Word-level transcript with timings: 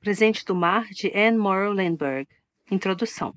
Presente 0.00 0.46
do 0.46 0.54
Mar, 0.54 0.86
de 0.88 1.12
Anne 1.14 1.36
Morrow 1.36 1.74
Lindbergh. 1.74 2.26
Introdução. 2.70 3.34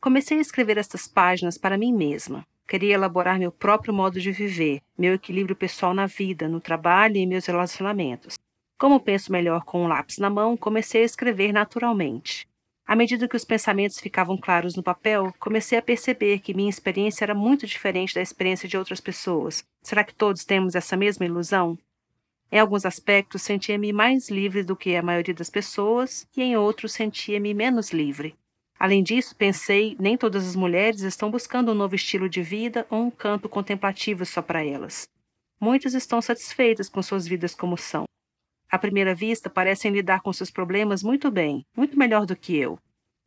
Comecei 0.00 0.36
a 0.38 0.40
escrever 0.40 0.76
estas 0.76 1.06
páginas 1.06 1.56
para 1.56 1.78
mim 1.78 1.92
mesma. 1.92 2.44
Queria 2.66 2.94
elaborar 2.94 3.38
meu 3.38 3.52
próprio 3.52 3.94
modo 3.94 4.20
de 4.20 4.32
viver, 4.32 4.80
meu 4.98 5.14
equilíbrio 5.14 5.54
pessoal 5.54 5.94
na 5.94 6.06
vida, 6.06 6.48
no 6.48 6.60
trabalho 6.60 7.18
e 7.18 7.24
meus 7.24 7.46
relacionamentos. 7.46 8.36
Como 8.76 8.98
penso 8.98 9.30
melhor 9.30 9.62
com 9.62 9.84
um 9.84 9.86
lápis 9.86 10.18
na 10.18 10.28
mão, 10.28 10.56
comecei 10.56 11.02
a 11.02 11.04
escrever 11.04 11.52
naturalmente. 11.52 12.48
À 12.84 12.96
medida 12.96 13.28
que 13.28 13.36
os 13.36 13.44
pensamentos 13.44 14.00
ficavam 14.00 14.36
claros 14.36 14.74
no 14.74 14.82
papel, 14.82 15.32
comecei 15.38 15.78
a 15.78 15.82
perceber 15.82 16.40
que 16.40 16.52
minha 16.52 16.68
experiência 16.68 17.24
era 17.24 17.34
muito 17.34 17.64
diferente 17.64 18.12
da 18.12 18.20
experiência 18.20 18.68
de 18.68 18.76
outras 18.76 19.00
pessoas. 19.00 19.62
Será 19.80 20.02
que 20.02 20.16
todos 20.16 20.44
temos 20.44 20.74
essa 20.74 20.96
mesma 20.96 21.26
ilusão? 21.26 21.78
Em 22.52 22.58
alguns 22.58 22.84
aspectos, 22.84 23.40
sentia-me 23.40 23.94
mais 23.94 24.28
livre 24.28 24.62
do 24.62 24.76
que 24.76 24.94
a 24.94 25.02
maioria 25.02 25.32
das 25.32 25.48
pessoas, 25.48 26.28
e 26.36 26.42
em 26.42 26.54
outros, 26.54 26.92
sentia-me 26.92 27.54
menos 27.54 27.92
livre. 27.92 28.36
Além 28.78 29.02
disso, 29.02 29.34
pensei: 29.34 29.96
nem 29.98 30.18
todas 30.18 30.46
as 30.46 30.54
mulheres 30.54 31.00
estão 31.00 31.30
buscando 31.30 31.72
um 31.72 31.74
novo 31.74 31.94
estilo 31.94 32.28
de 32.28 32.42
vida 32.42 32.86
ou 32.90 33.04
um 33.04 33.10
canto 33.10 33.48
contemplativo 33.48 34.26
só 34.26 34.42
para 34.42 34.62
elas. 34.62 35.08
Muitas 35.58 35.94
estão 35.94 36.20
satisfeitas 36.20 36.90
com 36.90 37.02
suas 37.02 37.26
vidas 37.26 37.54
como 37.54 37.78
são. 37.78 38.04
À 38.70 38.78
primeira 38.78 39.14
vista, 39.14 39.48
parecem 39.48 39.90
lidar 39.90 40.20
com 40.20 40.30
seus 40.30 40.50
problemas 40.50 41.02
muito 41.02 41.30
bem, 41.30 41.64
muito 41.74 41.98
melhor 41.98 42.26
do 42.26 42.36
que 42.36 42.54
eu. 42.54 42.78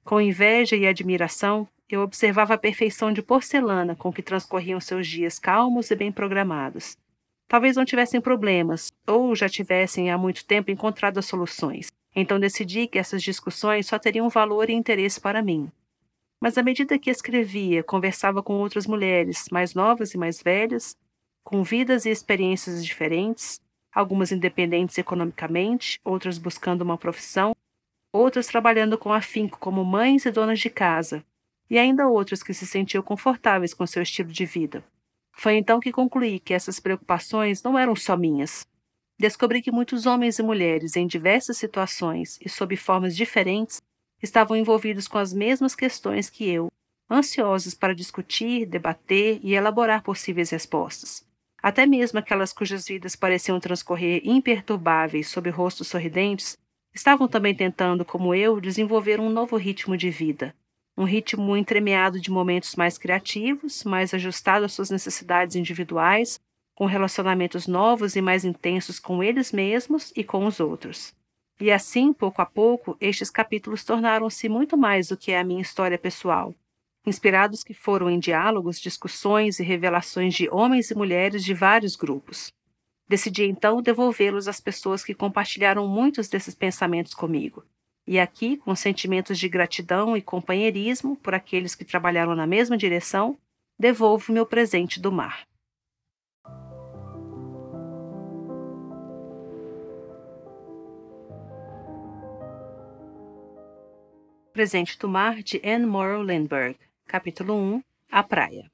Com 0.03 0.21
inveja 0.21 0.75
e 0.75 0.85
admiração, 0.85 1.67
eu 1.89 2.01
observava 2.01 2.53
a 2.53 2.59
perfeição 2.59 3.11
de 3.11 3.23
porcelana 3.23 3.95
com 3.95 4.13
que 4.13 4.21
transcorriam 4.21 4.79
seus 4.79 5.07
dias 5.07 5.39
calmos 5.39 5.89
e 5.89 5.95
bem 5.95 6.11
programados. 6.11 6.95
Talvez 7.47 7.75
não 7.75 7.85
tivessem 7.85 8.19
problemas, 8.19 8.91
ou 9.07 9.35
já 9.35 9.47
tivessem 9.47 10.09
há 10.09 10.17
muito 10.17 10.45
tempo 10.45 10.71
encontrado 10.71 11.19
as 11.19 11.25
soluções. 11.25 11.91
Então 12.15 12.39
decidi 12.39 12.87
que 12.87 12.97
essas 12.97 13.21
discussões 13.21 13.87
só 13.87 13.99
teriam 13.99 14.29
valor 14.29 14.69
e 14.69 14.73
interesse 14.73 15.19
para 15.19 15.41
mim. 15.41 15.71
Mas 16.41 16.57
à 16.57 16.63
medida 16.63 16.97
que 16.97 17.09
escrevia, 17.09 17.83
conversava 17.83 18.41
com 18.41 18.53
outras 18.53 18.87
mulheres, 18.87 19.45
mais 19.51 19.73
novas 19.73 20.13
e 20.13 20.17
mais 20.17 20.41
velhas, 20.41 20.97
com 21.43 21.63
vidas 21.63 22.05
e 22.05 22.09
experiências 22.09 22.83
diferentes, 22.83 23.59
algumas 23.93 24.31
independentes 24.31 24.97
economicamente, 24.97 25.99
outras 26.03 26.37
buscando 26.37 26.81
uma 26.81 26.97
profissão, 26.97 27.55
outras 28.11 28.47
trabalhando 28.47 28.97
com 28.97 29.13
afinco 29.13 29.59
como 29.59 29.85
mães 29.85 30.25
e 30.25 30.31
donas 30.31 30.59
de 30.59 30.69
casa, 30.69 31.23
e 31.69 31.77
ainda 31.77 32.07
outras 32.07 32.41
que 32.41 32.53
se 32.53 32.65
sentiam 32.65 33.03
confortáveis 33.03 33.73
com 33.73 33.85
seu 33.85 34.01
estilo 34.01 34.31
de 34.31 34.45
vida. 34.45 34.83
Foi 35.35 35.55
então 35.55 35.79
que 35.79 35.91
concluí 35.91 36.39
que 36.39 36.53
essas 36.53 36.79
preocupações 36.79 37.61
não 37.61 37.77
eram 37.77 37.95
só 37.95 38.15
minhas. 38.15 38.65
Descobri 39.19 39.61
que 39.61 39.71
muitos 39.71 40.05
homens 40.05 40.39
e 40.39 40.43
mulheres, 40.43 40.95
em 40.95 41.05
diversas 41.05 41.57
situações 41.57 42.37
e 42.41 42.49
sob 42.49 42.75
formas 42.75 43.15
diferentes, 43.15 43.81
estavam 44.21 44.57
envolvidos 44.57 45.07
com 45.07 45.17
as 45.17 45.33
mesmas 45.33 45.75
questões 45.75 46.29
que 46.29 46.49
eu, 46.49 46.69
ansiosos 47.09 47.73
para 47.73 47.93
discutir, 47.93 48.65
debater 48.65 49.39
e 49.43 49.53
elaborar 49.53 50.01
possíveis 50.01 50.49
respostas. 50.49 51.25
Até 51.61 51.85
mesmo 51.85 52.19
aquelas 52.19 52.53
cujas 52.53 52.85
vidas 52.85 53.15
pareciam 53.15 53.59
transcorrer 53.59 54.21
imperturbáveis 54.23 55.27
sob 55.27 55.49
rostos 55.49 55.87
sorridentes, 55.87 56.57
estavam 56.93 57.27
também 57.27 57.53
tentando, 57.53 58.05
como 58.05 58.33
eu, 58.33 58.59
desenvolver 58.61 59.19
um 59.19 59.29
novo 59.29 59.57
ritmo 59.57 59.97
de 59.97 60.09
vida, 60.09 60.55
um 60.97 61.03
ritmo 61.03 61.57
entremeado 61.57 62.19
de 62.19 62.31
momentos 62.31 62.75
mais 62.75 62.97
criativos, 62.97 63.83
mais 63.83 64.13
ajustado 64.13 64.65
às 64.65 64.73
suas 64.73 64.89
necessidades 64.89 65.55
individuais, 65.55 66.39
com 66.73 66.85
relacionamentos 66.85 67.67
novos 67.67 68.15
e 68.15 68.21
mais 68.21 68.45
intensos 68.45 68.99
com 68.99 69.23
eles 69.23 69.51
mesmos 69.51 70.11
e 70.15 70.23
com 70.23 70.45
os 70.45 70.59
outros. 70.59 71.13
E 71.59 71.71
assim, 71.71 72.11
pouco 72.11 72.41
a 72.41 72.45
pouco, 72.45 72.97
estes 72.99 73.29
capítulos 73.29 73.83
tornaram-se 73.83 74.49
muito 74.49 74.77
mais 74.77 75.07
do 75.07 75.17
que 75.17 75.33
a 75.33 75.43
minha 75.43 75.61
história 75.61 75.97
pessoal, 75.97 76.53
inspirados 77.05 77.63
que 77.63 77.73
foram 77.73 78.09
em 78.09 78.19
diálogos, 78.19 78.79
discussões 78.79 79.59
e 79.59 79.63
revelações 79.63 80.33
de 80.33 80.49
homens 80.49 80.91
e 80.91 80.95
mulheres 80.95 81.43
de 81.43 81.53
vários 81.53 81.95
grupos. 81.95 82.51
Decidi 83.07 83.43
então 83.45 83.81
devolvê-los 83.81 84.47
às 84.47 84.59
pessoas 84.59 85.03
que 85.03 85.13
compartilharam 85.13 85.87
muitos 85.87 86.27
desses 86.27 86.55
pensamentos 86.55 87.13
comigo, 87.13 87.63
e 88.07 88.19
aqui, 88.19 88.57
com 88.57 88.75
sentimentos 88.75 89.39
de 89.39 89.49
gratidão 89.49 90.15
e 90.15 90.21
companheirismo 90.21 91.15
por 91.17 91.33
aqueles 91.33 91.73
que 91.73 91.83
trabalharam 91.83 92.35
na 92.35 92.45
mesma 92.45 92.77
direção, 92.77 93.37
devolvo 93.79 94.31
meu 94.31 94.45
presente 94.45 94.99
do 94.99 95.11
mar. 95.11 95.47
Presente 104.53 104.97
do 104.97 105.09
Mar 105.09 105.43
de 105.43 105.59
Anne 105.65 105.85
Morrow 105.85 106.23
Lindbergh, 106.23 106.77
capítulo 107.05 107.55
1 107.55 107.83
A 108.09 108.23
Praia. 108.23 108.71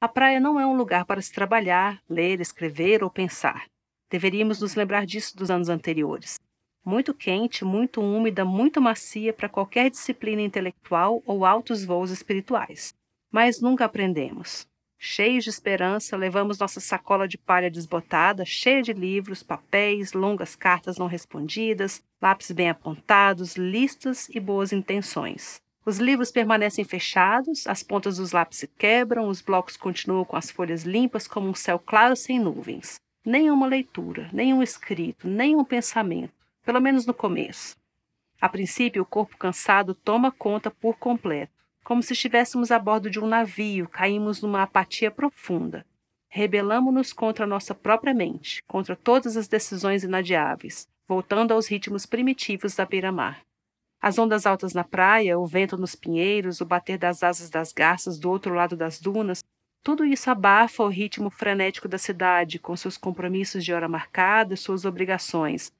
A 0.00 0.08
praia 0.08 0.40
não 0.40 0.58
é 0.58 0.66
um 0.66 0.74
lugar 0.74 1.04
para 1.04 1.20
se 1.20 1.30
trabalhar, 1.30 2.02
ler, 2.08 2.40
escrever 2.40 3.04
ou 3.04 3.10
pensar. 3.10 3.66
Deveríamos 4.10 4.60
nos 4.60 4.74
lembrar 4.74 5.04
disso 5.04 5.36
dos 5.36 5.50
anos 5.50 5.68
anteriores 5.68 6.40
muito 6.84 7.14
quente, 7.14 7.64
muito 7.64 8.00
úmida, 8.00 8.44
muito 8.44 8.80
macia 8.80 9.32
para 9.32 9.48
qualquer 9.48 9.90
disciplina 9.90 10.42
intelectual 10.42 11.22
ou 11.24 11.44
altos 11.44 11.84
voos 11.84 12.10
espirituais. 12.10 12.94
Mas 13.30 13.60
nunca 13.60 13.84
aprendemos. 13.84 14.66
Cheios 14.98 15.44
de 15.44 15.50
esperança, 15.50 16.16
levamos 16.16 16.58
nossa 16.58 16.78
sacola 16.78 17.26
de 17.26 17.36
palha 17.36 17.70
desbotada, 17.70 18.44
cheia 18.44 18.82
de 18.82 18.92
livros, 18.92 19.42
papéis, 19.42 20.12
longas 20.12 20.54
cartas 20.54 20.96
não 20.96 21.06
respondidas, 21.06 22.02
lápis 22.20 22.52
bem 22.52 22.70
apontados, 22.70 23.56
listas 23.56 24.28
e 24.28 24.38
boas 24.38 24.72
intenções. 24.72 25.60
Os 25.84 25.98
livros 25.98 26.30
permanecem 26.30 26.84
fechados, 26.84 27.66
as 27.66 27.82
pontas 27.82 28.18
dos 28.18 28.30
lápis 28.30 28.58
se 28.58 28.68
quebram, 28.68 29.26
os 29.26 29.40
blocos 29.40 29.76
continuam 29.76 30.24
com 30.24 30.36
as 30.36 30.50
folhas 30.50 30.84
limpas 30.84 31.26
como 31.26 31.48
um 31.48 31.54
céu 31.54 31.80
claro 31.80 32.14
sem 32.14 32.38
nuvens. 32.38 33.00
Nenhuma 33.24 33.66
leitura, 33.66 34.30
nenhum 34.32 34.62
escrito, 34.62 35.26
nenhum 35.26 35.64
pensamento 35.64 36.41
pelo 36.64 36.80
menos 36.80 37.06
no 37.06 37.14
começo. 37.14 37.76
A 38.40 38.48
princípio, 38.48 39.02
o 39.02 39.06
corpo 39.06 39.36
cansado 39.36 39.94
toma 39.94 40.32
conta 40.32 40.70
por 40.70 40.96
completo. 40.98 41.52
Como 41.84 42.02
se 42.02 42.12
estivéssemos 42.12 42.70
a 42.70 42.78
bordo 42.78 43.10
de 43.10 43.20
um 43.20 43.26
navio, 43.26 43.88
caímos 43.88 44.40
numa 44.42 44.62
apatia 44.62 45.10
profunda. 45.10 45.84
Rebelamos-nos 46.28 47.12
contra 47.12 47.44
a 47.44 47.48
nossa 47.48 47.74
própria 47.74 48.14
mente, 48.14 48.62
contra 48.66 48.96
todas 48.96 49.36
as 49.36 49.48
decisões 49.48 50.02
inadiáveis, 50.02 50.88
voltando 51.06 51.52
aos 51.52 51.68
ritmos 51.68 52.06
primitivos 52.06 52.74
da 52.74 52.84
beira-mar. 52.84 53.42
As 54.00 54.18
ondas 54.18 54.46
altas 54.46 54.72
na 54.72 54.82
praia, 54.82 55.38
o 55.38 55.46
vento 55.46 55.76
nos 55.76 55.94
pinheiros, 55.94 56.60
o 56.60 56.64
bater 56.64 56.98
das 56.98 57.22
asas 57.22 57.50
das 57.50 57.72
garças 57.72 58.18
do 58.18 58.30
outro 58.30 58.54
lado 58.54 58.76
das 58.76 59.00
dunas, 59.00 59.44
tudo 59.84 60.04
isso 60.04 60.30
abafa 60.30 60.82
o 60.82 60.88
ritmo 60.88 61.30
frenético 61.30 61.86
da 61.86 61.98
cidade, 61.98 62.58
com 62.58 62.76
seus 62.76 62.96
compromissos 62.96 63.64
de 63.64 63.72
hora 63.72 63.88
marcada, 63.88 64.56
suas 64.56 64.84
obrigações, 64.84 65.72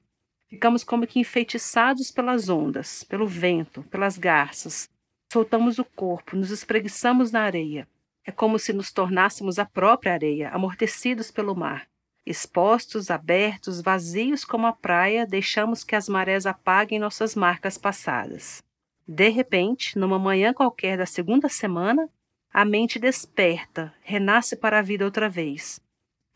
Ficamos 0.52 0.84
como 0.84 1.06
que 1.06 1.18
enfeitiçados 1.18 2.10
pelas 2.10 2.50
ondas, 2.50 3.02
pelo 3.04 3.26
vento, 3.26 3.82
pelas 3.84 4.18
garças. 4.18 4.86
Soltamos 5.32 5.78
o 5.78 5.84
corpo, 5.84 6.36
nos 6.36 6.50
espreguiçamos 6.50 7.32
na 7.32 7.40
areia. 7.40 7.88
É 8.22 8.30
como 8.30 8.58
se 8.58 8.70
nos 8.70 8.92
tornássemos 8.92 9.58
a 9.58 9.64
própria 9.64 10.12
areia, 10.12 10.50
amortecidos 10.50 11.30
pelo 11.30 11.56
mar. 11.56 11.88
Expostos, 12.26 13.10
abertos, 13.10 13.80
vazios 13.80 14.44
como 14.44 14.66
a 14.66 14.74
praia, 14.74 15.26
deixamos 15.26 15.82
que 15.82 15.96
as 15.96 16.06
marés 16.06 16.44
apaguem 16.44 16.98
nossas 16.98 17.34
marcas 17.34 17.78
passadas. 17.78 18.62
De 19.08 19.30
repente, 19.30 19.98
numa 19.98 20.18
manhã 20.18 20.52
qualquer 20.52 20.98
da 20.98 21.06
segunda 21.06 21.48
semana, 21.48 22.10
a 22.52 22.62
mente 22.62 22.98
desperta, 22.98 23.90
renasce 24.02 24.54
para 24.54 24.80
a 24.80 24.82
vida 24.82 25.06
outra 25.06 25.30
vez. 25.30 25.80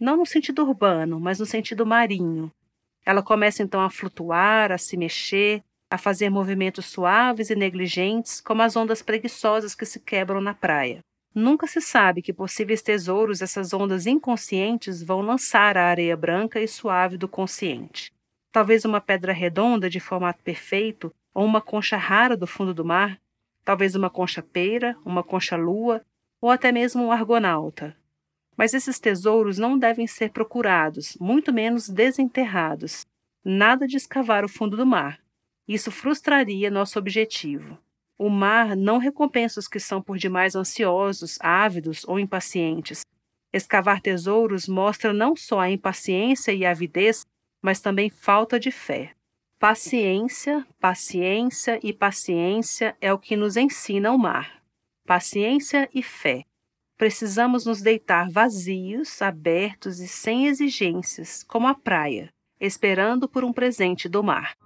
Não 0.01 0.17
no 0.17 0.25
sentido 0.25 0.63
urbano, 0.63 1.21
mas 1.21 1.39
no 1.39 1.45
sentido 1.45 1.85
marinho, 1.85 2.51
ela 3.07 3.23
começa 3.23 3.63
então 3.63 3.81
a 3.81 3.89
flutuar, 3.89 4.73
a 4.73 4.79
se 4.79 4.97
mexer, 4.97 5.63
a 5.89 5.97
fazer 5.97 6.29
movimentos 6.29 6.87
suaves 6.87 7.49
e 7.51 7.55
negligentes, 7.55 8.41
como 8.41 8.63
as 8.63 8.75
ondas 8.75 9.01
preguiçosas 9.01 9.77
que 9.77 9.87
se 9.87 10.01
quebram 10.01 10.41
na 10.41 10.53
praia. 10.53 10.99
Nunca 11.33 11.69
se 11.69 11.81
sabe 11.81 12.21
que 12.21 12.33
possíveis 12.33 12.83
tesouros 12.83 13.41
essas 13.41 13.73
ondas 13.73 14.07
inconscientes 14.07 15.03
vão 15.03 15.21
lançar 15.21 15.77
à 15.77 15.85
areia 15.85 16.17
branca 16.17 16.61
e 16.61 16.67
suave 16.67 17.17
do 17.17 17.29
consciente. 17.29 18.13
Talvez 18.51 18.85
uma 18.85 19.01
pedra 19.01 19.33
redonda 19.33 19.89
de 19.89 20.01
formato 20.01 20.43
perfeito 20.43 21.15
ou 21.33 21.45
uma 21.45 21.61
concha 21.61 21.97
rara 21.97 22.37
do 22.37 22.47
fundo 22.47 22.75
do 22.75 22.85
mar, 22.85 23.21
talvez 23.65 23.95
uma 23.95 24.11
concha 24.11 24.43
peira, 24.43 24.97
uma 25.05 25.23
concha 25.23 25.57
lua 25.57 26.03
ou 26.41 26.51
até 26.51 26.73
mesmo 26.73 27.05
um 27.05 27.13
argonauta, 27.13 27.97
mas 28.57 28.73
esses 28.73 28.99
tesouros 28.99 29.59
não 29.59 29.79
devem 29.79 30.07
ser 30.07 30.31
procurados, 30.31 31.17
muito 31.21 31.53
menos 31.53 31.89
desenterrados. 31.89 33.05
Nada 33.45 33.87
de 33.87 33.97
escavar 33.97 34.45
o 34.45 34.49
fundo 34.49 34.77
do 34.77 34.87
mar. 34.87 35.21
Isso 35.69 35.91
frustraria 35.91 36.71
nosso 36.71 36.99
objetivo. 36.99 37.79
O 38.19 38.31
mar 38.31 38.75
não 38.75 38.99
recompensa 38.99 39.61
os 39.61 39.69
que 39.69 39.79
são 39.79 40.01
por 40.01 40.17
demais 40.17 40.57
ansiosos, 40.57 41.39
ávidos 41.41 42.05
ou 42.09 42.19
impacientes. 42.19 43.03
Escavar 43.53 44.01
tesouros 44.01 44.67
mostra 44.67 45.13
não 45.13 45.37
só 45.37 45.61
a 45.61 45.71
impaciência 45.71 46.53
e 46.53 46.65
a 46.65 46.71
avidez, 46.71 47.27
mas 47.63 47.81
também 47.81 48.09
falta 48.09 48.59
de 48.59 48.71
fé. 48.71 49.13
Paciência, 49.59 50.67
paciência 50.79 51.81
e 51.83 51.93
paciência 51.93 52.97
é 53.01 53.13
o 53.13 53.19
que 53.19 53.37
nos 53.37 53.57
ensina 53.57 54.13
o 54.13 54.19
mar. 54.19 54.63
Paciência 55.07 55.89
e 55.95 56.03
fé. 56.03 56.45
Precisamos 56.97 57.67
nos 57.67 57.83
deitar 57.83 58.31
vazios, 58.31 59.21
abertos 59.21 60.01
e 60.01 60.09
sem 60.09 60.47
exigências, 60.47 61.43
como 61.43 61.67
a 61.67 61.75
praia, 61.75 62.33
esperando 62.59 63.29
por 63.29 63.45
um 63.45 63.53
presente 63.53 64.09
do 64.09 64.23
mar. 64.23 64.57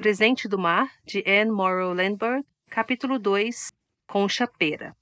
Presente 0.00 0.48
do 0.48 0.58
Mar, 0.58 0.90
de 1.04 1.22
Anne 1.26 1.50
Morrow 1.50 1.92
Landberg, 1.92 2.42
capítulo 2.70 3.18
2 3.18 3.70
Concha 4.06 4.46
Pera. 4.46 4.96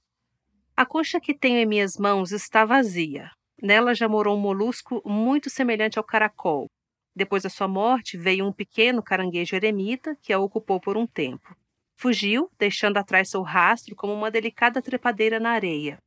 A 0.76 0.84
concha 0.84 1.20
que 1.20 1.32
tenho 1.32 1.58
em 1.58 1.66
minhas 1.66 1.96
mãos 1.96 2.32
está 2.32 2.64
vazia. 2.64 3.30
Nela 3.62 3.94
já 3.94 4.08
morou 4.08 4.36
um 4.36 4.40
molusco 4.40 5.00
muito 5.06 5.48
semelhante 5.48 6.00
ao 6.00 6.04
caracol. 6.04 6.66
Depois 7.14 7.44
da 7.44 7.48
sua 7.48 7.68
morte, 7.68 8.18
veio 8.18 8.44
um 8.44 8.52
pequeno 8.52 9.00
caranguejo 9.00 9.54
eremita 9.54 10.16
que 10.20 10.32
a 10.32 10.38
ocupou 10.40 10.80
por 10.80 10.96
um 10.96 11.06
tempo. 11.06 11.56
Fugiu, 11.94 12.50
deixando 12.58 12.96
atrás 12.96 13.30
seu 13.30 13.42
rastro 13.42 13.94
como 13.94 14.12
uma 14.12 14.32
delicada 14.32 14.82
trepadeira 14.82 15.38
na 15.38 15.50
areia. 15.50 15.98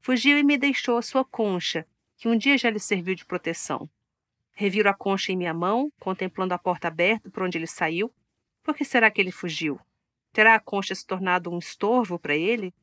Fugiu 0.00 0.38
e 0.38 0.42
me 0.42 0.56
deixou 0.56 0.96
a 0.96 1.02
sua 1.02 1.22
concha, 1.22 1.86
que 2.16 2.28
um 2.28 2.38
dia 2.38 2.56
já 2.56 2.70
lhe 2.70 2.80
serviu 2.80 3.14
de 3.14 3.26
proteção. 3.26 3.90
Reviro 4.54 4.88
a 4.88 4.94
concha 4.94 5.32
em 5.32 5.36
minha 5.36 5.52
mão, 5.52 5.92
contemplando 6.00 6.54
a 6.54 6.58
porta 6.58 6.88
aberta 6.88 7.30
por 7.30 7.42
onde 7.42 7.58
ele 7.58 7.66
saiu, 7.66 8.10
por 8.68 8.76
que 8.76 8.84
será 8.84 9.10
que 9.10 9.18
ele 9.18 9.32
fugiu? 9.32 9.80
Terá 10.30 10.54
a 10.54 10.60
concha 10.60 10.94
se 10.94 11.06
tornado 11.06 11.50
um 11.50 11.58
estorvo 11.58 12.18
para 12.18 12.36
ele? 12.36 12.74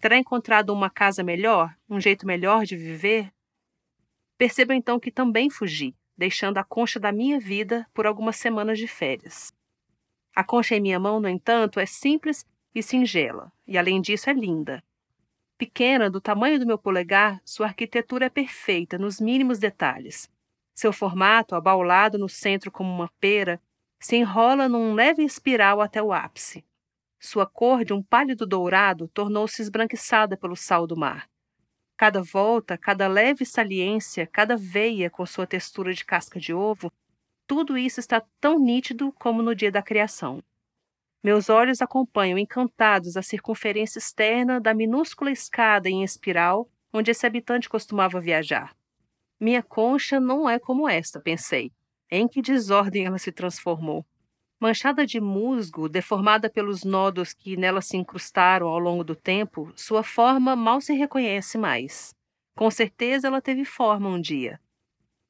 Terá 0.00 0.18
encontrado 0.18 0.70
uma 0.70 0.90
casa 0.90 1.22
melhor, 1.22 1.72
um 1.88 2.00
jeito 2.00 2.26
melhor 2.26 2.64
de 2.64 2.76
viver? 2.76 3.32
Percebo 4.36 4.72
então 4.72 4.98
que 4.98 5.12
também 5.12 5.48
fugi, 5.48 5.94
deixando 6.18 6.58
a 6.58 6.64
concha 6.64 6.98
da 6.98 7.12
minha 7.12 7.38
vida 7.38 7.86
por 7.94 8.08
algumas 8.08 8.38
semanas 8.38 8.76
de 8.76 8.88
férias. 8.88 9.54
A 10.34 10.42
concha 10.42 10.74
em 10.74 10.80
minha 10.80 10.98
mão, 10.98 11.20
no 11.20 11.28
entanto, 11.28 11.78
é 11.78 11.86
simples 11.86 12.44
e 12.74 12.82
singela, 12.82 13.52
e 13.68 13.78
além 13.78 14.00
disso 14.00 14.28
é 14.30 14.32
linda. 14.32 14.82
Pequena, 15.56 16.10
do 16.10 16.20
tamanho 16.20 16.58
do 16.58 16.66
meu 16.66 16.76
polegar, 16.76 17.40
sua 17.44 17.66
arquitetura 17.66 18.26
é 18.26 18.30
perfeita 18.30 18.98
nos 18.98 19.20
mínimos 19.20 19.60
detalhes. 19.60 20.28
Seu 20.74 20.92
formato, 20.92 21.54
abaulado 21.54 22.18
no 22.18 22.28
centro 22.28 22.72
como 22.72 22.92
uma 22.92 23.08
pera, 23.20 23.62
se 24.00 24.16
enrola 24.16 24.68
num 24.68 24.94
leve 24.94 25.22
espiral 25.22 25.80
até 25.80 26.02
o 26.02 26.12
ápice. 26.12 26.64
Sua 27.18 27.46
cor 27.46 27.84
de 27.84 27.92
um 27.92 28.02
pálido 28.02 28.46
dourado 28.46 29.06
tornou-se 29.08 29.60
esbranquiçada 29.60 30.38
pelo 30.38 30.56
sal 30.56 30.86
do 30.86 30.96
mar. 30.96 31.28
Cada 31.98 32.22
volta, 32.22 32.78
cada 32.78 33.06
leve 33.06 33.44
saliência, 33.44 34.26
cada 34.26 34.56
veia 34.56 35.10
com 35.10 35.26
sua 35.26 35.46
textura 35.46 35.92
de 35.92 36.02
casca 36.02 36.40
de 36.40 36.54
ovo, 36.54 36.90
tudo 37.46 37.76
isso 37.76 38.00
está 38.00 38.22
tão 38.40 38.58
nítido 38.58 39.12
como 39.12 39.42
no 39.42 39.54
dia 39.54 39.70
da 39.70 39.82
criação. 39.82 40.42
Meus 41.22 41.50
olhos 41.50 41.82
acompanham 41.82 42.38
encantados 42.38 43.18
a 43.18 43.22
circunferência 43.22 43.98
externa 43.98 44.58
da 44.58 44.72
minúscula 44.72 45.30
escada 45.30 45.90
em 45.90 46.02
espiral 46.02 46.70
onde 46.90 47.10
esse 47.10 47.26
habitante 47.26 47.68
costumava 47.68 48.18
viajar. 48.18 48.74
Minha 49.38 49.62
concha 49.62 50.18
não 50.18 50.48
é 50.48 50.58
como 50.58 50.88
esta, 50.88 51.20
pensei. 51.20 51.70
Em 52.10 52.26
que 52.26 52.42
desordem 52.42 53.06
ela 53.06 53.18
se 53.18 53.30
transformou? 53.30 54.04
Manchada 54.58 55.06
de 55.06 55.20
musgo, 55.20 55.88
deformada 55.88 56.50
pelos 56.50 56.82
nodos 56.82 57.32
que 57.32 57.56
nela 57.56 57.80
se 57.80 57.96
incrustaram 57.96 58.66
ao 58.66 58.78
longo 58.80 59.04
do 59.04 59.14
tempo, 59.14 59.72
sua 59.76 60.02
forma 60.02 60.56
mal 60.56 60.80
se 60.80 60.92
reconhece 60.92 61.56
mais. 61.56 62.12
Com 62.56 62.68
certeza 62.68 63.28
ela 63.28 63.40
teve 63.40 63.64
forma 63.64 64.08
um 64.08 64.20
dia. 64.20 64.60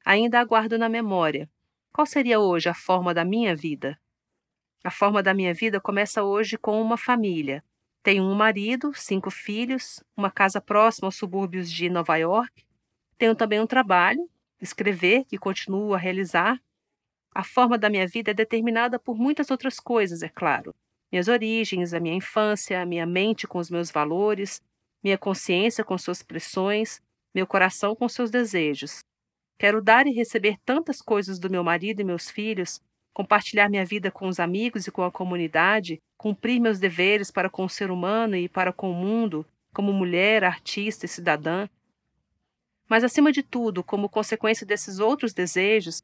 Ainda 0.03 0.39
aguardo 0.39 0.77
na 0.77 0.89
memória. 0.89 1.47
Qual 1.93 2.05
seria 2.05 2.39
hoje 2.39 2.67
a 2.67 2.73
forma 2.73 3.13
da 3.13 3.23
minha 3.23 3.55
vida? 3.55 3.99
A 4.83 4.89
forma 4.89 5.21
da 5.21 5.33
minha 5.35 5.53
vida 5.53 5.79
começa 5.79 6.23
hoje 6.23 6.57
com 6.57 6.81
uma 6.81 6.97
família. 6.97 7.63
Tenho 8.01 8.23
um 8.23 8.33
marido, 8.33 8.91
cinco 8.95 9.29
filhos, 9.29 10.03
uma 10.17 10.31
casa 10.31 10.59
próxima 10.59 11.07
aos 11.07 11.15
subúrbios 11.15 11.71
de 11.71 11.87
Nova 11.89 12.17
York. 12.17 12.65
Tenho 13.19 13.35
também 13.35 13.59
um 13.59 13.67
trabalho, 13.67 14.27
escrever, 14.59 15.23
que 15.25 15.37
continuo 15.37 15.93
a 15.93 15.97
realizar, 15.99 16.59
a 17.33 17.43
forma 17.43 17.77
da 17.77 17.89
minha 17.89 18.07
vida 18.07 18.31
é 18.31 18.33
determinada 18.33 18.99
por 18.99 19.17
muitas 19.17 19.49
outras 19.49 19.79
coisas, 19.79 20.21
é 20.21 20.29
claro. 20.29 20.73
Minhas 21.11 21.27
origens, 21.27 21.93
a 21.93 21.99
minha 21.99 22.15
infância, 22.15 22.81
a 22.81 22.85
minha 22.85 23.05
mente 23.05 23.47
com 23.47 23.57
os 23.57 23.69
meus 23.69 23.89
valores, 23.91 24.61
minha 25.03 25.17
consciência 25.17 25.83
com 25.83 25.97
suas 25.97 26.21
pressões, 26.21 27.01
meu 27.33 27.47
coração 27.47 27.95
com 27.95 28.07
seus 28.07 28.29
desejos. 28.29 28.99
Quero 29.57 29.81
dar 29.81 30.07
e 30.07 30.11
receber 30.11 30.57
tantas 30.65 31.01
coisas 31.01 31.39
do 31.39 31.49
meu 31.49 31.63
marido 31.63 32.01
e 32.01 32.03
meus 32.03 32.29
filhos, 32.29 32.81
compartilhar 33.13 33.69
minha 33.69 33.85
vida 33.85 34.09
com 34.11 34.27
os 34.27 34.39
amigos 34.39 34.87
e 34.87 34.91
com 34.91 35.03
a 35.03 35.11
comunidade, 35.11 35.99
cumprir 36.17 36.59
meus 36.59 36.79
deveres 36.79 37.31
para 37.31 37.49
com 37.49 37.65
o 37.65 37.69
ser 37.69 37.91
humano 37.91 38.35
e 38.35 38.47
para 38.47 38.73
com 38.73 38.91
o 38.91 38.95
mundo, 38.95 39.45
como 39.73 39.93
mulher, 39.93 40.43
artista 40.43 41.05
e 41.05 41.09
cidadã. 41.09 41.67
Mas, 42.89 43.03
acima 43.03 43.31
de 43.31 43.41
tudo, 43.41 43.83
como 43.83 44.09
consequência 44.09 44.65
desses 44.65 44.99
outros 44.99 45.33
desejos, 45.33 46.01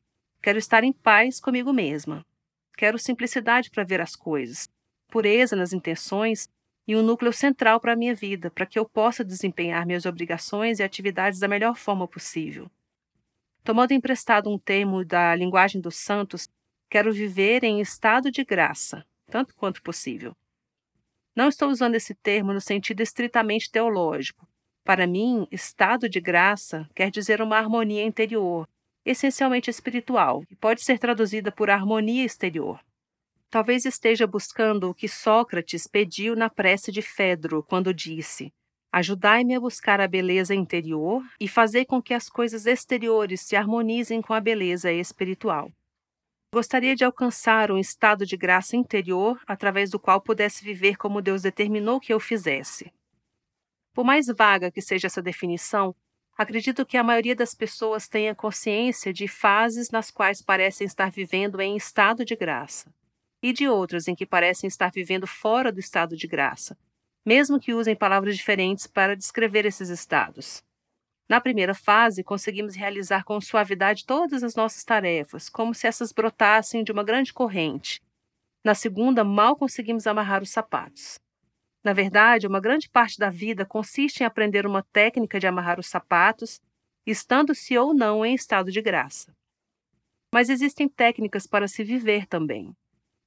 Quero 0.48 0.60
estar 0.60 0.82
em 0.86 0.94
paz 0.94 1.42
comigo 1.42 1.74
mesma. 1.74 2.26
Quero 2.78 2.98
simplicidade 2.98 3.70
para 3.70 3.84
ver 3.84 4.00
as 4.00 4.16
coisas, 4.16 4.70
pureza 5.10 5.58
nas 5.58 5.74
intenções 5.74 6.48
e 6.88 6.96
um 6.96 7.02
núcleo 7.02 7.34
central 7.34 7.82
para 7.82 7.92
a 7.92 7.96
minha 7.98 8.16
vida, 8.16 8.50
para 8.50 8.66
que 8.66 8.80
eu 8.80 8.88
possa 8.88 9.26
desempenhar 9.26 9.86
minhas 9.86 10.06
obrigações 10.06 10.80
e 10.80 10.84
atividades 10.84 11.38
da 11.38 11.50
melhor 11.50 11.76
forma 11.76 12.08
possível. 12.08 12.72
Tomando 13.62 13.92
emprestado 13.92 14.50
um 14.50 14.58
termo 14.58 15.04
da 15.04 15.36
linguagem 15.36 15.82
dos 15.82 15.98
santos, 15.98 16.48
quero 16.90 17.12
viver 17.12 17.66
em 17.66 17.82
estado 17.82 18.32
de 18.32 18.46
graça, 18.46 19.06
tanto 19.30 19.54
quanto 19.54 19.84
possível. 19.84 20.34
Não 21.36 21.50
estou 21.50 21.70
usando 21.70 21.96
esse 21.96 22.16
termo 22.16 22.54
no 22.54 22.62
sentido 22.62 23.02
estritamente 23.02 23.70
teológico. 23.70 24.48
Para 24.86 25.06
mim, 25.06 25.46
estado 25.52 26.08
de 26.08 26.22
graça 26.22 26.88
quer 26.96 27.12
dizer 27.12 27.42
uma 27.42 27.58
harmonia 27.58 28.06
interior, 28.06 28.66
essencialmente 29.10 29.70
espiritual 29.70 30.44
e 30.50 30.56
pode 30.56 30.84
ser 30.84 31.00
traduzida 31.00 31.52
por 31.52 31.70
harmonia 31.70 32.26
exterior. 32.26 32.80
Talvez 33.50 33.86
esteja 33.86 34.28
buscando 34.28 34.90
o 34.90 34.94
que 34.94 35.08
Sócrates 35.08 35.88
pediu 35.88 36.36
na 36.36 36.50
prece 36.50 36.92
de 36.92 37.02
Fedro 37.02 37.64
quando 37.64 37.94
disse: 37.94 38.54
Ajudai-me 38.92 39.56
a 39.56 39.60
buscar 39.60 40.02
a 40.02 40.08
beleza 40.08 40.54
interior 40.54 41.24
e 41.40 41.48
fazer 41.48 41.86
com 41.86 42.02
que 42.02 42.14
as 42.14 42.30
coisas 42.30 42.66
exteriores 42.66 43.42
se 43.42 43.56
harmonizem 43.56 44.22
com 44.22 44.34
a 44.34 44.42
beleza 44.42 44.92
espiritual. 44.92 45.72
Gostaria 46.54 46.96
de 46.96 47.04
alcançar 47.04 47.72
um 47.72 47.78
estado 47.78 48.26
de 48.26 48.36
graça 48.36 48.76
interior 48.76 49.40
através 49.46 49.90
do 49.90 50.00
qual 50.00 50.22
pudesse 50.22 50.64
viver 50.64 50.98
como 50.98 51.22
Deus 51.22 51.42
determinou 51.42 52.00
que 52.00 52.14
eu 52.14 52.20
fizesse. 52.20 52.92
Por 53.94 54.06
mais 54.06 54.28
vaga 54.28 54.72
que 54.72 54.82
seja 54.82 55.08
essa 55.08 55.22
definição, 55.22 55.96
Acredito 56.38 56.86
que 56.86 56.98
a 56.98 57.04
maioria 57.04 57.36
das 57.36 57.56
pessoas 57.56 58.08
tenha 58.08 58.36
consciência 58.36 59.12
de 59.12 59.28
fases 59.28 59.90
nas 59.90 60.12
quais 60.12 60.40
parecem 60.40 60.86
estar 60.86 61.10
vivendo 61.10 61.60
em 61.60 61.76
estado 61.76 62.24
de 62.24 62.36
graça 62.36 62.94
e 63.42 63.52
de 63.52 63.68
outras 63.68 64.08
em 64.08 64.14
que 64.14 64.26
parecem 64.26 64.68
estar 64.68 64.92
vivendo 64.92 65.26
fora 65.26 65.72
do 65.72 65.80
estado 65.80 66.16
de 66.16 66.28
graça, 66.28 66.78
mesmo 67.26 67.60
que 67.60 67.74
usem 67.74 67.96
palavras 67.96 68.38
diferentes 68.38 68.86
para 68.86 69.16
descrever 69.16 69.66
esses 69.66 69.90
estados. 69.90 70.64
Na 71.28 71.42
primeira 71.42 71.74
fase, 71.74 72.24
conseguimos 72.24 72.76
realizar 72.76 73.24
com 73.24 73.42
suavidade 73.42 74.06
todas 74.06 74.44
as 74.44 74.56
nossas 74.56 74.84
tarefas, 74.84 75.50
como 75.50 75.74
se 75.74 75.88
essas 75.88 76.12
brotassem 76.12 76.84
de 76.84 76.92
uma 76.92 77.04
grande 77.04 77.34
corrente. 77.34 78.00
Na 78.64 78.76
segunda, 78.76 79.24
mal 79.24 79.56
conseguimos 79.56 80.06
amarrar 80.06 80.44
os 80.44 80.52
sapatos. 80.52 81.20
Na 81.88 81.94
verdade, 81.94 82.46
uma 82.46 82.60
grande 82.60 82.90
parte 82.90 83.18
da 83.18 83.30
vida 83.30 83.66
consiste 83.66 84.20
em 84.20 84.26
aprender 84.26 84.66
uma 84.66 84.84
técnica 84.92 85.40
de 85.40 85.48
amarrar 85.48 85.80
os 85.80 85.88
sapatos, 85.88 86.60
estando-se 87.06 87.78
ou 87.78 87.94
não 87.94 88.26
em 88.26 88.36
estado 88.36 88.70
de 88.70 88.82
graça. 88.82 89.34
Mas 90.30 90.50
existem 90.50 90.90
técnicas 90.90 91.48
para 91.48 91.66
se 91.66 91.86
viver 91.86 92.26
também. 92.26 92.76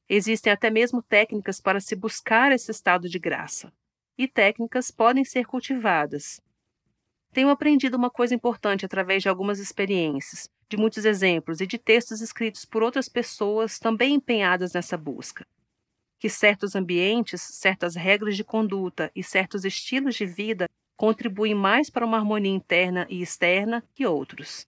Existem 0.07 0.53
até 0.53 0.69
mesmo 0.69 1.03
técnicas 1.03 1.59
para 1.59 1.81
se 1.81 1.97
buscar 1.97 2.53
esse 2.53 2.71
estado 2.71 3.09
de 3.09 3.19
graça. 3.19 3.73
E 4.19 4.29
técnicas 4.29 4.91
podem 4.91 5.25
ser 5.25 5.47
cultivadas. 5.47 6.39
Tenho 7.33 7.49
aprendido 7.49 7.97
uma 7.97 8.11
coisa 8.11 8.35
importante 8.35 8.85
através 8.85 9.23
de 9.23 9.31
algumas 9.31 9.59
experiências, 9.59 10.51
de 10.69 10.77
muitos 10.77 11.07
exemplos 11.07 11.63
e 11.63 11.67
de 11.67 11.79
textos 11.79 12.21
escritos 12.21 12.67
por 12.67 12.83
outras 12.83 13.09
pessoas 13.09 13.79
também 13.79 14.13
empenhadas 14.13 14.75
nessa 14.75 14.99
busca. 14.99 15.47
Que 16.21 16.29
certos 16.29 16.77
ambientes, 16.77 17.41
certas 17.41 17.97
regras 17.97 18.37
de 18.37 18.45
conduta 18.45 19.11
e 19.17 19.25
certos 19.25 19.65
estilos 19.65 20.15
de 20.15 20.27
vida 20.27 20.69
contribuem 20.97 21.55
mais 21.55 21.91
para 21.91 22.07
uma 22.07 22.19
harmonia 22.19 22.55
interna 22.55 23.07
e 23.11 23.23
externa 23.23 23.83
que 23.95 24.07
outros. 24.07 24.67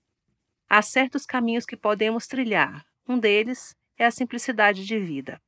Há 0.68 0.80
certos 0.82 1.26
caminhos 1.26 1.66
que 1.66 1.76
podemos 1.76 2.26
trilhar. 2.26 2.84
Um 3.06 3.18
deles 3.18 3.76
é 3.98 4.06
a 4.06 4.10
simplicidade 4.10 4.84
de 4.86 4.98
vida. 4.98 5.40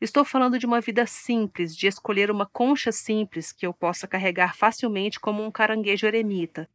Estou 0.00 0.24
falando 0.24 0.58
de 0.58 0.64
uma 0.64 0.80
vida 0.80 1.06
simples, 1.06 1.76
de 1.76 1.86
escolher 1.86 2.30
uma 2.30 2.46
concha 2.46 2.90
simples 2.90 3.52
que 3.52 3.66
eu 3.66 3.74
possa 3.74 4.08
carregar 4.08 4.56
facilmente 4.56 5.20
como 5.20 5.44
um 5.44 5.50
caranguejo 5.50 6.06
eremita. 6.06 6.66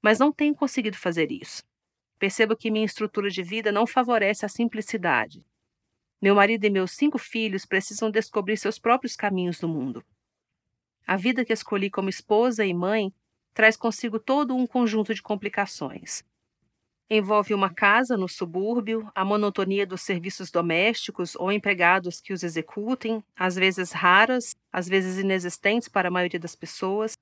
Mas 0.00 0.18
não 0.18 0.32
tenho 0.32 0.54
conseguido 0.54 0.96
fazer 0.96 1.30
isso. 1.30 1.62
Percebo 2.18 2.56
que 2.56 2.70
minha 2.70 2.86
estrutura 2.86 3.28
de 3.28 3.42
vida 3.42 3.70
não 3.70 3.86
favorece 3.86 4.46
a 4.46 4.48
simplicidade. 4.48 5.44
Meu 6.20 6.34
marido 6.34 6.64
e 6.64 6.70
meus 6.70 6.92
cinco 6.92 7.18
filhos 7.18 7.66
precisam 7.66 8.10
descobrir 8.10 8.56
seus 8.56 8.78
próprios 8.78 9.14
caminhos 9.14 9.60
no 9.60 9.68
mundo. 9.68 10.04
A 11.06 11.16
vida 11.16 11.44
que 11.44 11.52
escolhi 11.52 11.90
como 11.90 12.08
esposa 12.08 12.64
e 12.64 12.74
mãe 12.74 13.12
traz 13.54 13.76
consigo 13.76 14.18
todo 14.18 14.54
um 14.54 14.66
conjunto 14.66 15.14
de 15.14 15.22
complicações. 15.22 16.24
Envolve 17.08 17.54
uma 17.54 17.72
casa 17.72 18.16
no 18.16 18.28
subúrbio, 18.28 19.08
a 19.14 19.24
monotonia 19.24 19.86
dos 19.86 20.02
serviços 20.02 20.50
domésticos 20.50 21.36
ou 21.36 21.52
empregados 21.52 22.20
que 22.20 22.32
os 22.32 22.42
executem, 22.42 23.22
às 23.36 23.54
vezes 23.54 23.92
raras, 23.92 24.56
às 24.72 24.88
vezes 24.88 25.16
inexistentes 25.16 25.88
para 25.88 26.08
a 26.08 26.10
maioria 26.10 26.40
das 26.40 26.56
pessoas. 26.56 27.12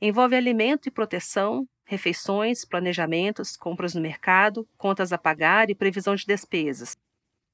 Envolve 0.00 0.34
alimento 0.34 0.88
e 0.88 0.90
proteção, 0.90 1.66
refeições, 1.84 2.64
planejamentos, 2.64 3.56
compras 3.56 3.94
no 3.94 4.00
mercado, 4.00 4.66
contas 4.78 5.12
a 5.12 5.18
pagar 5.18 5.68
e 5.68 5.74
previsão 5.74 6.14
de 6.14 6.24
despesas. 6.24 6.96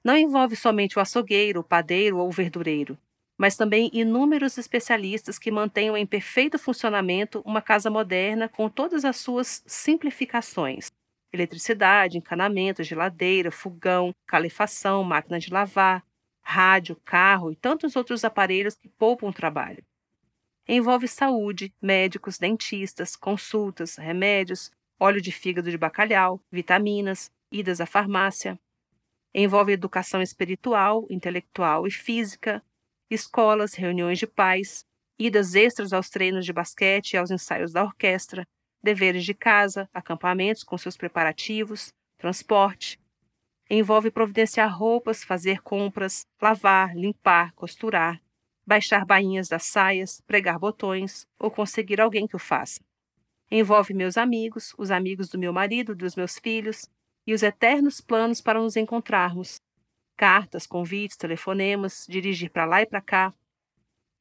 Não 0.05 0.17
envolve 0.17 0.57
somente 0.57 0.99
o 0.99 1.03
açougueiro, 1.03 1.61
o 1.61 1.65
padeiro 1.65 2.19
ou 2.19 2.29
o 2.29 2.33
verdureiro, 2.33 2.99
mas 3.39 3.57
também 3.57 3.91
inúmeros 3.93 4.59
especialistas 4.59 5.39
que 5.39 5.51
mantenham 5.51 5.97
em 5.97 6.07
perfeito 6.07 6.59
funcionamento 6.59 7.43
uma 7.45 7.61
casa 7.63 7.91
moderna 7.91 8.49
com 8.49 8.69
todas 8.69 9.05
as 9.05 9.17
suas 9.17 9.63
simplificações 9.67 10.89
eletricidade, 11.33 12.19
encanamento, 12.19 12.83
geladeira, 12.83 13.51
fogão, 13.51 14.13
calefação, 14.27 15.05
máquina 15.05 15.39
de 15.39 15.53
lavar, 15.53 16.03
rádio, 16.43 16.97
carro 17.05 17.53
e 17.53 17.57
tantos 17.57 17.97
outros 17.97 18.25
aparelhos 18.25 18.75
que 18.75 18.89
poupam 18.89 19.31
trabalho. 19.31 19.85
Envolve 20.67 21.09
saúde, 21.09 21.73
médicos, 21.81 22.39
dentistas, 22.39 23.17
consultas, 23.17 23.97
remédios, 23.97 24.71
óleo 25.01 25.21
de 25.21 25.33
fígado 25.33 25.71
de 25.71 25.79
bacalhau, 25.79 26.41
vitaminas, 26.51 27.31
idas 27.53 27.81
à 27.81 27.87
farmácia. 27.87 28.59
Envolve 29.41 29.71
educação 29.71 30.21
espiritual, 30.21 31.07
intelectual 31.09 31.87
e 31.87 31.93
física, 31.93 32.61
escolas, 33.09 33.73
reuniões 33.73 34.19
de 34.19 34.27
pais, 34.27 34.85
idas 35.17 35.55
extras 35.55 35.93
aos 35.93 36.11
treinos 36.11 36.45
de 36.45 36.53
basquete 36.53 37.13
e 37.13 37.17
aos 37.17 37.31
ensaios 37.31 37.73
da 37.73 37.85
orquestra, 37.85 38.45
deveres 38.83 39.25
de 39.25 39.33
casa, 39.33 39.89
acampamentos 39.95 40.65
com 40.65 40.77
seus 40.77 40.97
preparativos, 40.97 41.95
transporte. 42.19 42.99
Envolve 43.71 44.11
providenciar 44.11 44.77
roupas, 44.77 45.23
fazer 45.23 45.63
compras, 45.63 46.27
lavar, 46.43 46.97
limpar, 46.97 47.53
costurar, 47.53 48.21
baixar 48.67 49.07
bainhas 49.07 49.47
das 49.47 49.67
saias, 49.67 50.21
pregar 50.23 50.59
botões 50.59 51.29
ou 51.39 51.49
conseguir 51.49 52.01
alguém 52.01 52.27
que 52.27 52.35
o 52.35 52.41
faça. 52.41 52.81
Envolve 53.49 53.95
meus 53.95 54.17
amigos, 54.17 54.75
os 54.77 54.91
amigos 54.91 55.29
do 55.29 55.39
meu 55.39 55.53
marido, 55.53 55.95
dos 55.95 56.17
meus 56.17 56.41
filhos 56.41 56.91
e 57.29 57.35
os 57.35 57.43
eternos 57.43 58.01
planos 58.01 58.41
para 58.41 58.59
nos 58.59 58.75
encontrarmos. 58.75 59.61
Cartas, 60.17 60.67
convites, 60.67 61.15
telefonemas, 61.15 62.07
dirigir 62.09 62.51
para 62.51 62.65
lá 62.65 62.81
e 62.81 62.87
para 62.87 63.03
cá. 63.03 63.35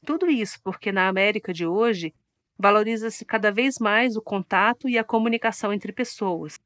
Tudo 0.06 0.30
isso 0.30 0.60
porque 0.62 0.92
na 0.92 1.08
América 1.08 1.54
de 1.54 1.66
hoje 1.66 2.14
valoriza-se 2.60 3.24
cada 3.24 3.50
vez 3.50 3.80
mais 3.80 4.18
o 4.18 4.22
contato 4.22 4.90
e 4.90 4.98
a 4.98 5.06
comunicação 5.06 5.72
entre 5.72 5.94
pessoas. 5.94 6.60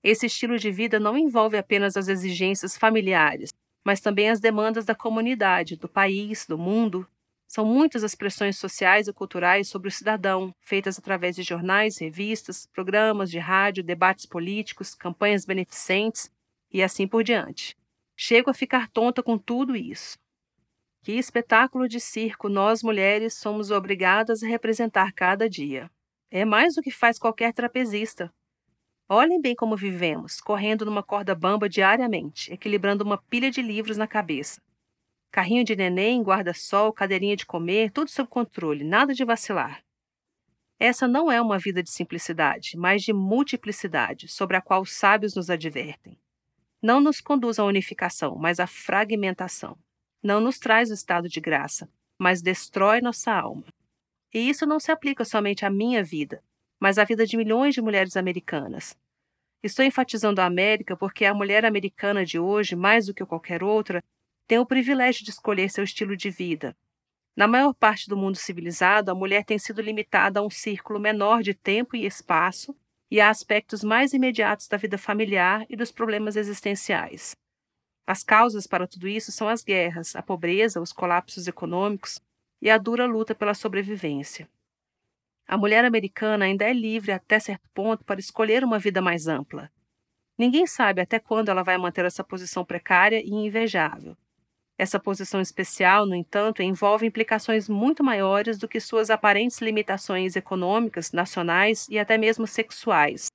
Esse 0.00 0.26
estilo 0.26 0.60
de 0.60 0.70
vida 0.70 1.00
não 1.00 1.18
envolve 1.18 1.58
apenas 1.58 1.96
as 1.96 2.06
exigências 2.06 2.76
familiares, 2.76 3.50
mas 3.84 4.00
também 4.00 4.30
as 4.30 4.38
demandas 4.38 4.84
da 4.84 4.94
comunidade, 4.94 5.74
do 5.74 5.88
país, 5.88 6.46
do 6.46 6.56
mundo. 6.56 7.04
São 7.50 7.64
muitas 7.64 8.04
as 8.04 8.14
pressões 8.14 8.56
sociais 8.56 9.08
e 9.08 9.12
culturais 9.12 9.66
sobre 9.66 9.88
o 9.88 9.90
cidadão, 9.90 10.54
feitas 10.60 11.00
através 11.00 11.34
de 11.34 11.42
jornais, 11.42 11.98
revistas, 11.98 12.64
programas 12.64 13.28
de 13.28 13.40
rádio, 13.40 13.82
debates 13.82 14.24
políticos, 14.24 14.94
campanhas 14.94 15.44
beneficentes 15.44 16.30
e 16.72 16.80
assim 16.80 17.08
por 17.08 17.24
diante. 17.24 17.76
Chego 18.16 18.50
a 18.50 18.54
ficar 18.54 18.88
tonta 18.90 19.20
com 19.20 19.36
tudo 19.36 19.74
isso. 19.74 20.16
Que 21.02 21.14
espetáculo 21.14 21.88
de 21.88 21.98
circo 21.98 22.48
nós 22.48 22.84
mulheres 22.84 23.34
somos 23.34 23.72
obrigadas 23.72 24.44
a 24.44 24.46
representar 24.46 25.12
cada 25.12 25.50
dia. 25.50 25.90
É 26.30 26.44
mais 26.44 26.76
do 26.76 26.82
que 26.82 26.92
faz 26.92 27.18
qualquer 27.18 27.52
trapezista. 27.52 28.32
Olhem 29.08 29.40
bem 29.40 29.56
como 29.56 29.76
vivemos, 29.76 30.40
correndo 30.40 30.84
numa 30.84 31.02
corda 31.02 31.34
bamba 31.34 31.68
diariamente, 31.68 32.52
equilibrando 32.52 33.02
uma 33.02 33.20
pilha 33.20 33.50
de 33.50 33.60
livros 33.60 33.96
na 33.96 34.06
cabeça. 34.06 34.62
Carrinho 35.30 35.64
de 35.64 35.76
neném, 35.76 36.22
guarda-sol, 36.22 36.92
cadeirinha 36.92 37.36
de 37.36 37.46
comer, 37.46 37.92
tudo 37.92 38.10
sob 38.10 38.28
controle, 38.28 38.84
nada 38.84 39.14
de 39.14 39.24
vacilar. 39.24 39.84
Essa 40.78 41.06
não 41.06 41.30
é 41.30 41.40
uma 41.40 41.58
vida 41.58 41.82
de 41.82 41.90
simplicidade, 41.90 42.76
mas 42.76 43.02
de 43.02 43.12
multiplicidade, 43.12 44.28
sobre 44.28 44.56
a 44.56 44.60
qual 44.60 44.82
os 44.82 44.92
sábios 44.92 45.34
nos 45.34 45.50
advertem. 45.50 46.18
Não 46.82 47.00
nos 47.00 47.20
conduz 47.20 47.58
à 47.58 47.64
unificação, 47.64 48.36
mas 48.36 48.58
à 48.58 48.66
fragmentação 48.66 49.78
não 50.22 50.40
nos 50.40 50.58
traz 50.58 50.90
o 50.90 50.94
estado 50.94 51.28
de 51.28 51.40
graça, 51.40 51.88
mas 52.18 52.42
destrói 52.42 53.00
nossa 53.00 53.32
alma. 53.32 53.64
E 54.32 54.48
isso 54.48 54.66
não 54.66 54.78
se 54.78 54.92
aplica 54.92 55.24
somente 55.24 55.64
à 55.64 55.70
minha 55.70 56.04
vida, 56.04 56.42
mas 56.78 56.98
à 56.98 57.04
vida 57.04 57.26
de 57.26 57.36
milhões 57.36 57.74
de 57.74 57.82
mulheres 57.82 58.16
americanas. 58.16 58.96
Estou 59.62 59.84
enfatizando 59.84 60.40
a 60.40 60.46
América 60.46 60.96
porque 60.96 61.24
a 61.24 61.34
mulher 61.34 61.64
americana 61.64 62.24
de 62.24 62.38
hoje, 62.38 62.76
mais 62.76 63.06
do 63.06 63.14
que 63.14 63.24
qualquer 63.24 63.62
outra, 63.62 64.02
tem 64.50 64.58
o 64.58 64.66
privilégio 64.66 65.24
de 65.24 65.30
escolher 65.30 65.70
seu 65.70 65.84
estilo 65.84 66.16
de 66.16 66.28
vida. 66.28 66.76
Na 67.36 67.46
maior 67.46 67.72
parte 67.72 68.08
do 68.08 68.16
mundo 68.16 68.36
civilizado, 68.36 69.08
a 69.08 69.14
mulher 69.14 69.44
tem 69.44 69.60
sido 69.60 69.80
limitada 69.80 70.40
a 70.40 70.42
um 70.42 70.50
círculo 70.50 70.98
menor 70.98 71.40
de 71.40 71.54
tempo 71.54 71.94
e 71.94 72.04
espaço 72.04 72.76
e 73.08 73.20
a 73.20 73.30
aspectos 73.30 73.84
mais 73.84 74.12
imediatos 74.12 74.66
da 74.66 74.76
vida 74.76 74.98
familiar 74.98 75.64
e 75.70 75.76
dos 75.76 75.92
problemas 75.92 76.34
existenciais. 76.34 77.36
As 78.04 78.24
causas 78.24 78.66
para 78.66 78.88
tudo 78.88 79.06
isso 79.06 79.30
são 79.30 79.48
as 79.48 79.62
guerras, 79.62 80.16
a 80.16 80.22
pobreza, 80.22 80.80
os 80.80 80.92
colapsos 80.92 81.46
econômicos 81.46 82.20
e 82.60 82.68
a 82.68 82.76
dura 82.76 83.06
luta 83.06 83.36
pela 83.36 83.54
sobrevivência. 83.54 84.50
A 85.46 85.56
mulher 85.56 85.84
americana 85.84 86.46
ainda 86.46 86.68
é 86.68 86.72
livre 86.72 87.12
até 87.12 87.38
certo 87.38 87.68
ponto 87.72 88.04
para 88.04 88.18
escolher 88.18 88.64
uma 88.64 88.80
vida 88.80 89.00
mais 89.00 89.28
ampla. 89.28 89.70
Ninguém 90.36 90.66
sabe 90.66 91.00
até 91.00 91.20
quando 91.20 91.50
ela 91.50 91.62
vai 91.62 91.78
manter 91.78 92.04
essa 92.04 92.24
posição 92.24 92.64
precária 92.64 93.22
e 93.24 93.30
invejável. 93.30 94.16
Essa 94.80 94.98
posição 94.98 95.42
especial, 95.42 96.06
no 96.06 96.14
entanto, 96.14 96.62
envolve 96.62 97.06
implicações 97.06 97.68
muito 97.68 98.02
maiores 98.02 98.56
do 98.56 98.66
que 98.66 98.80
suas 98.80 99.10
aparentes 99.10 99.60
limitações 99.60 100.36
econômicas, 100.36 101.12
nacionais 101.12 101.86
e 101.90 101.98
até 101.98 102.16
mesmo 102.16 102.46
sexuais. 102.46 103.26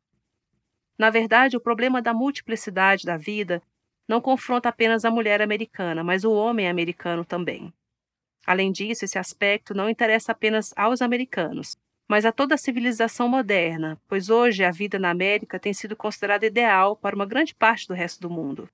Na 0.98 1.12
verdade, 1.12 1.56
o 1.56 1.62
problema 1.62 2.02
da 2.02 2.16
multiplicidade 2.16 3.06
da 3.06 3.16
vida 3.16 3.62
não 4.10 4.20
confronta 4.20 4.70
apenas 4.70 5.06
a 5.06 5.12
mulher 5.12 5.40
americana, 5.40 6.04
mas 6.04 6.24
o 6.24 6.34
homem 6.34 6.68
americano 6.68 7.24
também. 7.24 7.72
Além 8.44 8.72
disso, 8.72 9.06
esse 9.06 9.20
aspecto 9.20 9.76
não 9.76 9.88
interessa 9.88 10.32
apenas 10.32 10.74
aos 10.76 11.00
americanos, 11.00 11.78
mas 12.10 12.26
a 12.26 12.32
toda 12.32 12.56
a 12.56 12.58
civilização 12.58 13.28
moderna, 13.28 14.02
pois 14.08 14.32
hoje 14.32 14.64
a 14.64 14.72
vida 14.72 14.98
na 14.98 15.12
América 15.12 15.60
tem 15.60 15.76
sido 15.76 15.96
considerada 15.96 16.48
ideal 16.48 16.96
para 16.96 17.16
uma 17.16 17.28
grande 17.28 17.54
parte 17.54 17.88
do 17.88 17.94
resto 17.94 18.20
do 18.20 18.32
mundo. 18.32 18.68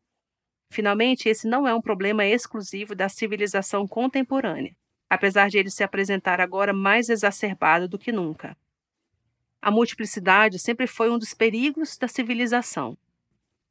Finalmente, 0.71 1.27
esse 1.27 1.49
não 1.49 1.67
é 1.67 1.75
um 1.75 1.81
problema 1.81 2.25
exclusivo 2.25 2.95
da 2.95 3.09
civilização 3.09 3.85
contemporânea, 3.85 4.73
apesar 5.09 5.49
de 5.49 5.57
ele 5.57 5.69
se 5.69 5.83
apresentar 5.83 6.39
agora 6.39 6.71
mais 6.71 7.09
exacerbado 7.09 7.89
do 7.89 7.99
que 7.99 8.09
nunca. 8.09 8.55
A 9.61 9.69
multiplicidade 9.69 10.57
sempre 10.57 10.87
foi 10.87 11.11
um 11.11 11.19
dos 11.19 11.33
perigos 11.33 11.97
da 11.97 12.07
civilização. 12.07 12.97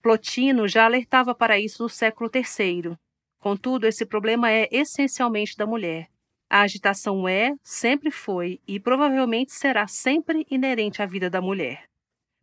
Plotino 0.02 0.68
já 0.68 0.84
alertava 0.84 1.34
para 1.34 1.58
isso 1.58 1.82
no 1.82 1.88
século 1.88 2.30
III. 2.34 2.98
Contudo, 3.38 3.86
esse 3.86 4.04
problema 4.04 4.50
é 4.50 4.68
essencialmente 4.70 5.56
da 5.56 5.66
mulher. 5.66 6.06
A 6.50 6.60
agitação 6.60 7.26
é, 7.26 7.54
sempre 7.62 8.10
foi 8.10 8.60
e 8.68 8.78
provavelmente 8.78 9.52
será 9.52 9.86
sempre 9.86 10.46
inerente 10.50 11.00
à 11.00 11.06
vida 11.06 11.30
da 11.30 11.40
mulher. 11.40 11.88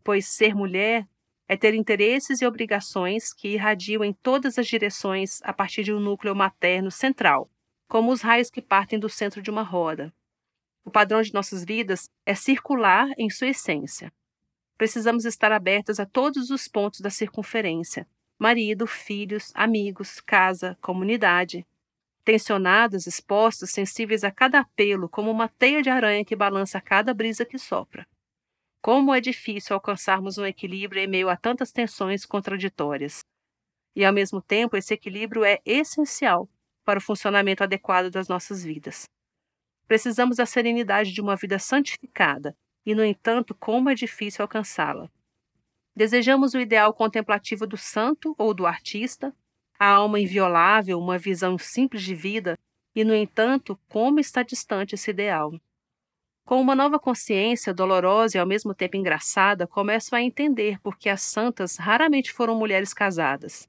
Pois 0.04 0.26
ser 0.26 0.56
mulher 0.56 1.06
é 1.48 1.56
ter 1.56 1.74
interesses 1.74 2.42
e 2.42 2.46
obrigações 2.46 3.34
que 3.34 3.50
irradiam 3.50 4.04
em 4.04 4.12
todas 4.12 4.58
as 4.58 4.68
direções 4.68 5.40
a 5.44 5.54
partir 5.54 5.84
de 5.84 5.94
um 5.94 6.00
núcleo 6.00 6.36
materno 6.36 6.92
central, 6.92 7.50
como 7.88 8.12
os 8.12 8.22
raios 8.22 8.50
que 8.50 8.62
partem 8.62 9.00
do 9.00 9.08
centro 9.08 9.42
de 9.42 9.50
uma 9.50 9.64
roda. 9.64 10.14
O 10.84 10.92
padrão 10.92 11.22
de 11.22 11.34
nossas 11.34 11.64
vidas 11.64 12.10
é 12.26 12.36
circular 12.36 13.10
em 13.18 13.30
sua 13.30 13.48
essência. 13.48 14.12
Precisamos 14.78 15.26
estar 15.26 15.52
abertas 15.52 16.00
a 16.00 16.06
todos 16.06 16.50
os 16.50 16.68
pontos 16.68 17.00
da 17.00 17.10
circunferência: 17.10 18.08
marido, 18.38 18.86
filhos, 18.86 19.52
amigos, 19.56 20.20
casa, 20.22 20.78
comunidade. 20.82 21.66
Tensionadas, 22.24 23.08
expostas, 23.08 23.72
sensíveis 23.72 24.26
a 24.26 24.32
cada 24.32 24.60
apelo, 24.60 25.08
como 25.08 25.32
uma 25.32 25.48
teia 25.48 25.82
de 25.82 25.90
aranha 25.90 26.26
que 26.26 26.36
balança 26.36 26.78
a 26.78 26.82
cada 26.82 27.14
brisa 27.14 27.46
que 27.46 27.58
sopra. 27.58 28.06
Como 28.88 29.14
é 29.14 29.20
difícil 29.20 29.74
alcançarmos 29.74 30.38
um 30.38 30.46
equilíbrio 30.46 31.04
em 31.04 31.08
meio 31.08 31.28
a 31.28 31.36
tantas 31.36 31.74
tensões 31.74 32.26
contraditórias. 32.26 33.20
E, 33.94 34.06
ao 34.06 34.14
mesmo 34.14 34.42
tempo, 34.42 34.78
esse 34.78 34.94
equilíbrio 34.94 35.44
é 35.44 35.60
essencial 35.66 36.50
para 36.86 36.98
o 36.98 37.02
funcionamento 37.02 37.62
adequado 37.62 38.10
das 38.10 38.30
nossas 38.30 38.64
vidas. 38.64 39.04
Precisamos 39.90 40.38
da 40.38 40.46
serenidade 40.46 41.12
de 41.12 41.20
uma 41.20 41.36
vida 41.36 41.60
santificada, 41.60 42.56
e, 42.86 42.96
no 42.96 43.04
entanto, 43.04 43.54
como 43.54 43.90
é 43.90 43.94
difícil 43.94 44.42
alcançá-la. 44.42 45.12
Desejamos 45.94 46.54
o 46.54 46.60
ideal 46.62 46.94
contemplativo 46.94 47.68
do 47.68 47.76
santo 47.76 48.34
ou 48.38 48.54
do 48.54 48.66
artista, 48.66 49.36
a 49.78 49.90
alma 49.90 50.18
inviolável, 50.18 50.98
uma 50.98 51.18
visão 51.18 51.58
simples 51.58 52.04
de 52.04 52.16
vida, 52.16 52.58
e, 52.96 53.04
no 53.04 53.14
entanto, 53.14 53.78
como 53.90 54.18
está 54.22 54.44
distante 54.44 54.96
esse 54.96 55.12
ideal. 55.12 55.52
Com 56.48 56.62
uma 56.62 56.74
nova 56.74 56.98
consciência, 56.98 57.74
dolorosa 57.74 58.38
e 58.38 58.40
ao 58.40 58.48
mesmo 58.48 58.74
tempo 58.74 58.96
engraçada, 58.96 59.68
começo 59.68 60.16
a 60.16 60.22
entender 60.22 60.80
por 60.80 60.98
que 60.98 61.10
as 61.10 61.22
santas 61.22 61.76
raramente 61.76 62.32
foram 62.32 62.58
mulheres 62.58 62.94
casadas. 62.94 63.68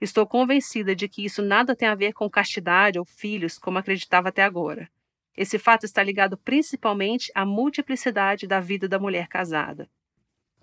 Estou 0.00 0.26
convencida 0.26 0.96
de 0.96 1.08
que 1.08 1.24
isso 1.24 1.42
nada 1.42 1.76
tem 1.76 1.86
a 1.86 1.94
ver 1.94 2.12
com 2.12 2.28
castidade 2.28 2.98
ou 2.98 3.04
filhos, 3.04 3.56
como 3.56 3.78
acreditava 3.78 4.30
até 4.30 4.42
agora. 4.42 4.90
Esse 5.36 5.60
fato 5.60 5.86
está 5.86 6.02
ligado 6.02 6.36
principalmente 6.36 7.30
à 7.36 7.46
multiplicidade 7.46 8.48
da 8.48 8.58
vida 8.58 8.88
da 8.88 8.98
mulher 8.98 9.28
casada. 9.28 9.88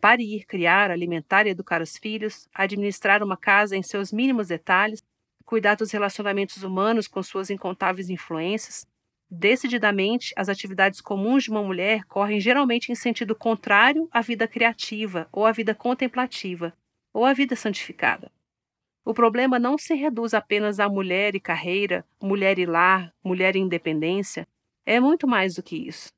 Parir, 0.02 0.46
criar, 0.46 0.92
alimentar 0.92 1.48
e 1.48 1.52
educar 1.52 1.82
os 1.82 1.96
filhos, 1.96 2.50
administrar 2.54 3.24
uma 3.24 3.38
casa 3.38 3.78
em 3.78 3.82
seus 3.82 4.12
mínimos 4.12 4.50
detalhes, 4.50 5.02
cuidar 5.46 5.76
dos 5.76 5.90
relacionamentos 5.90 6.64
humanos 6.64 7.08
com 7.08 7.24
suas 7.24 7.50
incontáveis 7.50 8.10
influências. 8.10 8.86
Decididamente, 9.30 10.34
as 10.38 10.50
atividades 10.50 11.02
comuns 11.02 11.44
de 11.44 11.50
uma 11.50 11.64
mulher 11.64 12.04
correm 12.06 12.40
geralmente 12.40 12.92
em 12.92 12.96
sentido 12.96 13.36
contrário 13.36 14.08
à 14.12 14.22
vida 14.22 14.48
criativa, 14.48 15.28
ou 15.32 15.46
à 15.46 15.52
vida 15.52 15.74
contemplativa, 15.74 16.74
ou 17.12 17.26
à 17.26 17.34
vida 17.34 17.56
santificada. 17.56 18.32
O 19.04 19.14
problema 19.14 19.60
não 19.60 19.78
se 19.78 19.94
reduz 19.94 20.34
apenas 20.34 20.80
à 20.80 20.90
mulher 20.90 21.36
e 21.36 21.40
carreira, 21.40 22.06
mulher 22.22 22.58
e 22.58 22.66
lar, 22.66 23.14
mulher 23.24 23.56
e 23.56 23.60
independência, 23.60 24.48
é 24.86 25.00
muito 25.00 25.28
mais 25.28 25.56
do 25.56 25.64
que 25.64 25.76
isso. 25.76 26.10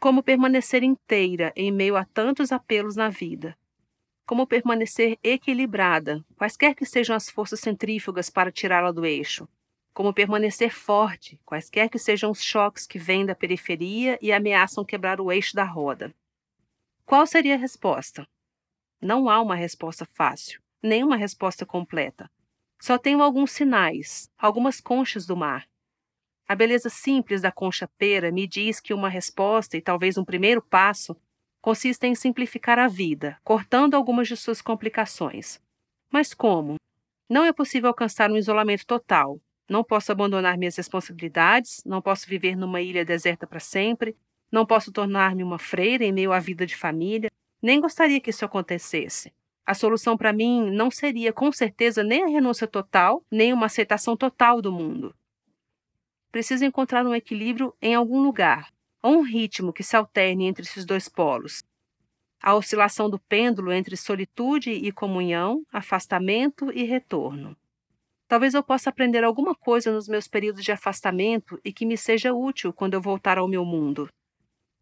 Como 0.00 0.22
permanecer 0.22 0.82
inteira 0.82 1.52
em 1.54 1.70
meio 1.70 1.96
a 1.96 2.04
tantos 2.04 2.52
apelos 2.52 2.96
na 2.96 3.08
vida. 3.08 3.56
Como 4.26 4.46
permanecer 4.46 5.18
equilibrada, 5.22 6.24
quaisquer 6.36 6.74
que 6.74 6.86
sejam 6.86 7.14
as 7.14 7.28
forças 7.28 7.60
centrífugas 7.60 8.30
para 8.30 8.50
tirá-la 8.50 8.92
do 8.92 9.04
eixo. 9.04 9.48
Como 9.92 10.14
permanecer 10.14 10.70
forte, 10.70 11.38
quaisquer 11.44 11.88
que 11.88 11.98
sejam 11.98 12.30
os 12.30 12.42
choques 12.42 12.86
que 12.86 12.98
vêm 12.98 13.26
da 13.26 13.34
periferia 13.34 14.18
e 14.22 14.32
ameaçam 14.32 14.84
quebrar 14.84 15.20
o 15.20 15.30
eixo 15.30 15.54
da 15.54 15.64
roda. 15.64 16.14
Qual 17.04 17.26
seria 17.26 17.54
a 17.54 17.58
resposta? 17.58 18.26
Não 19.00 19.28
há 19.28 19.40
uma 19.40 19.54
resposta 19.54 20.06
fácil, 20.14 20.62
nem 20.82 21.04
uma 21.04 21.16
resposta 21.16 21.66
completa. 21.66 22.30
Só 22.80 22.96
tenho 22.98 23.22
alguns 23.22 23.52
sinais, 23.52 24.30
algumas 24.38 24.80
conchas 24.80 25.26
do 25.26 25.36
mar, 25.36 25.68
a 26.52 26.54
beleza 26.54 26.90
simples 26.90 27.40
da 27.40 27.50
concha 27.50 27.88
pera 27.96 28.30
me 28.30 28.46
diz 28.46 28.80
que 28.80 28.92
uma 28.92 29.08
resposta 29.08 29.76
e 29.76 29.80
talvez 29.80 30.18
um 30.18 30.24
primeiro 30.24 30.60
passo 30.60 31.16
consiste 31.62 32.06
em 32.06 32.14
simplificar 32.14 32.78
a 32.78 32.88
vida, 32.88 33.38
cortando 33.44 33.94
algumas 33.94 34.28
de 34.28 34.36
suas 34.36 34.60
complicações. 34.60 35.60
Mas 36.10 36.34
como? 36.34 36.74
Não 37.26 37.44
é 37.46 37.54
possível 37.54 37.88
alcançar 37.88 38.30
um 38.30 38.36
isolamento 38.36 38.84
total. 38.84 39.40
Não 39.68 39.82
posso 39.84 40.12
abandonar 40.12 40.58
minhas 40.58 40.76
responsabilidades, 40.76 41.82
não 41.84 42.02
posso 42.02 42.26
viver 42.26 42.56
numa 42.56 42.80
ilha 42.80 43.04
deserta 43.04 43.46
para 43.46 43.60
sempre, 43.60 44.16
não 44.50 44.66
posso 44.66 44.92
tornar-me 44.92 45.42
uma 45.42 45.58
freira 45.58 46.04
em 46.04 46.12
meio 46.12 46.32
à 46.32 46.38
vida 46.38 46.66
de 46.66 46.76
família. 46.76 47.30
Nem 47.62 47.80
gostaria 47.80 48.20
que 48.20 48.30
isso 48.30 48.44
acontecesse. 48.44 49.32
A 49.64 49.74
solução 49.74 50.16
para 50.16 50.32
mim 50.32 50.70
não 50.70 50.90
seria, 50.90 51.32
com 51.32 51.52
certeza, 51.52 52.02
nem 52.02 52.24
a 52.24 52.28
renúncia 52.28 52.66
total, 52.66 53.24
nem 53.30 53.52
uma 53.52 53.66
aceitação 53.66 54.16
total 54.16 54.60
do 54.60 54.72
mundo 54.72 55.14
preciso 56.32 56.64
encontrar 56.64 57.06
um 57.06 57.14
equilíbrio 57.14 57.74
em 57.80 57.94
algum 57.94 58.22
lugar, 58.22 58.72
ou 59.02 59.18
um 59.18 59.22
ritmo 59.22 59.72
que 59.72 59.82
se 59.82 59.94
alterne 59.94 60.46
entre 60.46 60.62
esses 60.62 60.86
dois 60.86 61.06
polos. 61.08 61.62
A 62.42 62.56
oscilação 62.56 63.08
do 63.08 63.20
pêndulo 63.20 63.70
entre 63.70 63.96
solitude 63.96 64.70
e 64.70 64.90
comunhão, 64.90 65.62
afastamento 65.70 66.72
e 66.72 66.82
retorno. 66.82 67.54
Talvez 68.32 68.54
eu 68.54 68.62
possa 68.62 68.88
aprender 68.88 69.22
alguma 69.22 69.54
coisa 69.54 69.92
nos 69.92 70.08
meus 70.08 70.26
períodos 70.26 70.64
de 70.64 70.72
afastamento 70.72 71.60
e 71.62 71.70
que 71.70 71.84
me 71.84 71.98
seja 71.98 72.32
útil 72.32 72.72
quando 72.72 72.94
eu 72.94 73.00
voltar 73.02 73.36
ao 73.36 73.46
meu 73.46 73.62
mundo. 73.62 74.08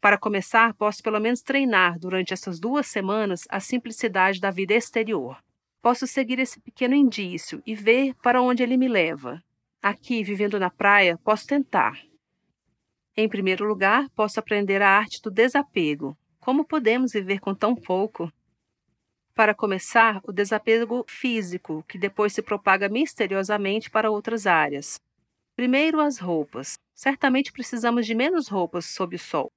Para 0.01 0.17
começar, 0.17 0.73
posso 0.75 1.03
pelo 1.03 1.19
menos 1.19 1.43
treinar 1.43 1.99
durante 1.99 2.33
essas 2.33 2.61
duas 2.61 2.87
semanas 2.87 3.49
a 3.51 3.59
simplicidade 3.59 4.39
da 4.39 4.53
vida 4.53 4.73
exterior. 4.75 5.37
Posso 5.83 6.07
seguir 6.07 6.39
esse 6.39 6.61
pequeno 6.61 6.95
indício 6.95 7.61
e 7.67 7.75
ver 7.75 8.15
para 8.23 8.41
onde 8.41 8.63
ele 8.63 8.77
me 8.77 8.87
leva, 8.87 9.43
Aqui, 9.83 10.23
vivendo 10.23 10.57
na 10.57 10.71
praia, 10.71 11.19
posso 11.25 11.45
tentar. 11.45 12.01
Em 13.17 13.29
primeiro 13.29 13.67
lugar, 13.67 14.09
posso 14.11 14.39
aprender 14.39 14.81
a 14.81 14.91
arte 14.91 15.21
do 15.21 15.29
desapego. 15.29 16.17
Como 16.39 16.65
podemos 16.65 17.11
viver 17.13 17.41
com 17.41 17.53
tão 17.53 17.75
pouco? 17.75 18.31
Para 19.41 19.55
começar, 19.55 20.21
o 20.25 20.33
desapego 20.33 21.03
físico, 21.09 21.83
que 21.89 21.97
depois 21.97 22.35
se 22.35 22.43
propaga 22.43 22.91
misteriosamente 22.91 23.91
para 23.91 24.11
outras 24.11 24.47
áreas. 24.47 25.01
Primeiro, 25.57 25.99
as 25.99 26.19
roupas. 26.19 26.75
Certamente 26.95 27.51
precisamos 27.51 28.05
de 28.05 28.15
menos 28.15 28.49
roupas 28.49 28.85
sob 28.85 29.17
o 29.17 29.19
sol. 29.19 29.51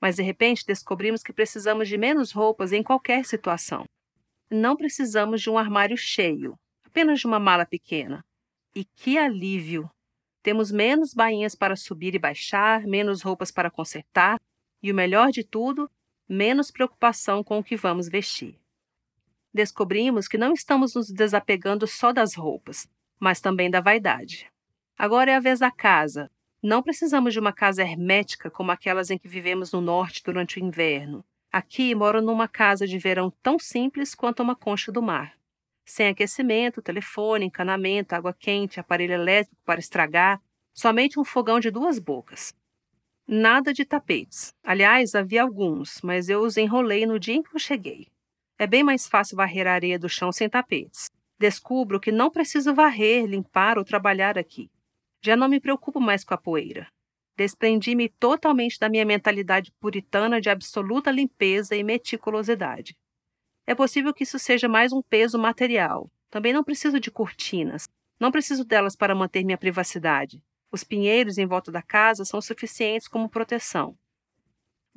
Mas 0.00 0.14
de 0.14 0.22
repente 0.22 0.64
descobrimos 0.64 1.24
que 1.24 1.32
precisamos 1.32 1.88
de 1.88 1.98
menos 1.98 2.30
roupas 2.30 2.70
em 2.70 2.80
qualquer 2.80 3.24
situação. 3.24 3.82
Não 4.48 4.76
precisamos 4.76 5.42
de 5.42 5.50
um 5.50 5.58
armário 5.58 5.96
cheio, 5.96 6.54
apenas 6.84 7.18
de 7.18 7.26
uma 7.26 7.40
mala 7.40 7.66
pequena. 7.66 8.24
E 8.72 8.84
que 8.84 9.18
alívio! 9.18 9.90
Temos 10.44 10.70
menos 10.70 11.12
bainhas 11.12 11.56
para 11.56 11.74
subir 11.74 12.14
e 12.14 12.20
baixar, 12.20 12.86
menos 12.86 13.22
roupas 13.22 13.50
para 13.50 13.68
consertar 13.68 14.38
e, 14.80 14.92
o 14.92 14.94
melhor 14.94 15.32
de 15.32 15.42
tudo, 15.42 15.90
menos 16.28 16.70
preocupação 16.70 17.42
com 17.42 17.58
o 17.58 17.64
que 17.64 17.74
vamos 17.76 18.08
vestir. 18.08 18.56
Descobrimos 19.52 20.28
que 20.28 20.38
não 20.38 20.52
estamos 20.52 20.94
nos 20.94 21.10
desapegando 21.10 21.86
só 21.86 22.12
das 22.12 22.34
roupas, 22.34 22.88
mas 23.18 23.40
também 23.40 23.70
da 23.70 23.80
vaidade. 23.80 24.50
Agora 24.96 25.30
é 25.30 25.36
a 25.36 25.40
vez 25.40 25.60
da 25.60 25.70
casa. 25.70 26.30
Não 26.62 26.82
precisamos 26.82 27.32
de 27.32 27.40
uma 27.40 27.52
casa 27.52 27.82
hermética 27.82 28.50
como 28.50 28.70
aquelas 28.70 29.10
em 29.10 29.18
que 29.18 29.28
vivemos 29.28 29.72
no 29.72 29.80
norte 29.80 30.22
durante 30.24 30.58
o 30.58 30.64
inverno. 30.64 31.24
Aqui 31.50 31.94
moro 31.94 32.20
numa 32.20 32.48
casa 32.48 32.86
de 32.86 32.98
verão 32.98 33.32
tão 33.42 33.58
simples 33.58 34.14
quanto 34.14 34.42
uma 34.42 34.56
concha 34.56 34.92
do 34.92 35.00
mar 35.02 35.38
sem 35.88 36.08
aquecimento, 36.08 36.82
telefone, 36.82 37.46
encanamento, 37.46 38.14
água 38.14 38.34
quente, 38.34 38.78
aparelho 38.78 39.14
elétrico 39.14 39.56
para 39.64 39.80
estragar, 39.80 40.40
somente 40.74 41.18
um 41.18 41.24
fogão 41.24 41.58
de 41.58 41.70
duas 41.70 41.98
bocas. 41.98 42.54
Nada 43.26 43.72
de 43.72 43.84
tapetes. 43.84 44.54
Aliás, 44.62 45.14
havia 45.14 45.42
alguns, 45.42 46.00
mas 46.02 46.28
eu 46.28 46.42
os 46.42 46.56
enrolei 46.56 47.06
no 47.06 47.18
dia 47.18 47.34
em 47.34 47.42
que 47.42 47.54
eu 47.54 47.58
cheguei. 47.58 48.06
É 48.58 48.66
bem 48.66 48.82
mais 48.82 49.06
fácil 49.06 49.36
varrer 49.36 49.68
a 49.68 49.72
areia 49.72 49.98
do 49.98 50.08
chão 50.08 50.32
sem 50.32 50.48
tapetes. 50.48 51.06
Descubro 51.38 52.00
que 52.00 52.10
não 52.10 52.28
preciso 52.28 52.74
varrer, 52.74 53.24
limpar 53.24 53.78
ou 53.78 53.84
trabalhar 53.84 54.36
aqui. 54.36 54.68
Já 55.22 55.36
não 55.36 55.48
me 55.48 55.60
preocupo 55.60 56.00
mais 56.00 56.24
com 56.24 56.34
a 56.34 56.38
poeira. 56.38 56.88
Desprendi-me 57.36 58.08
totalmente 58.08 58.76
da 58.80 58.88
minha 58.88 59.04
mentalidade 59.04 59.70
puritana 59.78 60.40
de 60.40 60.50
absoluta 60.50 61.08
limpeza 61.12 61.76
e 61.76 61.84
meticulosidade. 61.84 62.96
É 63.64 63.76
possível 63.76 64.12
que 64.12 64.24
isso 64.24 64.40
seja 64.40 64.68
mais 64.68 64.92
um 64.92 65.00
peso 65.02 65.38
material. 65.38 66.10
Também 66.28 66.52
não 66.52 66.64
preciso 66.64 66.98
de 66.98 67.12
cortinas. 67.12 67.86
Não 68.18 68.32
preciso 68.32 68.64
delas 68.64 68.96
para 68.96 69.14
manter 69.14 69.44
minha 69.44 69.56
privacidade. 69.56 70.42
Os 70.72 70.82
pinheiros 70.82 71.38
em 71.38 71.46
volta 71.46 71.70
da 71.70 71.80
casa 71.80 72.24
são 72.24 72.40
suficientes 72.40 73.06
como 73.06 73.28
proteção. 73.28 73.96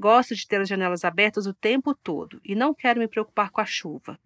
Gosto 0.01 0.35
de 0.35 0.47
ter 0.47 0.59
as 0.59 0.67
janelas 0.67 1.05
abertas 1.05 1.45
o 1.45 1.53
tempo 1.53 1.93
todo 1.93 2.41
e 2.43 2.55
não 2.55 2.73
quero 2.73 2.99
me 2.99 3.07
preocupar 3.07 3.51
com 3.51 3.61
a 3.61 3.65
chuva. 3.67 4.19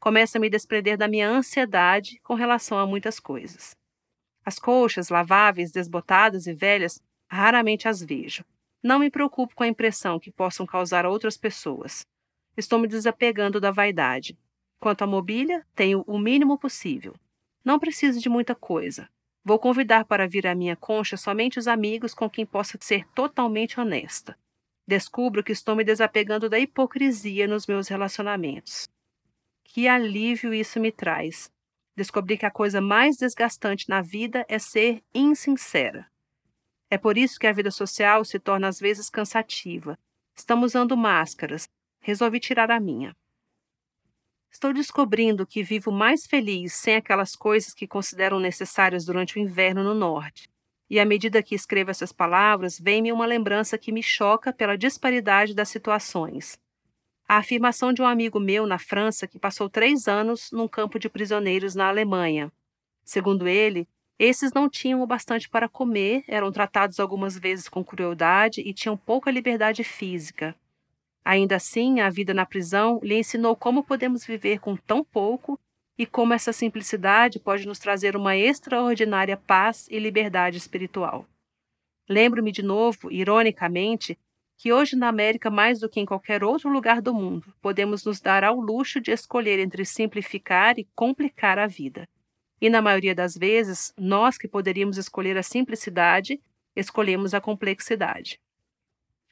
Começo 0.00 0.36
a 0.36 0.40
me 0.40 0.50
desprender 0.50 0.98
da 0.98 1.06
minha 1.06 1.28
ansiedade 1.28 2.18
com 2.24 2.34
relação 2.34 2.76
a 2.76 2.88
muitas 2.88 3.20
coisas. 3.20 3.76
As 4.44 4.58
colchas 4.58 5.10
laváveis, 5.10 5.70
desbotadas 5.70 6.48
e 6.48 6.52
velhas, 6.52 7.00
raramente 7.30 7.86
as 7.86 8.02
vejo. 8.02 8.44
Não 8.82 8.98
me 8.98 9.08
preocupo 9.08 9.54
com 9.54 9.62
a 9.62 9.68
impressão 9.68 10.18
que 10.18 10.32
possam 10.32 10.66
causar 10.66 11.04
a 11.04 11.08
outras 11.08 11.36
pessoas. 11.36 12.04
Estou 12.56 12.80
me 12.80 12.88
desapegando 12.88 13.60
da 13.60 13.70
vaidade. 13.70 14.36
Quanto 14.80 15.02
à 15.02 15.06
mobília, 15.06 15.64
tenho 15.72 16.02
o 16.04 16.18
mínimo 16.18 16.58
possível. 16.58 17.14
Não 17.64 17.78
preciso 17.78 18.18
de 18.18 18.28
muita 18.28 18.56
coisa. 18.56 19.08
Vou 19.44 19.60
convidar 19.60 20.04
para 20.04 20.26
vir 20.26 20.48
à 20.48 20.54
minha 20.56 20.74
concha 20.74 21.16
somente 21.16 21.60
os 21.60 21.68
amigos 21.68 22.12
com 22.12 22.28
quem 22.28 22.44
possa 22.44 22.76
ser 22.80 23.06
totalmente 23.14 23.78
honesta. 23.78 24.36
Descubro 24.92 25.42
que 25.42 25.52
estou 25.52 25.74
me 25.74 25.84
desapegando 25.84 26.50
da 26.50 26.58
hipocrisia 26.58 27.46
nos 27.46 27.66
meus 27.66 27.88
relacionamentos. 27.88 28.90
Que 29.64 29.88
alívio 29.88 30.52
isso 30.52 30.78
me 30.78 30.92
traz. 30.92 31.50
Descobri 31.96 32.36
que 32.36 32.44
a 32.44 32.50
coisa 32.50 32.78
mais 32.78 33.16
desgastante 33.16 33.88
na 33.88 34.02
vida 34.02 34.44
é 34.50 34.58
ser 34.58 35.02
insincera. 35.14 36.06
É 36.90 36.98
por 36.98 37.16
isso 37.16 37.40
que 37.40 37.46
a 37.46 37.52
vida 37.54 37.70
social 37.70 38.22
se 38.22 38.38
torna 38.38 38.68
às 38.68 38.78
vezes 38.78 39.08
cansativa. 39.08 39.98
Estamos 40.36 40.72
usando 40.72 40.94
máscaras. 40.94 41.66
Resolvi 41.98 42.38
tirar 42.38 42.70
a 42.70 42.78
minha. 42.78 43.16
Estou 44.50 44.74
descobrindo 44.74 45.46
que 45.46 45.62
vivo 45.62 45.90
mais 45.90 46.26
feliz 46.26 46.74
sem 46.74 46.96
aquelas 46.96 47.34
coisas 47.34 47.72
que 47.72 47.88
considero 47.88 48.38
necessárias 48.38 49.06
durante 49.06 49.38
o 49.38 49.40
inverno 49.40 49.82
no 49.82 49.94
norte. 49.94 50.51
E 50.92 51.00
à 51.00 51.06
medida 51.06 51.42
que 51.42 51.54
escrevo 51.54 51.90
essas 51.90 52.12
palavras, 52.12 52.78
vem-me 52.78 53.10
uma 53.10 53.24
lembrança 53.24 53.78
que 53.78 53.90
me 53.90 54.02
choca 54.02 54.52
pela 54.52 54.76
disparidade 54.76 55.54
das 55.54 55.70
situações. 55.70 56.60
A 57.26 57.38
afirmação 57.38 57.94
de 57.94 58.02
um 58.02 58.06
amigo 58.06 58.38
meu 58.38 58.66
na 58.66 58.78
França 58.78 59.26
que 59.26 59.38
passou 59.38 59.70
três 59.70 60.06
anos 60.06 60.50
num 60.52 60.68
campo 60.68 60.98
de 60.98 61.08
prisioneiros 61.08 61.74
na 61.74 61.88
Alemanha. 61.88 62.52
Segundo 63.02 63.48
ele, 63.48 63.88
esses 64.18 64.52
não 64.52 64.68
tinham 64.68 65.00
o 65.00 65.06
bastante 65.06 65.48
para 65.48 65.66
comer, 65.66 66.24
eram 66.28 66.52
tratados 66.52 67.00
algumas 67.00 67.38
vezes 67.38 67.70
com 67.70 67.82
crueldade 67.82 68.60
e 68.60 68.74
tinham 68.74 68.94
pouca 68.94 69.30
liberdade 69.30 69.82
física. 69.82 70.54
Ainda 71.24 71.56
assim, 71.56 72.00
a 72.00 72.10
vida 72.10 72.34
na 72.34 72.44
prisão 72.44 73.00
lhe 73.02 73.18
ensinou 73.18 73.56
como 73.56 73.82
podemos 73.82 74.26
viver 74.26 74.60
com 74.60 74.76
tão 74.76 75.02
pouco 75.02 75.58
e 76.02 76.06
como 76.06 76.34
essa 76.34 76.52
simplicidade 76.52 77.38
pode 77.38 77.64
nos 77.64 77.78
trazer 77.78 78.16
uma 78.16 78.36
extraordinária 78.36 79.36
paz 79.36 79.86
e 79.88 80.00
liberdade 80.00 80.58
espiritual. 80.58 81.24
Lembro-me 82.08 82.50
de 82.50 82.60
novo, 82.60 83.08
ironicamente, 83.08 84.18
que 84.58 84.72
hoje 84.72 84.96
na 84.96 85.06
América, 85.06 85.48
mais 85.48 85.78
do 85.78 85.88
que 85.88 86.00
em 86.00 86.04
qualquer 86.04 86.42
outro 86.42 86.68
lugar 86.68 87.00
do 87.00 87.14
mundo, 87.14 87.54
podemos 87.62 88.04
nos 88.04 88.20
dar 88.20 88.42
ao 88.42 88.56
luxo 88.56 89.00
de 89.00 89.12
escolher 89.12 89.60
entre 89.60 89.84
simplificar 89.84 90.76
e 90.76 90.88
complicar 90.92 91.56
a 91.56 91.68
vida. 91.68 92.08
E 92.60 92.68
na 92.68 92.82
maioria 92.82 93.14
das 93.14 93.36
vezes, 93.36 93.94
nós 93.96 94.36
que 94.36 94.48
poderíamos 94.48 94.98
escolher 94.98 95.38
a 95.38 95.42
simplicidade, 95.44 96.40
escolhemos 96.74 97.32
a 97.32 97.40
complexidade. 97.40 98.40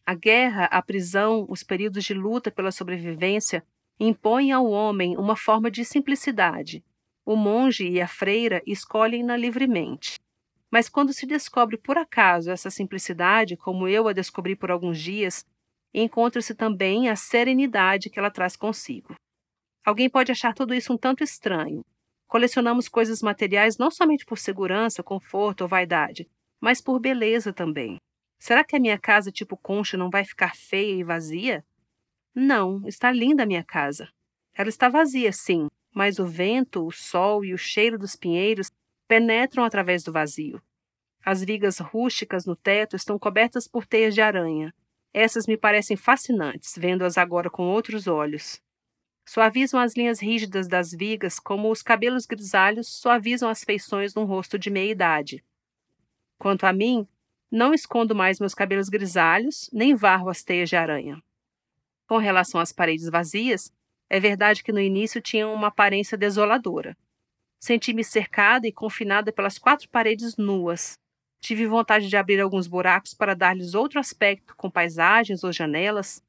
A 0.07 0.15
guerra, 0.15 0.67
a 0.67 0.81
prisão, 0.81 1.47
os 1.49 1.65
períodos 1.65 2.05
de 2.05 2.15
luta 2.15 2.49
pela 2.49 2.71
sobrevivência 2.71 3.65
impõem 4.01 4.51
ao 4.51 4.67
homem 4.67 5.15
uma 5.19 5.37
forma 5.37 5.71
de 5.71 5.85
simplicidade. 5.85 6.83
O 7.25 7.37
monge 7.37 7.87
e 7.87 8.01
a 8.01 8.09
freira 8.09 8.63
escolhem-na 8.67 9.37
livremente. 9.37 10.19
Mas 10.71 10.89
quando 10.89 11.13
se 11.13 11.27
descobre 11.27 11.77
por 11.77 11.99
acaso 11.99 12.51
essa 12.51 12.71
simplicidade, 12.71 13.59
como 13.59 13.87
eu 13.87 14.09
a 14.09 14.15
descobri 14.15 14.57
por 14.57 14.71
alguns 14.71 14.99
dias, 14.99 15.45
encontra-se 15.93 16.55
também 16.55 17.11
a 17.11 17.17
serenidade 17.17 18.09
que 18.09 18.19
ela 18.19 18.31
traz 18.31 18.57
consigo. 18.57 19.15
Alguém 19.85 20.09
pode 20.09 20.33
achar 20.33 20.55
tudo 20.55 20.73
isso 20.73 20.93
um 20.93 20.97
tanto 20.97 21.23
estranho. 21.23 21.85
Colecionamos 22.27 22.89
coisas 22.89 23.21
materiais 23.21 23.77
não 23.77 23.91
somente 23.91 24.25
por 24.25 24.39
segurança, 24.39 25.03
conforto 25.03 25.63
ou 25.63 25.69
vaidade, 25.69 26.29
mas 26.61 26.81
por 26.81 26.99
beleza 27.01 27.53
também. 27.53 27.97
Será 28.39 28.65
que 28.65 28.77
a 28.77 28.81
minha 28.81 28.99
casa 28.99 29.31
tipo 29.31 29.57
concha 29.57 29.99
não 29.99 30.09
vai 30.09 30.25
ficar 30.25 30.55
feia 30.57 30.95
e 30.95 31.05
vazia? 31.05 31.65
Não, 32.35 32.87
está 32.87 33.11
linda 33.11 33.43
a 33.43 33.47
minha 33.47 33.65
casa. 33.65 34.09
Ela 34.55 34.69
está 34.69 34.89
vazia, 34.89 35.33
sim, 35.33 35.69
mas 35.95 36.19
o 36.19 36.27
vento, 36.27 36.87
o 36.87 36.93
sol 36.93 37.45
e 37.45 37.53
o 37.53 37.59
cheiro 37.59 37.99
dos 37.99 38.15
pinheiros 38.15 38.71
penetram 39.09 39.65
através 39.65 40.05
do 40.05 40.13
vazio. 40.13 40.63
As 41.25 41.43
vigas 41.45 41.79
rústicas 41.79 42.47
no 42.47 42.57
teto 42.57 42.97
estão 42.97 43.19
cobertas 43.19 43.67
por 43.67 43.85
teias 43.85 44.15
de 44.15 44.21
aranha. 44.21 44.73
Essas 45.13 45.47
me 45.47 45.57
parecem 45.57 45.97
fascinantes, 45.97 46.75
vendo-as 46.79 47.19
agora 47.19 47.51
com 47.51 47.65
outros 47.65 48.07
olhos. 48.07 48.63
Suavizam 49.27 49.81
as 49.81 49.95
linhas 49.97 50.21
rígidas 50.21 50.67
das 50.67 50.93
vigas 50.93 51.39
como 51.39 51.71
os 51.71 51.83
cabelos 51.83 52.27
grisalhos 52.27 52.89
suavizam 52.89 53.49
as 53.49 53.63
feições 53.63 54.15
num 54.15 54.25
rosto 54.25 54.59
de 54.59 54.71
meia-idade. 54.71 55.45
Quanto 56.39 56.65
a 56.65 56.73
mim, 56.73 57.07
não 57.51 57.75
escondo 57.75 58.15
mais 58.15 58.41
meus 58.41 58.55
cabelos 58.55 58.89
grisalhos, 58.89 59.69
nem 59.73 59.95
varro 59.95 60.31
as 60.31 60.43
teias 60.43 60.69
de 60.69 60.77
aranha. 60.77 61.23
Com 62.11 62.19
relação 62.19 62.61
às 62.61 62.73
paredes 62.73 63.09
vazias, 63.09 63.73
é 64.09 64.19
verdade 64.19 64.65
que 64.65 64.73
no 64.73 64.81
início 64.81 65.21
tinham 65.21 65.55
uma 65.55 65.69
aparência 65.69 66.19
desoladora. 66.19 66.97
Senti-me 67.63 68.03
cercada 68.03 68.67
e 68.67 68.73
confinada 68.73 69.33
pelas 69.33 69.59
quatro 69.59 69.89
paredes 69.89 70.37
nuas. 70.37 70.95
Tive 71.41 71.69
vontade 71.69 72.09
de 72.09 72.17
abrir 72.17 72.41
alguns 72.41 72.67
buracos 72.67 73.15
para 73.15 73.33
dar-lhes 73.33 73.75
outro 73.75 74.01
aspecto, 74.01 74.57
com 74.57 74.69
paisagens 74.69 75.45
ou 75.45 75.53
janelas. 75.53 76.21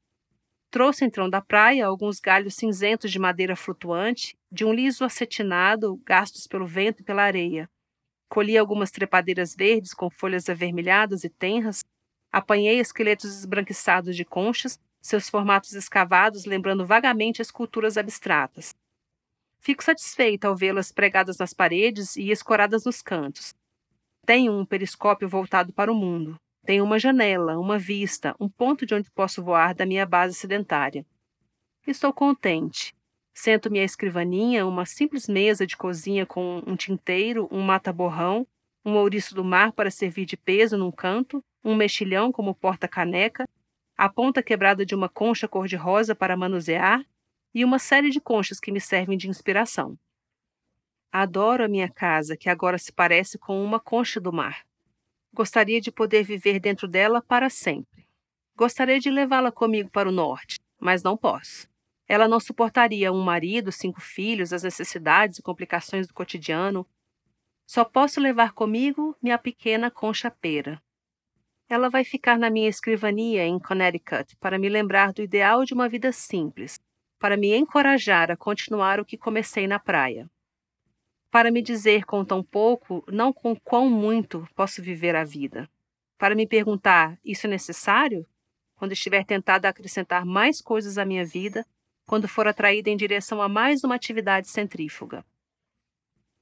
Trouxe 0.70 1.04
então 1.04 1.28
da 1.28 1.40
praia 1.40 1.84
alguns 1.84 2.20
galhos 2.20 2.54
cinzentos 2.54 3.10
de 3.10 3.18
madeira 3.18 3.56
flutuante, 3.56 4.36
de 4.52 4.64
um 4.64 4.72
liso 4.72 5.04
acetinado, 5.04 6.00
gastos 6.06 6.46
pelo 6.46 6.64
vento 6.64 7.00
e 7.00 7.04
pela 7.04 7.24
areia. 7.24 7.68
Colhi 8.28 8.56
algumas 8.56 8.92
trepadeiras 8.92 9.52
verdes 9.52 9.92
com 9.92 10.08
folhas 10.08 10.48
avermelhadas 10.48 11.24
e 11.24 11.28
tenras. 11.28 11.80
Apanhei 12.30 12.78
esqueletos 12.78 13.36
esbranquiçados 13.36 14.14
de 14.14 14.24
conchas, 14.24 14.78
seus 15.02 15.28
formatos 15.28 15.72
escavados 15.72 16.44
lembrando 16.44 16.86
vagamente 16.86 17.42
esculturas 17.42 17.98
abstratas. 17.98 18.74
Fico 19.58 19.82
satisfeita 19.82 20.48
ao 20.48 20.56
vê-las 20.56 20.90
pregadas 20.90 21.36
nas 21.38 21.52
paredes 21.52 22.16
e 22.16 22.30
escoradas 22.30 22.84
nos 22.84 23.02
cantos. 23.02 23.54
Tenho 24.24 24.52
um 24.52 24.64
periscópio 24.64 25.28
voltado 25.28 25.72
para 25.72 25.92
o 25.92 25.94
mundo. 25.94 26.36
Tenho 26.64 26.84
uma 26.84 26.98
janela, 26.98 27.58
uma 27.58 27.78
vista, 27.78 28.34
um 28.38 28.48
ponto 28.48 28.86
de 28.86 28.94
onde 28.94 29.10
posso 29.10 29.42
voar 29.42 29.74
da 29.74 29.84
minha 29.84 30.06
base 30.06 30.34
sedentária. 30.34 31.04
Estou 31.86 32.12
contente. 32.12 32.94
Sento-me 33.34 33.80
à 33.80 33.84
escrivaninha, 33.84 34.66
uma 34.66 34.86
simples 34.86 35.26
mesa 35.26 35.66
de 35.66 35.76
cozinha 35.76 36.24
com 36.24 36.62
um 36.66 36.76
tinteiro, 36.76 37.48
um 37.50 37.60
mata-borrão, 37.60 38.46
um 38.84 38.94
ouriço 38.94 39.34
do 39.34 39.44
mar 39.44 39.72
para 39.72 39.90
servir 39.90 40.24
de 40.24 40.36
peso 40.36 40.76
num 40.76 40.92
canto, 40.92 41.42
um 41.64 41.74
mexilhão 41.74 42.30
como 42.30 42.54
porta-caneca, 42.54 43.44
a 43.96 44.08
ponta 44.08 44.42
quebrada 44.42 44.84
de 44.84 44.94
uma 44.94 45.08
concha 45.08 45.46
cor-de-rosa 45.46 46.14
para 46.14 46.36
manusear 46.36 47.04
e 47.54 47.64
uma 47.64 47.78
série 47.78 48.10
de 48.10 48.20
conchas 48.20 48.58
que 48.58 48.72
me 48.72 48.80
servem 48.80 49.18
de 49.18 49.28
inspiração. 49.28 49.98
Adoro 51.10 51.64
a 51.64 51.68
minha 51.68 51.90
casa, 51.90 52.36
que 52.36 52.48
agora 52.48 52.78
se 52.78 52.90
parece 52.90 53.38
com 53.38 53.62
uma 53.62 53.78
concha 53.78 54.18
do 54.18 54.32
mar. 54.32 54.64
Gostaria 55.34 55.80
de 55.80 55.92
poder 55.92 56.22
viver 56.24 56.58
dentro 56.58 56.88
dela 56.88 57.20
para 57.20 57.50
sempre. 57.50 58.08
Gostaria 58.56 58.98
de 58.98 59.10
levá-la 59.10 59.52
comigo 59.52 59.90
para 59.90 60.08
o 60.08 60.12
norte, 60.12 60.58
mas 60.80 61.02
não 61.02 61.16
posso. 61.16 61.68
Ela 62.08 62.28
não 62.28 62.40
suportaria 62.40 63.12
um 63.12 63.22
marido, 63.22 63.70
cinco 63.70 64.00
filhos, 64.00 64.52
as 64.52 64.62
necessidades 64.62 65.38
e 65.38 65.42
complicações 65.42 66.06
do 66.06 66.14
cotidiano. 66.14 66.86
Só 67.66 67.84
posso 67.84 68.20
levar 68.20 68.52
comigo 68.52 69.16
minha 69.22 69.38
pequena 69.38 69.90
concha 69.90 70.30
pera. 70.30 70.82
Ela 71.72 71.88
vai 71.88 72.04
ficar 72.04 72.38
na 72.38 72.50
minha 72.50 72.68
escrivania 72.68 73.46
em 73.46 73.58
Connecticut 73.58 74.36
para 74.36 74.58
me 74.58 74.68
lembrar 74.68 75.10
do 75.10 75.22
ideal 75.22 75.64
de 75.64 75.72
uma 75.72 75.88
vida 75.88 76.12
simples, 76.12 76.78
para 77.18 77.34
me 77.34 77.56
encorajar 77.56 78.30
a 78.30 78.36
continuar 78.36 79.00
o 79.00 79.06
que 79.06 79.16
comecei 79.16 79.66
na 79.66 79.78
praia. 79.78 80.30
Para 81.30 81.50
me 81.50 81.62
dizer 81.62 82.04
com 82.04 82.26
tão 82.26 82.44
pouco, 82.44 83.02
não 83.08 83.32
com 83.32 83.56
quão 83.56 83.88
muito 83.88 84.46
posso 84.54 84.82
viver 84.82 85.16
a 85.16 85.24
vida. 85.24 85.66
Para 86.18 86.34
me 86.34 86.46
perguntar: 86.46 87.18
isso 87.24 87.46
é 87.46 87.48
necessário? 87.48 88.26
Quando 88.74 88.92
estiver 88.92 89.24
tentada 89.24 89.66
a 89.66 89.70
acrescentar 89.70 90.26
mais 90.26 90.60
coisas 90.60 90.98
à 90.98 91.06
minha 91.06 91.24
vida, 91.24 91.64
quando 92.06 92.28
for 92.28 92.46
atraída 92.46 92.90
em 92.90 92.98
direção 92.98 93.40
a 93.40 93.48
mais 93.48 93.82
uma 93.82 93.94
atividade 93.94 94.46
centrífuga. 94.46 95.24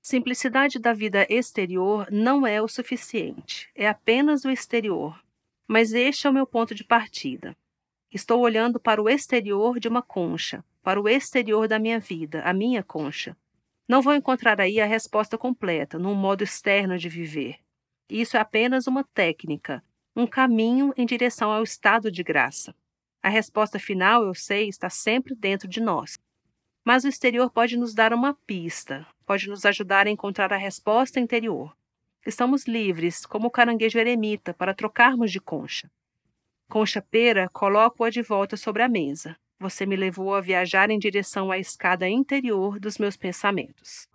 Simplicidade 0.02 0.78
da 0.78 0.94
vida 0.94 1.26
exterior 1.28 2.08
não 2.10 2.46
é 2.46 2.62
o 2.62 2.66
suficiente, 2.66 3.68
é 3.74 3.86
apenas 3.86 4.46
o 4.46 4.50
exterior. 4.50 5.22
Mas 5.68 5.92
este 5.92 6.26
é 6.26 6.30
o 6.30 6.32
meu 6.32 6.46
ponto 6.46 6.74
de 6.74 6.82
partida. 6.82 7.54
Estou 8.10 8.40
olhando 8.40 8.80
para 8.80 9.00
o 9.00 9.08
exterior 9.08 9.78
de 9.78 9.88
uma 9.88 10.02
concha, 10.02 10.64
para 10.82 11.00
o 11.00 11.08
exterior 11.08 11.68
da 11.68 11.78
minha 11.78 12.00
vida, 12.00 12.42
a 12.42 12.52
minha 12.52 12.82
concha. 12.82 13.36
Não 13.86 14.00
vou 14.00 14.14
encontrar 14.14 14.58
aí 14.58 14.80
a 14.80 14.86
resposta 14.86 15.36
completa, 15.36 15.98
num 15.98 16.14
modo 16.14 16.42
externo 16.42 16.96
de 16.96 17.08
viver. 17.08 17.58
Isso 18.08 18.36
é 18.36 18.40
apenas 18.40 18.86
uma 18.86 19.04
técnica, 19.04 19.84
um 20.16 20.26
caminho 20.26 20.94
em 20.96 21.04
direção 21.04 21.52
ao 21.52 21.62
estado 21.62 22.10
de 22.10 22.22
graça. 22.22 22.74
A 23.22 23.28
resposta 23.28 23.78
final, 23.78 24.24
eu 24.24 24.34
sei, 24.34 24.68
está 24.68 24.88
sempre 24.88 25.34
dentro 25.34 25.68
de 25.68 25.80
nós. 25.80 26.18
Mas 26.84 27.04
o 27.04 27.08
exterior 27.08 27.50
pode 27.50 27.76
nos 27.76 27.94
dar 27.94 28.14
uma 28.14 28.34
pista, 28.34 29.06
pode 29.30 29.48
nos 29.48 29.64
ajudar 29.64 30.08
a 30.08 30.10
encontrar 30.10 30.52
a 30.52 30.56
resposta 30.56 31.20
interior. 31.20 31.72
Estamos 32.26 32.66
livres, 32.66 33.24
como 33.24 33.46
o 33.46 33.50
caranguejo 33.50 33.96
eremita, 33.96 34.52
para 34.52 34.74
trocarmos 34.74 35.30
de 35.30 35.38
concha. 35.38 35.88
Concha 36.68 37.00
pera, 37.00 37.48
coloco-a 37.48 38.10
de 38.10 38.22
volta 38.22 38.56
sobre 38.56 38.82
a 38.82 38.88
mesa. 38.88 39.36
Você 39.60 39.86
me 39.86 39.94
levou 39.94 40.34
a 40.34 40.40
viajar 40.40 40.90
em 40.90 40.98
direção 40.98 41.52
à 41.52 41.58
escada 41.58 42.08
interior 42.08 42.80
dos 42.80 42.98
meus 42.98 43.16
pensamentos. 43.16 44.08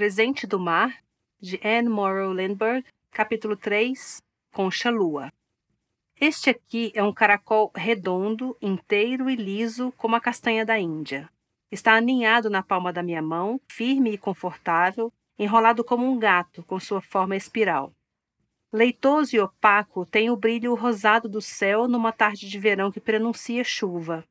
Presente 0.00 0.46
do 0.46 0.58
Mar, 0.58 0.96
de 1.38 1.60
Anne 1.62 1.90
Morrow 1.90 2.32
Lindbergh, 2.32 2.82
capítulo 3.10 3.54
3, 3.54 4.22
Concha 4.50 4.88
Lua. 4.88 5.30
Este 6.18 6.48
aqui 6.48 6.90
é 6.94 7.02
um 7.02 7.12
caracol 7.12 7.70
redondo, 7.74 8.56
inteiro 8.62 9.28
e 9.28 9.36
liso 9.36 9.92
como 9.98 10.16
a 10.16 10.20
castanha 10.20 10.64
da 10.64 10.78
Índia. 10.78 11.28
Está 11.70 11.96
aninhado 11.96 12.48
na 12.48 12.62
palma 12.62 12.90
da 12.94 13.02
minha 13.02 13.20
mão, 13.20 13.60
firme 13.70 14.12
e 14.12 14.16
confortável, 14.16 15.12
enrolado 15.38 15.84
como 15.84 16.10
um 16.10 16.18
gato, 16.18 16.62
com 16.62 16.80
sua 16.80 17.02
forma 17.02 17.36
espiral. 17.36 17.92
Leitoso 18.72 19.36
e 19.36 19.38
opaco, 19.38 20.06
tem 20.06 20.30
o 20.30 20.36
brilho 20.36 20.74
rosado 20.74 21.28
do 21.28 21.42
céu 21.42 21.86
numa 21.86 22.10
tarde 22.10 22.48
de 22.48 22.58
verão 22.58 22.90
que 22.90 23.00
prenuncia 23.00 23.62
chuva. 23.62 24.24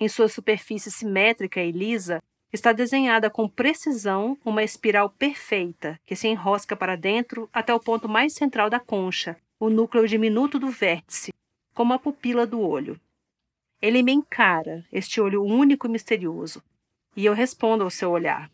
Em 0.00 0.08
sua 0.08 0.28
superfície 0.28 0.90
simétrica 0.90 1.60
e 1.60 1.72
lisa, 1.72 2.22
está 2.52 2.72
desenhada 2.72 3.28
com 3.28 3.48
precisão 3.48 4.38
uma 4.44 4.62
espiral 4.62 5.10
perfeita 5.10 6.00
que 6.04 6.16
se 6.16 6.28
enrosca 6.28 6.76
para 6.76 6.96
dentro 6.96 7.48
até 7.52 7.74
o 7.74 7.80
ponto 7.80 8.08
mais 8.08 8.34
central 8.34 8.70
da 8.70 8.80
concha, 8.80 9.36
o 9.60 9.68
núcleo 9.68 10.06
diminuto 10.06 10.58
do 10.58 10.68
vértice, 10.68 11.32
como 11.74 11.92
a 11.92 11.98
pupila 11.98 12.46
do 12.46 12.60
olho. 12.60 12.98
Ele 13.80 14.02
me 14.02 14.12
encara, 14.12 14.84
este 14.90 15.20
olho 15.20 15.44
único 15.44 15.86
e 15.86 15.90
misterioso, 15.90 16.62
e 17.14 17.24
eu 17.24 17.34
respondo 17.34 17.84
ao 17.84 17.90
seu 17.90 18.10
olhar. 18.10 18.50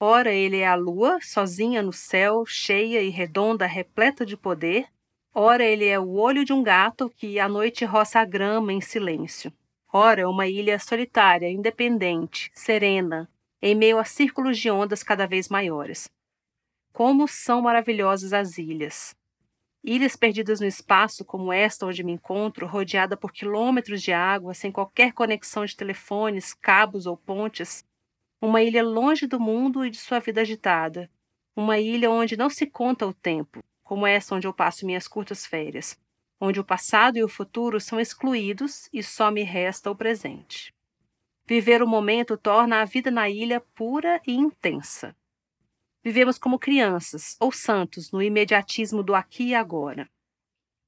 Ora, 0.00 0.32
ele 0.32 0.58
é 0.58 0.66
a 0.66 0.76
lua, 0.76 1.18
sozinha 1.20 1.82
no 1.82 1.92
céu, 1.92 2.46
cheia 2.46 3.02
e 3.02 3.08
redonda, 3.08 3.66
repleta 3.66 4.24
de 4.24 4.36
poder. 4.36 4.86
Ora, 5.34 5.64
ele 5.64 5.86
é 5.86 5.98
o 5.98 6.10
olho 6.12 6.44
de 6.44 6.52
um 6.52 6.62
gato 6.62 7.10
que 7.16 7.40
à 7.40 7.48
noite 7.48 7.84
roça 7.84 8.20
a 8.20 8.24
grama 8.24 8.72
em 8.72 8.80
silêncio. 8.80 9.52
Ora, 9.90 10.28
uma 10.28 10.46
ilha 10.46 10.78
solitária, 10.78 11.50
independente, 11.50 12.50
serena, 12.52 13.26
em 13.60 13.74
meio 13.74 13.98
a 13.98 14.04
círculos 14.04 14.58
de 14.58 14.70
ondas 14.70 15.02
cada 15.02 15.26
vez 15.26 15.48
maiores. 15.48 16.10
Como 16.92 17.26
são 17.26 17.62
maravilhosas 17.62 18.34
as 18.34 18.58
ilhas! 18.58 19.16
Ilhas 19.82 20.14
perdidas 20.14 20.60
no 20.60 20.66
espaço, 20.66 21.24
como 21.24 21.50
esta 21.52 21.86
onde 21.86 22.04
me 22.04 22.12
encontro, 22.12 22.66
rodeada 22.66 23.16
por 23.16 23.32
quilômetros 23.32 24.02
de 24.02 24.12
água, 24.12 24.52
sem 24.52 24.70
qualquer 24.70 25.12
conexão 25.14 25.64
de 25.64 25.74
telefones, 25.74 26.52
cabos 26.52 27.06
ou 27.06 27.16
pontes, 27.16 27.82
uma 28.42 28.62
ilha 28.62 28.82
longe 28.82 29.26
do 29.26 29.40
mundo 29.40 29.86
e 29.86 29.90
de 29.90 29.96
sua 29.96 30.18
vida 30.18 30.42
agitada. 30.42 31.10
Uma 31.56 31.78
ilha 31.78 32.10
onde 32.10 32.36
não 32.36 32.50
se 32.50 32.66
conta 32.66 33.06
o 33.06 33.14
tempo, 33.14 33.64
como 33.82 34.06
essa 34.06 34.34
onde 34.34 34.46
eu 34.46 34.52
passo 34.52 34.84
minhas 34.84 35.08
curtas 35.08 35.46
férias, 35.46 35.98
onde 36.40 36.60
o 36.60 36.64
passado 36.64 37.16
e 37.16 37.24
o 37.24 37.28
futuro 37.28 37.80
são 37.80 37.98
excluídos 37.98 38.88
e 38.92 39.02
só 39.02 39.30
me 39.30 39.42
resta 39.42 39.90
o 39.90 39.96
presente. 39.96 40.72
Viver 41.46 41.82
o 41.82 41.88
momento 41.88 42.36
torna 42.36 42.82
a 42.82 42.84
vida 42.84 43.10
na 43.10 43.28
ilha 43.28 43.60
pura 43.74 44.20
e 44.26 44.34
intensa. 44.34 45.16
Vivemos 46.04 46.38
como 46.38 46.58
crianças 46.58 47.36
ou 47.40 47.50
santos 47.50 48.12
no 48.12 48.22
imediatismo 48.22 49.02
do 49.02 49.14
aqui 49.14 49.48
e 49.48 49.54
agora. 49.54 50.08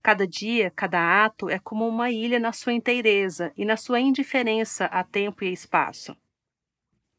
Cada 0.02 0.26
dia, 0.26 0.70
cada 0.70 1.24
ato 1.24 1.50
é 1.50 1.58
como 1.58 1.86
uma 1.86 2.10
ilha 2.10 2.38
na 2.38 2.52
sua 2.52 2.72
inteireza 2.72 3.52
e 3.56 3.64
na 3.64 3.76
sua 3.76 4.00
indiferença 4.00 4.86
a 4.86 5.04
tempo 5.04 5.44
e 5.44 5.52
espaço. 5.52 6.16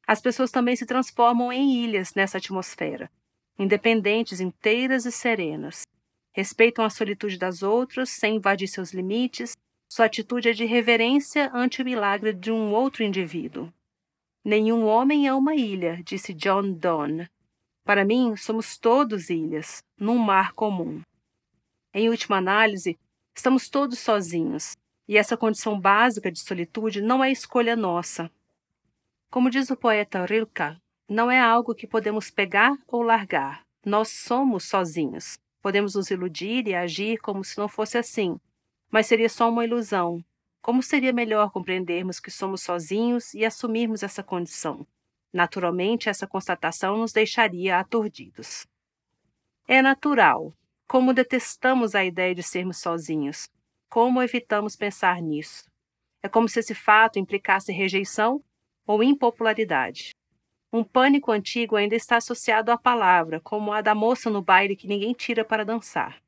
As 0.07 0.19
pessoas 0.19 0.51
também 0.51 0.75
se 0.75 0.85
transformam 0.85 1.53
em 1.53 1.83
ilhas 1.83 2.13
nessa 2.15 2.37
atmosfera, 2.37 3.09
independentes, 3.57 4.39
inteiras 4.39 5.05
e 5.05 5.11
serenas. 5.11 5.83
Respeitam 6.31 6.85
a 6.85 6.89
solitude 6.89 7.37
das 7.37 7.61
outras 7.63 8.09
sem 8.09 8.37
invadir 8.37 8.67
seus 8.67 8.93
limites. 8.93 9.57
Sua 9.89 10.05
atitude 10.05 10.49
é 10.49 10.53
de 10.53 10.65
reverência 10.65 11.51
ante 11.53 11.81
o 11.81 11.85
milagre 11.85 12.33
de 12.33 12.51
um 12.51 12.71
outro 12.73 13.03
indivíduo. 13.03 13.71
Nenhum 14.43 14.85
homem 14.85 15.27
é 15.27 15.33
uma 15.33 15.55
ilha, 15.55 16.01
disse 16.03 16.33
John 16.33 16.73
Donne. 16.73 17.29
Para 17.83 18.05
mim, 18.05 18.35
somos 18.35 18.77
todos 18.77 19.29
ilhas, 19.29 19.83
num 19.99 20.17
mar 20.17 20.53
comum. 20.53 21.01
Em 21.93 22.09
última 22.09 22.37
análise, 22.37 22.97
estamos 23.35 23.69
todos 23.69 23.99
sozinhos, 23.99 24.77
e 25.07 25.17
essa 25.17 25.35
condição 25.35 25.79
básica 25.79 26.31
de 26.31 26.39
solitude 26.39 27.01
não 27.01 27.23
é 27.23 27.31
escolha 27.31 27.75
nossa, 27.75 28.31
como 29.31 29.49
diz 29.49 29.71
o 29.71 29.77
poeta 29.77 30.25
Rilke, 30.25 30.77
não 31.07 31.31
é 31.31 31.39
algo 31.39 31.73
que 31.73 31.87
podemos 31.87 32.29
pegar 32.29 32.77
ou 32.85 33.01
largar. 33.01 33.65
Nós 33.85 34.09
somos 34.09 34.65
sozinhos. 34.65 35.39
Podemos 35.61 35.95
nos 35.95 36.09
iludir 36.09 36.67
e 36.67 36.75
agir 36.75 37.19
como 37.19 37.43
se 37.43 37.57
não 37.57 37.67
fosse 37.67 37.97
assim, 37.97 38.39
mas 38.89 39.07
seria 39.07 39.29
só 39.29 39.49
uma 39.49 39.63
ilusão. 39.63 40.23
Como 40.61 40.83
seria 40.83 41.13
melhor 41.13 41.51
compreendermos 41.51 42.19
que 42.19 42.29
somos 42.29 42.61
sozinhos 42.61 43.33
e 43.33 43.45
assumirmos 43.45 44.03
essa 44.03 44.21
condição? 44.21 44.85
Naturalmente, 45.33 46.09
essa 46.09 46.27
constatação 46.27 46.97
nos 46.97 47.13
deixaria 47.13 47.79
aturdidos. 47.79 48.67
É 49.67 49.81
natural. 49.81 50.53
Como 50.87 51.13
detestamos 51.13 51.95
a 51.95 52.03
ideia 52.03 52.35
de 52.35 52.43
sermos 52.43 52.77
sozinhos. 52.77 53.49
Como 53.89 54.21
evitamos 54.21 54.75
pensar 54.75 55.21
nisso? 55.21 55.71
É 56.21 56.29
como 56.29 56.47
se 56.47 56.59
esse 56.59 56.75
fato 56.75 57.17
implicasse 57.17 57.71
rejeição 57.71 58.43
ou 58.85 59.01
impopularidade. 59.01 60.10
Um 60.71 60.83
pânico 60.83 61.31
antigo 61.31 61.75
ainda 61.75 61.95
está 61.95 62.17
associado 62.17 62.71
à 62.71 62.77
palavra, 62.77 63.39
como 63.41 63.73
a 63.73 63.81
da 63.81 63.93
moça 63.93 64.29
no 64.29 64.41
baile 64.41 64.75
que 64.75 64.87
ninguém 64.87 65.13
tira 65.13 65.43
para 65.43 65.65
dançar. 65.65 66.21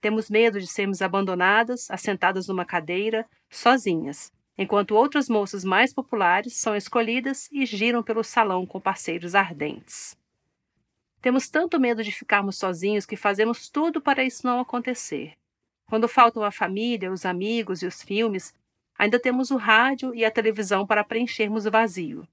Temos 0.00 0.28
medo 0.28 0.60
de 0.60 0.66
sermos 0.66 1.00
abandonadas, 1.00 1.90
assentadas 1.90 2.48
numa 2.48 2.64
cadeira, 2.64 3.26
sozinhas, 3.48 4.30
enquanto 4.56 4.94
outras 4.94 5.28
moças 5.28 5.64
mais 5.64 5.94
populares 5.94 6.54
são 6.54 6.76
escolhidas 6.76 7.48
e 7.50 7.64
giram 7.64 8.02
pelo 8.02 8.22
salão 8.22 8.66
com 8.66 8.80
parceiros 8.80 9.34
ardentes. 9.34 10.16
Temos 11.22 11.48
tanto 11.48 11.80
medo 11.80 12.04
de 12.04 12.12
ficarmos 12.12 12.58
sozinhos 12.58 13.06
que 13.06 13.16
fazemos 13.16 13.68
tudo 13.68 14.00
para 14.00 14.22
isso 14.22 14.46
não 14.46 14.60
acontecer. 14.60 15.32
Quando 15.86 16.06
faltam 16.06 16.42
a 16.42 16.50
família, 16.50 17.10
os 17.10 17.24
amigos 17.24 17.80
e 17.82 17.86
os 17.86 18.02
filmes, 18.02 18.54
Ainda 18.98 19.20
temos 19.20 19.50
o 19.50 19.56
rádio 19.56 20.14
e 20.14 20.24
a 20.24 20.30
televisão 20.30 20.86
para 20.86 21.04
preenchermos 21.04 21.66
o 21.66 21.70
vazio. 21.70 22.26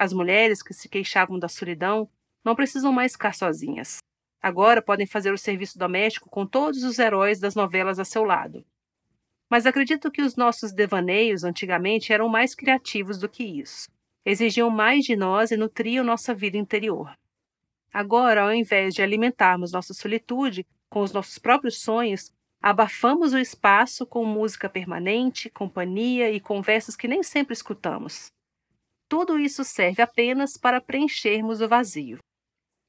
As 0.00 0.14
mulheres 0.14 0.62
que 0.62 0.72
se 0.72 0.88
queixavam 0.88 1.38
da 1.38 1.46
solidão 1.46 2.08
não 2.42 2.54
precisam 2.54 2.90
mais 2.90 3.12
ficar 3.12 3.34
sozinhas. 3.34 3.98
Agora 4.40 4.80
podem 4.80 5.06
fazer 5.06 5.30
o 5.30 5.36
serviço 5.36 5.78
doméstico 5.78 6.30
com 6.30 6.46
todos 6.46 6.82
os 6.84 6.98
heróis 6.98 7.38
das 7.38 7.54
novelas 7.54 7.98
a 7.98 8.04
seu 8.06 8.24
lado. 8.24 8.64
Mas 9.50 9.66
acredito 9.66 10.10
que 10.10 10.22
os 10.22 10.36
nossos 10.36 10.72
devaneios 10.72 11.44
antigamente 11.44 12.14
eram 12.14 12.30
mais 12.30 12.54
criativos 12.54 13.18
do 13.18 13.28
que 13.28 13.44
isso. 13.44 13.90
Exigiam 14.24 14.70
mais 14.70 15.04
de 15.04 15.14
nós 15.14 15.50
e 15.50 15.56
nutriam 15.58 16.02
nossa 16.02 16.32
vida 16.32 16.56
interior. 16.56 17.14
Agora, 17.92 18.44
ao 18.44 18.54
invés 18.54 18.94
de 18.94 19.02
alimentarmos 19.02 19.72
nossa 19.72 19.92
solitude 19.92 20.66
com 20.88 21.00
os 21.00 21.12
nossos 21.12 21.36
próprios 21.36 21.78
sonhos, 21.82 22.32
Abafamos 22.62 23.32
o 23.32 23.38
espaço 23.38 24.04
com 24.04 24.22
música 24.22 24.68
permanente, 24.68 25.48
companhia 25.48 26.30
e 26.30 26.38
conversas 26.38 26.94
que 26.94 27.08
nem 27.08 27.22
sempre 27.22 27.54
escutamos. 27.54 28.30
Tudo 29.10 29.40
isso 29.40 29.64
serve 29.64 30.00
apenas 30.00 30.56
para 30.56 30.80
preenchermos 30.80 31.60
o 31.60 31.66
vazio. 31.66 32.20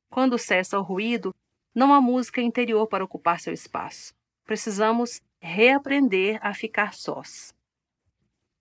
Quando 0.08 0.38
cessa 0.38 0.78
o 0.78 0.84
ruído, 0.84 1.34
não 1.74 1.92
há 1.92 2.00
música 2.00 2.40
interior 2.40 2.86
para 2.86 3.04
ocupar 3.04 3.40
seu 3.40 3.52
espaço. 3.52 4.14
Precisamos 4.46 5.20
reaprender 5.40 6.38
a 6.44 6.54
ficar 6.54 6.94
sós. 6.94 7.56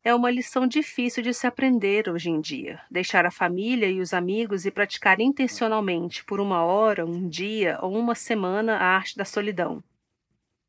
É 0.02 0.14
uma 0.14 0.30
lição 0.30 0.66
difícil 0.66 1.22
de 1.22 1.34
se 1.34 1.46
aprender 1.46 2.08
hoje 2.08 2.30
em 2.30 2.40
dia. 2.40 2.80
Deixar 2.90 3.26
a 3.26 3.30
família 3.30 3.90
e 3.90 4.00
os 4.00 4.14
amigos 4.14 4.64
e 4.64 4.70
praticar 4.70 5.20
intencionalmente 5.20 6.24
por 6.24 6.40
uma 6.40 6.64
hora, 6.64 7.04
um 7.04 7.28
dia 7.28 7.78
ou 7.82 7.94
uma 7.94 8.14
semana 8.14 8.78
a 8.78 8.84
arte 8.86 9.18
da 9.18 9.24
solidão. 9.26 9.84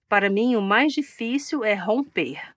Para 0.10 0.30
mim, 0.30 0.58
o 0.58 0.62
mais 0.62 0.92
difícil 0.92 1.64
é 1.64 1.74
romper. 1.74 2.54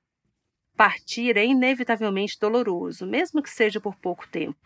Partir 0.76 1.36
é 1.36 1.44
inevitavelmente 1.44 2.38
doloroso, 2.38 3.06
mesmo 3.06 3.42
que 3.42 3.50
seja 3.50 3.80
por 3.80 3.94
pouco 3.94 4.26
tempo. 4.26 4.58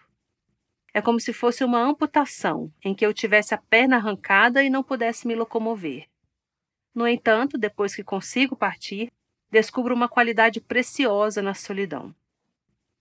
É 0.94 1.02
como 1.02 1.20
se 1.20 1.32
fosse 1.32 1.62
uma 1.62 1.80
amputação, 1.80 2.72
em 2.82 2.94
que 2.94 3.04
eu 3.04 3.12
tivesse 3.12 3.54
a 3.54 3.58
perna 3.58 3.96
arrancada 3.96 4.62
e 4.62 4.70
não 4.70 4.82
pudesse 4.82 5.26
me 5.26 5.34
locomover. 5.34 6.06
No 6.94 7.06
entanto, 7.06 7.58
depois 7.58 7.94
que 7.94 8.02
consigo 8.02 8.56
partir, 8.56 9.12
descubro 9.50 9.94
uma 9.94 10.08
qualidade 10.08 10.60
preciosa 10.60 11.42
na 11.42 11.54
solidão. 11.54 12.14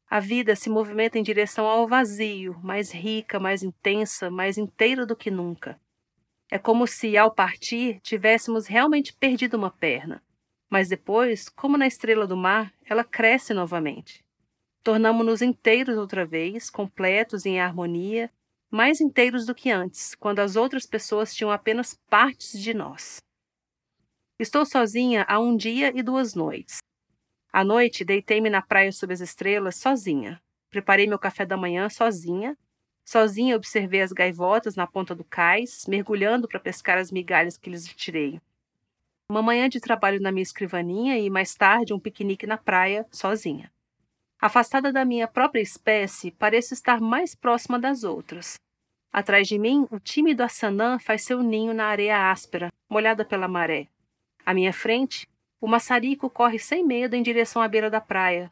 A 0.10 0.20
vida 0.20 0.56
se 0.56 0.70
movimenta 0.70 1.18
em 1.18 1.24
direção 1.24 1.66
ao 1.66 1.88
vazio, 1.88 2.60
mais 2.62 2.92
rica, 2.92 3.40
mais 3.40 3.64
intensa, 3.64 4.30
mais 4.30 4.58
inteira 4.58 5.06
do 5.06 5.16
que 5.16 5.32
nunca. 5.32 5.80
É 6.50 6.58
como 6.58 6.88
se, 6.88 7.18
ao 7.18 7.32
partir, 7.32 8.00
tivéssemos 8.02 8.68
realmente 8.68 9.14
perdido 9.14 9.58
uma 9.58 9.72
perna. 9.72 10.22
Mas 10.70 10.90
depois, 10.90 11.50
como 11.50 11.78
na 11.78 11.88
estrela 11.88 12.28
do 12.28 12.36
mar, 12.36 12.74
ela 12.86 13.04
cresce 13.04 13.54
novamente. 13.54 14.24
Tornamo-nos 14.84 15.42
inteiros 15.42 15.98
outra 15.98 16.26
vez, 16.26 16.70
completos 16.70 17.46
em 17.46 17.60
harmonia, 17.60 18.32
mais 18.70 19.00
inteiros 19.00 19.46
do 19.46 19.56
que 19.56 19.70
antes, 19.70 20.16
quando 20.16 20.40
as 20.40 20.56
outras 20.56 20.86
pessoas 20.86 21.34
tinham 21.34 21.52
apenas 21.52 21.94
partes 22.10 22.60
de 22.60 22.74
nós. 22.74 23.22
Estou 24.40 24.66
sozinha 24.66 25.26
há 25.28 25.40
um 25.40 25.56
dia 25.56 25.92
e 25.96 26.04
duas 26.04 26.36
noites. 26.36 26.78
À 27.52 27.64
noite, 27.64 28.06
deitei-me 28.06 28.50
na 28.50 28.62
praia 28.62 28.92
sob 28.92 29.14
as 29.14 29.22
estrelas, 29.22 29.78
sozinha. 29.78 30.42
Preparei 30.70 31.08
meu 31.08 31.18
café 31.18 31.46
da 31.46 31.58
manhã 31.58 31.90
sozinha, 31.90 32.58
Sozinha 33.08 33.56
observei 33.56 34.02
as 34.02 34.12
gaivotas 34.12 34.76
na 34.76 34.86
ponta 34.86 35.16
do 35.16 35.24
cais, 35.24 35.86
mergulhando 35.88 36.46
para 36.46 36.60
pescar 36.60 36.98
as 36.98 37.10
migalhas 37.10 37.56
que 37.56 37.70
lhes 37.70 37.88
tirei. 37.88 38.42
Uma 39.30 39.42
manhã 39.42 39.68
de 39.68 39.82
trabalho 39.82 40.22
na 40.22 40.32
minha 40.32 40.42
escrivaninha 40.42 41.20
e 41.20 41.30
mais 41.30 41.54
tarde 41.54 41.94
um 41.94 42.00
piquenique 42.00 42.48
na 42.48 42.58
praia, 42.58 43.06
sozinha. 43.12 43.70
Afastada 44.40 44.90
da 44.94 45.04
minha 45.04 45.28
própria 45.28 45.60
espécie, 45.60 46.32
pareço 46.32 46.74
estar 46.74 47.02
mais 47.02 47.36
próxima 47.36 47.78
das 47.78 48.06
outras. 48.06 48.58
Atrás 49.12 49.46
de 49.46 49.60
mim, 49.60 49.86
o 49.92 50.00
tímido 50.00 50.44
assanã 50.44 50.98
faz 50.98 51.24
seu 51.24 51.44
ninho 51.44 51.74
na 51.74 51.88
areia 51.88 52.32
áspera, 52.32 52.72
molhada 52.90 53.26
pela 53.26 53.50
maré. 53.50 53.90
À 54.46 54.54
minha 54.54 54.72
frente, 54.72 55.28
o 55.60 55.68
maçarico 55.68 56.30
corre 56.30 56.58
sem 56.58 56.86
medo 56.86 57.14
em 57.14 57.22
direção 57.22 57.62
à 57.62 57.68
beira 57.68 57.90
da 57.90 58.00
praia. 58.00 58.50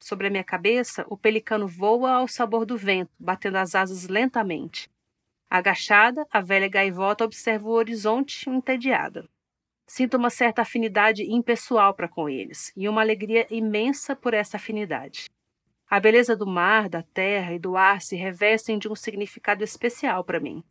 Sobre 0.00 0.28
a 0.28 0.30
minha 0.30 0.44
cabeça, 0.44 1.04
o 1.10 1.18
pelicano 1.18 1.68
voa 1.68 2.12
ao 2.12 2.26
sabor 2.26 2.64
do 2.64 2.78
vento, 2.78 3.10
batendo 3.18 3.58
as 3.58 3.74
asas 3.74 4.08
lentamente. 4.08 4.88
Agachada, 5.50 6.26
a 6.30 6.40
velha 6.40 6.68
gaivota 6.68 7.26
observa 7.26 7.68
o 7.68 7.72
horizonte 7.72 8.48
entediada. 8.48 9.28
Sinto 9.86 10.16
uma 10.16 10.30
certa 10.30 10.62
afinidade 10.62 11.22
impessoal 11.22 11.94
para 11.94 12.08
com 12.08 12.28
eles 12.28 12.72
e 12.76 12.88
uma 12.88 13.00
alegria 13.00 13.46
imensa 13.50 14.16
por 14.16 14.34
essa 14.34 14.56
afinidade. 14.56 15.28
A 15.88 16.00
beleza 16.00 16.34
do 16.34 16.46
mar, 16.46 16.88
da 16.88 17.02
terra 17.02 17.52
e 17.52 17.58
do 17.58 17.76
ar 17.76 18.00
se 18.00 18.16
revestem 18.16 18.78
de 18.78 18.88
um 18.88 18.96
significado 18.96 19.62
especial 19.62 20.24
para 20.24 20.40
mim. 20.40 20.64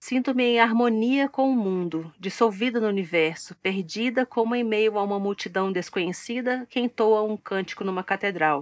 Sinto-me 0.00 0.44
em 0.44 0.60
harmonia 0.60 1.28
com 1.28 1.50
o 1.50 1.56
mundo, 1.56 2.12
dissolvida 2.18 2.80
no 2.80 2.86
universo, 2.86 3.56
perdida 3.56 4.24
como 4.24 4.54
em 4.54 4.62
meio 4.62 4.98
a 4.98 5.02
uma 5.02 5.18
multidão 5.18 5.72
desconhecida 5.72 6.66
que 6.68 6.78
entoa 6.78 7.22
um 7.22 7.36
cântico 7.36 7.82
numa 7.82 8.04
catedral. 8.04 8.60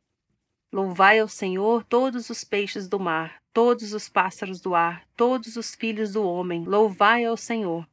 Louvai 0.72 1.18
ao 1.18 1.28
Senhor 1.28 1.85
todos 1.85 2.30
os 2.30 2.42
peixes 2.42 2.88
do 2.88 2.98
mar, 2.98 3.42
todos 3.52 3.92
os 3.92 4.09
pássaros 4.09 4.61
do 4.61 4.74
ar, 4.74 5.06
todos 5.16 5.56
os 5.56 5.74
filhos 5.74 6.12
do 6.12 6.22
homem, 6.22 6.64
louvai 6.64 7.24
ao 7.24 7.37
Senhor. 7.37 7.87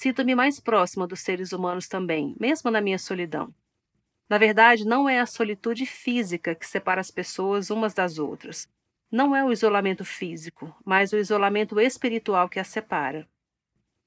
Sinto-me 0.00 0.34
mais 0.34 0.58
próxima 0.58 1.06
dos 1.06 1.20
seres 1.20 1.52
humanos 1.52 1.86
também, 1.86 2.34
mesmo 2.40 2.70
na 2.70 2.80
minha 2.80 2.98
solidão. 2.98 3.54
Na 4.30 4.38
verdade, 4.38 4.86
não 4.86 5.06
é 5.06 5.20
a 5.20 5.26
solitude 5.26 5.84
física 5.84 6.54
que 6.54 6.66
separa 6.66 7.02
as 7.02 7.10
pessoas 7.10 7.68
umas 7.68 7.92
das 7.92 8.18
outras. 8.18 8.66
Não 9.12 9.36
é 9.36 9.44
o 9.44 9.52
isolamento 9.52 10.02
físico, 10.02 10.74
mas 10.86 11.12
o 11.12 11.18
isolamento 11.18 11.78
espiritual 11.78 12.48
que 12.48 12.58
as 12.58 12.68
separa. 12.68 13.28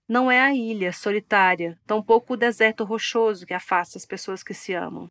Não 0.09 0.31
é 0.31 0.41
a 0.41 0.51
ilha 0.51 0.91
solitária, 0.91 1.79
tampouco 1.85 2.33
o 2.33 2.37
deserto 2.37 2.83
rochoso 2.83 3.45
que 3.45 3.53
afasta 3.53 3.95
as 3.95 4.03
pessoas 4.03 4.41
que 4.41 4.55
se 4.55 4.73
amam. 4.73 5.05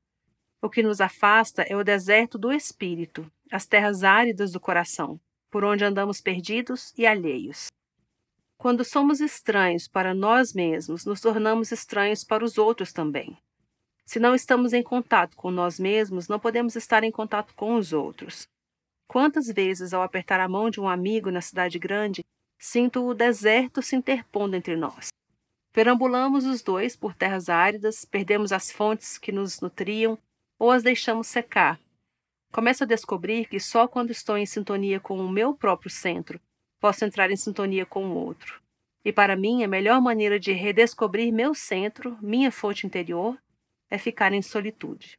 O 0.61 0.69
que 0.69 0.83
nos 0.83 1.01
afasta 1.01 1.63
é 1.63 1.77
o 1.77 1.85
deserto 1.85 2.37
do 2.37 2.53
espírito, 2.53 3.31
as 3.53 3.67
terras 3.67 4.03
áridas 4.03 4.51
do 4.51 4.59
coração, 4.59 5.21
por 5.49 5.63
onde 5.63 5.85
andamos 5.85 6.21
perdidos 6.21 6.93
e 6.99 7.07
alheios. 7.07 7.69
Quando 8.63 8.85
somos 8.85 9.21
estranhos 9.21 9.89
para 9.89 10.15
nós 10.15 10.53
mesmos, 10.53 11.05
nos 11.05 11.21
tornamos 11.21 11.73
estranhos 11.73 12.23
para 12.23 12.45
os 12.45 12.59
outros 12.59 12.93
também. 12.93 13.37
Se 14.07 14.21
não 14.21 14.37
estamos 14.37 14.73
em 14.73 14.85
contato 14.85 15.37
com 15.37 15.51
nós 15.51 15.81
mesmos, 15.81 16.29
não 16.29 16.39
podemos 16.39 16.77
estar 16.77 17.03
em 17.03 17.11
contato 17.11 17.57
com 17.57 17.75
os 17.75 17.93
outros. 17.93 18.47
Quantas 19.09 19.49
vezes, 19.49 19.93
ao 19.93 20.01
apertar 20.01 20.39
a 20.39 20.47
mão 20.47 20.71
de 20.71 20.81
um 20.81 20.89
amigo 20.89 21.29
na 21.29 21.41
cidade 21.41 21.77
grande, 21.77 22.23
sinto 22.57 23.05
o 23.05 23.15
deserto 23.15 23.83
se 23.83 23.97
interpondo 23.97 24.55
entre 24.55 24.77
nós? 24.77 25.09
Perambulamos 25.73 26.47
os 26.47 26.63
dois 26.63 26.95
por 26.95 27.17
terras 27.17 27.49
áridas, 27.49 28.05
perdemos 28.05 28.53
as 28.53 28.71
fontes 28.71 29.19
que 29.19 29.33
nos 29.33 29.61
nutriam 29.61 30.17
ou 30.57 30.71
as 30.71 30.85
deixamos 30.85 31.27
secar. 31.27 31.81
Começo 32.53 32.85
a 32.85 32.87
descobrir 32.87 33.49
que 33.49 33.59
só 33.59 33.89
quando 33.89 34.13
estou 34.13 34.39
em 34.39 34.47
sintonia 34.47 35.01
com 35.01 35.19
o 35.19 35.29
meu 35.29 35.53
próprio 35.53 35.91
centro 35.91 36.41
posso 36.83 37.05
entrar 37.05 37.31
em 37.31 37.37
sintonia 37.37 37.87
com 37.87 38.05
o 38.07 38.17
outro. 38.17 38.61
E 39.05 39.13
para 39.13 39.37
mim, 39.37 39.63
a 39.63 39.69
melhor 39.69 40.01
maneira 40.01 40.41
de 40.41 40.51
redescobrir 40.51 41.33
meu 41.33 41.55
centro, 41.55 42.19
minha 42.21 42.51
fonte 42.51 42.85
interior, 42.85 43.41
é 43.89 43.97
ficar 43.97 44.33
em 44.33 44.43
solitude. 44.43 45.17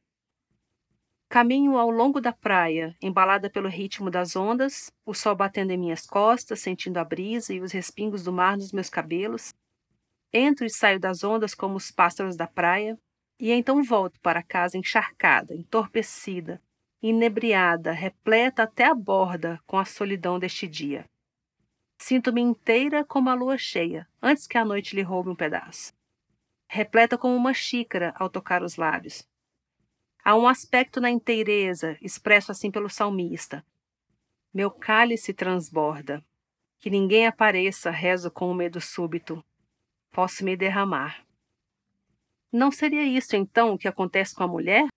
Caminho 1.29 1.77
ao 1.77 1.89
longo 1.89 2.19
da 2.19 2.33
praia, 2.33 2.93
embalada 3.01 3.49
pelo 3.49 3.69
ritmo 3.69 4.11
das 4.11 4.35
ondas, 4.35 4.91
o 5.05 5.13
sol 5.13 5.35
batendo 5.35 5.71
em 5.71 5.77
minhas 5.77 6.05
costas, 6.05 6.59
sentindo 6.59 6.97
a 6.97 7.05
brisa 7.05 7.53
e 7.53 7.61
os 7.61 7.71
respingos 7.71 8.23
do 8.23 8.33
mar 8.33 8.57
nos 8.57 8.73
meus 8.73 8.89
cabelos. 8.89 9.53
Entro 10.33 10.65
e 10.65 10.69
saio 10.69 10.99
das 10.99 11.23
ondas 11.23 11.55
como 11.55 11.77
os 11.77 11.91
pássaros 11.91 12.35
da 12.35 12.45
praia, 12.45 12.99
e 13.39 13.51
então 13.51 13.81
volto 13.81 14.19
para 14.19 14.43
casa 14.43 14.77
encharcada, 14.77 15.55
entorpecida, 15.55 16.61
inebriada, 17.01 17.93
repleta 17.93 18.63
até 18.63 18.85
a 18.85 18.93
borda 18.93 19.61
com 19.65 19.77
a 19.77 19.85
solidão 19.85 20.37
deste 20.37 20.67
dia. 20.67 21.05
Sinto-me 22.05 22.41
inteira 22.41 23.05
como 23.05 23.29
a 23.29 23.33
lua 23.33 23.57
cheia, 23.57 24.05
antes 24.21 24.45
que 24.45 24.57
a 24.57 24.65
noite 24.65 24.93
lhe 24.93 25.01
roube 25.01 25.29
um 25.29 25.35
pedaço. 25.35 25.93
Repleta 26.67 27.17
como 27.17 27.33
uma 27.33 27.53
xícara 27.53 28.13
ao 28.17 28.29
tocar 28.29 28.61
os 28.61 28.75
lábios. 28.75 29.25
Há 30.21 30.35
um 30.35 30.45
aspecto 30.45 30.99
na 30.99 31.09
inteireza, 31.09 31.97
expresso 32.01 32.51
assim 32.51 32.69
pelo 32.69 32.89
salmista. 32.89 33.65
Meu 34.53 34.69
cálice 34.69 35.33
transborda. 35.33 36.21
Que 36.77 36.89
ninguém 36.89 37.25
apareça, 37.25 37.89
rezo 37.89 38.29
com 38.29 38.51
o 38.51 38.53
medo 38.53 38.81
súbito. 38.81 39.41
Posso 40.11 40.43
me 40.43 40.57
derramar. 40.57 41.25
Não 42.51 42.69
seria 42.69 43.05
isso 43.05 43.33
então 43.37 43.71
o 43.71 43.77
que 43.77 43.87
acontece 43.87 44.35
com 44.35 44.43
a 44.43 44.47
mulher? 44.47 44.87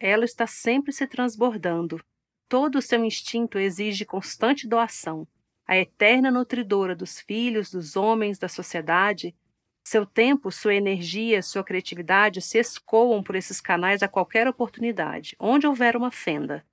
Ela 0.00 0.24
está 0.24 0.46
sempre 0.46 0.90
se 0.90 1.06
transbordando. 1.06 2.02
Todo 2.48 2.76
o 2.76 2.82
seu 2.82 3.04
instinto 3.04 3.58
exige 3.58 4.06
constante 4.06 4.66
doação 4.66 5.28
a 5.66 5.76
eterna 5.76 6.30
nutridora 6.30 6.94
dos 6.94 7.20
filhos, 7.20 7.70
dos 7.70 7.96
homens, 7.96 8.38
da 8.38 8.48
sociedade, 8.48 9.34
seu 9.82 10.04
tempo, 10.04 10.50
sua 10.50 10.74
energia, 10.74 11.42
sua 11.42 11.62
criatividade 11.62 12.40
se 12.42 12.58
escoam 12.58 13.22
por 13.22 13.36
esses 13.36 13.60
canais 13.60 14.02
a 14.02 14.08
qualquer 14.08 14.48
oportunidade, 14.48 15.36
onde 15.38 15.66
houver 15.66 15.96
uma 15.96 16.10
fenda. 16.10 16.64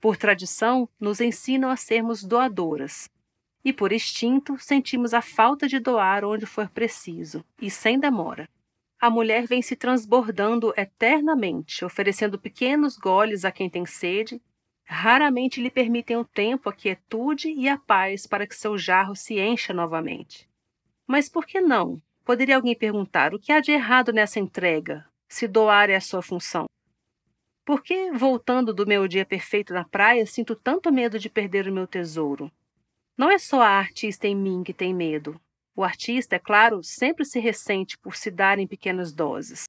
Por 0.00 0.16
tradição, 0.16 0.88
nos 1.00 1.20
ensinam 1.20 1.70
a 1.70 1.76
sermos 1.76 2.22
doadoras. 2.22 3.10
E 3.64 3.72
por 3.72 3.90
instinto, 3.90 4.58
sentimos 4.58 5.14
a 5.14 5.22
falta 5.22 5.66
de 5.66 5.78
doar 5.78 6.24
onde 6.24 6.44
for 6.46 6.68
preciso, 6.68 7.44
e 7.60 7.70
sem 7.70 7.98
demora. 7.98 8.48
A 9.00 9.10
mulher 9.10 9.46
vem 9.46 9.62
se 9.62 9.74
transbordando 9.74 10.72
eternamente, 10.76 11.84
oferecendo 11.84 12.38
pequenos 12.38 12.96
goles 12.96 13.44
a 13.44 13.50
quem 13.50 13.68
tem 13.68 13.84
sede 13.86 14.40
raramente 14.86 15.60
lhe 15.60 15.70
permitem 15.70 16.16
o 16.16 16.24
tempo, 16.24 16.68
a 16.68 16.72
quietude 16.72 17.48
e 17.50 17.68
a 17.68 17.76
paz 17.76 18.26
para 18.26 18.46
que 18.46 18.54
seu 18.54 18.78
jarro 18.78 19.14
se 19.14 19.38
encha 19.38 19.74
novamente. 19.74 20.48
Mas 21.06 21.28
por 21.28 21.44
que 21.44 21.60
não? 21.60 22.00
Poderia 22.24 22.56
alguém 22.56 22.74
perguntar 22.74 23.34
o 23.34 23.38
que 23.38 23.52
há 23.52 23.60
de 23.60 23.72
errado 23.72 24.12
nessa 24.12 24.40
entrega, 24.40 25.04
se 25.28 25.46
doar 25.46 25.90
é 25.90 25.96
a 25.96 26.00
sua 26.00 26.22
função? 26.22 26.66
Por 27.64 27.82
que, 27.82 28.12
voltando 28.12 28.72
do 28.72 28.86
meu 28.86 29.08
dia 29.08 29.26
perfeito 29.26 29.74
na 29.74 29.84
praia, 29.84 30.24
sinto 30.24 30.54
tanto 30.54 30.92
medo 30.92 31.18
de 31.18 31.28
perder 31.28 31.68
o 31.68 31.72
meu 31.72 31.86
tesouro? 31.86 32.50
Não 33.18 33.28
é 33.28 33.38
só 33.38 33.60
a 33.60 33.78
artista 33.78 34.28
em 34.28 34.36
mim 34.36 34.62
que 34.62 34.72
tem 34.72 34.94
medo. 34.94 35.40
O 35.74 35.82
artista, 35.82 36.36
é 36.36 36.38
claro, 36.38 36.82
sempre 36.82 37.24
se 37.24 37.40
ressente 37.40 37.98
por 37.98 38.14
se 38.14 38.30
dar 38.30 38.58
em 38.58 38.66
pequenas 38.66 39.12
doses. 39.12 39.64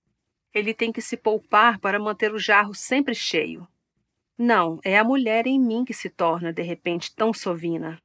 Ele 0.53 0.73
tem 0.73 0.91
que 0.91 1.01
se 1.01 1.17
poupar 1.17 1.79
para 1.79 1.99
manter 1.99 2.31
o 2.31 2.39
jarro 2.39 2.73
sempre 2.73 3.15
cheio. 3.15 3.67
Não, 4.37 4.79
é 4.83 4.97
a 4.97 5.03
mulher 5.03 5.47
em 5.47 5.59
mim 5.59 5.83
que 5.83 5.93
se 5.93 6.09
torna, 6.09 6.53
de 6.53 6.61
repente, 6.61 7.13
tão 7.15 7.33
sovina. 7.33 7.99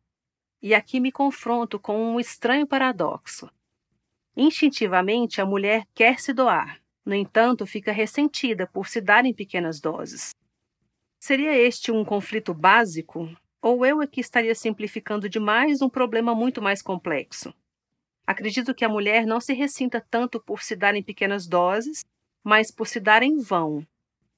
E 0.63 0.75
aqui 0.75 0.99
me 0.99 1.13
confronto 1.13 1.79
com 1.79 2.15
um 2.15 2.19
estranho 2.19 2.67
paradoxo. 2.67 3.51
Instintivamente, 4.35 5.41
a 5.41 5.47
mulher 5.47 5.87
quer 5.95 6.19
se 6.19 6.33
doar, 6.33 6.81
no 7.05 7.15
entanto, 7.15 7.67
fica 7.67 7.93
ressentida 7.93 8.67
por 8.67 8.89
se 8.89 9.01
dar 9.01 9.27
em 9.27 9.35
pequenas 9.35 9.81
doses. 9.81 10.35
Seria 11.19 11.57
este 11.57 11.91
um 11.91 12.05
conflito 12.05 12.55
básico? 12.55 13.29
Ou 13.61 13.85
eu 13.85 14.01
aqui 14.01 14.21
estaria 14.21 14.55
simplificando 14.55 15.29
demais 15.29 15.83
um 15.83 15.89
problema 15.89 16.35
muito 16.35 16.63
mais 16.63 16.81
complexo? 16.81 17.53
Acredito 18.27 18.75
que 18.75 18.85
a 18.85 18.89
mulher 18.89 19.27
não 19.27 19.41
se 19.41 19.53
ressinta 19.53 20.05
tanto 20.11 20.41
por 20.41 20.63
se 20.63 20.77
dar 20.77 20.95
em 20.95 21.03
pequenas 21.03 21.47
doses, 21.47 22.05
mas 22.43 22.71
por 22.71 22.87
se 22.87 22.99
dar 22.99 23.23
em 23.23 23.39
vão, 23.39 23.87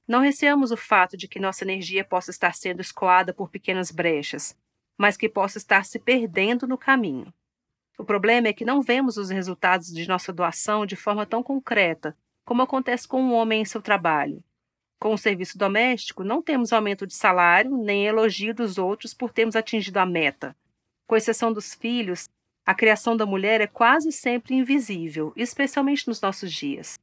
não 0.07 0.21
receamos 0.21 0.71
o 0.71 0.77
fato 0.77 1.17
de 1.17 1.27
que 1.27 1.41
nossa 1.41 1.65
energia 1.65 2.05
possa 2.05 2.31
estar 2.31 2.55
sendo 2.55 2.81
escoada 2.81 3.33
por 3.33 3.49
pequenas 3.49 3.91
brechas, 3.91 4.57
mas 4.99 5.17
que 5.17 5.29
possa 5.29 5.59
estar 5.59 5.85
se 5.85 5.99
perdendo 5.99 6.67
no 6.67 6.77
caminho. 6.77 7.33
O 7.99 8.05
problema 8.05 8.49
é 8.49 8.53
que 8.53 8.65
não 8.65 8.83
vemos 8.83 9.17
os 9.17 9.31
resultados 9.31 9.93
de 9.93 10.07
nossa 10.09 10.33
doação 10.33 10.85
de 10.85 10.97
forma 10.97 11.25
tão 11.25 11.43
concreta, 11.43 12.17
como 12.45 12.63
acontece 12.63 13.09
com 13.09 13.23
um 13.23 13.33
homem 13.33 13.63
em 13.63 13.65
seu 13.65 13.81
trabalho. 13.81 14.43
Com 14.99 15.15
o 15.15 15.19
serviço 15.19 15.57
doméstico, 15.57 16.25
não 16.25 16.43
temos 16.43 16.73
aumento 16.73 17.07
de 17.07 17.15
salário 17.15 17.77
nem 17.77 18.07
elogio 18.07 18.55
dos 18.55 18.79
outros 18.79 19.15
por 19.15 19.33
termos 19.33 19.57
atingido 19.57 19.99
a 19.99 20.07
meta. 20.07 20.57
Com 21.07 21.17
exceção 21.17 21.53
dos 21.53 21.75
filhos, 21.75 22.29
a 22.67 22.75
criação 22.75 23.17
da 23.17 23.27
mulher 23.27 23.61
é 23.61 23.67
quase 23.67 24.11
sempre 24.11 24.55
invisível, 24.55 25.33
especialmente 25.37 26.09
nos 26.09 26.21
nossos 26.21 26.53
dias. 26.53 26.99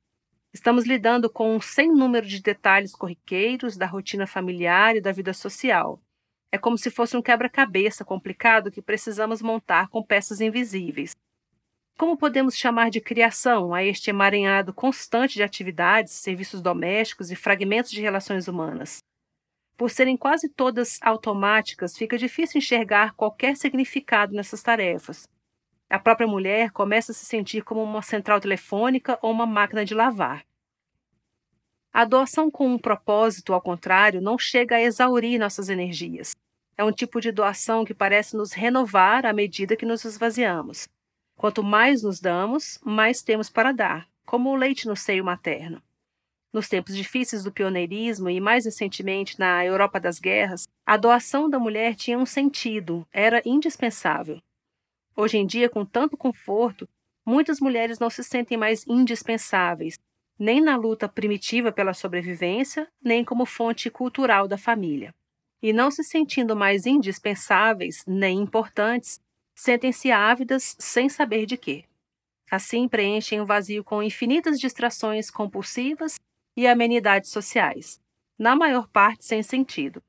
Estamos 0.53 0.85
lidando 0.85 1.29
com 1.29 1.55
um 1.55 1.61
sem 1.61 1.89
número 1.89 2.27
de 2.27 2.41
detalhes 2.41 2.93
corriqueiros 2.93 3.77
da 3.77 3.85
rotina 3.85 4.27
familiar 4.27 4.97
e 4.97 5.01
da 5.01 5.11
vida 5.11 5.33
social. 5.33 6.01
É 6.51 6.57
como 6.57 6.77
se 6.77 6.91
fosse 6.91 7.15
um 7.15 7.21
quebra-cabeça 7.21 8.03
complicado 8.03 8.69
que 8.69 8.81
precisamos 8.81 9.41
montar 9.41 9.87
com 9.87 10.03
peças 10.03 10.41
invisíveis. 10.41 11.15
Como 11.97 12.17
podemos 12.17 12.57
chamar 12.57 12.89
de 12.89 12.99
criação 12.99 13.73
a 13.73 13.81
este 13.83 14.09
emaranhado 14.09 14.73
constante 14.73 15.35
de 15.35 15.43
atividades, 15.43 16.13
serviços 16.13 16.61
domésticos 16.61 17.31
e 17.31 17.35
fragmentos 17.35 17.91
de 17.91 18.01
relações 18.01 18.49
humanas? 18.49 19.01
Por 19.77 19.89
serem 19.89 20.17
quase 20.17 20.49
todas 20.49 20.99
automáticas, 21.01 21.97
fica 21.97 22.17
difícil 22.17 22.57
enxergar 22.57 23.13
qualquer 23.13 23.55
significado 23.55 24.35
nessas 24.35 24.61
tarefas. 24.61 25.27
A 25.91 25.99
própria 25.99 26.25
mulher 26.25 26.71
começa 26.71 27.11
a 27.11 27.15
se 27.15 27.25
sentir 27.25 27.65
como 27.65 27.83
uma 27.83 28.01
central 28.01 28.39
telefônica 28.39 29.19
ou 29.21 29.29
uma 29.29 29.45
máquina 29.45 29.83
de 29.83 29.93
lavar. 29.93 30.45
A 31.91 32.05
doação 32.05 32.49
com 32.49 32.65
um 32.65 32.79
propósito, 32.79 33.53
ao 33.53 33.59
contrário, 33.59 34.21
não 34.21 34.39
chega 34.39 34.77
a 34.77 34.81
exaurir 34.81 35.37
nossas 35.37 35.67
energias. 35.67 36.33
É 36.77 36.83
um 36.85 36.93
tipo 36.93 37.19
de 37.19 37.29
doação 37.29 37.83
que 37.83 37.93
parece 37.93 38.37
nos 38.37 38.53
renovar 38.53 39.25
à 39.25 39.33
medida 39.33 39.75
que 39.75 39.85
nos 39.85 40.05
esvaziamos. 40.05 40.87
Quanto 41.35 41.61
mais 41.61 42.03
nos 42.03 42.21
damos, 42.21 42.79
mais 42.85 43.21
temos 43.21 43.49
para 43.49 43.73
dar, 43.73 44.07
como 44.25 44.49
o 44.49 44.55
leite 44.55 44.87
no 44.87 44.95
seio 44.95 45.25
materno. 45.25 45.83
Nos 46.53 46.69
tempos 46.69 46.95
difíceis 46.95 47.43
do 47.43 47.51
pioneirismo 47.51 48.29
e 48.29 48.39
mais 48.39 48.63
recentemente 48.63 49.37
na 49.37 49.65
Europa 49.65 49.99
das 49.99 50.19
guerras, 50.19 50.65
a 50.85 50.95
doação 50.95 51.49
da 51.49 51.59
mulher 51.59 51.95
tinha 51.95 52.17
um 52.17 52.25
sentido, 52.25 53.05
era 53.11 53.41
indispensável. 53.45 54.41
Hoje 55.21 55.37
em 55.37 55.45
dia, 55.45 55.69
com 55.69 55.85
tanto 55.85 56.17
conforto, 56.17 56.89
muitas 57.23 57.59
mulheres 57.59 57.99
não 57.99 58.09
se 58.09 58.23
sentem 58.23 58.57
mais 58.57 58.87
indispensáveis, 58.87 59.99
nem 60.39 60.59
na 60.59 60.75
luta 60.75 61.07
primitiva 61.07 61.71
pela 61.71 61.93
sobrevivência, 61.93 62.87
nem 62.99 63.23
como 63.23 63.45
fonte 63.45 63.87
cultural 63.91 64.47
da 64.47 64.57
família. 64.57 65.13
E 65.61 65.71
não 65.71 65.91
se 65.91 66.03
sentindo 66.03 66.55
mais 66.55 66.87
indispensáveis 66.87 68.03
nem 68.07 68.39
importantes, 68.39 69.21
sentem-se 69.53 70.11
ávidas 70.11 70.75
sem 70.79 71.07
saber 71.07 71.45
de 71.45 71.55
quê. 71.55 71.85
Assim 72.49 72.87
preenchem 72.87 73.39
o 73.41 73.45
vazio 73.45 73.83
com 73.83 74.01
infinitas 74.01 74.59
distrações 74.59 75.29
compulsivas 75.29 76.19
e 76.57 76.65
amenidades 76.65 77.29
sociais, 77.29 78.01
na 78.39 78.55
maior 78.55 78.87
parte 78.87 79.23
sem 79.23 79.43
sentido. 79.43 80.01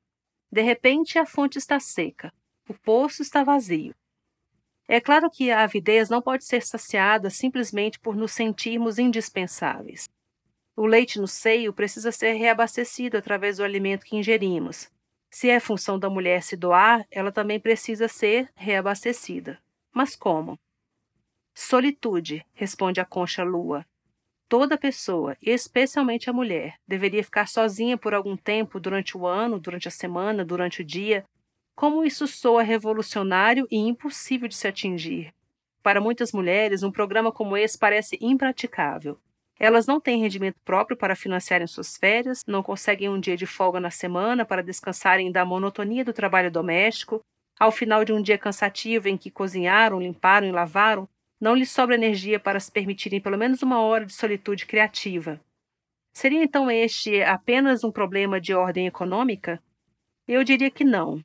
De 0.51 0.63
repente, 0.63 1.19
a 1.19 1.25
fonte 1.27 1.59
está 1.59 1.79
seca, 1.79 2.33
o 2.67 2.73
poço 2.73 3.21
está 3.21 3.43
vazio. 3.43 3.93
É 4.87 4.99
claro 4.99 5.29
que 5.29 5.49
a 5.49 5.63
avidez 5.63 6.09
não 6.09 6.21
pode 6.21 6.43
ser 6.45 6.61
saciada 6.63 7.29
simplesmente 7.29 7.99
por 7.99 8.15
nos 8.15 8.33
sentirmos 8.33 8.99
indispensáveis. 8.99 10.09
O 10.75 10.85
leite 10.85 11.19
no 11.19 11.27
seio 11.27 11.71
precisa 11.71 12.11
ser 12.11 12.33
reabastecido 12.33 13.17
através 13.17 13.57
do 13.57 13.63
alimento 13.63 14.05
que 14.05 14.17
ingerimos. 14.17 14.89
Se 15.29 15.49
é 15.49 15.59
função 15.59 15.97
da 15.97 16.09
mulher 16.09 16.43
se 16.43 16.55
doar, 16.55 17.05
ela 17.09 17.31
também 17.31 17.59
precisa 17.59 18.07
ser 18.07 18.49
reabastecida. 18.55 19.59
Mas 19.91 20.15
como? 20.15 20.59
Solitude, 21.53 22.45
responde 22.53 22.99
a 22.99 23.05
concha 23.05 23.43
lua. 23.43 23.85
Toda 24.49 24.77
pessoa, 24.77 25.37
especialmente 25.41 26.29
a 26.29 26.33
mulher, 26.33 26.75
deveria 26.87 27.23
ficar 27.23 27.47
sozinha 27.47 27.97
por 27.97 28.13
algum 28.13 28.35
tempo 28.35 28.79
durante 28.79 29.17
o 29.17 29.25
ano, 29.25 29.59
durante 29.59 29.87
a 29.87 29.91
semana, 29.91 30.43
durante 30.43 30.81
o 30.81 30.85
dia. 30.85 31.25
Como 31.75 32.03
isso 32.03 32.27
soa 32.27 32.61
revolucionário 32.61 33.67
e 33.69 33.77
impossível 33.77 34.47
de 34.47 34.55
se 34.55 34.67
atingir. 34.67 35.33
Para 35.81 35.99
muitas 35.99 36.31
mulheres, 36.31 36.83
um 36.83 36.91
programa 36.91 37.31
como 37.31 37.57
esse 37.57 37.77
parece 37.77 38.17
impraticável. 38.21 39.19
Elas 39.59 39.85
não 39.85 39.99
têm 39.99 40.21
rendimento 40.21 40.57
próprio 40.63 40.97
para 40.97 41.15
financiarem 41.15 41.67
suas 41.67 41.97
férias, 41.97 42.41
não 42.47 42.63
conseguem 42.63 43.09
um 43.09 43.19
dia 43.19 43.37
de 43.37 43.45
folga 43.45 43.79
na 43.79 43.91
semana 43.91 44.45
para 44.45 44.63
descansarem 44.63 45.31
da 45.31 45.45
monotonia 45.45 46.05
do 46.05 46.13
trabalho 46.13 46.51
doméstico. 46.51 47.21
Ao 47.59 47.71
final 47.71 48.03
de 48.03 48.13
um 48.13 48.21
dia 48.21 48.37
cansativo 48.37 49.07
em 49.07 49.17
que 49.17 49.29
cozinharam, 49.29 49.99
limparam 49.99 50.47
e 50.47 50.51
lavaram, 50.51 51.07
não 51.39 51.55
lhes 51.55 51.71
sobra 51.71 51.95
energia 51.95 52.39
para 52.39 52.59
se 52.59 52.71
permitirem 52.71 53.19
pelo 53.19 53.37
menos 53.37 53.61
uma 53.61 53.81
hora 53.81 54.05
de 54.05 54.13
solitude 54.13 54.65
criativa. 54.65 55.39
Seria 56.13 56.43
então 56.43 56.69
este 56.69 57.21
apenas 57.23 57.83
um 57.83 57.91
problema 57.91 58.39
de 58.39 58.53
ordem 58.53 58.87
econômica? 58.87 59.61
Eu 60.27 60.43
diria 60.43 60.71
que 60.71 60.83
não. 60.83 61.23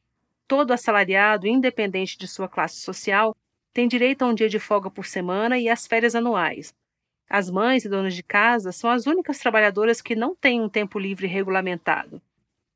Todo 0.49 0.73
assalariado, 0.73 1.47
independente 1.47 2.19
de 2.19 2.27
sua 2.27 2.49
classe 2.49 2.81
social, 2.81 3.37
tem 3.73 3.87
direito 3.87 4.23
a 4.23 4.27
um 4.27 4.35
dia 4.35 4.49
de 4.49 4.59
folga 4.59 4.91
por 4.91 5.07
semana 5.07 5.59
e 5.59 5.69
às 5.69 5.87
férias 5.87 6.17
anuais, 6.17 6.75
as 7.29 7.51
mães 7.51 7.85
e 7.85 7.89
donas 7.91 8.15
de 8.15 8.23
casa 8.23 8.73
são 8.73 8.89
as 8.89 9.07
únicas 9.07 9.39
trabalhadoras 9.39 10.01
que 10.01 10.17
não 10.17 10.35
têm 10.35 10.63
um 10.63 10.69
tempo 10.69 10.99
livre 10.99 11.27
regulamentado. 11.27 12.23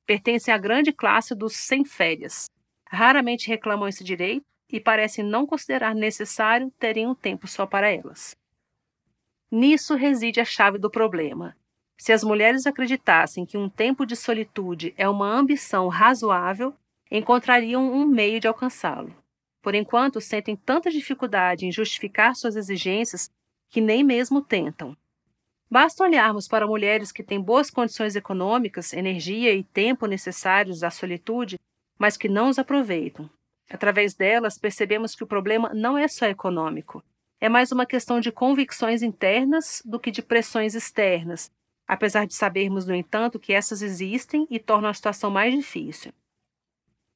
Pertencem 0.04 0.52
à 0.52 0.58
grande 0.58 0.92
classe 0.92 1.34
dos 1.34 1.56
sem 1.56 1.84
férias. 1.84 2.50
Raramente 2.86 3.48
reclamam 3.48 3.88
esse 3.88 4.04
direito 4.04 4.44
e 4.70 4.78
parecem 4.78 5.24
não 5.24 5.46
considerar 5.46 5.94
necessário 5.94 6.70
terem 6.78 7.06
um 7.06 7.14
tempo 7.14 7.48
só 7.48 7.64
para 7.64 7.90
elas. 7.90 8.36
Nisso 9.50 9.94
reside 9.94 10.40
a 10.40 10.44
chave 10.44 10.76
do 10.76 10.90
problema. 10.90 11.56
Se 11.96 12.12
as 12.12 12.22
mulheres 12.22 12.66
acreditassem 12.66 13.46
que 13.46 13.56
um 13.56 13.70
tempo 13.70 14.04
de 14.04 14.16
solitude 14.16 14.92
é 14.98 15.08
uma 15.08 15.26
ambição 15.26 15.88
razoável, 15.88 16.74
encontrariam 17.18 17.92
um 17.92 18.06
meio 18.06 18.40
de 18.40 18.48
alcançá-lo. 18.48 19.14
Por 19.60 19.74
enquanto, 19.74 20.20
sentem 20.20 20.56
tanta 20.56 20.90
dificuldade 20.90 21.66
em 21.66 21.70
justificar 21.70 22.34
suas 22.34 22.56
exigências 22.56 23.30
que 23.68 23.80
nem 23.80 24.02
mesmo 24.02 24.40
tentam. 24.40 24.96
Basta 25.70 26.04
olharmos 26.04 26.48
para 26.48 26.66
mulheres 26.66 27.12
que 27.12 27.22
têm 27.22 27.40
boas 27.40 27.70
condições 27.70 28.16
econômicas, 28.16 28.92
energia 28.92 29.54
e 29.54 29.62
tempo 29.62 30.06
necessários 30.06 30.82
à 30.82 30.90
solitude, 30.90 31.58
mas 31.98 32.16
que 32.16 32.28
não 32.28 32.48
os 32.48 32.58
aproveitam. 32.58 33.30
Através 33.70 34.14
delas, 34.14 34.58
percebemos 34.58 35.14
que 35.14 35.24
o 35.24 35.26
problema 35.26 35.70
não 35.74 35.96
é 35.96 36.08
só 36.08 36.26
econômico. 36.26 37.02
É 37.40 37.48
mais 37.48 37.72
uma 37.72 37.86
questão 37.86 38.20
de 38.20 38.32
convicções 38.32 39.02
internas 39.02 39.82
do 39.84 39.98
que 39.98 40.10
de 40.10 40.22
pressões 40.22 40.74
externas, 40.74 41.50
apesar 41.86 42.26
de 42.26 42.34
sabermos, 42.34 42.86
no 42.86 42.94
entanto, 42.94 43.38
que 43.38 43.52
essas 43.52 43.82
existem 43.82 44.46
e 44.50 44.58
tornam 44.58 44.90
a 44.90 44.94
situação 44.94 45.30
mais 45.30 45.54
difícil. 45.54 46.12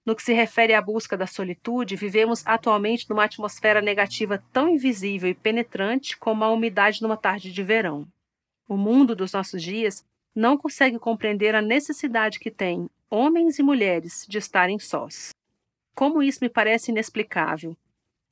No 0.06 0.14
que 0.14 0.22
se 0.22 0.32
refere 0.32 0.72
à 0.72 0.80
busca 0.80 1.16
da 1.16 1.26
solitude, 1.26 1.96
vivemos 1.96 2.46
atualmente 2.46 3.10
numa 3.10 3.24
atmosfera 3.24 3.82
negativa 3.82 4.40
tão 4.52 4.68
invisível 4.68 5.28
e 5.28 5.34
penetrante 5.34 6.16
como 6.16 6.44
a 6.44 6.52
umidade 6.52 7.02
numa 7.02 7.16
tarde 7.16 7.52
de 7.52 7.62
verão. 7.64 8.06
O 8.68 8.76
mundo 8.76 9.16
dos 9.16 9.32
nossos 9.32 9.60
dias 9.60 10.06
não 10.32 10.56
consegue 10.56 10.96
compreender 10.96 11.56
a 11.56 11.60
necessidade 11.60 12.38
que 12.38 12.52
tem 12.52 12.88
homens 13.10 13.58
e 13.58 13.64
mulheres 13.64 14.24
de 14.28 14.38
estarem 14.38 14.78
sós. 14.78 15.30
Como 15.92 16.22
isso 16.22 16.38
me 16.40 16.48
parece 16.48 16.92
inexplicável. 16.92 17.76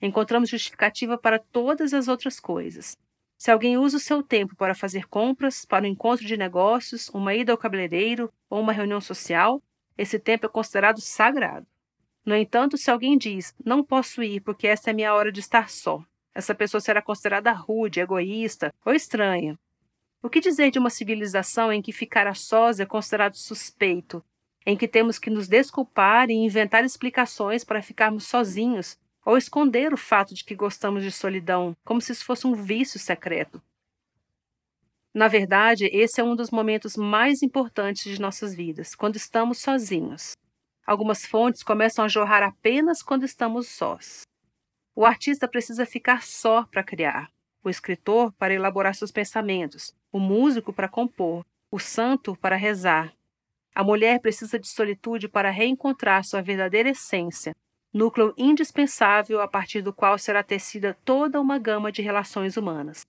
Encontramos 0.01 0.51
justificativa 0.51 1.19
para 1.19 1.41
todas 1.41 1.93
as 1.93 2.07
outras 2.07 2.39
coisas. 2.39 2.97
Se 3.37 3.51
alguém 3.51 3.77
usa 3.77 3.97
o 3.97 4.01
seu 4.01 4.23
tempo 4.23 4.55
para 4.55 4.77
fazer 4.77 5.09
compras, 5.09 5.65
para 5.65 5.85
um 5.85 5.89
encontro 5.89 6.25
de 6.25 6.37
negócios, 6.37 7.09
uma 7.09 7.35
ida 7.35 7.51
ao 7.51 7.59
cabeleireiro 7.59 8.33
ou 8.49 8.61
uma 8.61 8.73
reunião 8.73 9.01
social, 9.01 9.61
esse 9.97 10.19
tempo 10.19 10.47
é 10.47 10.49
considerado 10.49 11.01
sagrado. 11.01 11.67
No 12.25 12.35
entanto, 12.35 12.77
se 12.77 12.91
alguém 12.91 13.19
diz, 13.19 13.55
não 13.65 13.85
posso 13.85 14.23
ir 14.23 14.41
porque 14.41 14.67
esta 14.67 14.91
é 14.91 14.93
minha 14.93 15.15
hora 15.15 15.31
de 15.31 15.41
estar 15.41 15.69
só, 15.69 16.03
essa 16.35 16.55
pessoa 16.55 16.81
será 16.81 17.01
considerada 17.01 17.53
rude, 17.53 18.01
egoísta 18.01 18.75
ou 18.85 18.93
estranha. 18.93 19.59
O 20.23 20.29
que 20.29 20.41
dizer 20.41 20.71
de 20.71 20.79
uma 20.79 20.91
civilização 20.91 21.73
em 21.73 21.83
que 21.83 21.93
ficar 21.93 22.27
a 22.27 22.35
sós 22.35 22.81
é 22.81 22.87
considerado 22.87 23.37
suspeito, 23.37 24.25
em 24.67 24.77
que 24.77 24.89
temos 24.89 25.19
que 25.19 25.31
nos 25.31 25.47
desculpar 25.47 26.31
e 26.31 26.35
inventar 26.35 26.83
explicações 26.83 27.63
para 27.63 27.83
ficarmos 27.83 28.25
sozinhos, 28.25 28.99
ou 29.25 29.39
esconder 29.39 29.93
o 29.93 29.97
fato 29.97 30.35
de 30.35 30.45
que 30.45 30.55
gostamos 30.55 31.03
de 31.03 31.11
solidão, 31.11 31.77
como 31.85 32.01
se 32.01 32.13
isso 32.13 32.25
fosse 32.25 32.47
um 32.47 32.55
vício 32.55 32.99
secreto? 32.99 33.63
Na 35.15 35.29
verdade, 35.29 35.89
esse 35.93 36.21
é 36.21 36.25
um 36.25 36.35
dos 36.35 36.51
momentos 36.51 36.97
mais 36.97 37.41
importantes 37.41 38.13
de 38.13 38.21
nossas 38.21 38.53
vidas, 38.53 38.97
quando 38.97 39.15
estamos 39.15 39.59
sozinhos. 39.59 40.33
Algumas 40.85 41.25
fontes 41.25 41.63
começam 41.63 42.05
a 42.05 42.09
jorrar 42.09 42.43
apenas 42.43 43.01
quando 43.01 43.25
estamos 43.25 43.69
sós. 43.69 44.23
O 44.93 45.07
artista 45.07 45.47
precisa 45.47 45.87
ficar 45.87 46.25
só 46.25 46.65
para 46.65 46.83
criar, 46.83 47.31
o 47.63 47.71
escritor 47.71 48.33
para 48.33 48.55
elaborar 48.55 48.93
seus 48.93 49.13
pensamentos, 49.13 49.95
o 50.11 50.19
músico 50.19 50.73
para 50.73 50.89
compor, 50.89 51.45
o 51.71 51.79
santo 51.79 52.37
para 52.37 52.57
rezar. 52.57 53.15
A 53.73 53.85
mulher 53.85 54.21
precisa 54.21 54.59
de 54.59 54.69
solitude 54.69 55.29
para 55.29 55.49
reencontrar 55.49 56.25
sua 56.25 56.43
verdadeira 56.43 56.91
essência, 56.91 57.55
núcleo 57.93 58.35
indispensável 58.37 59.41
a 59.41 59.47
partir 59.47 59.81
do 59.81 59.93
qual 59.93 60.19
será 60.19 60.43
tecida 60.43 60.99
toda 61.05 61.41
uma 61.41 61.57
gama 61.57 61.93
de 61.93 62.03
relações 62.03 62.57
humanas. 62.57 63.03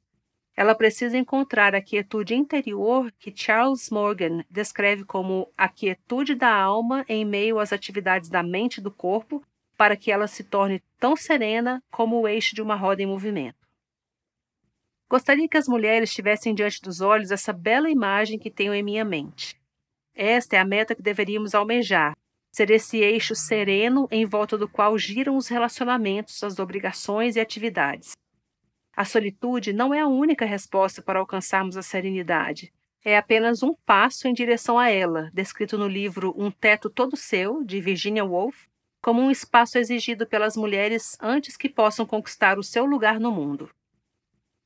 Ela 0.56 0.74
precisa 0.74 1.18
encontrar 1.18 1.76
a 1.76 1.82
quietude 1.82 2.34
interior 2.34 3.12
que 3.20 3.34
Charles 3.36 3.90
Morgan 3.90 4.44
descreve 4.50 5.04
como 5.04 5.52
a 5.58 5.68
quietude 5.68 6.34
da 6.34 6.54
alma 6.54 7.04
em 7.10 7.26
meio 7.26 7.60
às 7.60 7.74
atividades 7.74 8.30
da 8.30 8.42
mente 8.42 8.78
e 8.78 8.82
do 8.82 8.90
corpo, 8.90 9.44
para 9.76 9.98
que 9.98 10.10
ela 10.10 10.28
se 10.28 10.46
torne 10.46 10.82
tão 10.98 11.16
serena 11.18 11.84
como 11.92 12.22
o 12.22 12.28
eixo 12.28 12.56
de 12.56 12.62
uma 12.62 12.76
roda 12.76 13.04
em 13.04 13.06
movimento. 13.06 13.58
Gostaria 15.10 15.48
que 15.48 15.58
as 15.58 15.68
mulheres 15.68 16.14
tivessem 16.14 16.56
diante 16.56 16.82
dos 16.82 17.02
olhos 17.02 17.32
essa 17.32 17.52
bela 17.52 17.90
imagem 17.90 18.40
que 18.40 18.50
tenho 18.50 18.74
em 18.74 18.82
minha 18.82 19.04
mente. 19.04 19.60
Esta 20.16 20.56
é 20.56 20.60
a 20.60 20.66
meta 20.66 20.96
que 20.96 21.02
deveríamos 21.02 21.54
almejar, 21.54 22.16
ser 22.50 22.72
esse 22.72 23.00
eixo 23.00 23.36
sereno 23.36 24.08
em 24.10 24.26
volta 24.26 24.58
do 24.58 24.70
qual 24.70 24.98
giram 24.98 25.36
os 25.36 25.50
relacionamentos, 25.50 26.42
as 26.42 26.58
obrigações 26.58 27.36
e 27.36 27.42
atividades. 27.42 28.14
A 28.96 29.04
solitude 29.04 29.74
não 29.74 29.94
é 29.94 30.00
a 30.00 30.08
única 30.08 30.46
resposta 30.46 31.02
para 31.02 31.20
alcançarmos 31.20 31.76
a 31.76 31.82
serenidade. 31.82 32.72
É 33.04 33.18
apenas 33.18 33.62
um 33.62 33.76
passo 33.86 34.28
em 34.28 34.34
direção 34.34 34.80
a 34.80 34.90
ela, 34.90 35.30
descrito 35.34 35.78
no 35.78 35.88
livro 35.88 36.34
Um 36.38 36.50
Teto 36.50 36.90
Todo 36.90 37.18
Seu, 37.18 37.64
de 37.64 37.82
Virginia 37.82 38.24
Woolf, 38.24 38.66
como 39.02 39.22
um 39.22 39.30
espaço 39.30 39.78
exigido 39.78 40.26
pelas 40.26 40.56
mulheres 40.56 41.18
antes 41.22 41.56
que 41.56 41.70
possam 41.70 42.06
conquistar 42.06 42.58
o 42.58 42.64
seu 42.64 42.86
lugar 42.86 43.20
no 43.20 43.32
mundo. 43.32 43.70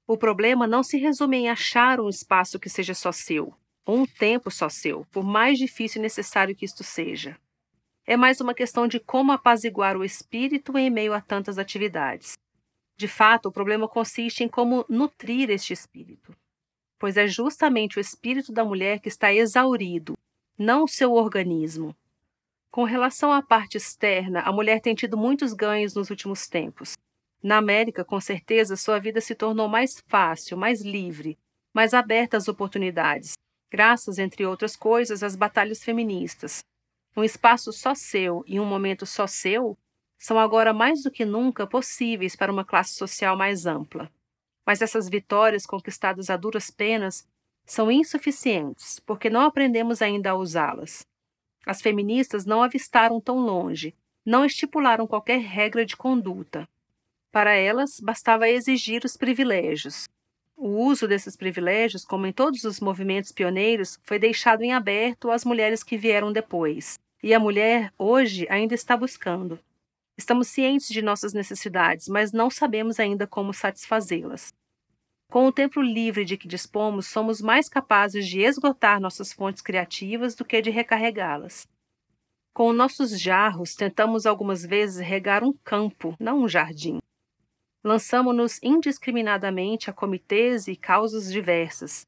O 0.07 0.15
problema 0.15 0.65
não 0.65 0.83
se 0.83 0.97
resume 0.97 1.37
em 1.37 1.49
achar 1.49 1.99
um 1.99 2.07
espaço 2.07 2.59
que 2.59 2.69
seja 2.69 2.93
só 2.93 3.11
seu, 3.11 3.53
ou 3.85 3.97
um 3.97 4.05
tempo 4.05 4.49
só 4.49 4.69
seu, 4.69 5.05
por 5.11 5.23
mais 5.23 5.57
difícil 5.57 5.99
e 5.99 6.03
necessário 6.03 6.55
que 6.55 6.65
isto 6.65 6.83
seja. 6.83 7.35
É 8.05 8.15
mais 8.15 8.39
uma 8.39 8.53
questão 8.53 8.87
de 8.87 8.99
como 8.99 9.31
apaziguar 9.31 9.97
o 9.97 10.03
espírito 10.03 10.77
em 10.77 10.89
meio 10.89 11.13
a 11.13 11.19
tantas 11.19 11.57
atividades. 11.57 12.37
De 12.99 13.07
fato, 13.07 13.45
o 13.45 13.51
problema 13.51 13.87
consiste 13.87 14.43
em 14.43 14.49
como 14.49 14.85
nutrir 14.89 15.49
este 15.49 15.71
espírito, 15.71 16.35
pois 16.99 17.15
é 17.15 17.25
justamente 17.27 17.97
o 17.97 18.01
espírito 18.01 18.51
da 18.51 18.65
mulher 18.65 18.99
que 18.99 19.07
está 19.07 19.33
exaurido, 19.33 20.17
não 20.57 20.83
o 20.83 20.87
seu 20.87 21.13
organismo. 21.13 21.95
Com 22.69 22.83
relação 22.83 23.31
à 23.31 23.41
parte 23.41 23.77
externa, 23.77 24.41
a 24.41 24.51
mulher 24.51 24.81
tem 24.81 24.93
tido 24.93 25.15
muitos 25.15 25.53
ganhos 25.53 25.93
nos 25.93 26.09
últimos 26.09 26.49
tempos. 26.49 26.97
Na 27.41 27.55
América, 27.55 28.03
com 28.03 28.19
certeza, 28.19 28.75
sua 28.75 28.99
vida 28.99 29.21
se 29.21 29.33
tornou 29.33 29.69
mais 29.69 30.03
fácil, 30.05 30.57
mais 30.57 30.81
livre, 30.81 31.39
mais 31.73 31.93
aberta 31.93 32.35
às 32.35 32.49
oportunidades, 32.49 33.31
graças, 33.71 34.19
entre 34.19 34.45
outras 34.45 34.75
coisas, 34.75 35.23
às 35.23 35.37
batalhas 35.37 35.81
feministas. 35.81 36.59
Um 37.15 37.23
espaço 37.23 37.71
só 37.71 37.95
seu 37.95 38.43
e 38.45 38.59
um 38.59 38.65
momento 38.65 39.05
só 39.05 39.25
seu 39.25 39.77
são 40.19 40.37
agora 40.37 40.73
mais 40.73 41.01
do 41.01 41.09
que 41.09 41.23
nunca 41.23 41.65
possíveis 41.65 42.35
para 42.35 42.51
uma 42.51 42.65
classe 42.65 42.93
social 42.93 43.37
mais 43.37 43.65
ampla. 43.65 44.11
Mas 44.65 44.81
essas 44.81 45.07
vitórias 45.07 45.65
conquistadas 45.65 46.29
a 46.29 46.35
duras 46.35 46.69
penas 46.69 47.25
são 47.65 47.89
insuficientes, 47.89 48.99
porque 48.99 49.29
não 49.29 49.41
aprendemos 49.41 50.01
ainda 50.01 50.31
a 50.31 50.35
usá-las. 50.35 51.07
As 51.65 51.81
feministas 51.81 52.45
não 52.45 52.61
avistaram 52.61 53.21
tão 53.21 53.39
longe, 53.39 53.95
não 54.25 54.43
estipularam 54.43 55.07
qualquer 55.07 55.39
regra 55.39 55.85
de 55.85 55.95
conduta. 55.95 56.67
Para 57.31 57.53
elas, 57.53 57.99
bastava 57.99 58.49
exigir 58.49 59.05
os 59.05 59.15
privilégios. 59.15 60.09
O 60.57 60.67
uso 60.67 61.07
desses 61.07 61.37
privilégios, 61.37 62.03
como 62.03 62.25
em 62.25 62.33
todos 62.33 62.65
os 62.65 62.81
movimentos 62.81 63.31
pioneiros, 63.31 63.97
foi 64.03 64.19
deixado 64.19 64.63
em 64.63 64.73
aberto 64.73 65.31
às 65.31 65.45
mulheres 65.45 65.83
que 65.83 65.95
vieram 65.95 66.33
depois. 66.33 66.99
E 67.23 67.33
a 67.33 67.39
mulher, 67.39 67.93
hoje, 67.97 68.45
ainda 68.49 68.75
está 68.75 68.97
buscando. 68.97 69.59
Estamos 70.19 70.49
cientes 70.49 70.89
de 70.89 71.01
nossas 71.01 71.31
necessidades, 71.31 72.09
mas 72.09 72.33
não 72.33 72.49
sabemos 72.49 72.99
ainda 72.99 73.25
como 73.25 73.53
satisfazê-las. 73.53 74.53
Com 75.31 75.47
o 75.47 75.51
tempo 75.51 75.81
livre 75.81 76.25
de 76.25 76.35
que 76.35 76.45
dispomos, 76.45 77.07
somos 77.07 77.39
mais 77.39 77.69
capazes 77.69 78.27
de 78.27 78.41
esgotar 78.41 78.99
nossas 78.99 79.31
fontes 79.31 79.61
criativas 79.61 80.35
do 80.35 80.43
que 80.43 80.61
de 80.61 80.69
recarregá-las. 80.69 81.69
Com 82.53 82.73
nossos 82.73 83.17
jarros, 83.17 83.75
tentamos 83.75 84.25
algumas 84.25 84.65
vezes 84.65 84.99
regar 84.99 85.41
um 85.41 85.53
campo, 85.63 86.13
não 86.19 86.43
um 86.43 86.49
jardim. 86.49 86.99
Lançamo-nos 87.81 88.61
indiscriminadamente 88.61 89.89
a 89.89 89.93
comitês 89.93 90.67
e 90.67 90.75
causas 90.75 91.31
diversas. 91.31 92.05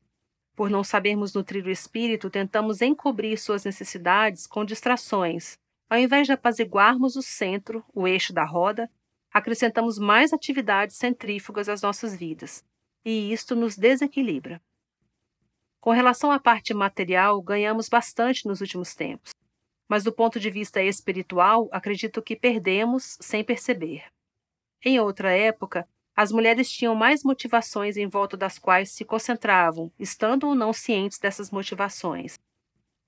Por 0.54 0.70
não 0.70 0.84
sabermos 0.84 1.34
nutrir 1.34 1.66
o 1.66 1.72
espírito, 1.72 2.30
tentamos 2.30 2.82
encobrir 2.82 3.38
suas 3.38 3.64
necessidades 3.64 4.46
com 4.46 4.66
distrações, 4.66 5.61
ao 5.92 6.00
invés 6.00 6.26
de 6.26 6.32
apaziguarmos 6.32 7.18
o 7.18 7.22
centro, 7.22 7.84
o 7.94 8.08
eixo 8.08 8.32
da 8.32 8.46
roda, 8.46 8.90
acrescentamos 9.30 10.00
mais 10.00 10.32
atividades 10.32 10.96
centrífugas 10.96 11.68
às 11.68 11.82
nossas 11.82 12.16
vidas, 12.16 12.64
e 13.04 13.34
isto 13.34 13.58
nos 13.58 13.76
desequilibra. 13.76 14.62
Com 15.82 15.92
relação 15.92 16.32
à 16.32 16.40
parte 16.40 16.74
material, 16.74 17.42
ganhamos 17.42 17.90
bastante 17.90 18.48
nos 18.48 18.62
últimos 18.62 18.96
tempos, 18.96 19.34
mas 19.86 20.02
do 20.06 20.14
ponto 20.14 20.40
de 20.40 20.50
vista 20.50 20.82
espiritual, 20.82 21.68
acredito 21.74 22.22
que 22.22 22.38
perdemos 22.38 23.18
sem 23.20 23.44
perceber. 23.44 24.06
Em 24.86 24.98
outra 24.98 25.34
época, 25.34 25.86
as 26.16 26.32
mulheres 26.32 26.72
tinham 26.72 26.96
mais 26.96 27.22
motivações 27.22 27.98
em 27.98 28.08
volta 28.08 28.38
das 28.38 28.58
quais 28.58 28.92
se 28.92 29.04
concentravam, 29.04 29.92
estando 30.00 30.48
ou 30.48 30.56
não 30.56 30.72
cientes 30.72 31.20
dessas 31.20 31.52
motivações 31.52 32.40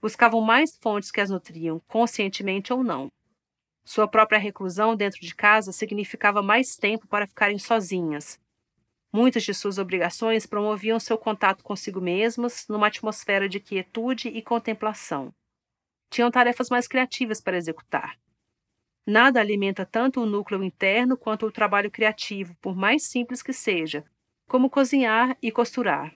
buscavam 0.04 0.42
mais 0.42 0.76
fontes 0.76 1.10
que 1.10 1.22
as 1.22 1.30
nutriam, 1.30 1.80
conscientemente 1.88 2.74
ou 2.74 2.84
não. 2.84 3.08
Sua 3.86 4.06
própria 4.06 4.38
reclusão 4.38 4.98
dentro 4.98 5.22
de 5.22 5.34
casa 5.34 5.72
significava 5.72 6.44
mais 6.44 6.76
tempo 6.76 7.08
para 7.08 7.26
ficarem 7.26 7.58
sozinhas. 7.58 8.38
Muitas 9.14 9.44
de 9.44 9.54
suas 9.54 9.78
obrigações 9.78 10.46
promoviam 10.46 11.00
seu 11.00 11.18
contato 11.18 11.64
consigo 11.64 12.02
mesmas 12.02 12.68
numa 12.68 12.88
atmosfera 12.88 13.48
de 13.48 13.62
quietude 13.62 14.28
e 14.28 14.42
contemplação. 14.42 15.34
Tinham 16.10 16.30
tarefas 16.30 16.70
mais 16.70 16.86
criativas 16.86 17.40
para 17.40 17.56
executar. 17.56 18.20
Nada 19.08 19.40
alimenta 19.40 19.86
tanto 19.86 20.20
o 20.20 20.26
núcleo 20.26 20.66
interno 20.66 21.16
quanto 21.16 21.46
o 21.46 21.52
trabalho 21.52 21.90
criativo, 21.90 22.54
por 22.62 22.76
mais 22.76 23.04
simples 23.04 23.42
que 23.42 23.54
seja, 23.54 24.04
como 24.50 24.70
cozinhar 24.70 25.38
e 25.42 25.50
costurar. 25.50 26.14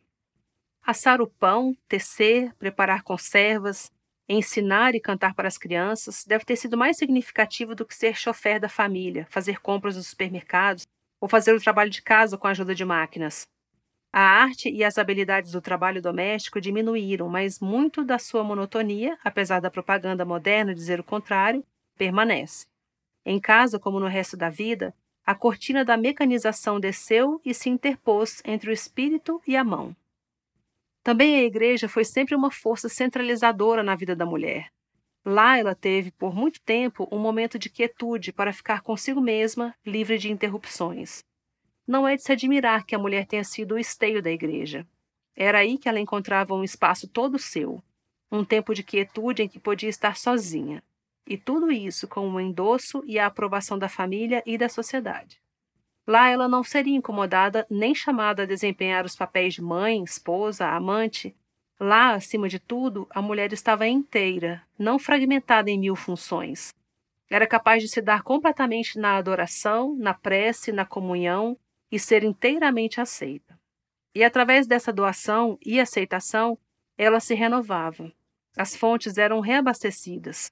Assar 0.90 1.20
o 1.20 1.28
pão, 1.28 1.76
tecer, 1.86 2.56
preparar 2.56 3.04
conservas, 3.04 3.92
ensinar 4.30 4.96
e 4.96 5.02
cantar 5.02 5.36
para 5.36 5.46
as 5.46 5.58
crianças 5.58 6.24
deve 6.26 6.46
ter 6.46 6.56
sido 6.56 6.78
mais 6.78 6.96
significativo 6.96 7.76
do 7.76 7.86
que 7.86 7.94
ser 7.94 8.16
chofer 8.16 8.58
da 8.58 8.70
família, 8.70 9.28
fazer 9.30 9.60
compras 9.60 9.98
nos 9.98 10.08
supermercados 10.08 10.88
ou 11.20 11.28
fazer 11.28 11.54
o 11.54 11.60
trabalho 11.60 11.90
de 11.90 12.02
casa 12.02 12.38
com 12.38 12.48
a 12.48 12.52
ajuda 12.52 12.74
de 12.74 12.86
máquinas. 12.86 13.46
A 14.14 14.22
arte 14.22 14.70
e 14.70 14.82
as 14.82 14.98
habilidades 14.98 15.52
do 15.52 15.60
trabalho 15.60 16.02
doméstico 16.02 16.62
diminuíram, 16.62 17.28
mas 17.28 17.60
muito 17.60 18.02
da 18.02 18.18
sua 18.18 18.42
monotonia, 18.42 19.18
apesar 19.26 19.60
da 19.60 19.70
propaganda 19.70 20.24
moderna 20.24 20.74
dizer 20.74 21.02
o 21.02 21.04
contrário, 21.04 21.66
permanece. 21.98 22.66
Em 23.26 23.42
casa, 23.42 23.78
como 23.78 24.00
no 24.00 24.08
resto 24.08 24.38
da 24.38 24.50
vida, 24.50 24.96
a 25.26 25.36
cortina 25.36 25.84
da 25.84 25.98
mecanização 25.98 26.80
desceu 26.80 27.42
e 27.44 27.54
se 27.54 27.70
interpôs 27.70 28.42
entre 28.46 28.70
o 28.70 28.74
espírito 28.74 29.42
e 29.46 29.58
a 29.58 29.66
mão. 29.66 29.94
Também 31.08 31.38
a 31.38 31.44
igreja 31.44 31.88
foi 31.88 32.04
sempre 32.04 32.36
uma 32.36 32.52
força 32.52 32.90
centralizadora 32.90 33.82
na 33.82 33.96
vida 33.96 34.14
da 34.14 34.26
mulher. 34.26 34.70
Lá 35.26 35.58
ela 35.58 35.74
teve, 35.74 36.12
por 36.12 36.36
muito 36.36 36.60
tempo, 36.60 37.08
um 37.10 37.18
momento 37.18 37.58
de 37.58 37.70
quietude 37.70 38.34
para 38.34 38.52
ficar 38.52 38.82
consigo 38.82 39.22
mesma, 39.22 39.74
livre 39.86 40.18
de 40.18 40.30
interrupções. 40.30 41.24
Não 41.88 42.06
é 42.06 42.18
de 42.18 42.24
se 42.24 42.34
admirar 42.34 42.86
que 42.86 42.94
a 42.94 43.00
mulher 43.00 43.26
tenha 43.26 43.46
sido 43.46 43.76
o 43.76 43.80
esteio 43.80 44.22
da 44.22 44.30
igreja. 44.30 44.86
Era 45.34 45.60
aí 45.60 45.78
que 45.78 45.88
ela 45.88 45.98
encontrava 45.98 46.54
um 46.54 46.62
espaço 46.62 47.08
todo 47.08 47.40
seu, 47.40 47.82
um 48.30 48.44
tempo 48.44 48.74
de 48.74 48.84
quietude 48.84 49.44
em 49.44 49.48
que 49.48 49.62
podia 49.62 49.88
estar 49.88 50.18
sozinha. 50.18 50.84
E 51.26 51.38
tudo 51.38 51.72
isso 51.72 52.06
com 52.06 52.30
o 52.30 52.38
endosso 52.38 53.02
e 53.06 53.18
a 53.18 53.28
aprovação 53.28 53.80
da 53.80 53.88
família 53.88 54.44
e 54.46 54.58
da 54.58 54.68
sociedade. 54.68 55.40
Lá 56.08 56.30
ela 56.30 56.48
não 56.48 56.64
seria 56.64 56.96
incomodada 56.96 57.68
nem 57.70 57.94
chamada 57.94 58.44
a 58.44 58.46
desempenhar 58.46 59.06
os 59.06 59.14
papéis 59.14 59.56
de 59.56 59.62
mãe, 59.62 60.02
esposa, 60.02 60.66
amante. 60.66 61.36
Lá, 61.78 62.14
acima 62.14 62.48
de 62.48 62.60
tudo, 62.60 63.06
a 63.10 63.22
mulher 63.22 63.52
estava 63.52 63.86
inteira, 63.86 64.64
não 64.80 64.98
fragmentada 64.98 65.70
em 65.70 65.78
mil 65.78 65.98
funções. 65.98 66.74
Era 67.30 67.46
capaz 67.46 67.84
de 67.84 67.90
se 67.90 68.02
dar 68.02 68.24
completamente 68.24 68.98
na 68.98 69.18
adoração, 69.18 69.96
na 69.98 70.14
prece, 70.14 70.72
na 70.72 70.86
comunhão 70.86 71.58
e 71.92 72.00
ser 72.00 72.24
inteiramente 72.24 73.02
aceita. 73.02 73.60
E 74.16 74.24
através 74.24 74.66
dessa 74.66 74.94
doação 74.94 75.60
e 75.64 75.78
aceitação, 75.78 76.58
ela 76.98 77.20
se 77.20 77.36
renovava. 77.36 78.12
As 78.58 78.76
fontes 78.76 79.18
eram 79.18 79.42
reabastecidas. 79.42 80.50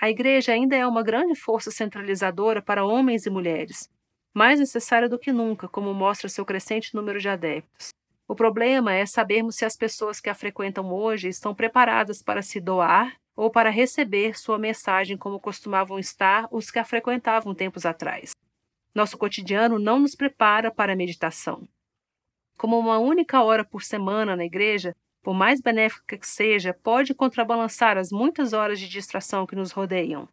A 0.00 0.08
igreja 0.08 0.52
ainda 0.52 0.74
é 0.74 0.86
uma 0.86 1.02
grande 1.02 1.34
força 1.34 1.70
centralizadora 1.70 2.62
para 2.62 2.84
homens 2.84 3.26
e 3.26 3.30
mulheres, 3.30 3.88
mais 4.34 4.58
necessária 4.60 5.08
do 5.08 5.18
que 5.18 5.32
nunca, 5.32 5.68
como 5.68 5.92
mostra 5.92 6.28
seu 6.28 6.44
crescente 6.44 6.94
número 6.94 7.18
de 7.18 7.28
adeptos. 7.28 7.90
O 8.28 8.34
problema 8.34 8.94
é 8.94 9.04
sabermos 9.04 9.56
se 9.56 9.64
as 9.64 9.76
pessoas 9.76 10.20
que 10.20 10.30
a 10.30 10.34
frequentam 10.34 10.92
hoje 10.92 11.28
estão 11.28 11.54
preparadas 11.54 12.22
para 12.22 12.42
se 12.42 12.60
doar 12.60 13.16
ou 13.34 13.50
para 13.50 13.70
receber 13.70 14.38
sua 14.38 14.58
mensagem 14.58 15.16
como 15.16 15.40
costumavam 15.40 15.98
estar 15.98 16.46
os 16.50 16.70
que 16.70 16.78
a 16.78 16.84
frequentavam 16.84 17.54
tempos 17.54 17.84
atrás. 17.84 18.30
Nosso 18.94 19.18
cotidiano 19.18 19.78
não 19.78 19.98
nos 19.98 20.14
prepara 20.14 20.70
para 20.70 20.92
a 20.92 20.96
meditação. 20.96 21.66
Como 22.56 22.78
uma 22.78 22.98
única 22.98 23.42
hora 23.42 23.64
por 23.64 23.82
semana 23.82 24.36
na 24.36 24.44
igreja, 24.44 24.94
por 25.22 25.34
mais 25.34 25.60
benéfica 25.60 26.16
que 26.16 26.26
seja, 26.26 26.72
pode 26.72 27.14
contrabalançar 27.14 27.96
as 27.98 28.10
muitas 28.10 28.52
horas 28.52 28.78
de 28.78 28.88
distração 28.88 29.46
que 29.46 29.56
nos 29.56 29.72
rodeiam. 29.72 30.28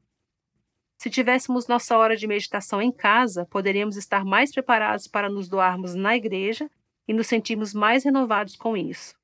Se 0.98 1.12
tivéssemos 1.12 1.68
nossa 1.68 1.96
hora 1.96 2.18
de 2.18 2.26
meditação 2.26 2.82
em 2.82 2.92
casa, 2.92 3.46
poderíamos 3.46 3.98
estar 3.98 4.26
mais 4.26 4.52
preparados 4.52 5.08
para 5.08 5.30
nos 5.30 5.48
doarmos 5.48 5.94
na 5.94 6.16
igreja 6.16 6.70
e 7.08 7.14
nos 7.14 7.28
sentirmos 7.28 7.74
mais 7.74 8.04
renovados 8.04 8.56
com 8.56 8.76
isso. 8.76 9.16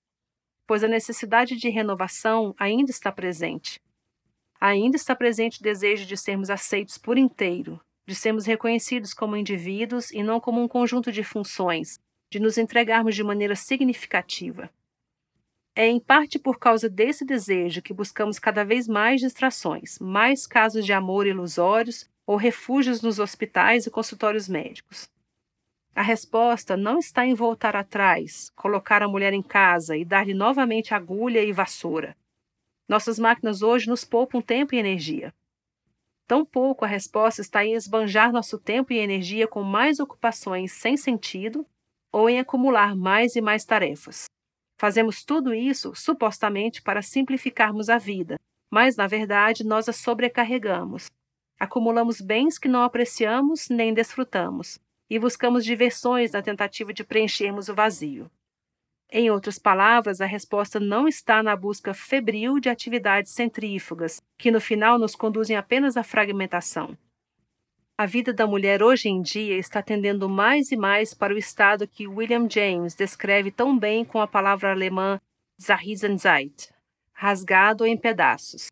Pois 0.68 0.84
a 0.84 0.88
necessidade 0.88 1.56
de 1.56 1.70
renovação 1.70 2.54
ainda 2.58 2.92
está 2.92 3.12
presente. 3.12 3.82
ainda 4.62 4.96
está 4.96 5.14
presente 5.14 5.60
o 5.60 5.64
desejo 5.64 6.06
de 6.06 6.16
sermos 6.16 6.50
aceitos 6.50 6.98
por 6.98 7.18
inteiro, 7.18 7.82
de 8.08 8.16
sermos 8.16 8.46
reconhecidos 8.46 9.14
como 9.14 9.36
indivíduos 9.36 10.10
e 10.12 10.24
não 10.24 10.40
como 10.40 10.62
um 10.62 10.70
conjunto 10.70 11.12
de 11.12 11.22
funções, 11.22 12.00
de 12.32 12.40
nos 12.40 12.58
entregarmos 12.58 13.14
de 13.14 13.24
maneira 13.24 13.58
significativa. 13.58 14.70
É 15.76 15.88
em 15.88 16.00
parte 16.00 16.38
por 16.38 16.60
causa 16.60 16.88
desse 16.88 17.26
desejo 17.26 17.82
que 17.82 17.94
buscamos 17.94 18.38
cada 18.38 18.64
vez 18.64 18.88
mais 18.88 19.20
distrações, 19.20 19.98
mais 20.00 20.46
casos 20.46 20.86
de 20.86 20.94
amor 20.94 21.26
ilusórios 21.26 22.08
ou 22.28 22.36
refúgios 22.36 23.02
nos 23.02 23.18
hospitais 23.18 23.88
e 23.88 23.92
consultórios 23.92 24.48
médicos. 24.48 25.10
A 25.96 26.02
resposta 26.02 26.78
não 26.78 27.00
está 27.00 27.26
em 27.26 27.34
voltar 27.34 27.76
atrás, 27.76 28.52
colocar 28.56 29.02
a 29.02 29.08
mulher 29.08 29.34
em 29.34 29.42
casa 29.42 29.98
e 29.98 30.06
dar-lhe 30.06 30.34
novamente 30.34 30.94
agulha 30.94 31.44
e 31.44 31.52
vassoura. 31.52 32.16
Nossas 32.88 33.18
máquinas 33.18 33.64
hoje 33.64 33.88
nos 33.88 34.06
poupam 34.06 34.42
tempo 34.42 34.76
e 34.76 34.78
energia. 34.78 35.34
Tampouco 36.28 36.86
a 36.86 36.88
resposta 36.88 37.42
está 37.42 37.66
em 37.66 37.74
esbanjar 37.74 38.32
nosso 38.32 38.60
tempo 38.60 38.94
e 38.94 38.98
energia 38.98 39.48
com 39.48 39.64
mais 39.64 40.00
ocupações 40.00 40.72
sem 40.72 40.96
sentido 40.98 41.66
ou 42.12 42.30
em 42.30 42.40
acumular 42.40 42.96
mais 42.96 43.36
e 43.36 43.42
mais 43.42 43.66
tarefas. 43.66 44.26
Fazemos 44.78 45.24
tudo 45.24 45.54
isso 45.54 45.94
supostamente 45.96 46.82
para 46.82 47.02
simplificarmos 47.02 47.90
a 47.90 47.98
vida, 47.98 48.40
mas 48.70 48.96
na 48.96 49.08
verdade 49.08 49.64
nós 49.64 49.88
a 49.88 49.94
sobrecarregamos. 49.94 51.10
Acumulamos 51.60 52.20
bens 52.20 52.58
que 52.58 52.68
não 52.68 52.84
apreciamos 52.84 53.70
nem 53.70 53.94
desfrutamos 53.94 54.80
e 55.10 55.20
buscamos 55.20 55.64
diversões 55.64 56.32
na 56.32 56.42
tentativa 56.42 56.92
de 56.92 57.04
preenchermos 57.04 57.70
o 57.70 57.76
vazio. 57.76 58.30
Em 59.12 59.30
outras 59.30 59.60
palavras, 59.60 60.22
a 60.22 60.26
resposta 60.26 60.80
não 60.80 61.08
está 61.08 61.44
na 61.44 61.56
busca 61.56 61.94
febril 61.94 62.60
de 62.60 62.68
atividades 62.68 63.32
centrífugas, 63.32 64.20
que 64.40 64.50
no 64.50 64.60
final 64.60 64.98
nos 64.98 65.16
conduzem 65.16 65.56
apenas 65.56 65.96
à 65.96 66.04
fragmentação. 66.04 66.98
A 67.96 68.08
vida 68.08 68.34
da 68.34 68.48
mulher 68.48 68.82
hoje 68.82 69.08
em 69.08 69.22
dia 69.22 69.56
está 69.56 69.80
tendendo 69.80 70.28
mais 70.28 70.72
e 70.72 70.76
mais 70.76 71.14
para 71.14 71.32
o 71.32 71.38
estado 71.38 71.88
que 71.88 72.08
William 72.08 72.50
James 72.50 72.96
descreve 72.96 73.52
tão 73.52 73.78
bem 73.78 74.04
com 74.04 74.20
a 74.20 74.28
palavra 74.28 74.72
alemã 74.72 75.22
Zerrissenheit, 75.62 76.74
rasgado 77.14 77.86
em 77.86 77.96
pedaços. 77.96 78.66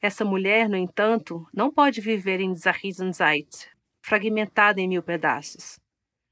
Essa 0.00 0.24
mulher, 0.24 0.68
no 0.68 0.76
entanto, 0.76 1.44
não 1.52 1.72
pode 1.72 2.00
viver 2.00 2.40
em 2.40 2.54
Zerrissenheit, 2.54 3.68
fragmentada 4.00 4.80
em 4.80 4.86
mil 4.86 5.02
pedaços. 5.02 5.80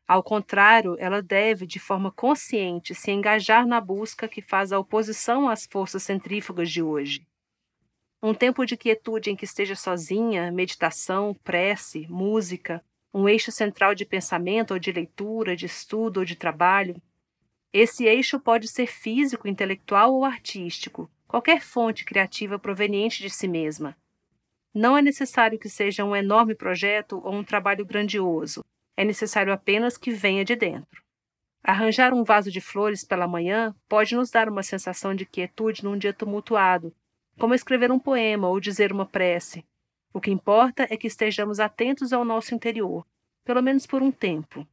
Ao 0.07 0.23
contrário, 0.23 0.95
ela 1.01 1.21
deve, 1.21 1.67
de 1.67 1.81
forma 1.81 2.13
consciente, 2.13 2.95
se 2.95 3.11
engajar 3.11 3.67
na 3.67 3.81
busca 3.81 4.29
que 4.29 4.41
faz 4.41 4.71
a 4.71 4.79
oposição 4.79 5.49
às 5.49 5.67
forças 5.67 6.05
centrífugas 6.05 6.71
de 6.71 6.81
hoje. 6.81 7.27
Um 8.27 8.35
tempo 8.35 8.67
de 8.67 8.77
quietude 8.77 9.31
em 9.31 9.37
que 9.37 9.45
esteja 9.45 9.77
sozinha, 9.77 10.51
meditação, 10.51 11.33
prece, 11.45 12.09
música, 12.09 12.85
um 13.15 13.29
eixo 13.29 13.53
central 13.53 13.95
de 13.95 14.05
pensamento 14.05 14.73
ou 14.73 14.81
de 14.81 14.91
leitura, 14.91 15.55
de 15.55 15.67
estudo 15.67 16.19
ou 16.19 16.25
de 16.25 16.35
trabalho. 16.35 17.01
Esse 17.73 18.05
eixo 18.05 18.41
pode 18.41 18.67
ser 18.67 18.89
físico, 18.89 19.47
intelectual 19.47 20.13
ou 20.13 20.25
artístico, 20.25 21.09
qualquer 21.29 21.61
fonte 21.61 22.05
criativa 22.05 22.59
proveniente 22.59 23.23
de 23.23 23.31
si 23.31 23.47
mesma. 23.47 23.97
Não 24.75 24.99
é 24.99 25.03
necessário 25.03 25.57
que 25.57 25.69
seja 25.69 26.05
um 26.05 26.17
enorme 26.17 26.57
projeto 26.57 27.23
ou 27.25 27.33
um 27.33 27.45
trabalho 27.45 27.87
grandioso, 27.87 28.65
é 28.97 29.05
necessário 29.05 29.53
apenas 29.53 29.97
que 29.97 30.11
venha 30.11 30.45
de 30.45 30.57
dentro. 30.57 31.01
Arranjar 31.63 32.13
um 32.13 32.25
vaso 32.25 32.51
de 32.51 32.61
flores 32.61 33.05
pela 33.05 33.29
manhã 33.29 33.73
pode 33.89 34.17
nos 34.17 34.33
dar 34.33 34.49
uma 34.49 34.65
sensação 34.65 35.15
de 35.15 35.25
quietude 35.25 35.85
num 35.85 35.97
dia 35.97 36.13
tumultuado, 36.13 36.93
como 37.39 37.55
escrever 37.55 37.91
um 37.91 37.99
poema 37.99 38.49
ou 38.49 38.61
dizer 38.61 38.93
uma 38.93 39.07
prece. 39.07 39.65
O 40.13 40.21
que 40.21 40.31
importa 40.31 40.87
é 40.91 40.97
que 40.97 41.07
estejamos 41.07 41.61
atentos 41.61 42.13
ao 42.13 42.25
nosso 42.25 42.55
interior, 42.55 43.07
pelo 43.45 43.63
menos 43.63 43.87
por 43.87 44.03
um 44.03 44.11
tempo. 44.11 44.67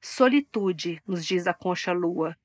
Solitude, 0.00 1.02
nos 1.06 1.24
diz 1.24 1.46
a 1.46 1.54
concha 1.54 1.92
lua. 1.92 2.36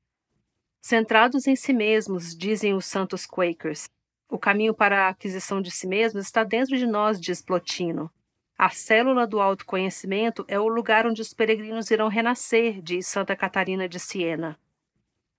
Centrados 0.81 1.45
em 1.45 1.55
si 1.55 1.73
mesmos, 1.73 2.35
dizem 2.35 2.73
os 2.73 2.85
santos 2.85 3.25
Quakers. 3.25 3.89
O 4.29 4.39
caminho 4.39 4.73
para 4.73 5.05
a 5.05 5.09
aquisição 5.09 5.61
de 5.61 5.69
si 5.69 5.85
mesmos 5.85 6.25
está 6.25 6.43
dentro 6.43 6.77
de 6.77 6.87
nós, 6.87 7.19
diz 7.19 7.41
Plotino. 7.41 8.09
A 8.57 8.69
célula 8.69 9.27
do 9.27 9.41
autoconhecimento 9.41 10.45
é 10.47 10.59
o 10.59 10.67
lugar 10.67 11.05
onde 11.05 11.21
os 11.21 11.33
peregrinos 11.33 11.91
irão 11.91 12.07
renascer, 12.07 12.81
diz 12.81 13.07
Santa 13.07 13.35
Catarina 13.35 13.89
de 13.89 13.99
Siena. 13.99 14.59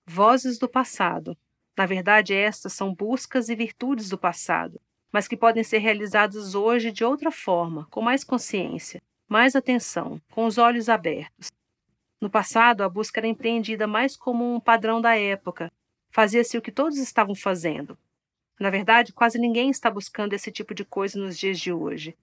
Vozes 0.05 0.57
do 0.57 0.67
passado. 0.67 1.37
Na 1.77 1.85
verdade, 1.85 2.33
estas 2.33 2.73
são 2.73 2.93
buscas 2.93 3.49
e 3.49 3.55
virtudes 3.55 4.09
do 4.09 4.17
passado, 4.17 4.79
mas 5.11 5.27
que 5.27 5.37
podem 5.37 5.63
ser 5.63 5.79
realizadas 5.79 6.55
hoje 6.55 6.91
de 6.91 7.03
outra 7.03 7.31
forma, 7.31 7.87
com 7.89 8.01
mais 8.01 8.23
consciência, 8.23 9.01
mais 9.27 9.55
atenção, 9.55 10.21
com 10.31 10.45
os 10.45 10.57
olhos 10.57 10.89
abertos. 10.89 11.49
No 12.19 12.29
passado, 12.29 12.83
a 12.83 12.89
busca 12.89 13.19
era 13.19 13.27
empreendida 13.27 13.87
mais 13.87 14.15
como 14.15 14.55
um 14.55 14.59
padrão 14.59 15.01
da 15.01 15.17
época. 15.17 15.71
Fazia-se 16.11 16.57
o 16.57 16.61
que 16.61 16.71
todos 16.71 16.97
estavam 16.97 17.33
fazendo. 17.33 17.97
Na 18.59 18.69
verdade, 18.69 19.11
quase 19.11 19.39
ninguém 19.39 19.71
está 19.71 19.89
buscando 19.89 20.33
esse 20.33 20.51
tipo 20.51 20.73
de 20.73 20.85
coisa 20.85 21.19
nos 21.19 21.37
dias 21.37 21.59
de 21.59 21.73
hoje. 21.73 22.15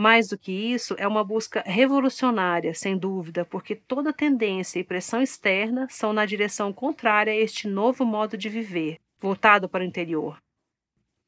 Mais 0.00 0.28
do 0.28 0.38
que 0.38 0.52
isso, 0.52 0.94
é 0.96 1.08
uma 1.08 1.24
busca 1.24 1.60
revolucionária, 1.66 2.72
sem 2.72 2.96
dúvida, 2.96 3.44
porque 3.44 3.74
toda 3.74 4.12
tendência 4.12 4.78
e 4.78 4.84
pressão 4.84 5.20
externa 5.20 5.88
são 5.90 6.12
na 6.12 6.24
direção 6.24 6.72
contrária 6.72 7.32
a 7.32 7.36
este 7.36 7.66
novo 7.66 8.04
modo 8.04 8.36
de 8.36 8.48
viver, 8.48 9.00
voltado 9.18 9.68
para 9.68 9.82
o 9.82 9.86
interior. 9.86 10.38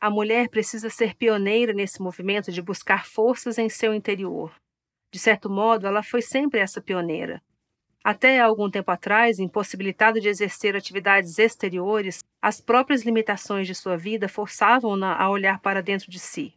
A 0.00 0.08
mulher 0.08 0.48
precisa 0.48 0.88
ser 0.88 1.16
pioneira 1.16 1.72
nesse 1.72 2.00
movimento 2.00 2.52
de 2.52 2.62
buscar 2.62 3.06
forças 3.06 3.58
em 3.58 3.68
seu 3.68 3.92
interior. 3.92 4.54
De 5.12 5.18
certo 5.18 5.50
modo, 5.50 5.88
ela 5.88 6.04
foi 6.04 6.22
sempre 6.22 6.60
essa 6.60 6.80
pioneira. 6.80 7.42
Até 8.04 8.38
algum 8.38 8.70
tempo 8.70 8.92
atrás, 8.92 9.40
impossibilitada 9.40 10.20
de 10.20 10.28
exercer 10.28 10.76
atividades 10.76 11.40
exteriores, 11.40 12.20
as 12.40 12.60
próprias 12.60 13.02
limitações 13.02 13.66
de 13.66 13.74
sua 13.74 13.96
vida 13.96 14.28
forçavam-na 14.28 15.20
a 15.20 15.28
olhar 15.28 15.60
para 15.60 15.82
dentro 15.82 16.08
de 16.08 16.20
si. 16.20 16.54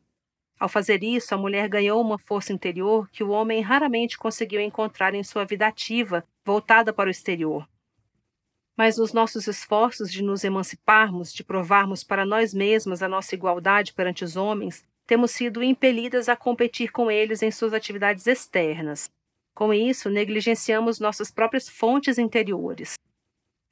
Ao 0.60 0.70
fazer 0.70 1.04
isso, 1.04 1.34
a 1.34 1.38
mulher 1.38 1.68
ganhou 1.68 2.02
uma 2.02 2.18
força 2.18 2.54
interior 2.54 3.10
que 3.12 3.24
o 3.24 3.30
homem 3.30 3.62
raramente 3.62 4.18
conseguiu 4.18 4.62
encontrar 4.62 5.14
em 5.14 5.24
sua 5.24 5.46
vida 5.46 5.68
ativa, 5.68 6.24
voltada 6.46 6.94
para 6.94 7.08
o 7.08 7.12
exterior. 7.12 7.68
Mas 8.76 8.98
nos 8.98 9.14
nossos 9.14 9.48
esforços 9.48 10.12
de 10.12 10.24
nos 10.24 10.44
emanciparmos, 10.44 11.34
de 11.34 11.44
provarmos 11.44 12.04
para 12.04 12.26
nós 12.26 12.54
mesmas 12.54 13.04
a 13.04 13.08
nossa 13.08 13.36
igualdade 13.36 13.94
perante 13.94 14.24
os 14.24 14.36
homens, 14.36 14.84
temos 15.06 15.32
sido 15.32 15.62
impelidas 15.62 16.30
a 16.30 16.36
competir 16.36 16.92
com 16.92 17.12
eles 17.12 17.44
em 17.44 17.52
suas 17.52 17.74
atividades 17.74 18.26
externas. 18.26 19.12
Com 19.54 19.74
isso, 19.74 20.10
negligenciamos 20.10 21.00
nossas 21.00 21.30
próprias 21.30 21.70
fontes 21.70 22.18
interiores. 22.18 22.96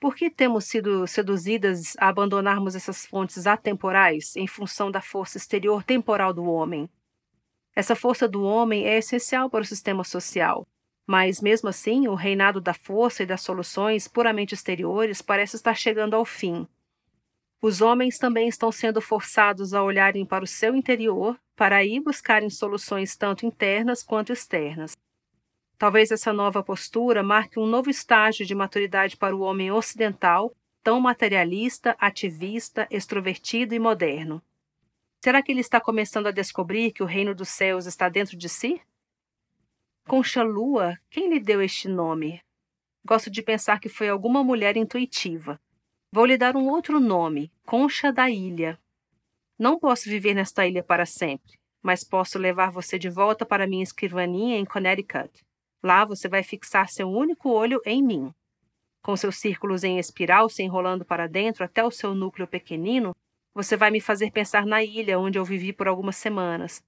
Por 0.01 0.15
que 0.15 0.31
temos 0.31 0.65
sido 0.65 1.05
seduzidas 1.05 1.95
a 1.99 2.07
abandonarmos 2.07 2.75
essas 2.75 3.05
fontes 3.05 3.45
atemporais 3.45 4.35
em 4.35 4.47
função 4.47 4.89
da 4.89 4.99
força 4.99 5.37
exterior 5.37 5.83
temporal 5.83 6.33
do 6.33 6.43
homem? 6.43 6.89
Essa 7.75 7.95
força 7.95 8.27
do 8.27 8.41
homem 8.41 8.83
é 8.83 8.97
essencial 8.97 9.47
para 9.47 9.61
o 9.61 9.65
sistema 9.65 10.03
social, 10.03 10.67
mas 11.05 11.39
mesmo 11.39 11.69
assim, 11.69 12.07
o 12.07 12.15
reinado 12.15 12.59
da 12.59 12.73
força 12.73 13.21
e 13.21 13.27
das 13.27 13.41
soluções 13.41 14.07
puramente 14.07 14.55
exteriores 14.55 15.21
parece 15.21 15.55
estar 15.55 15.75
chegando 15.75 16.15
ao 16.15 16.25
fim. 16.25 16.67
Os 17.61 17.79
homens 17.79 18.17
também 18.17 18.47
estão 18.47 18.71
sendo 18.71 19.01
forçados 19.01 19.71
a 19.71 19.83
olharem 19.83 20.25
para 20.25 20.43
o 20.43 20.47
seu 20.47 20.75
interior 20.75 21.39
para 21.55 21.75
aí 21.75 21.99
buscarem 21.99 22.49
soluções 22.49 23.15
tanto 23.15 23.45
internas 23.45 24.01
quanto 24.01 24.33
externas. 24.33 24.97
Talvez 25.81 26.11
essa 26.11 26.31
nova 26.31 26.61
postura 26.61 27.23
marque 27.23 27.57
um 27.57 27.65
novo 27.65 27.89
estágio 27.89 28.45
de 28.45 28.53
maturidade 28.53 29.17
para 29.17 29.35
o 29.35 29.39
homem 29.39 29.71
ocidental, 29.71 30.55
tão 30.83 31.01
materialista, 31.01 31.95
ativista, 31.99 32.87
extrovertido 32.91 33.73
e 33.73 33.79
moderno. 33.79 34.43
Será 35.23 35.41
que 35.41 35.51
ele 35.51 35.61
está 35.61 35.81
começando 35.81 36.27
a 36.27 36.31
descobrir 36.31 36.91
que 36.91 37.01
o 37.01 37.07
reino 37.07 37.33
dos 37.33 37.49
céus 37.49 37.87
está 37.87 38.09
dentro 38.09 38.37
de 38.37 38.47
si? 38.47 38.79
Concha 40.07 40.43
Lua, 40.43 40.99
quem 41.09 41.27
lhe 41.31 41.39
deu 41.39 41.63
este 41.63 41.87
nome? 41.89 42.43
Gosto 43.03 43.31
de 43.31 43.41
pensar 43.41 43.79
que 43.79 43.89
foi 43.89 44.07
alguma 44.07 44.43
mulher 44.43 44.77
intuitiva. 44.77 45.59
Vou 46.11 46.27
lhe 46.27 46.37
dar 46.37 46.55
um 46.55 46.69
outro 46.69 46.99
nome, 46.99 47.51
Concha 47.65 48.13
da 48.13 48.29
Ilha. 48.29 48.79
Não 49.57 49.79
posso 49.79 50.07
viver 50.07 50.35
nesta 50.35 50.63
ilha 50.67 50.83
para 50.83 51.07
sempre, 51.07 51.57
mas 51.81 52.03
posso 52.03 52.37
levar 52.37 52.69
você 52.69 52.99
de 52.99 53.09
volta 53.09 53.43
para 53.47 53.65
minha 53.65 53.81
escrivaninha 53.81 54.59
em 54.59 54.63
Connecticut. 54.63 55.43
Lá 55.83 56.05
você 56.05 56.27
vai 56.27 56.43
fixar 56.43 56.89
seu 56.89 57.09
único 57.09 57.49
olho 57.49 57.81
em 57.85 58.03
mim. 58.03 58.33
Com 59.01 59.17
seus 59.17 59.37
círculos 59.37 59.83
em 59.83 59.97
espiral 59.97 60.47
se 60.47 60.61
enrolando 60.61 61.03
para 61.03 61.27
dentro 61.27 61.63
até 61.63 61.83
o 61.83 61.89
seu 61.89 62.13
núcleo 62.13 62.47
pequenino, 62.47 63.15
você 63.53 63.75
vai 63.75 63.89
me 63.91 63.99
fazer 63.99 64.31
pensar 64.31 64.65
na 64.65 64.83
ilha 64.83 65.19
onde 65.19 65.39
eu 65.39 65.43
vivi 65.43 65.73
por 65.73 65.87
algumas 65.87 66.15
semanas. 66.15 66.83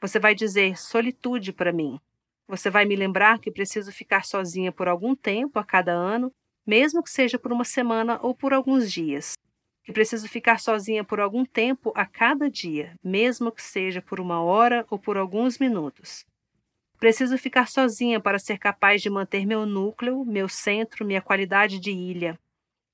Você 0.00 0.18
vai 0.18 0.34
dizer 0.34 0.76
solitude 0.78 1.52
para 1.52 1.72
mim. 1.72 1.98
Você 2.46 2.70
vai 2.70 2.84
me 2.84 2.94
lembrar 2.94 3.40
que 3.40 3.50
preciso 3.50 3.90
ficar 3.90 4.24
sozinha 4.24 4.70
por 4.70 4.86
algum 4.86 5.16
tempo 5.16 5.58
a 5.58 5.64
cada 5.64 5.92
ano, 5.92 6.30
mesmo 6.66 7.02
que 7.02 7.10
seja 7.10 7.38
por 7.38 7.52
uma 7.52 7.64
semana 7.64 8.18
ou 8.22 8.34
por 8.34 8.52
alguns 8.52 8.92
dias. 8.92 9.34
que 9.82 9.92
preciso 9.92 10.28
ficar 10.28 10.58
sozinha 10.58 11.04
por 11.04 11.20
algum 11.20 11.44
tempo 11.44 11.92
a 11.94 12.04
cada 12.04 12.50
dia, 12.50 12.96
mesmo 13.04 13.52
que 13.52 13.62
seja 13.62 14.02
por 14.02 14.18
uma 14.18 14.42
hora 14.42 14.84
ou 14.90 14.98
por 14.98 15.16
alguns 15.16 15.60
minutos. 15.60 16.26
Preciso 16.98 17.36
ficar 17.36 17.68
sozinha 17.68 18.18
para 18.18 18.38
ser 18.38 18.58
capaz 18.58 19.02
de 19.02 19.10
manter 19.10 19.44
meu 19.44 19.66
núcleo, 19.66 20.24
meu 20.24 20.48
centro, 20.48 21.04
minha 21.04 21.20
qualidade 21.20 21.78
de 21.78 21.90
ilha. 21.90 22.38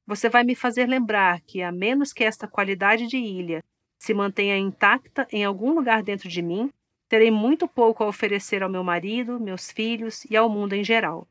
Você 0.06 0.28
vai 0.28 0.42
me 0.42 0.56
fazer 0.56 0.86
lembrar 0.86 1.40
que, 1.42 1.62
a 1.62 1.70
menos 1.70 2.12
que 2.12 2.24
esta 2.24 2.48
qualidade 2.48 3.06
de 3.06 3.16
ilha 3.16 3.62
se 3.98 4.12
mantenha 4.12 4.58
intacta 4.58 5.28
em 5.30 5.44
algum 5.44 5.72
lugar 5.72 6.02
dentro 6.02 6.28
de 6.28 6.42
mim, 6.42 6.70
terei 7.08 7.30
muito 7.30 7.68
pouco 7.68 8.02
a 8.02 8.08
oferecer 8.08 8.62
ao 8.62 8.70
meu 8.70 8.82
marido, 8.82 9.38
meus 9.38 9.70
filhos 9.70 10.24
e 10.24 10.36
ao 10.36 10.48
mundo 10.48 10.72
em 10.72 10.82
geral. 10.82 11.28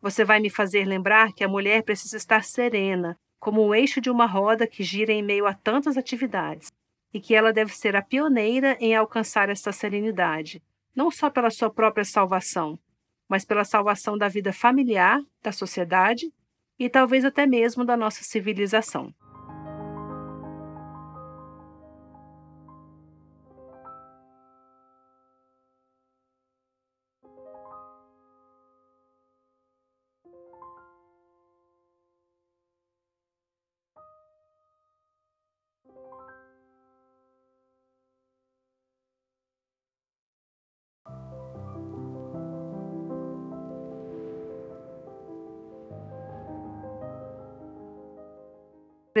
Você 0.00 0.24
vai 0.24 0.40
me 0.40 0.48
fazer 0.48 0.86
lembrar 0.86 1.34
que 1.34 1.44
a 1.44 1.48
mulher 1.48 1.82
precisa 1.82 2.16
estar 2.16 2.42
serena, 2.42 3.14
como 3.38 3.60
o 3.60 3.74
eixo 3.74 4.00
de 4.00 4.08
uma 4.08 4.24
roda 4.24 4.66
que 4.66 4.82
gira 4.82 5.12
em 5.12 5.22
meio 5.22 5.46
a 5.46 5.52
tantas 5.52 5.98
atividades, 5.98 6.72
e 7.12 7.20
que 7.20 7.34
ela 7.34 7.52
deve 7.52 7.76
ser 7.76 7.94
a 7.94 8.00
pioneira 8.02 8.78
em 8.80 8.94
alcançar 8.94 9.50
esta 9.50 9.72
serenidade, 9.72 10.62
não 10.94 11.10
só 11.10 11.30
pela 11.30 11.50
sua 11.50 11.70
própria 11.70 12.04
salvação, 12.04 12.78
mas 13.28 13.44
pela 13.44 13.64
salvação 13.64 14.18
da 14.18 14.28
vida 14.28 14.52
familiar, 14.52 15.20
da 15.42 15.52
sociedade 15.52 16.32
e 16.78 16.88
talvez 16.88 17.24
até 17.24 17.46
mesmo 17.46 17.84
da 17.84 17.96
nossa 17.96 18.24
civilização. 18.24 19.14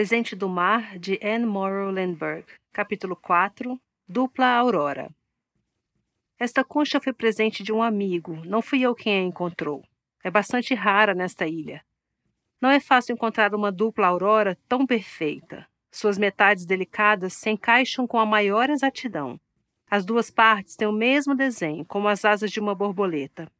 Presente 0.00 0.34
do 0.34 0.48
Mar, 0.48 0.98
de 0.98 1.20
Anne 1.22 1.44
Morrow 1.44 1.92
capítulo 2.72 3.14
4 3.14 3.78
Dupla 4.08 4.46
Aurora. 4.46 5.10
Esta 6.38 6.64
concha 6.64 6.98
foi 6.98 7.12
presente 7.12 7.62
de 7.62 7.70
um 7.70 7.82
amigo, 7.82 8.42
não 8.46 8.62
fui 8.62 8.80
eu 8.80 8.94
quem 8.94 9.18
a 9.18 9.22
encontrou. 9.22 9.84
É 10.24 10.30
bastante 10.30 10.74
rara 10.74 11.12
nesta 11.12 11.46
ilha. 11.46 11.84
Não 12.62 12.70
é 12.70 12.80
fácil 12.80 13.12
encontrar 13.12 13.54
uma 13.54 13.70
dupla 13.70 14.06
aurora 14.06 14.56
tão 14.66 14.86
perfeita. 14.86 15.68
Suas 15.92 16.16
metades 16.16 16.64
delicadas 16.64 17.34
se 17.34 17.50
encaixam 17.50 18.06
com 18.06 18.18
a 18.18 18.24
maior 18.24 18.70
exatidão. 18.70 19.38
As 19.86 20.02
duas 20.02 20.30
partes 20.30 20.76
têm 20.76 20.88
o 20.88 20.92
mesmo 20.92 21.34
desenho, 21.34 21.84
como 21.84 22.08
as 22.08 22.24
asas 22.24 22.50
de 22.50 22.58
uma 22.58 22.74
borboleta. 22.74 23.52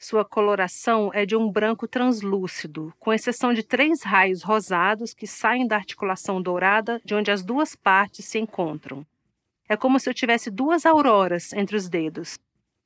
Sua 0.00 0.24
coloração 0.24 1.10
é 1.12 1.26
de 1.26 1.34
um 1.34 1.50
branco 1.50 1.88
translúcido, 1.88 2.94
com 3.00 3.12
exceção 3.12 3.52
de 3.52 3.64
três 3.64 4.04
raios 4.04 4.44
rosados 4.44 5.12
que 5.12 5.26
saem 5.26 5.66
da 5.66 5.74
articulação 5.74 6.40
dourada 6.40 7.00
de 7.04 7.16
onde 7.16 7.32
as 7.32 7.42
duas 7.42 7.74
partes 7.74 8.24
se 8.24 8.38
encontram. 8.38 9.04
É 9.68 9.76
como 9.76 9.98
se 9.98 10.08
eu 10.08 10.14
tivesse 10.14 10.52
duas 10.52 10.86
auroras 10.86 11.52
entre 11.52 11.76
os 11.76 11.88
dedos. 11.88 12.38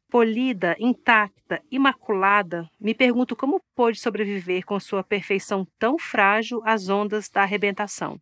Polida, 0.08 0.74
intacta, 0.80 1.62
imaculada, 1.70 2.68
me 2.80 2.94
pergunto 2.94 3.36
como 3.36 3.60
pôde 3.74 4.00
sobreviver 4.00 4.64
com 4.64 4.80
sua 4.80 5.04
perfeição 5.04 5.66
tão 5.78 5.98
frágil 5.98 6.62
às 6.64 6.88
ondas 6.88 7.28
da 7.28 7.42
arrebentação. 7.42 8.18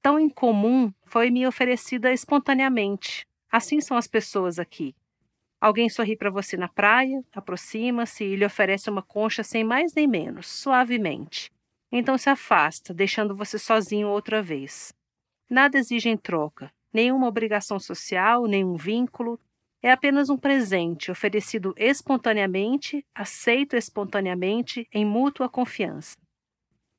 Tão 0.00 0.18
incomum 0.18 0.90
foi-me 1.04 1.46
oferecida 1.46 2.10
espontaneamente. 2.12 3.26
Assim 3.52 3.80
são 3.80 3.96
as 3.96 4.06
pessoas 4.06 4.58
aqui. 4.58 4.94
Alguém 5.64 5.88
sorri 5.88 6.14
para 6.14 6.28
você 6.28 6.58
na 6.58 6.68
praia, 6.68 7.24
aproxima-se 7.32 8.22
e 8.22 8.36
lhe 8.36 8.44
oferece 8.44 8.90
uma 8.90 9.00
concha 9.00 9.42
sem 9.42 9.64
mais 9.64 9.94
nem 9.94 10.06
menos, 10.06 10.46
suavemente. 10.46 11.50
Então 11.90 12.18
se 12.18 12.28
afasta, 12.28 12.92
deixando 12.92 13.34
você 13.34 13.58
sozinho 13.58 14.08
outra 14.08 14.42
vez. 14.42 14.92
Nada 15.48 15.78
exige 15.78 16.10
em 16.10 16.18
troca, 16.18 16.70
nenhuma 16.92 17.26
obrigação 17.26 17.80
social, 17.80 18.44
nenhum 18.44 18.76
vínculo. 18.76 19.40
É 19.82 19.90
apenas 19.90 20.28
um 20.28 20.36
presente 20.36 21.10
oferecido 21.10 21.72
espontaneamente, 21.78 23.02
aceito 23.14 23.74
espontaneamente, 23.74 24.86
em 24.92 25.06
mútua 25.06 25.48
confiança. 25.48 26.14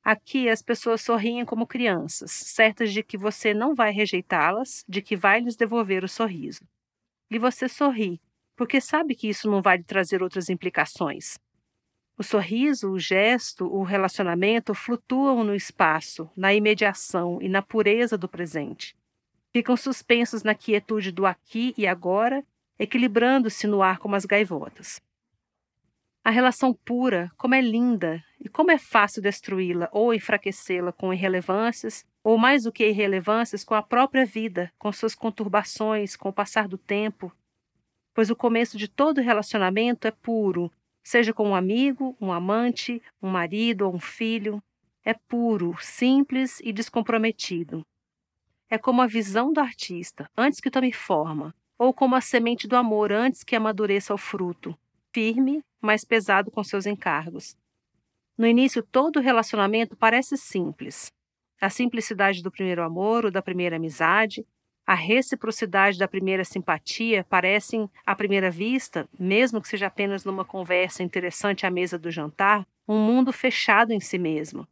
Aqui 0.04 0.50
as 0.50 0.64
pessoas 0.64 1.02
sorriem 1.02 1.46
como 1.46 1.68
crianças, 1.68 2.32
certas 2.32 2.92
de 2.92 3.04
que 3.04 3.16
você 3.16 3.54
não 3.54 3.76
vai 3.76 3.92
rejeitá-las, 3.92 4.84
de 4.90 5.04
que 5.04 5.16
vai 5.16 5.40
lhes 5.40 5.56
devolver 5.56 6.04
o 6.04 6.10
sorriso. 6.10 6.68
E 7.30 7.38
você 7.38 7.70
sorri, 7.70 8.20
porque 8.56 8.80
sabe 8.80 9.16
que 9.16 9.28
isso 9.28 9.50
não 9.50 9.62
vai 9.62 9.78
lhe 9.78 9.84
trazer 9.84 10.24
outras 10.24 10.50
implicações. 10.50 11.38
O 12.18 12.24
sorriso, 12.24 12.92
o 12.92 13.00
gesto, 13.00 13.66
o 13.66 13.84
relacionamento 13.84 14.74
flutuam 14.74 15.44
no 15.44 15.54
espaço, 15.54 16.30
na 16.36 16.54
imediação 16.54 17.42
e 17.42 17.50
na 17.50 17.62
pureza 17.62 18.18
do 18.18 18.30
presente. 18.30 18.96
Ficam 19.52 19.76
suspensos 19.76 20.42
na 20.42 20.56
quietude 20.56 21.12
do 21.12 21.26
aqui 21.26 21.74
e 21.78 21.86
agora, 21.86 22.44
equilibrando-se 22.80 23.68
no 23.68 23.82
ar 23.82 23.98
como 23.98 24.16
as 24.16 24.26
gaivotas. 24.26 25.02
A 26.24 26.32
relação 26.32 26.74
pura, 26.74 27.32
como 27.38 27.54
é 27.54 27.62
linda 27.62 28.24
e 28.40 28.50
como 28.50 28.72
é 28.72 28.78
fácil 28.78 29.22
destruí-la 29.22 29.90
ou 29.92 30.14
enfraquecê-la 30.14 30.92
com 30.92 31.14
irrelevâncias, 31.14 32.06
ou 32.24 32.38
mais 32.38 32.64
do 32.64 32.72
que 32.72 32.88
irrelevâncias, 32.88 33.64
com 33.64 33.76
a 33.76 33.84
própria 33.84 34.26
vida, 34.26 34.72
com 34.80 34.92
suas 34.92 35.14
conturbações, 35.14 36.16
com 36.16 36.30
o 36.30 36.34
passar 36.34 36.68
do 36.68 36.78
tempo, 36.78 37.32
pois 38.16 38.30
o 38.30 38.36
começo 38.36 38.78
de 38.78 38.88
todo 38.88 39.22
relacionamento 39.22 40.08
é 40.08 40.12
puro, 40.12 40.72
seja 41.04 41.34
com 41.34 41.50
um 41.50 41.54
amigo, 41.54 42.16
um 42.20 42.32
amante, 42.32 43.04
um 43.22 43.30
marido 43.30 43.86
ou 43.86 43.94
um 43.94 44.00
filho. 44.00 44.64
É 45.04 45.14
puro, 45.14 45.76
simples 45.82 46.60
e 46.62 46.72
descomprometido. 46.72 47.86
É 48.70 48.78
como 48.78 49.02
a 49.02 49.06
visão 49.06 49.52
do 49.54 49.60
artista 49.60 50.28
antes 50.36 50.62
que 50.62 50.72
tome 50.72 50.92
forma, 50.94 51.54
ou 51.78 51.94
como 51.94 52.16
a 52.16 52.22
semente 52.22 52.68
do 52.68 52.78
amor 52.78 53.12
antes 53.12 53.44
que 53.44 53.56
amadureça 53.56 54.14
o 54.14 54.18
fruto, 54.18 54.76
firme, 55.14 55.62
mas 55.82 56.06
pesado 56.06 56.50
com 56.50 56.64
seus 56.64 56.86
encargos. 56.86 57.56
No 58.38 58.48
início, 58.48 58.82
todo 58.82 59.20
relacionamento 59.20 59.96
parece 59.96 60.38
simples. 60.38 61.12
A 61.62 61.70
simplicidade 61.70 62.42
do 62.42 62.52
primeiro 62.52 62.82
amor 62.82 63.26
ou 63.26 63.32
da 63.32 63.42
primeira 63.42 63.76
amizade, 63.76 64.46
a 64.86 64.94
reciprocidade 64.94 65.98
da 65.98 66.08
primeira 66.08 66.44
simpatia 66.44 67.26
parecem, 67.28 67.90
à 68.06 68.16
primeira 68.16 68.52
vista, 68.52 69.10
mesmo 69.20 69.60
que 69.60 69.68
seja 69.68 69.88
apenas 69.88 70.24
numa 70.24 70.46
conversa 70.46 71.02
interessante 71.02 71.66
à 71.66 71.72
mesa 71.72 71.98
do 71.98 72.12
jantar, 72.12 72.68
um 72.88 73.00
mundo 73.00 73.34
fechado 73.34 73.92
em 73.92 74.00
si 74.00 74.20
mesmo. 74.20 74.68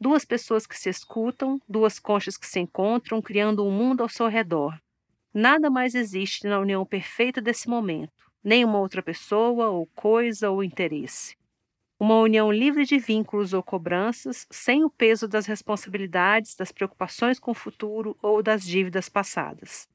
Duas 0.00 0.24
pessoas 0.24 0.66
que 0.66 0.78
se 0.78 0.88
escutam, 0.88 1.60
duas 1.68 1.98
conchas 1.98 2.36
que 2.36 2.46
se 2.46 2.60
encontram, 2.60 3.20
criando 3.20 3.66
um 3.66 3.70
mundo 3.70 4.02
ao 4.02 4.08
seu 4.08 4.28
redor. 4.28 4.78
Nada 5.34 5.68
mais 5.68 5.94
existe 5.94 6.46
na 6.46 6.58
união 6.58 6.86
perfeita 6.86 7.40
desse 7.40 7.68
momento, 7.68 8.30
nem 8.42 8.64
uma 8.64 8.78
outra 8.78 9.02
pessoa, 9.02 9.68
ou 9.68 9.86
coisa, 9.94 10.50
ou 10.50 10.64
interesse. 10.64 11.36
Uma 12.00 12.20
união 12.20 12.52
livre 12.52 12.84
de 12.84 12.96
vínculos 12.96 13.52
ou 13.52 13.60
cobranças, 13.60 14.46
sem 14.50 14.84
o 14.84 14.90
peso 14.90 15.26
das 15.26 15.46
responsabilidades, 15.46 16.54
das 16.54 16.70
preocupações 16.70 17.40
com 17.40 17.50
o 17.50 17.54
futuro 17.54 18.16
ou 18.22 18.40
das 18.40 18.62
dívidas 18.62 19.08
passadas. 19.08 19.88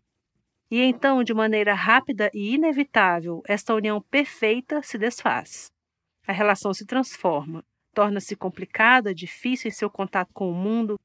E 0.69 0.81
então, 0.81 1.23
de 1.23 1.33
maneira 1.33 1.73
rápida 1.73 2.29
e 2.33 2.55
inevitável, 2.55 3.41
esta 3.47 3.73
união 3.73 4.01
perfeita 4.01 4.81
se 4.83 4.97
desfaz. 4.97 5.71
A 6.27 6.33
relação 6.33 6.73
se 6.73 6.85
transforma, 6.85 7.63
torna-se 7.93 8.35
complicada, 8.35 9.13
difícil 9.13 9.69
em 9.69 9.71
seu 9.71 9.89
contato 9.89 10.33
com 10.33 10.49
o 10.49 10.53
mundo. 10.53 10.99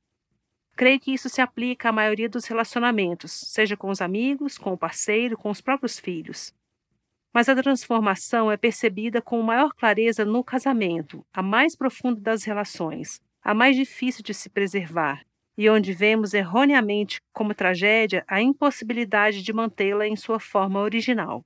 Creio 0.75 0.99
que 0.99 1.13
isso 1.13 1.29
se 1.29 1.41
aplica 1.41 1.91
à 1.91 1.93
maioria 1.93 2.29
dos 2.29 2.47
relacionamentos, 2.47 3.31
seja 3.31 3.77
com 3.77 3.91
os 3.91 4.01
amigos, 4.01 4.59
com 4.59 4.73
o 4.73 4.79
parceiro, 4.79 5.37
com 5.37 5.51
os 5.51 5.61
próprios 5.61 6.01
filhos. 6.01 6.53
Mas 7.33 7.49
a 7.49 7.55
transformação 7.55 8.51
é 8.51 8.57
percebida 8.57 9.21
com 9.21 9.41
maior 9.43 9.73
clareza 9.75 10.25
no 10.25 10.43
casamento, 10.43 11.25
a 11.33 11.43
mais 11.43 11.77
profunda 11.77 12.21
das 12.21 12.45
relações, 12.45 13.21
a 13.43 13.55
mais 13.55 13.77
difícil 13.77 14.23
de 14.23 14.35
se 14.35 14.49
preservar, 14.49 15.23
e 15.57 15.69
onde 15.69 15.93
vemos 15.93 16.35
erroneamente 16.35 17.21
como 17.33 17.55
tragédia 17.55 18.25
a 18.29 18.41
impossibilidade 18.41 19.43
de 19.43 19.53
mantê-la 19.53 20.07
em 20.07 20.17
sua 20.17 20.39
forma 20.39 20.81
original. 20.81 21.45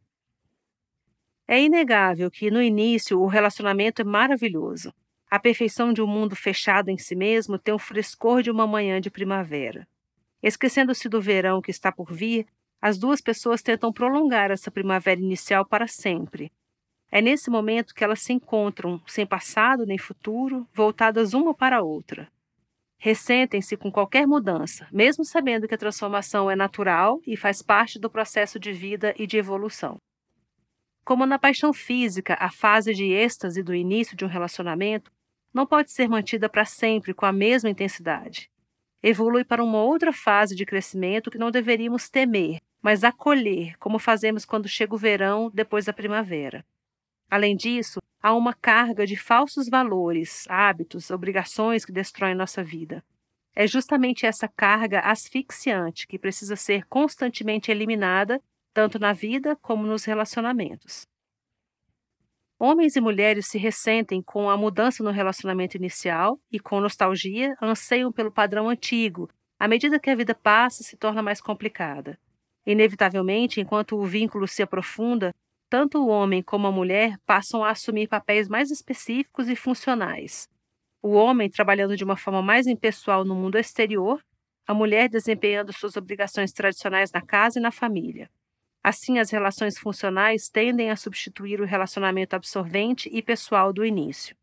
É 1.49 1.61
inegável 1.61 2.31
que, 2.31 2.51
no 2.51 2.63
início, 2.63 3.21
o 3.21 3.27
relacionamento 3.27 4.01
é 4.03 4.05
maravilhoso. 4.05 4.95
A 5.31 5.39
perfeição 5.39 5.93
de 5.93 6.03
um 6.03 6.07
mundo 6.07 6.37
fechado 6.37 6.89
em 6.91 6.99
si 6.99 7.17
mesmo 7.17 7.59
tem 7.59 7.73
o 7.73 7.79
frescor 7.79 8.43
de 8.43 8.51
uma 8.51 8.67
manhã 8.67 9.01
de 9.01 9.11
primavera. 9.11 9.89
Esquecendo-se 10.43 11.09
do 11.09 11.21
verão 11.21 11.63
que 11.63 11.71
está 11.71 11.91
por 11.91 12.13
vir, 12.13 12.47
as 12.83 12.99
duas 12.99 13.21
pessoas 13.21 13.63
tentam 13.63 13.93
prolongar 13.93 14.51
essa 14.51 14.71
primavera 14.71 15.21
inicial 15.21 15.65
para 15.65 15.87
sempre. 15.87 16.51
É 17.13 17.23
nesse 17.23 17.49
momento 17.49 17.95
que 17.95 18.03
elas 18.03 18.21
se 18.21 18.33
encontram, 18.33 19.01
sem 19.07 19.25
passado 19.25 19.87
nem 19.87 19.99
futuro, 19.99 20.67
voltadas 20.75 21.33
uma 21.33 21.55
para 21.55 21.77
a 21.79 21.83
outra. 21.83 22.29
ressentem-se 22.99 23.77
com 23.77 23.91
qualquer 23.91 24.29
mudança, 24.29 24.87
mesmo 24.93 25.25
sabendo 25.25 25.67
que 25.67 25.75
a 25.75 25.79
transformação 25.79 26.49
é 26.49 26.55
natural 26.55 27.21
e 27.27 27.37
faz 27.37 27.61
parte 27.61 27.99
do 27.99 28.09
processo 28.09 28.61
de 28.61 28.73
vida 28.73 29.13
e 29.19 29.27
de 29.27 29.37
evolução. 29.37 29.97
Como 31.05 31.27
na 31.27 31.37
paixão 31.37 31.73
física, 31.73 32.37
a 32.39 32.49
fase 32.49 32.95
de 32.95 33.13
êxtase 33.13 33.61
do 33.61 33.75
início 33.75 34.17
de 34.17 34.25
um 34.25 34.29
relacionamento 34.29 35.11
não 35.53 35.67
pode 35.67 35.91
ser 35.91 36.09
mantida 36.09 36.49
para 36.49 36.65
sempre 36.65 37.13
com 37.13 37.27
a 37.27 37.33
mesma 37.33 37.69
intensidade. 37.69 38.49
Evolui 39.03 39.45
para 39.45 39.65
uma 39.65 39.83
outra 39.83 40.13
fase 40.13 40.55
de 40.55 40.65
crescimento 40.65 41.29
que 41.29 41.39
não 41.39 41.51
deveríamos 41.51 42.09
temer, 42.09 42.61
mas 42.83 43.05
acolher, 43.05 43.79
como 43.79 43.99
fazemos 43.99 44.45
quando 44.45 44.69
chega 44.69 44.95
o 44.95 44.99
verão 44.99 45.51
depois 45.55 45.85
da 45.85 45.93
primavera. 45.93 46.67
Além 47.31 47.57
disso, 47.57 48.01
há 48.21 48.35
uma 48.35 48.53
carga 48.53 49.07
de 49.07 49.17
falsos 49.17 49.69
valores, 49.69 50.45
hábitos, 50.51 51.11
obrigações 51.11 51.85
que 51.85 51.93
destroem 51.93 52.35
nossa 52.35 52.63
vida. 52.63 53.03
É 53.55 53.67
justamente 53.67 54.27
essa 54.27 54.49
carga 54.49 55.01
asfixiante 55.01 56.07
que 56.07 56.19
precisa 56.19 56.57
ser 56.57 56.87
constantemente 56.87 57.71
eliminada, 57.71 58.41
tanto 58.75 58.99
na 58.99 59.13
vida 59.13 59.55
como 59.57 59.87
nos 59.87 60.05
relacionamentos. 60.05 61.07
Homens 62.59 62.97
e 62.97 63.01
mulheres 63.01 63.49
se 63.49 63.59
ressentem 63.59 64.23
com 64.23 64.49
a 64.49 64.57
mudança 64.57 65.03
no 65.03 65.11
relacionamento 65.11 65.77
inicial 65.77 66.41
e, 66.51 66.61
com 66.61 66.81
nostalgia, 66.81 67.55
anseiam 67.61 68.13
pelo 68.13 68.31
padrão 68.31 68.69
antigo, 68.69 69.29
à 69.59 69.67
medida 69.69 69.99
que 69.99 70.09
a 70.09 70.15
vida 70.15 70.35
passa 70.35 70.83
se 70.83 70.97
torna 70.97 71.23
mais 71.23 71.41
complicada. 71.41 72.19
Inevitavelmente, 72.67 73.61
enquanto 73.61 73.97
o 73.97 74.05
vínculo 74.05 74.47
se 74.47 74.63
aprofunda, 74.63 75.35
tanto 75.69 75.99
o 75.99 76.09
homem 76.09 76.43
como 76.43 76.67
a 76.67 76.73
mulher 76.73 77.19
passam 77.27 77.65
a 77.65 77.71
assumir 77.71 78.07
papéis 78.07 78.49
mais 78.49 78.71
específicos 78.71 79.49
e 79.49 79.57
funcionais. 79.57 80.49
O 81.03 81.13
homem 81.13 81.51
trabalhando 81.51 81.97
de 81.97 82.05
uma 82.05 82.17
forma 82.17 82.43
mais 82.43 82.67
impessoal 82.67 83.25
no 83.25 83.35
mundo 83.35 83.59
exterior, 83.59 84.23
a 84.67 84.73
mulher 84.75 85.09
desempenhando 85.09 85.73
suas 85.73 85.97
obrigações 85.97 86.53
tradicionais 86.53 87.11
na 87.11 87.21
casa 87.21 87.59
e 87.59 87.63
na 87.63 87.73
família. 87.73 88.31
Assim, 88.85 89.19
as 89.19 89.31
relações 89.31 89.79
funcionais 89.79 90.49
tendem 90.49 90.91
a 90.91 90.97
substituir 90.97 91.61
o 91.61 91.65
relacionamento 91.65 92.37
absorvente 92.37 93.09
e 93.13 93.23
pessoal 93.23 93.73
do 93.73 93.85
início. 93.85 94.37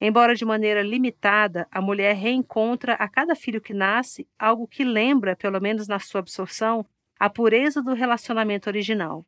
Embora 0.00 0.34
de 0.34 0.44
maneira 0.44 0.82
limitada, 0.82 1.66
a 1.70 1.80
mulher 1.80 2.14
reencontra 2.14 2.94
a 2.94 3.08
cada 3.08 3.34
filho 3.34 3.60
que 3.60 3.74
nasce 3.74 4.26
algo 4.38 4.66
que 4.66 4.84
lembra, 4.84 5.36
pelo 5.36 5.60
menos 5.60 5.86
na 5.86 5.98
sua 5.98 6.20
absorção, 6.20 6.86
a 7.20 7.28
pureza 7.28 7.82
do 7.82 7.92
relacionamento 7.92 8.70
original. 8.70 9.26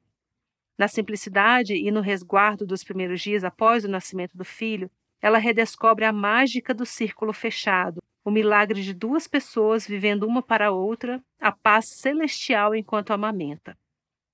Na 0.78 0.88
simplicidade 0.88 1.74
e 1.74 1.90
no 1.90 2.00
resguardo 2.00 2.64
dos 2.64 2.82
primeiros 2.82 3.20
dias 3.20 3.44
após 3.44 3.84
o 3.84 3.88
nascimento 3.88 4.34
do 4.34 4.46
filho, 4.46 4.90
ela 5.20 5.36
redescobre 5.36 6.06
a 6.06 6.12
mágica 6.12 6.72
do 6.72 6.86
círculo 6.86 7.34
fechado, 7.34 8.00
o 8.24 8.30
milagre 8.30 8.82
de 8.82 8.94
duas 8.94 9.28
pessoas 9.28 9.86
vivendo 9.86 10.22
uma 10.22 10.42
para 10.42 10.68
a 10.68 10.70
outra, 10.70 11.22
a 11.38 11.52
paz 11.52 11.90
celestial 11.90 12.74
enquanto 12.74 13.12
amamenta. 13.12 13.76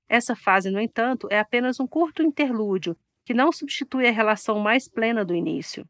Essa 0.09 0.36
fase, 0.36 0.70
no 0.70 0.80
entanto, 0.80 1.26
é 1.28 1.40
apenas 1.40 1.80
um 1.80 1.86
curto 1.86 2.22
interlúdio 2.22 2.96
que 3.24 3.34
não 3.34 3.50
substitui 3.50 4.06
a 4.06 4.12
relação 4.12 4.61
mais 4.61 4.88
plena 4.88 5.24
do 5.24 5.34
início. 5.34 5.84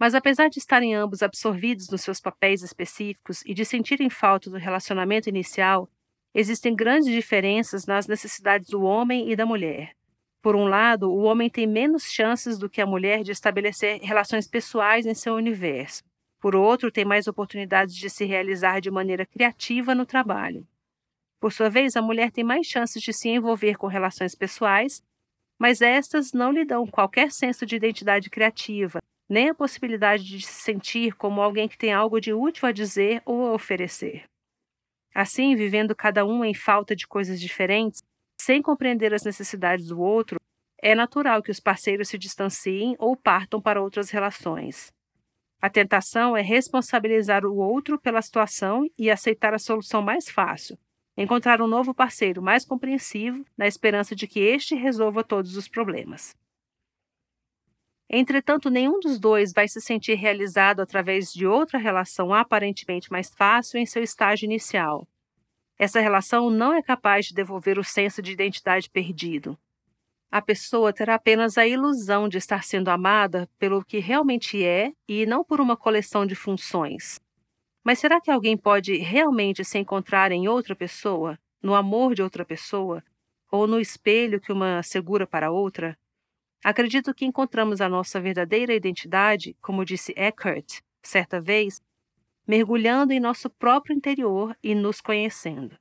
Mas 0.00 0.16
apesar 0.16 0.48
de 0.48 0.58
estarem 0.58 0.96
ambos 0.96 1.22
absorvidos 1.22 1.88
nos 1.90 2.00
seus 2.00 2.20
papéis 2.20 2.62
específicos 2.62 3.40
e 3.46 3.54
de 3.54 3.64
sentirem 3.64 4.10
falta 4.10 4.50
do 4.50 4.56
relacionamento 4.56 5.28
inicial, 5.28 5.88
Existem 6.34 6.74
grandes 6.74 7.10
diferenças 7.10 7.86
nas 7.86 8.06
necessidades 8.06 8.68
do 8.68 8.82
homem 8.82 9.30
e 9.30 9.34
da 9.34 9.44
mulher. 9.44 9.96
Por 10.40 10.54
um 10.54 10.64
lado, 10.64 11.10
o 11.10 11.22
homem 11.22 11.50
tem 11.50 11.66
menos 11.66 12.04
chances 12.04 12.56
do 12.58 12.70
que 12.70 12.80
a 12.80 12.86
mulher 12.86 13.22
de 13.22 13.32
estabelecer 13.32 14.00
relações 14.00 14.46
pessoais 14.46 15.06
em 15.06 15.14
seu 15.14 15.34
universo. 15.34 16.02
Por 16.40 16.56
outro, 16.56 16.90
tem 16.90 17.04
mais 17.04 17.26
oportunidades 17.26 17.94
de 17.94 18.08
se 18.08 18.24
realizar 18.24 18.80
de 18.80 18.90
maneira 18.90 19.26
criativa 19.26 19.94
no 19.94 20.06
trabalho. 20.06 20.66
Por 21.38 21.52
sua 21.52 21.68
vez, 21.68 21.96
a 21.96 22.02
mulher 22.02 22.30
tem 22.30 22.44
mais 22.44 22.66
chances 22.66 23.02
de 23.02 23.12
se 23.12 23.28
envolver 23.28 23.76
com 23.76 23.86
relações 23.86 24.34
pessoais, 24.34 25.02
mas 25.58 25.82
estas 25.82 26.32
não 26.32 26.52
lhe 26.52 26.64
dão 26.64 26.86
qualquer 26.86 27.30
senso 27.30 27.66
de 27.66 27.76
identidade 27.76 28.30
criativa, 28.30 28.98
nem 29.28 29.50
a 29.50 29.54
possibilidade 29.54 30.24
de 30.24 30.40
se 30.40 30.62
sentir 30.62 31.14
como 31.14 31.42
alguém 31.42 31.68
que 31.68 31.76
tem 31.76 31.92
algo 31.92 32.20
de 32.20 32.32
útil 32.32 32.66
a 32.68 32.72
dizer 32.72 33.20
ou 33.26 33.46
a 33.46 33.52
oferecer. 33.52 34.24
Assim, 35.14 35.56
vivendo 35.56 35.94
cada 35.94 36.24
um 36.24 36.44
em 36.44 36.54
falta 36.54 36.94
de 36.94 37.06
coisas 37.06 37.40
diferentes, 37.40 38.02
sem 38.40 38.62
compreender 38.62 39.12
as 39.12 39.24
necessidades 39.24 39.86
do 39.88 40.00
outro, 40.00 40.40
é 40.82 40.94
natural 40.94 41.42
que 41.42 41.50
os 41.50 41.60
parceiros 41.60 42.08
se 42.08 42.16
distanciem 42.16 42.96
ou 42.98 43.16
partam 43.16 43.60
para 43.60 43.82
outras 43.82 44.10
relações. 44.10 44.92
A 45.60 45.68
tentação 45.68 46.34
é 46.34 46.40
responsabilizar 46.40 47.44
o 47.44 47.56
outro 47.56 47.98
pela 47.98 48.22
situação 48.22 48.88
e 48.98 49.10
aceitar 49.10 49.52
a 49.52 49.58
solução 49.58 50.00
mais 50.00 50.30
fácil, 50.30 50.78
encontrar 51.16 51.60
um 51.60 51.66
novo 51.66 51.92
parceiro 51.92 52.40
mais 52.40 52.64
compreensivo, 52.64 53.44
na 53.58 53.66
esperança 53.66 54.16
de 54.16 54.26
que 54.26 54.40
este 54.40 54.74
resolva 54.74 55.22
todos 55.22 55.56
os 55.56 55.68
problemas. 55.68 56.34
Entretanto, 58.12 58.68
nenhum 58.70 58.98
dos 58.98 59.20
dois 59.20 59.52
vai 59.52 59.68
se 59.68 59.80
sentir 59.80 60.14
realizado 60.14 60.80
através 60.80 61.32
de 61.32 61.46
outra 61.46 61.78
relação 61.78 62.34
aparentemente 62.34 63.10
mais 63.10 63.30
fácil 63.30 63.78
em 63.78 63.86
seu 63.86 64.02
estágio 64.02 64.46
inicial. 64.46 65.06
Essa 65.78 66.00
relação 66.00 66.50
não 66.50 66.74
é 66.74 66.82
capaz 66.82 67.26
de 67.26 67.34
devolver 67.34 67.78
o 67.78 67.84
senso 67.84 68.20
de 68.20 68.32
identidade 68.32 68.90
perdido. 68.90 69.56
A 70.28 70.42
pessoa 70.42 70.92
terá 70.92 71.14
apenas 71.14 71.56
a 71.56 71.64
ilusão 71.64 72.28
de 72.28 72.36
estar 72.36 72.64
sendo 72.64 72.88
amada 72.88 73.48
pelo 73.60 73.84
que 73.84 73.98
realmente 73.98 74.64
é 74.64 74.92
e 75.08 75.24
não 75.24 75.44
por 75.44 75.60
uma 75.60 75.76
coleção 75.76 76.26
de 76.26 76.34
funções. 76.34 77.20
Mas 77.84 78.00
será 78.00 78.20
que 78.20 78.30
alguém 78.30 78.56
pode 78.56 78.96
realmente 78.96 79.64
se 79.64 79.78
encontrar 79.78 80.32
em 80.32 80.48
outra 80.48 80.74
pessoa, 80.74 81.38
no 81.62 81.76
amor 81.76 82.16
de 82.16 82.22
outra 82.22 82.44
pessoa, 82.44 83.04
ou 83.52 83.68
no 83.68 83.78
espelho 83.78 84.40
que 84.40 84.52
uma 84.52 84.82
segura 84.82 85.28
para 85.28 85.52
outra? 85.52 85.96
Acredito 86.62 87.14
que 87.14 87.24
encontramos 87.24 87.80
a 87.80 87.88
nossa 87.88 88.20
verdadeira 88.20 88.74
identidade, 88.74 89.56
como 89.60 89.84
disse 89.84 90.12
Eckhart 90.16 90.80
certa 91.02 91.40
vez, 91.40 91.80
mergulhando 92.46 93.12
em 93.12 93.20
nosso 93.20 93.48
próprio 93.48 93.94
interior 93.94 94.56
e 94.62 94.74
nos 94.74 95.00
conhecendo. 95.00 95.78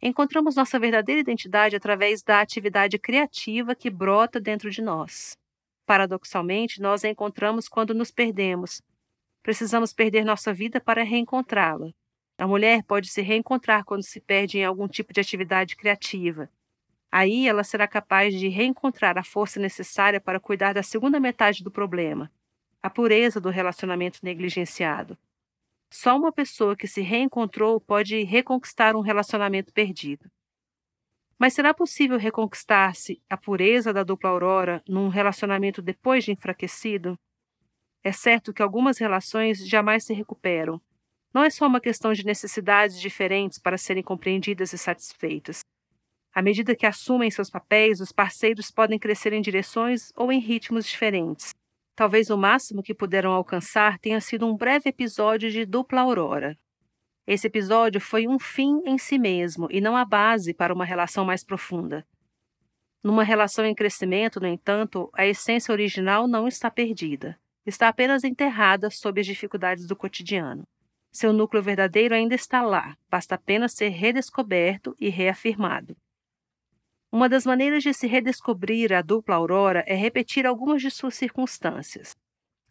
Encontramos 0.00 0.56
nossa 0.56 0.78
verdadeira 0.78 1.20
identidade 1.20 1.76
através 1.76 2.22
da 2.22 2.40
atividade 2.40 2.98
criativa 2.98 3.74
que 3.74 3.90
brota 3.90 4.40
dentro 4.40 4.70
de 4.70 4.80
nós. 4.80 5.36
Paradoxalmente, 5.84 6.80
nós 6.80 7.04
a 7.04 7.08
encontramos 7.08 7.68
quando 7.68 7.94
nos 7.94 8.10
perdemos. 8.10 8.80
Precisamos 9.42 9.92
perder 9.92 10.24
nossa 10.24 10.52
vida 10.52 10.80
para 10.80 11.02
reencontrá-la. 11.02 11.90
A 12.36 12.46
mulher 12.46 12.84
pode 12.84 13.08
se 13.08 13.20
reencontrar 13.22 13.84
quando 13.84 14.04
se 14.04 14.20
perde 14.20 14.58
em 14.58 14.64
algum 14.64 14.86
tipo 14.86 15.12
de 15.12 15.20
atividade 15.20 15.74
criativa. 15.74 16.48
Aí 17.10 17.48
ela 17.48 17.64
será 17.64 17.88
capaz 17.88 18.34
de 18.34 18.48
reencontrar 18.48 19.16
a 19.16 19.24
força 19.24 19.58
necessária 19.58 20.20
para 20.20 20.38
cuidar 20.38 20.74
da 20.74 20.82
segunda 20.82 21.18
metade 21.18 21.64
do 21.64 21.70
problema, 21.70 22.30
a 22.82 22.90
pureza 22.90 23.40
do 23.40 23.48
relacionamento 23.48 24.18
negligenciado. 24.22 25.16
Só 25.90 26.16
uma 26.16 26.30
pessoa 26.30 26.76
que 26.76 26.86
se 26.86 27.00
reencontrou 27.00 27.80
pode 27.80 28.22
reconquistar 28.24 28.94
um 28.94 29.00
relacionamento 29.00 29.72
perdido. 29.72 30.30
Mas 31.38 31.54
será 31.54 31.72
possível 31.72 32.18
reconquistar-se 32.18 33.22
a 33.30 33.36
pureza 33.36 33.92
da 33.92 34.02
dupla 34.02 34.28
aurora 34.28 34.82
num 34.86 35.08
relacionamento 35.08 35.80
depois 35.80 36.24
de 36.24 36.32
enfraquecido? 36.32 37.18
É 38.02 38.12
certo 38.12 38.52
que 38.52 38.62
algumas 38.62 38.98
relações 38.98 39.66
jamais 39.66 40.04
se 40.04 40.12
recuperam. 40.12 40.80
Não 41.32 41.42
é 41.42 41.50
só 41.50 41.66
uma 41.66 41.80
questão 41.80 42.12
de 42.12 42.24
necessidades 42.24 43.00
diferentes 43.00 43.58
para 43.58 43.78
serem 43.78 44.02
compreendidas 44.02 44.72
e 44.72 44.78
satisfeitas. 44.78 45.60
À 46.38 46.42
medida 46.42 46.72
que 46.76 46.86
assumem 46.86 47.32
seus 47.32 47.50
papéis, 47.50 48.00
os 48.00 48.12
parceiros 48.12 48.70
podem 48.70 48.96
crescer 48.96 49.32
em 49.32 49.40
direções 49.40 50.12
ou 50.14 50.30
em 50.30 50.38
ritmos 50.38 50.86
diferentes. 50.86 51.52
Talvez 51.96 52.30
o 52.30 52.38
máximo 52.38 52.80
que 52.80 52.94
puderam 52.94 53.32
alcançar 53.32 53.98
tenha 53.98 54.20
sido 54.20 54.46
um 54.46 54.56
breve 54.56 54.88
episódio 54.88 55.50
de 55.50 55.66
dupla 55.66 56.02
aurora. 56.02 56.56
Esse 57.26 57.48
episódio 57.48 58.00
foi 58.00 58.28
um 58.28 58.38
fim 58.38 58.80
em 58.86 58.96
si 58.96 59.18
mesmo 59.18 59.66
e 59.68 59.80
não 59.80 59.96
a 59.96 60.04
base 60.04 60.54
para 60.54 60.72
uma 60.72 60.84
relação 60.84 61.24
mais 61.24 61.42
profunda. 61.42 62.06
Numa 63.02 63.24
relação 63.24 63.66
em 63.66 63.74
crescimento, 63.74 64.38
no 64.38 64.46
entanto, 64.46 65.10
a 65.14 65.26
essência 65.26 65.72
original 65.72 66.28
não 66.28 66.46
está 66.46 66.70
perdida. 66.70 67.36
Está 67.66 67.88
apenas 67.88 68.22
enterrada 68.22 68.90
sob 68.90 69.20
as 69.20 69.26
dificuldades 69.26 69.88
do 69.88 69.96
cotidiano. 69.96 70.62
Seu 71.10 71.32
núcleo 71.32 71.64
verdadeiro 71.64 72.14
ainda 72.14 72.36
está 72.36 72.62
lá, 72.62 72.96
basta 73.10 73.34
apenas 73.34 73.72
ser 73.72 73.88
redescoberto 73.88 74.94
e 75.00 75.08
reafirmado. 75.08 75.96
Uma 77.10 77.28
das 77.28 77.46
maneiras 77.46 77.82
de 77.82 77.92
se 77.94 78.06
redescobrir 78.06 78.92
a 78.92 79.00
dupla 79.02 79.34
aurora 79.36 79.82
é 79.86 79.94
repetir 79.94 80.46
algumas 80.46 80.82
de 80.82 80.90
suas 80.90 81.14
circunstâncias. 81.14 82.14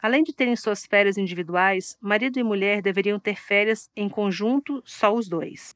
Além 0.01 0.23
de 0.23 0.33
terem 0.33 0.55
suas 0.55 0.85
férias 0.85 1.17
individuais, 1.17 1.97
marido 2.01 2.39
e 2.39 2.43
mulher 2.43 2.81
deveriam 2.81 3.19
ter 3.19 3.35
férias 3.37 3.89
em 3.95 4.09
conjunto, 4.09 4.81
só 4.85 5.13
os 5.13 5.29
dois. 5.29 5.75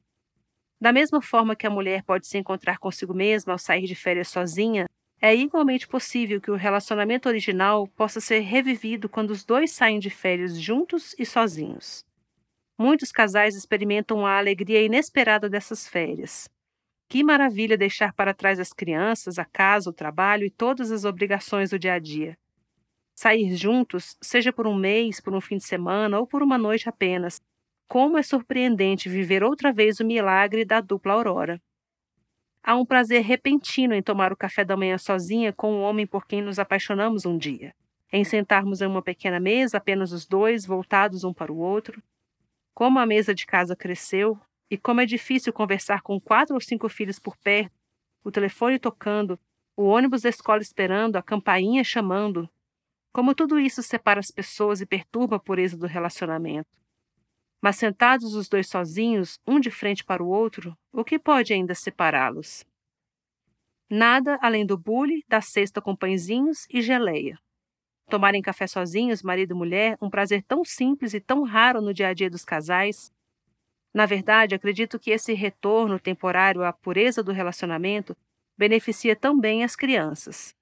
Da 0.80 0.92
mesma 0.92 1.22
forma 1.22 1.56
que 1.56 1.66
a 1.66 1.70
mulher 1.70 2.02
pode 2.04 2.26
se 2.26 2.38
encontrar 2.38 2.78
consigo 2.78 3.14
mesma 3.14 3.52
ao 3.54 3.58
sair 3.58 3.86
de 3.86 3.94
férias 3.94 4.28
sozinha, 4.28 4.86
É 5.22 5.34
igualmente 5.34 5.88
possível 5.88 6.40
que 6.40 6.50
o 6.50 6.56
relacionamento 6.56 7.28
original 7.28 7.88
possa 7.96 8.20
ser 8.20 8.40
revivido 8.40 9.08
quando 9.08 9.30
os 9.30 9.44
dois 9.44 9.72
saem 9.72 9.98
de 9.98 10.10
férias 10.10 10.60
juntos 10.60 11.14
e 11.18 11.26
sozinhos. 11.26 12.04
Muitos 12.78 13.12
casais 13.12 13.56
experimentam 13.56 14.26
a 14.26 14.38
alegria 14.38 14.82
inesperada 14.84 15.48
dessas 15.50 15.88
férias. 15.88 16.50
Que 17.12 17.22
maravilha 17.22 17.76
deixar 17.76 18.14
para 18.14 18.32
trás 18.32 18.58
as 18.58 18.72
crianças, 18.72 19.38
a 19.38 19.44
casa, 19.44 19.90
o 19.90 19.92
trabalho 19.92 20.46
e 20.46 20.50
todas 20.50 20.90
as 20.90 21.04
obrigações 21.04 21.68
do 21.68 21.78
dia 21.78 21.92
a 21.92 21.98
dia. 21.98 22.38
Sair 23.14 23.54
juntos, 23.54 24.16
seja 24.22 24.50
por 24.50 24.66
um 24.66 24.74
mês, 24.74 25.20
por 25.20 25.34
um 25.34 25.40
fim 25.42 25.58
de 25.58 25.64
semana 25.64 26.18
ou 26.18 26.26
por 26.26 26.42
uma 26.42 26.56
noite 26.56 26.88
apenas. 26.88 27.38
Como 27.86 28.16
é 28.16 28.22
surpreendente 28.22 29.10
viver 29.10 29.44
outra 29.44 29.70
vez 29.70 30.00
o 30.00 30.06
milagre 30.06 30.64
da 30.64 30.80
dupla 30.80 31.12
aurora. 31.12 31.60
Há 32.62 32.76
um 32.76 32.86
prazer 32.86 33.22
repentino 33.22 33.92
em 33.92 34.02
tomar 34.02 34.32
o 34.32 34.36
café 34.36 34.64
da 34.64 34.74
manhã 34.74 34.96
sozinha 34.96 35.52
com 35.52 35.74
o 35.74 35.82
homem 35.82 36.06
por 36.06 36.26
quem 36.26 36.40
nos 36.40 36.58
apaixonamos 36.58 37.26
um 37.26 37.36
dia, 37.36 37.74
em 38.10 38.24
sentarmos 38.24 38.80
em 38.80 38.86
uma 38.86 39.02
pequena 39.02 39.38
mesa, 39.38 39.76
apenas 39.76 40.12
os 40.12 40.24
dois, 40.24 40.64
voltados 40.64 41.24
um 41.24 41.34
para 41.34 41.52
o 41.52 41.58
outro. 41.58 42.02
Como 42.72 42.98
a 42.98 43.04
mesa 43.04 43.34
de 43.34 43.44
casa 43.44 43.76
cresceu, 43.76 44.40
e 44.70 44.78
como 44.78 45.00
é 45.00 45.06
difícil 45.06 45.52
conversar 45.52 46.02
com 46.02 46.20
quatro 46.20 46.54
ou 46.54 46.60
cinco 46.60 46.88
filhos 46.88 47.18
por 47.18 47.36
perto, 47.36 47.74
o 48.24 48.30
telefone 48.30 48.78
tocando, 48.78 49.38
o 49.76 49.84
ônibus 49.84 50.22
da 50.22 50.28
escola 50.28 50.62
esperando, 50.62 51.16
a 51.16 51.22
campainha 51.22 51.82
chamando. 51.82 52.48
Como 53.12 53.34
tudo 53.34 53.58
isso 53.58 53.82
separa 53.82 54.20
as 54.20 54.30
pessoas 54.30 54.80
e 54.80 54.86
perturba 54.86 55.36
a 55.36 55.40
pureza 55.40 55.76
do 55.76 55.86
relacionamento. 55.86 56.68
Mas 57.60 57.76
sentados 57.76 58.34
os 58.34 58.48
dois 58.48 58.68
sozinhos, 58.68 59.38
um 59.46 59.60
de 59.60 59.70
frente 59.70 60.04
para 60.04 60.22
o 60.22 60.28
outro, 60.28 60.76
o 60.92 61.04
que 61.04 61.18
pode 61.18 61.52
ainda 61.52 61.74
separá-los? 61.74 62.64
Nada 63.88 64.38
além 64.40 64.64
do 64.64 64.78
bule, 64.78 65.22
da 65.28 65.40
cesta 65.40 65.80
com 65.80 65.94
pãezinhos 65.94 66.66
e 66.70 66.80
geleia. 66.80 67.38
Tomarem 68.08 68.42
café 68.42 68.66
sozinhos, 68.66 69.22
marido 69.22 69.54
e 69.54 69.56
mulher, 69.56 69.96
um 70.00 70.10
prazer 70.10 70.42
tão 70.42 70.64
simples 70.64 71.14
e 71.14 71.20
tão 71.20 71.42
raro 71.44 71.80
no 71.80 71.94
dia 71.94 72.08
a 72.08 72.14
dia 72.14 72.28
dos 72.28 72.44
casais. 72.44 73.12
Na 73.92 74.06
verdade, 74.06 74.54
acredito 74.54 74.98
que 74.98 75.10
esse 75.10 75.34
retorno 75.34 75.98
temporário 75.98 76.64
à 76.64 76.72
pureza 76.72 77.22
do 77.22 77.32
relacionamento 77.32 78.16
beneficia 78.56 79.14
também 79.14 79.64
as 79.64 79.76
crianças. 79.76 80.54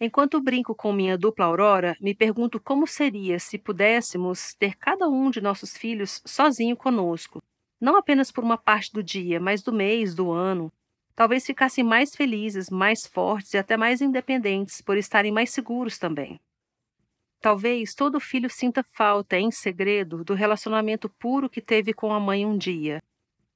Enquanto 0.00 0.40
brinco 0.40 0.74
com 0.74 0.92
minha 0.92 1.16
dupla 1.16 1.46
Aurora, 1.46 1.96
me 2.00 2.14
pergunto 2.14 2.60
como 2.60 2.86
seria 2.86 3.38
se 3.38 3.56
pudéssemos 3.56 4.54
ter 4.54 4.76
cada 4.76 5.08
um 5.08 5.30
de 5.30 5.40
nossos 5.40 5.76
filhos 5.76 6.20
sozinho 6.26 6.76
conosco, 6.76 7.42
não 7.80 7.96
apenas 7.96 8.30
por 8.30 8.42
uma 8.42 8.58
parte 8.58 8.92
do 8.92 9.02
dia, 9.02 9.40
mas 9.40 9.62
do 9.62 9.72
mês, 9.72 10.14
do 10.14 10.30
ano. 10.30 10.72
Talvez 11.14 11.46
ficassem 11.46 11.84
mais 11.84 12.14
felizes, 12.14 12.68
mais 12.68 13.06
fortes 13.06 13.54
e 13.54 13.58
até 13.58 13.76
mais 13.76 14.00
independentes 14.00 14.80
por 14.80 14.96
estarem 14.96 15.30
mais 15.30 15.50
seguros 15.50 15.96
também. 15.96 16.40
Talvez 17.44 17.94
todo 17.94 18.18
filho 18.18 18.48
sinta 18.48 18.82
falta, 18.82 19.36
em 19.36 19.50
segredo, 19.50 20.24
do 20.24 20.32
relacionamento 20.32 21.10
puro 21.10 21.46
que 21.46 21.60
teve 21.60 21.92
com 21.92 22.10
a 22.10 22.18
mãe 22.18 22.46
um 22.46 22.56
dia. 22.56 23.02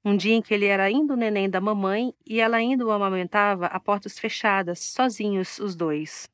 Um 0.05 0.14
dia 0.14 0.34
em 0.34 0.43
que 0.43 0.53
ele 0.53 0.66
era 0.66 0.82
ainda 0.82 1.14
o 1.14 1.16
neném 1.16 1.49
da 1.49 1.59
mamãe 1.59 2.12
e 2.26 2.39
ela 2.39 2.59
ainda 2.59 2.84
o 2.84 2.91
amamentava 2.91 3.64
a 3.64 3.80
portas 3.80 4.18
fechadas, 4.18 4.78
sozinhos 4.78 5.59
os 5.59 5.74
dois. 5.74 6.28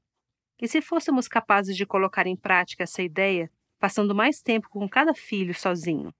E 0.61 0.67
se 0.67 0.83
fôssemos 0.83 1.29
capazes 1.29 1.77
de 1.77 1.87
colocar 1.87 2.27
em 2.27 2.35
prática 2.35 2.83
essa 2.83 3.05
ideia, 3.05 3.49
passando 3.79 4.17
mais 4.17 4.43
tempo 4.43 4.69
com 4.69 4.89
cada 4.89 5.15
filho 5.15 5.55
sozinho? 5.55 6.13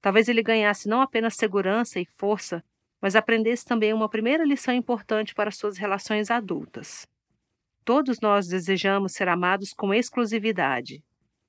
Talvez 0.00 0.28
ele 0.28 0.42
ganhasse 0.42 0.88
não 0.88 1.00
apenas 1.00 1.36
segurança 1.36 2.00
e 2.00 2.08
força, 2.16 2.60
mas 3.00 3.14
aprendesse 3.14 3.64
também 3.64 3.92
uma 3.92 4.08
primeira 4.08 4.44
lição 4.44 4.74
importante 4.74 5.32
para 5.32 5.52
suas 5.52 5.78
relações 5.78 6.28
adultas. 6.28 7.06
Todos 7.86 8.20
nós 8.20 8.46
desejamos 8.46 9.12
ser 9.12 9.28
amados 9.28 9.72
com 9.72 9.94
exclusividade. 9.94 11.02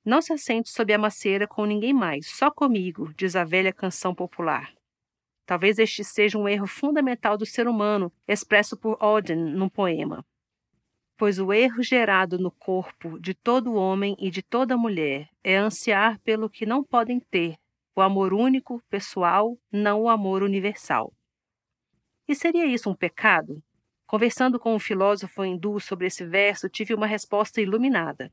Não 0.05 0.21
se 0.21 0.31
assente 0.31 0.69
sob 0.69 0.93
a 0.93 0.97
macieira 0.97 1.45
com 1.45 1.65
ninguém 1.65 1.93
mais, 1.93 2.27
só 2.27 2.49
comigo, 2.49 3.13
diz 3.13 3.35
a 3.35 3.43
velha 3.43 3.73
canção 3.73 4.15
popular. 4.15 4.71
Talvez 5.45 5.77
este 5.79 6.01
seja 6.05 6.37
um 6.37 6.47
erro 6.47 6.67
fundamental 6.67 7.37
do 7.37 7.45
ser 7.45 7.67
humano, 7.67 8.09
expresso 8.25 8.77
por 8.77 8.95
Auden 9.01 9.35
num 9.35 9.67
poema 9.67 10.25
pois 11.17 11.39
o 11.39 11.51
erro 11.51 11.81
gerado 11.81 12.37
no 12.37 12.51
corpo 12.51 13.19
de 13.19 13.33
todo 13.33 13.73
homem 13.73 14.15
e 14.19 14.29
de 14.29 14.43
toda 14.43 14.77
mulher 14.77 15.27
é 15.43 15.57
ansiar 15.57 16.19
pelo 16.19 16.49
que 16.49 16.65
não 16.65 16.83
podem 16.83 17.19
ter, 17.19 17.57
o 17.95 18.01
amor 18.01 18.33
único, 18.33 18.79
pessoal, 18.87 19.57
não 19.71 20.03
o 20.03 20.09
amor 20.09 20.43
universal. 20.43 21.11
E 22.27 22.35
seria 22.35 22.67
isso 22.67 22.89
um 22.89 22.95
pecado? 22.95 23.63
Conversando 24.07 24.57
com 24.57 24.73
um 24.73 24.79
filósofo 24.79 25.43
hindu 25.43 25.81
sobre 25.81 26.07
esse 26.07 26.25
verso, 26.25 26.69
tive 26.69 26.93
uma 26.93 27.05
resposta 27.05 27.61
iluminada. 27.61 28.31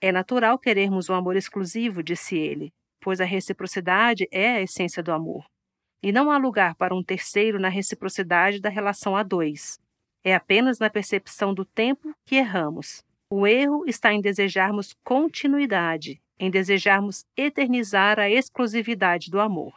É 0.00 0.10
natural 0.10 0.58
querermos 0.58 1.08
um 1.08 1.14
amor 1.14 1.36
exclusivo, 1.36 2.02
disse 2.02 2.36
ele, 2.36 2.74
pois 3.00 3.20
a 3.20 3.24
reciprocidade 3.24 4.26
é 4.32 4.56
a 4.56 4.60
essência 4.60 5.00
do 5.00 5.12
amor. 5.12 5.44
E 6.02 6.10
não 6.10 6.32
há 6.32 6.36
lugar 6.36 6.74
para 6.74 6.92
um 6.92 7.02
terceiro 7.02 7.60
na 7.60 7.68
reciprocidade 7.68 8.60
da 8.60 8.68
relação 8.68 9.16
a 9.16 9.22
dois. 9.22 9.78
É 10.24 10.34
apenas 10.34 10.80
na 10.80 10.90
percepção 10.90 11.54
do 11.54 11.64
tempo 11.64 12.12
que 12.26 12.34
erramos. 12.34 13.04
O 13.30 13.46
erro 13.46 13.84
está 13.86 14.12
em 14.12 14.20
desejarmos 14.20 14.96
continuidade, 15.04 16.20
em 16.40 16.50
desejarmos 16.50 17.24
eternizar 17.36 18.18
a 18.18 18.28
exclusividade 18.28 19.30
do 19.30 19.38
amor. 19.38 19.72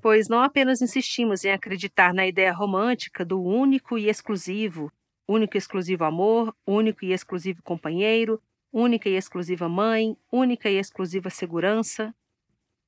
Pois 0.00 0.28
não 0.28 0.40
apenas 0.40 0.80
insistimos 0.80 1.44
em 1.44 1.50
acreditar 1.50 2.14
na 2.14 2.26
ideia 2.26 2.52
romântica 2.52 3.24
do 3.24 3.42
único 3.42 3.98
e 3.98 4.08
exclusivo, 4.08 4.92
único 5.26 5.56
e 5.56 5.58
exclusivo 5.58 6.04
amor, 6.04 6.54
único 6.66 7.04
e 7.04 7.12
exclusivo 7.12 7.62
companheiro, 7.62 8.40
única 8.72 9.08
e 9.08 9.16
exclusiva 9.16 9.68
mãe, 9.68 10.16
única 10.30 10.70
e 10.70 10.78
exclusiva 10.78 11.30
segurança, 11.30 12.14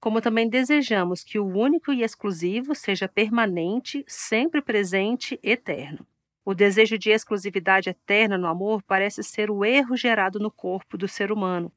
como 0.00 0.20
também 0.20 0.48
desejamos 0.48 1.22
que 1.22 1.38
o 1.38 1.46
único 1.46 1.92
e 1.92 2.02
exclusivo 2.02 2.74
seja 2.74 3.06
permanente, 3.06 4.02
sempre 4.06 4.62
presente, 4.62 5.38
eterno. 5.42 6.06
O 6.44 6.54
desejo 6.54 6.96
de 6.96 7.10
exclusividade 7.10 7.90
eterna 7.90 8.38
no 8.38 8.46
amor 8.46 8.82
parece 8.82 9.22
ser 9.22 9.50
o 9.50 9.62
erro 9.62 9.96
gerado 9.96 10.38
no 10.38 10.50
corpo 10.50 10.96
do 10.96 11.06
ser 11.06 11.30
humano. 11.30 11.70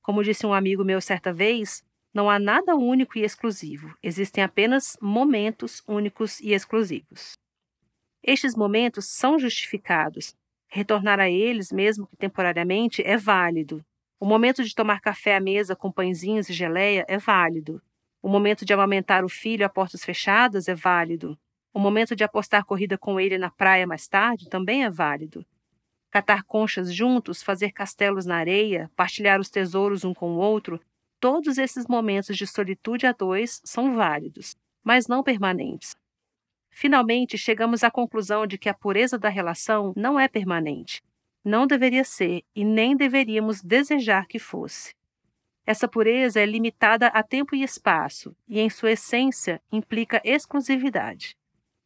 Como 0.00 0.24
disse 0.24 0.46
um 0.46 0.54
amigo 0.54 0.82
meu 0.82 1.00
certa 1.02 1.32
vez, 1.34 1.84
não 2.12 2.28
há 2.28 2.38
nada 2.38 2.74
único 2.74 3.18
e 3.18 3.22
exclusivo, 3.22 3.94
existem 4.02 4.42
apenas 4.42 4.96
momentos 5.00 5.82
únicos 5.86 6.40
e 6.40 6.52
exclusivos. 6.52 7.32
Estes 8.22 8.54
momentos 8.54 9.06
são 9.06 9.38
justificados. 9.38 10.34
Retornar 10.68 11.18
a 11.18 11.28
eles, 11.30 11.72
mesmo 11.72 12.06
que 12.06 12.16
temporariamente, 12.16 13.02
é 13.02 13.16
válido. 13.16 13.84
O 14.18 14.26
momento 14.26 14.62
de 14.62 14.74
tomar 14.74 15.00
café 15.00 15.36
à 15.36 15.40
mesa 15.40 15.74
com 15.74 15.90
pãezinhos 15.90 16.48
e 16.48 16.52
geleia 16.52 17.04
é 17.08 17.16
válido. 17.16 17.80
O 18.22 18.28
momento 18.28 18.64
de 18.64 18.72
amamentar 18.72 19.24
o 19.24 19.28
filho 19.28 19.64
a 19.64 19.68
portas 19.68 20.04
fechadas 20.04 20.68
é 20.68 20.74
válido. 20.74 21.38
O 21.72 21.80
momento 21.80 22.14
de 22.14 22.22
apostar 22.22 22.64
corrida 22.64 22.98
com 22.98 23.18
ele 23.18 23.38
na 23.38 23.50
praia 23.50 23.86
mais 23.86 24.06
tarde 24.06 24.48
também 24.50 24.84
é 24.84 24.90
válido. 24.90 25.44
Catar 26.10 26.42
conchas 26.42 26.92
juntos, 26.92 27.42
fazer 27.42 27.72
castelos 27.72 28.26
na 28.26 28.36
areia, 28.36 28.90
partilhar 28.94 29.40
os 29.40 29.48
tesouros 29.48 30.04
um 30.04 30.12
com 30.12 30.32
o 30.32 30.38
outro, 30.38 30.80
todos 31.20 31.58
esses 31.58 31.86
momentos 31.86 32.36
de 32.36 32.46
solitude 32.46 33.06
a 33.06 33.12
dois 33.12 33.60
são 33.64 33.94
válidos, 33.94 34.56
mas 34.82 35.06
não 35.06 35.22
permanentes. 35.22 35.94
Finalmente, 36.70 37.36
chegamos 37.36 37.84
à 37.84 37.90
conclusão 37.90 38.46
de 38.46 38.56
que 38.56 38.68
a 38.68 38.74
pureza 38.74 39.18
da 39.18 39.28
relação 39.28 39.92
não 39.94 40.18
é 40.18 40.26
permanente. 40.26 41.02
Não 41.44 41.66
deveria 41.66 42.04
ser 42.04 42.42
e 42.54 42.64
nem 42.64 42.96
deveríamos 42.96 43.62
desejar 43.62 44.26
que 44.26 44.38
fosse. 44.38 44.94
Essa 45.66 45.86
pureza 45.86 46.40
é 46.40 46.46
limitada 46.46 47.08
a 47.08 47.22
tempo 47.22 47.54
e 47.54 47.62
espaço 47.62 48.34
e, 48.48 48.58
em 48.58 48.70
sua 48.70 48.92
essência, 48.92 49.60
implica 49.70 50.20
exclusividade. 50.24 51.36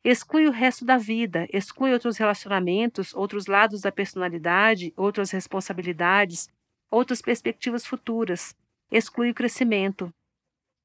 Exclui 0.02 0.46
o 0.46 0.50
resto 0.50 0.84
da 0.84 0.96
vida, 0.96 1.46
exclui 1.52 1.92
outros 1.92 2.18
relacionamentos, 2.18 3.14
outros 3.14 3.46
lados 3.46 3.80
da 3.80 3.90
personalidade, 3.90 4.92
outras 4.96 5.30
responsabilidades, 5.30 6.48
outras 6.90 7.22
perspectivas 7.22 7.86
futuras. 7.86 8.54
Exclui 8.90 9.30
o 9.30 9.34
crescimento. 9.34 10.12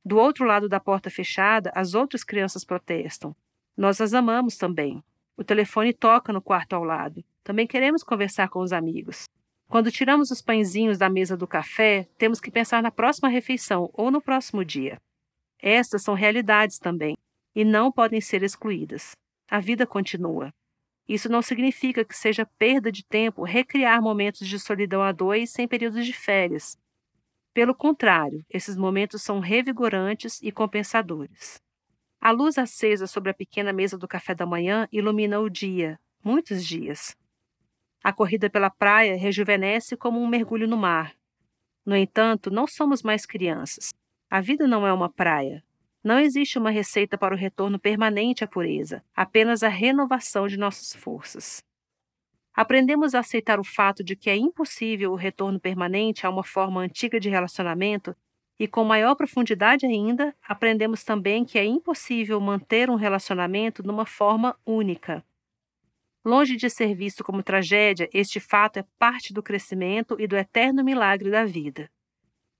Do 0.03 0.17
outro 0.17 0.45
lado 0.45 0.67
da 0.69 0.79
porta 0.79 1.09
fechada, 1.09 1.71
as 1.75 1.93
outras 1.93 2.23
crianças 2.23 2.63
protestam. 2.63 3.35
Nós 3.75 4.01
as 4.01 4.13
amamos 4.13 4.57
também. 4.57 5.03
O 5.37 5.43
telefone 5.43 5.93
toca 5.93 6.33
no 6.33 6.41
quarto 6.41 6.73
ao 6.73 6.83
lado. 6.83 7.23
Também 7.43 7.65
queremos 7.65 8.03
conversar 8.03 8.49
com 8.49 8.59
os 8.59 8.73
amigos. 8.73 9.25
Quando 9.69 9.91
tiramos 9.91 10.31
os 10.31 10.41
pãezinhos 10.41 10.97
da 10.97 11.09
mesa 11.09 11.37
do 11.37 11.47
café, 11.47 12.07
temos 12.17 12.41
que 12.41 12.49
pensar 12.49 12.81
na 12.81 12.89
próxima 12.89 13.29
refeição 13.29 13.89
ou 13.93 14.09
no 14.09 14.19
próximo 14.19 14.65
dia. 14.65 14.99
Estas 15.61 16.01
são 16.01 16.15
realidades 16.15 16.79
também 16.79 17.15
e 17.55 17.63
não 17.63 17.91
podem 17.91 18.19
ser 18.19 18.41
excluídas. 18.41 19.11
A 19.49 19.59
vida 19.59 19.85
continua. 19.85 20.51
Isso 21.07 21.29
não 21.29 21.41
significa 21.41 22.05
que 22.05 22.15
seja 22.15 22.45
perda 22.57 22.91
de 22.91 23.03
tempo 23.03 23.43
recriar 23.43 24.01
momentos 24.01 24.47
de 24.47 24.59
solidão 24.59 25.01
a 25.01 25.11
dois 25.11 25.51
sem 25.51 25.67
períodos 25.67 26.05
de 26.05 26.13
férias. 26.13 26.77
Pelo 27.59 27.75
contrário, 27.75 28.45
esses 28.49 28.77
momentos 28.77 29.21
são 29.21 29.41
revigorantes 29.41 30.41
e 30.41 30.49
compensadores. 30.49 31.61
A 32.21 32.31
luz 32.31 32.57
acesa 32.57 33.05
sobre 33.05 33.31
a 33.31 33.33
pequena 33.33 33.73
mesa 33.73 33.97
do 33.97 34.07
café 34.07 34.33
da 34.33 34.45
manhã 34.45 34.87
ilumina 34.93 35.41
o 35.41 35.49
dia, 35.49 35.99
muitos 36.23 36.65
dias. 36.65 37.17
A 38.01 38.13
corrida 38.13 38.49
pela 38.49 38.69
praia 38.69 39.17
rejuvenesce 39.17 39.97
como 39.97 40.21
um 40.21 40.25
mergulho 40.25 40.69
no 40.69 40.77
mar. 40.77 41.13
No 41.85 41.97
entanto, 41.97 42.49
não 42.49 42.65
somos 42.65 43.03
mais 43.03 43.25
crianças. 43.25 43.93
A 44.29 44.39
vida 44.39 44.65
não 44.65 44.87
é 44.87 44.93
uma 44.93 45.09
praia. 45.09 45.61
Não 46.01 46.17
existe 46.17 46.57
uma 46.57 46.71
receita 46.71 47.17
para 47.17 47.35
o 47.35 47.37
retorno 47.37 47.77
permanente 47.77 48.41
à 48.41 48.47
pureza, 48.47 49.03
apenas 49.13 49.63
a 49.63 49.67
renovação 49.67 50.47
de 50.47 50.55
nossas 50.55 50.95
forças. 50.95 51.61
Aprendemos 52.53 53.15
a 53.15 53.19
aceitar 53.19 53.59
o 53.59 53.63
fato 53.63 54.03
de 54.03 54.15
que 54.15 54.29
é 54.29 54.35
impossível 54.35 55.11
o 55.11 55.15
retorno 55.15 55.59
permanente 55.59 56.25
a 56.25 56.29
uma 56.29 56.43
forma 56.43 56.81
antiga 56.81 57.19
de 57.19 57.29
relacionamento 57.29 58.15
e, 58.59 58.67
com 58.67 58.83
maior 58.83 59.15
profundidade 59.15 59.85
ainda, 59.85 60.35
aprendemos 60.45 61.03
também 61.03 61.45
que 61.45 61.57
é 61.57 61.63
impossível 61.63 62.39
manter 62.41 62.89
um 62.89 62.95
relacionamento 62.95 63.81
numa 63.81 64.05
forma 64.05 64.57
única. 64.65 65.23
Longe 66.25 66.57
de 66.57 66.69
ser 66.69 66.93
visto 66.93 67.23
como 67.23 67.41
tragédia, 67.41 68.09
este 68.13 68.39
fato 68.41 68.77
é 68.77 68.85
parte 68.97 69.33
do 69.33 69.41
crescimento 69.41 70.17
e 70.19 70.27
do 70.27 70.35
eterno 70.35 70.83
milagre 70.83 71.31
da 71.31 71.45
vida. 71.45 71.89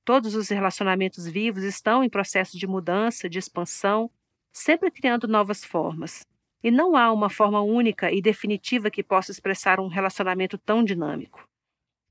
Todos 0.06 0.34
os 0.34 0.48
relacionamentos 0.48 1.28
vivos 1.28 1.64
estão 1.64 2.02
em 2.02 2.10
processo 2.10 2.58
de 2.58 2.66
mudança, 2.66 3.30
de 3.30 3.38
expansão, 3.38 4.10
sempre 4.52 4.90
criando 4.90 5.28
novas 5.28 5.64
formas. 5.66 6.26
E 6.64 6.70
não 6.70 6.96
há 6.96 7.12
uma 7.12 7.30
forma 7.30 7.62
única 7.62 8.12
e 8.12 8.22
definitiva 8.22 8.92
que 8.92 9.04
possa 9.04 9.32
expressar 9.32 9.80
um 9.80 9.88
relacionamento 9.88 10.58
tão 10.58 10.84
dinâmico. 10.84 11.48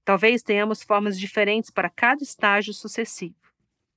Talvez 0.04 0.42
tenhamos 0.42 0.82
formas 0.82 1.18
diferentes 1.18 1.70
para 1.70 1.90
cada 1.90 2.22
estágio 2.22 2.72
sucessivo. 2.72 3.34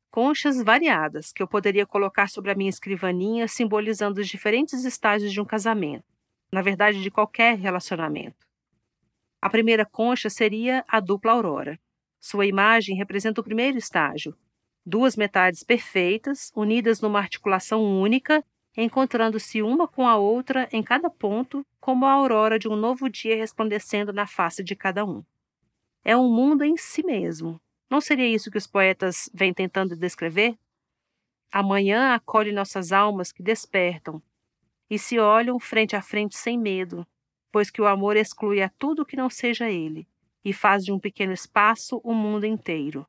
Conchas 0.09 0.61
variadas 0.61 1.31
que 1.31 1.41
eu 1.41 1.47
poderia 1.47 1.85
colocar 1.85 2.27
sobre 2.27 2.51
a 2.51 2.55
minha 2.55 2.69
escrivaninha, 2.69 3.47
simbolizando 3.47 4.19
os 4.19 4.27
diferentes 4.27 4.83
estágios 4.83 5.31
de 5.31 5.39
um 5.39 5.45
casamento 5.45 6.11
na 6.51 6.61
verdade, 6.61 7.01
de 7.01 7.09
qualquer 7.09 7.57
relacionamento. 7.57 8.45
A 9.41 9.49
primeira 9.49 9.85
concha 9.85 10.29
seria 10.29 10.83
a 10.87 10.99
dupla 10.99 11.31
aurora. 11.31 11.79
Sua 12.19 12.45
imagem 12.45 12.95
representa 12.95 13.41
o 13.41 13.43
primeiro 13.43 13.77
estágio, 13.77 14.35
duas 14.85 15.15
metades 15.15 15.63
perfeitas, 15.63 16.51
unidas 16.55 17.01
numa 17.01 17.19
articulação 17.19 17.83
única, 17.83 18.43
encontrando-se 18.75 19.61
uma 19.61 19.87
com 19.87 20.07
a 20.07 20.15
outra 20.15 20.67
em 20.71 20.81
cada 20.81 21.09
ponto, 21.09 21.65
como 21.79 22.05
a 22.05 22.11
aurora 22.11 22.57
de 22.57 22.67
um 22.67 22.75
novo 22.75 23.09
dia 23.09 23.35
resplandecendo 23.35 24.13
na 24.13 24.25
face 24.25 24.63
de 24.63 24.75
cada 24.75 25.05
um. 25.05 25.23
É 26.03 26.15
um 26.15 26.33
mundo 26.33 26.63
em 26.63 26.77
si 26.77 27.03
mesmo. 27.03 27.59
Não 27.89 27.99
seria 27.99 28.27
isso 28.27 28.49
que 28.49 28.57
os 28.57 28.67
poetas 28.67 29.29
vêm 29.33 29.53
tentando 29.53 29.95
descrever? 29.95 30.57
Amanhã 31.51 32.15
acolhe 32.15 32.53
nossas 32.53 32.93
almas 32.93 33.31
que 33.31 33.43
despertam, 33.43 34.21
e 34.89 34.97
se 34.97 35.19
olham 35.19 35.59
frente 35.59 35.95
a 35.95 36.01
frente 36.01 36.37
sem 36.37 36.57
medo, 36.57 37.05
pois 37.51 37.69
que 37.69 37.81
o 37.81 37.87
amor 37.87 38.15
exclui 38.15 38.61
a 38.61 38.69
tudo 38.69 39.05
que 39.05 39.17
não 39.17 39.29
seja 39.29 39.69
ele, 39.69 40.07
e 40.43 40.53
faz 40.53 40.85
de 40.85 40.91
um 40.91 40.99
pequeno 40.99 41.33
espaço 41.33 41.99
o 42.03 42.13
mundo 42.13 42.45
inteiro. 42.45 43.05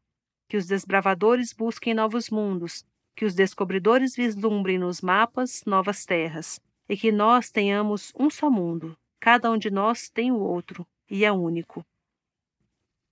Que 0.49 0.57
os 0.57 0.67
desbravadores 0.67 1.53
busquem 1.53 1.95
novos 1.95 2.29
mundos, 2.29 2.85
que 3.15 3.25
os 3.25 3.35
descobridores 3.35 4.17
vislumbrem 4.17 4.79
nos 4.79 5.01
mapas 5.01 5.63
novas 5.67 6.05
terras, 6.05 6.61
e 6.89 6.97
que 6.97 7.13
nós 7.13 7.51
tenhamos 7.51 8.13
um 8.19 8.29
só 8.29 8.51
mundo, 8.51 8.97
cada 9.21 9.51
um 9.51 9.57
de 9.57 9.71
nós 9.71 10.09
tem 10.09 10.33
o 10.33 10.39
outro, 10.39 10.87
e 11.11 11.25
é 11.25 11.33
único. 11.33 11.85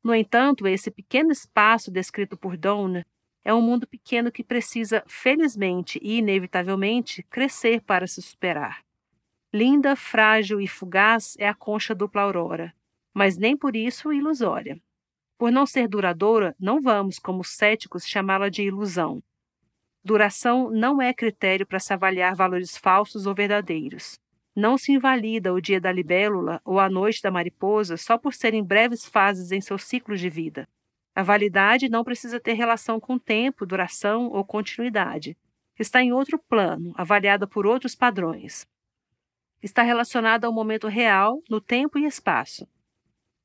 No 0.03 0.15
entanto, 0.15 0.67
esse 0.67 0.91
pequeno 0.91 1.31
espaço 1.31 1.91
descrito 1.91 2.37
por 2.37 2.57
Donner 2.57 3.07
é 3.45 3.53
um 3.53 3.61
mundo 3.61 3.87
pequeno 3.87 4.33
que 4.33 4.45
precisa, 4.45 5.03
felizmente 5.07 5.99
e 6.03 6.19
inevitavelmente, 6.19 7.23
crescer 7.25 7.81
para 7.83 8.07
se 8.07 8.21
superar. 8.23 8.83
Linda, 9.53 9.97
frágil 9.97 10.61
e 10.61 10.69
fugaz 10.69 11.37
é 11.39 11.49
a 11.49 11.55
concha 11.55 11.95
dupla 11.95 12.23
aurora, 12.23 12.75
mas 13.13 13.37
nem 13.37 13.57
por 13.57 13.75
isso 13.75 14.13
ilusória. 14.13 14.81
Por 15.37 15.51
não 15.51 15.67
ser 15.67 15.89
duradoura, 15.89 16.55
não 16.59 16.81
vamos, 16.81 17.19
como 17.19 17.43
céticos, 17.43 18.07
chamá-la 18.07 18.49
de 18.49 18.63
ilusão. 18.63 19.23
Duração 20.03 20.71
não 20.71 21.01
é 21.01 21.13
critério 21.13 21.67
para 21.67 21.79
se 21.79 21.93
avaliar 21.93 22.35
valores 22.35 22.77
falsos 22.77 23.27
ou 23.27 23.35
verdadeiros. 23.35 24.19
Não 24.57 24.79
se 24.79 24.93
invalida 24.93 25.53
o 25.53 25.61
dia 25.61 25.81
da 25.81 25.93
libélula 25.93 26.61
ou 26.65 26.81
a 26.81 26.89
noite 26.89 27.23
da 27.23 27.31
mariposa 27.31 27.97
só 27.97 28.17
por 28.17 28.35
serem 28.35 28.65
breves 28.65 29.07
fases 29.07 29.53
em 29.53 29.61
seu 29.61 29.79
ciclo 29.79 30.17
de 30.17 30.29
vida. 30.29 30.67
A 31.15 31.23
validade 31.23 31.89
não 31.89 32.03
precisa 32.03 32.41
ter 32.41 32.55
relação 32.55 32.99
com 32.99 33.19
tempo, 33.19 33.67
duração 33.67 34.29
ou 34.29 34.45
continuidade. 34.45 35.37
Está 35.79 36.03
em 36.03 36.13
outro 36.13 36.39
plano, 36.39 36.93
avaliada 36.97 37.47
por 37.47 37.67
outros 37.67 37.95
padrões. 37.95 38.67
Está 39.63 39.83
relacionada 39.83 40.47
ao 40.47 40.53
momento 40.53 40.89
real, 40.89 41.43
no 41.49 41.61
tempo 41.61 41.99
e 41.99 42.07
espaço. 42.07 42.67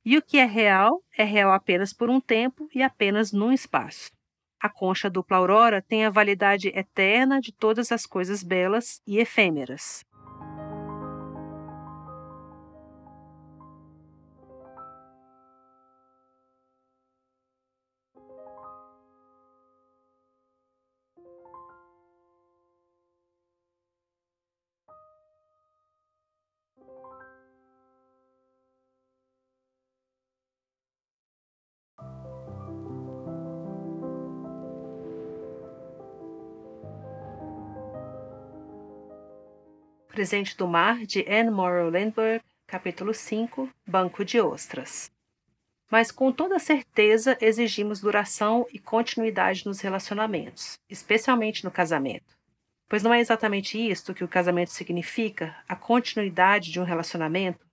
E 0.04 0.16
o 0.16 0.22
que 0.22 0.38
é 0.38 0.44
real 0.44 1.02
é 1.16 1.24
real 1.24 1.52
apenas 1.52 1.92
por 1.92 2.08
um 2.08 2.20
tempo 2.20 2.68
e 2.74 2.82
apenas 2.82 3.32
num 3.32 3.52
espaço. 3.52 4.15
A 4.60 4.68
concha 4.68 5.10
dupla 5.10 5.36
aurora 5.36 5.82
tem 5.82 6.04
a 6.04 6.10
validade 6.10 6.68
eterna 6.68 7.40
de 7.40 7.52
todas 7.52 7.92
as 7.92 8.06
coisas 8.06 8.42
belas 8.42 9.00
e 9.06 9.18
efêmeras. 9.18 10.04
Presente 40.16 40.56
do 40.56 40.66
Mar, 40.66 41.04
de 41.04 41.26
Anne 41.28 41.50
Morrow 41.50 41.90
Landberg, 41.90 42.42
capítulo 42.66 43.12
5 43.12 43.68
Banco 43.86 44.24
de 44.24 44.40
Ostras. 44.40 45.12
Mas 45.90 46.10
com 46.10 46.32
toda 46.32 46.58
certeza 46.58 47.36
exigimos 47.38 48.00
duração 48.00 48.66
e 48.72 48.78
continuidade 48.78 49.66
nos 49.66 49.82
relacionamentos, 49.82 50.78
especialmente 50.88 51.64
no 51.64 51.70
casamento. 51.70 52.34
Pois 52.88 53.02
não 53.02 53.12
é 53.12 53.20
exatamente 53.20 53.78
isto 53.78 54.14
que 54.14 54.24
o 54.24 54.28
casamento 54.28 54.70
significa, 54.70 55.54
a 55.68 55.76
continuidade 55.76 56.72
de 56.72 56.80
um 56.80 56.84
relacionamento? 56.84 57.66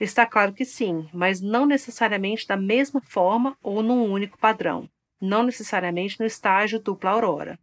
Está 0.00 0.26
claro 0.26 0.52
que 0.52 0.64
sim, 0.64 1.08
mas 1.12 1.40
não 1.40 1.64
necessariamente 1.64 2.44
da 2.44 2.56
mesma 2.56 3.00
forma 3.00 3.56
ou 3.62 3.84
num 3.84 4.10
único 4.10 4.36
padrão, 4.36 4.90
não 5.20 5.44
necessariamente 5.44 6.18
no 6.18 6.26
estágio 6.26 6.80
dupla 6.80 7.12
aurora. 7.12 7.56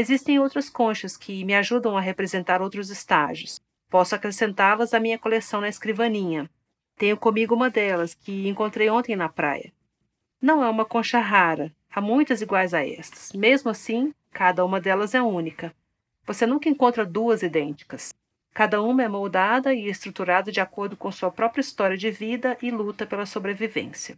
Existem 0.00 0.38
outras 0.38 0.70
conchas 0.70 1.16
que 1.16 1.44
me 1.44 1.56
ajudam 1.56 1.98
a 1.98 2.00
representar 2.00 2.62
outros 2.62 2.88
estágios. 2.88 3.60
Posso 3.90 4.14
acrescentá-las 4.14 4.94
à 4.94 5.00
minha 5.00 5.18
coleção 5.18 5.60
na 5.60 5.68
escrivaninha. 5.68 6.48
Tenho 6.96 7.16
comigo 7.16 7.52
uma 7.52 7.68
delas, 7.68 8.14
que 8.14 8.46
encontrei 8.46 8.88
ontem 8.88 9.16
na 9.16 9.28
praia. 9.28 9.72
Não 10.40 10.62
é 10.62 10.70
uma 10.70 10.84
concha 10.84 11.18
rara, 11.18 11.74
há 11.92 12.00
muitas 12.00 12.40
iguais 12.40 12.72
a 12.72 12.86
estas. 12.86 13.32
Mesmo 13.32 13.72
assim, 13.72 14.14
cada 14.30 14.64
uma 14.64 14.80
delas 14.80 15.16
é 15.16 15.20
única. 15.20 15.74
Você 16.24 16.46
nunca 16.46 16.68
encontra 16.68 17.04
duas 17.04 17.42
idênticas. 17.42 18.14
Cada 18.54 18.80
uma 18.80 19.02
é 19.02 19.08
moldada 19.08 19.74
e 19.74 19.88
estruturada 19.88 20.52
de 20.52 20.60
acordo 20.60 20.96
com 20.96 21.10
sua 21.10 21.32
própria 21.32 21.60
história 21.60 21.96
de 21.96 22.08
vida 22.08 22.56
e 22.62 22.70
luta 22.70 23.04
pela 23.04 23.26
sobrevivência. 23.26 24.16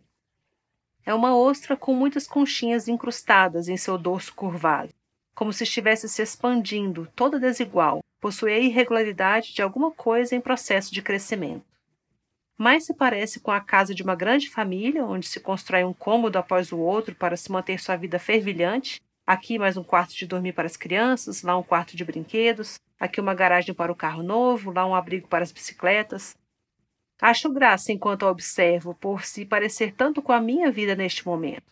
É 1.06 1.14
uma 1.14 1.34
ostra 1.34 1.74
com 1.74 1.94
muitas 1.94 2.26
conchinhas 2.26 2.86
incrustadas 2.86 3.66
em 3.66 3.78
seu 3.78 3.96
dorso 3.96 4.34
curvado 4.34 4.92
como 5.34 5.52
se 5.52 5.64
estivesse 5.64 6.08
se 6.08 6.22
expandindo, 6.22 7.08
toda 7.14 7.40
desigual, 7.40 8.00
possui 8.20 8.52
a 8.52 8.58
irregularidade 8.58 9.54
de 9.54 9.62
alguma 9.62 9.90
coisa 9.90 10.34
em 10.36 10.40
processo 10.40 10.92
de 10.92 11.02
crescimento. 11.02 11.64
Mais 12.58 12.84
se 12.84 12.92
parece 12.92 13.40
com 13.40 13.50
a 13.50 13.60
casa 13.60 13.94
de 13.94 14.02
uma 14.02 14.14
grande 14.14 14.50
família, 14.50 15.04
onde 15.04 15.26
se 15.26 15.40
constrói 15.40 15.82
um 15.82 15.94
cômodo 15.94 16.38
após 16.38 16.70
o 16.70 16.78
outro 16.78 17.14
para 17.14 17.36
se 17.36 17.50
manter 17.50 17.80
sua 17.80 17.96
vida 17.96 18.18
fervilhante. 18.18 19.00
Aqui 19.26 19.58
mais 19.58 19.78
um 19.78 19.82
quarto 19.82 20.14
de 20.14 20.26
dormir 20.26 20.52
para 20.52 20.66
as 20.66 20.76
crianças, 20.76 21.42
lá 21.42 21.56
um 21.56 21.62
quarto 21.62 21.96
de 21.96 22.04
brinquedos, 22.04 22.78
aqui 22.98 23.18
uma 23.18 23.32
garagem 23.32 23.74
para 23.74 23.90
o 23.90 23.96
carro 23.96 24.22
novo, 24.22 24.70
lá 24.70 24.84
um 24.86 24.94
abrigo 24.94 25.26
para 25.26 25.42
as 25.42 25.52
bicicletas. 25.52 26.36
Acho 27.22 27.50
graça 27.50 27.92
enquanto 27.92 28.26
a 28.26 28.30
observo, 28.30 28.94
por 28.94 29.24
se 29.24 29.46
parecer 29.46 29.94
tanto 29.94 30.20
com 30.20 30.32
a 30.32 30.40
minha 30.40 30.70
vida 30.70 30.94
neste 30.94 31.24
momento 31.24 31.70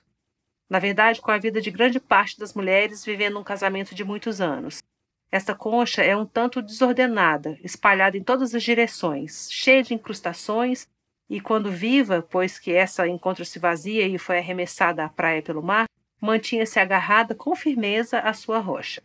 na 0.68 0.78
verdade, 0.78 1.20
com 1.20 1.30
a 1.30 1.38
vida 1.38 1.60
de 1.60 1.70
grande 1.70 1.98
parte 1.98 2.38
das 2.38 2.54
mulheres 2.54 3.04
vivendo 3.04 3.38
um 3.38 3.44
casamento 3.44 3.94
de 3.94 4.04
muitos 4.04 4.40
anos. 4.40 4.82
Esta 5.30 5.54
concha 5.54 6.02
é 6.02 6.16
um 6.16 6.24
tanto 6.24 6.62
desordenada, 6.62 7.58
espalhada 7.62 8.16
em 8.16 8.22
todas 8.22 8.54
as 8.54 8.62
direções, 8.62 9.48
cheia 9.50 9.82
de 9.82 9.94
incrustações, 9.94 10.86
e 11.28 11.40
quando 11.40 11.70
viva, 11.70 12.22
pois 12.22 12.58
que 12.58 12.72
essa 12.72 13.06
encontra-se 13.06 13.58
vazia 13.58 14.06
e 14.06 14.18
foi 14.18 14.38
arremessada 14.38 15.04
à 15.04 15.08
praia 15.08 15.42
pelo 15.42 15.62
mar, 15.62 15.86
mantinha-se 16.20 16.80
agarrada 16.80 17.34
com 17.34 17.54
firmeza 17.54 18.18
à 18.20 18.32
sua 18.32 18.58
rocha. 18.58 19.02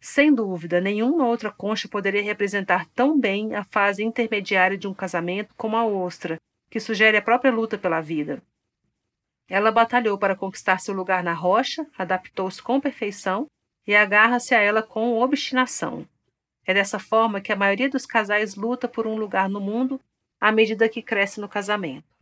Sem 0.00 0.34
dúvida, 0.34 0.80
nenhuma 0.80 1.26
outra 1.26 1.50
concha 1.50 1.88
poderia 1.88 2.22
representar 2.22 2.86
tão 2.94 3.18
bem 3.18 3.54
a 3.54 3.64
fase 3.64 4.02
intermediária 4.02 4.78
de 4.78 4.86
um 4.86 4.94
casamento 4.94 5.54
como 5.56 5.76
a 5.76 5.84
ostra, 5.84 6.36
que 6.70 6.80
sugere 6.80 7.16
a 7.16 7.22
própria 7.22 7.52
luta 7.52 7.76
pela 7.76 8.00
vida. 8.00 8.42
Ela 9.48 9.70
batalhou 9.70 10.18
para 10.18 10.34
conquistar 10.34 10.78
seu 10.78 10.94
lugar 10.94 11.22
na 11.22 11.32
rocha, 11.32 11.86
adaptou-se 11.96 12.62
com 12.62 12.80
perfeição 12.80 13.46
e 13.86 13.94
agarra-se 13.94 14.54
a 14.54 14.60
ela 14.60 14.82
com 14.82 15.20
obstinação. 15.20 16.06
É 16.64 16.74
dessa 16.74 16.98
forma 16.98 17.40
que 17.40 17.52
a 17.52 17.56
maioria 17.56 17.88
dos 17.88 18.04
casais 18.04 18.56
luta 18.56 18.88
por 18.88 19.06
um 19.06 19.16
lugar 19.16 19.48
no 19.48 19.60
mundo 19.60 20.00
à 20.40 20.50
medida 20.50 20.88
que 20.88 21.00
cresce 21.00 21.40
no 21.40 21.48
casamento. 21.48 22.16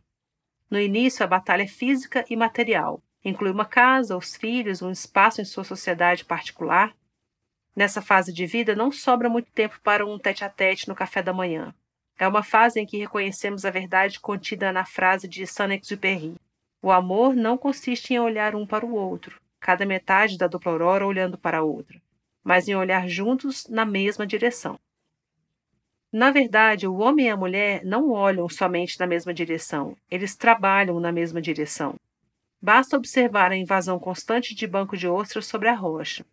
No 0.69 0.79
início, 0.79 1.23
a 1.23 1.27
batalha 1.27 1.63
é 1.63 1.67
física 1.67 2.23
e 2.29 2.35
material. 2.35 3.01
Inclui 3.23 3.51
uma 3.51 3.65
casa, 3.65 4.15
os 4.15 4.35
filhos, 4.35 4.83
um 4.83 4.91
espaço 4.91 5.41
em 5.41 5.45
sua 5.45 5.63
sociedade 5.63 6.23
particular. 6.23 6.95
Nessa 7.75 8.01
fase 8.01 8.31
de 8.31 8.45
vida, 8.45 8.75
não 8.75 8.91
sobra 8.91 9.27
muito 9.27 9.51
tempo 9.51 9.79
para 9.83 10.05
um 10.05 10.19
tete-a-tete 10.19 10.87
no 10.87 10.95
café 10.95 11.23
da 11.23 11.33
manhã. 11.33 11.73
É 12.17 12.27
uma 12.27 12.43
fase 12.43 12.79
em 12.79 12.85
que 12.85 12.97
reconhecemos 12.97 13.65
a 13.65 13.71
verdade 13.71 14.19
contida 14.19 14.71
na 14.71 14.85
frase 14.85 15.27
de 15.27 15.45
Saint-Exupéry. 15.45 16.35
O 16.85 16.91
amor 16.91 17.35
não 17.35 17.57
consiste 17.57 18.13
em 18.13 18.19
olhar 18.19 18.55
um 18.55 18.63
para 18.63 18.85
o 18.85 18.93
outro, 18.93 19.41
cada 19.59 19.87
metade 19.87 20.37
da 20.37 20.45
dupla 20.45 20.71
aurora 20.71 21.07
olhando 21.07 21.35
para 21.35 21.57
a 21.57 21.63
outra, 21.63 21.99
mas 22.43 22.67
em 22.67 22.75
olhar 22.75 23.09
juntos 23.09 23.65
na 23.67 23.83
mesma 23.83 24.23
direção. 24.27 24.77
Na 26.11 26.29
verdade, 26.29 26.85
o 26.85 26.97
homem 26.97 27.25
e 27.25 27.29
a 27.29 27.35
mulher 27.35 27.83
não 27.83 28.11
olham 28.11 28.47
somente 28.47 28.99
na 28.99 29.07
mesma 29.07 29.33
direção, 29.33 29.97
eles 30.11 30.35
trabalham 30.35 30.99
na 30.99 31.11
mesma 31.11 31.41
direção. 31.41 31.95
Basta 32.61 32.95
observar 32.95 33.51
a 33.51 33.57
invasão 33.57 33.97
constante 33.97 34.53
de 34.53 34.67
banco 34.67 34.95
de 34.95 35.07
ostras 35.07 35.47
sobre 35.47 35.69
a 35.69 35.73
rocha. 35.73 36.23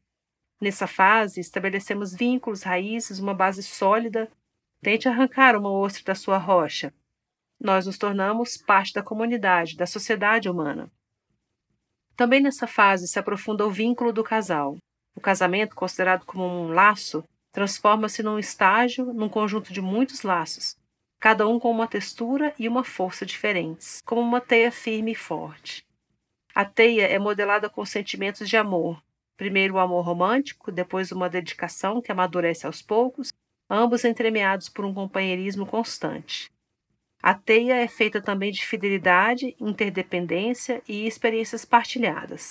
Nessa 0.60 0.86
fase, 0.86 1.40
estabelecemos 1.40 2.14
vínculos, 2.14 2.62
raízes, 2.62 3.18
uma 3.18 3.32
base 3.32 3.62
sólida 3.62 4.30
Tente 4.82 5.08
arrancar 5.08 5.56
uma 5.56 5.70
ostra 5.70 6.02
da 6.06 6.14
sua 6.14 6.36
rocha. 6.36 6.92
Nós 7.62 7.86
nos 7.86 7.96
tornamos 7.96 8.56
parte 8.56 8.92
da 8.92 9.04
comunidade, 9.04 9.76
da 9.76 9.86
sociedade 9.86 10.50
humana. 10.50 10.90
Também 12.16 12.40
nessa 12.40 12.66
fase 12.66 13.06
se 13.06 13.20
aprofunda 13.20 13.64
o 13.64 13.70
vínculo 13.70 14.12
do 14.12 14.24
casal. 14.24 14.76
O 15.14 15.20
casamento, 15.20 15.76
considerado 15.76 16.26
como 16.26 16.42
um 16.42 16.72
laço, 16.72 17.22
transforma-se 17.52 18.20
num 18.20 18.36
estágio, 18.36 19.12
num 19.14 19.28
conjunto 19.28 19.72
de 19.72 19.80
muitos 19.80 20.22
laços, 20.22 20.76
cada 21.20 21.46
um 21.46 21.60
com 21.60 21.70
uma 21.70 21.86
textura 21.86 22.52
e 22.58 22.66
uma 22.66 22.82
força 22.82 23.24
diferentes, 23.24 24.00
como 24.04 24.20
uma 24.20 24.40
teia 24.40 24.72
firme 24.72 25.12
e 25.12 25.14
forte. 25.14 25.86
A 26.52 26.64
teia 26.64 27.06
é 27.06 27.16
modelada 27.16 27.70
com 27.70 27.84
sentimentos 27.86 28.48
de 28.48 28.56
amor. 28.56 29.00
Primeiro 29.36 29.74
o 29.74 29.78
amor 29.78 30.04
romântico, 30.04 30.72
depois 30.72 31.12
uma 31.12 31.30
dedicação 31.30 32.02
que 32.02 32.10
amadurece 32.10 32.66
aos 32.66 32.82
poucos, 32.82 33.32
ambos 33.70 34.04
entremeados 34.04 34.68
por 34.68 34.84
um 34.84 34.92
companheirismo 34.92 35.64
constante. 35.64 36.50
A 37.22 37.34
teia 37.34 37.76
é 37.76 37.86
feita 37.86 38.20
também 38.20 38.50
de 38.50 38.66
fidelidade, 38.66 39.54
interdependência 39.60 40.82
e 40.88 41.06
experiências 41.06 41.64
partilhadas. 41.64 42.48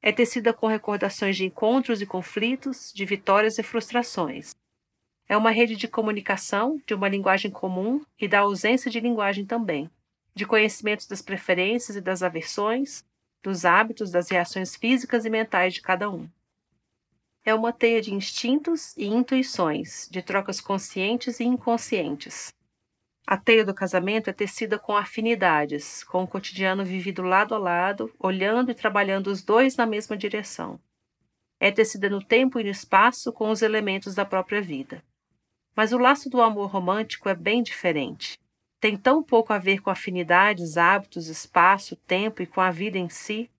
É 0.00 0.10
tecida 0.12 0.52
com 0.52 0.66
recordações 0.66 1.36
de 1.36 1.44
encontros 1.44 2.00
e 2.00 2.06
conflitos, 2.06 2.90
de 2.94 3.04
vitórias 3.04 3.58
e 3.58 3.62
frustrações. 3.62 4.54
É 5.28 5.36
uma 5.36 5.50
rede 5.50 5.76
de 5.76 5.88
comunicação, 5.88 6.80
de 6.86 6.94
uma 6.94 7.08
linguagem 7.08 7.50
comum 7.50 8.00
e 8.18 8.26
da 8.26 8.40
ausência 8.40 8.90
de 8.90 9.00
linguagem 9.00 9.44
também, 9.44 9.90
de 10.34 10.46
conhecimentos 10.46 11.06
das 11.06 11.20
preferências 11.20 11.96
e 11.96 12.00
das 12.00 12.22
aversões, 12.22 13.04
dos 13.42 13.64
hábitos, 13.64 14.10
das 14.10 14.30
reações 14.30 14.74
físicas 14.74 15.24
e 15.24 15.30
mentais 15.30 15.74
de 15.74 15.82
cada 15.82 16.10
um 16.10 16.28
é 17.44 17.54
uma 17.54 17.72
teia 17.72 18.00
de 18.00 18.12
instintos 18.12 18.96
e 18.96 19.06
intuições, 19.06 20.08
de 20.10 20.22
trocas 20.22 20.60
conscientes 20.60 21.40
e 21.40 21.44
inconscientes. 21.44 22.52
A 23.26 23.38
teia 23.38 23.64
do 23.64 23.72
casamento 23.72 24.28
é 24.28 24.34
tecida 24.34 24.78
com 24.78 24.94
afinidades, 24.94 26.04
com 26.04 26.22
o 26.22 26.26
cotidiano 26.26 26.84
vivido 26.84 27.22
lado 27.22 27.54
a 27.54 27.58
lado, 27.58 28.12
olhando 28.18 28.70
e 28.70 28.74
trabalhando 28.74 29.28
os 29.28 29.42
dois 29.42 29.76
na 29.76 29.86
mesma 29.86 30.14
direção. 30.14 30.78
É 31.58 31.70
tecida 31.70 32.10
no 32.10 32.22
tempo 32.22 32.60
e 32.60 32.64
no 32.64 32.70
espaço 32.70 33.32
com 33.32 33.48
os 33.48 33.62
elementos 33.62 34.14
da 34.14 34.26
própria 34.26 34.60
vida. 34.60 35.02
Mas 35.74 35.92
o 35.92 35.98
laço 35.98 36.28
do 36.28 36.42
amor 36.42 36.70
romântico 36.70 37.28
é 37.28 37.34
bem 37.34 37.62
diferente. 37.62 38.38
Tem 38.78 38.94
tão 38.94 39.22
pouco 39.22 39.54
a 39.54 39.58
ver 39.58 39.80
com 39.80 39.88
afinidades, 39.88 40.76
hábitos, 40.76 41.28
espaço, 41.28 41.96
tempo 41.96 42.42
e 42.42 42.46
com 42.46 42.60
a 42.60 42.70
vida 42.70 42.98
em 42.98 43.08
si, 43.08 43.50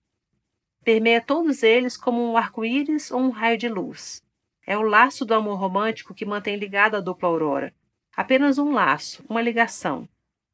permeia 0.84 1.20
todos 1.20 1.64
eles 1.64 1.96
como 1.96 2.22
um 2.22 2.36
arco-íris 2.36 3.10
ou 3.10 3.18
um 3.18 3.30
raio 3.30 3.58
de 3.58 3.68
luz. 3.68 4.22
É 4.64 4.78
o 4.78 4.82
laço 4.82 5.24
do 5.24 5.34
amor 5.34 5.58
romântico 5.58 6.14
que 6.14 6.24
mantém 6.24 6.54
ligada 6.54 6.98
a 6.98 7.00
dupla 7.00 7.28
aurora. 7.28 7.74
Apenas 8.16 8.56
um 8.58 8.72
laço, 8.72 9.22
uma 9.28 9.42
ligação. 9.42 10.08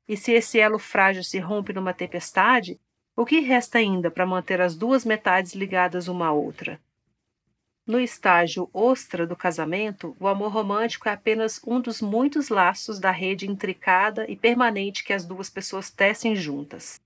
E 0.08 0.16
se 0.16 0.32
esse 0.32 0.58
elo 0.58 0.80
frágil 0.80 1.22
se 1.22 1.38
rompe 1.38 1.72
numa 1.72 1.94
tempestade, 1.94 2.80
o 3.14 3.24
que 3.24 3.38
resta 3.38 3.78
ainda 3.78 4.10
para 4.10 4.26
manter 4.26 4.60
as 4.60 4.74
duas 4.74 5.04
metades 5.04 5.54
ligadas 5.54 6.08
uma 6.08 6.26
à 6.26 6.32
outra? 6.32 6.80
No 7.86 8.00
estágio 8.00 8.68
ostra 8.72 9.26
do 9.26 9.36
casamento, 9.36 10.16
o 10.18 10.26
amor 10.26 10.52
romântico 10.52 11.08
é 11.08 11.12
apenas 11.12 11.60
um 11.66 11.80
dos 11.80 12.00
muitos 12.00 12.48
laços 12.48 12.98
da 12.98 13.10
rede 13.10 13.48
intricada 13.48 14.28
e 14.28 14.36
permanente 14.36 15.04
que 15.04 15.12
as 15.12 15.24
duas 15.24 15.48
pessoas 15.48 15.90
tecem 15.90 16.34
juntas. 16.34 17.00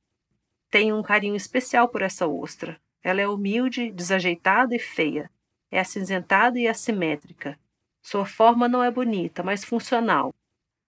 Tenho 0.71 0.99
um 0.99 1.03
carinho 1.03 1.37
especial 1.37 1.89
por 1.89 2.03
essa 2.03 2.27
ostra, 2.27 2.81
ela 3.07 3.21
é 3.21 3.29
humilde, 3.29 3.91
desajeitada 3.93 4.75
e 4.75 4.79
feia. 4.81 5.31
É 5.71 5.79
acinzentada 5.79 6.59
e 6.59 6.67
assimétrica. 6.67 7.57
Sua 8.03 8.27
forma 8.27 8.69
não 8.69 8.83
é 8.83 8.91
bonita, 8.91 9.45
mas 9.45 9.65
funcional. 9.65 10.35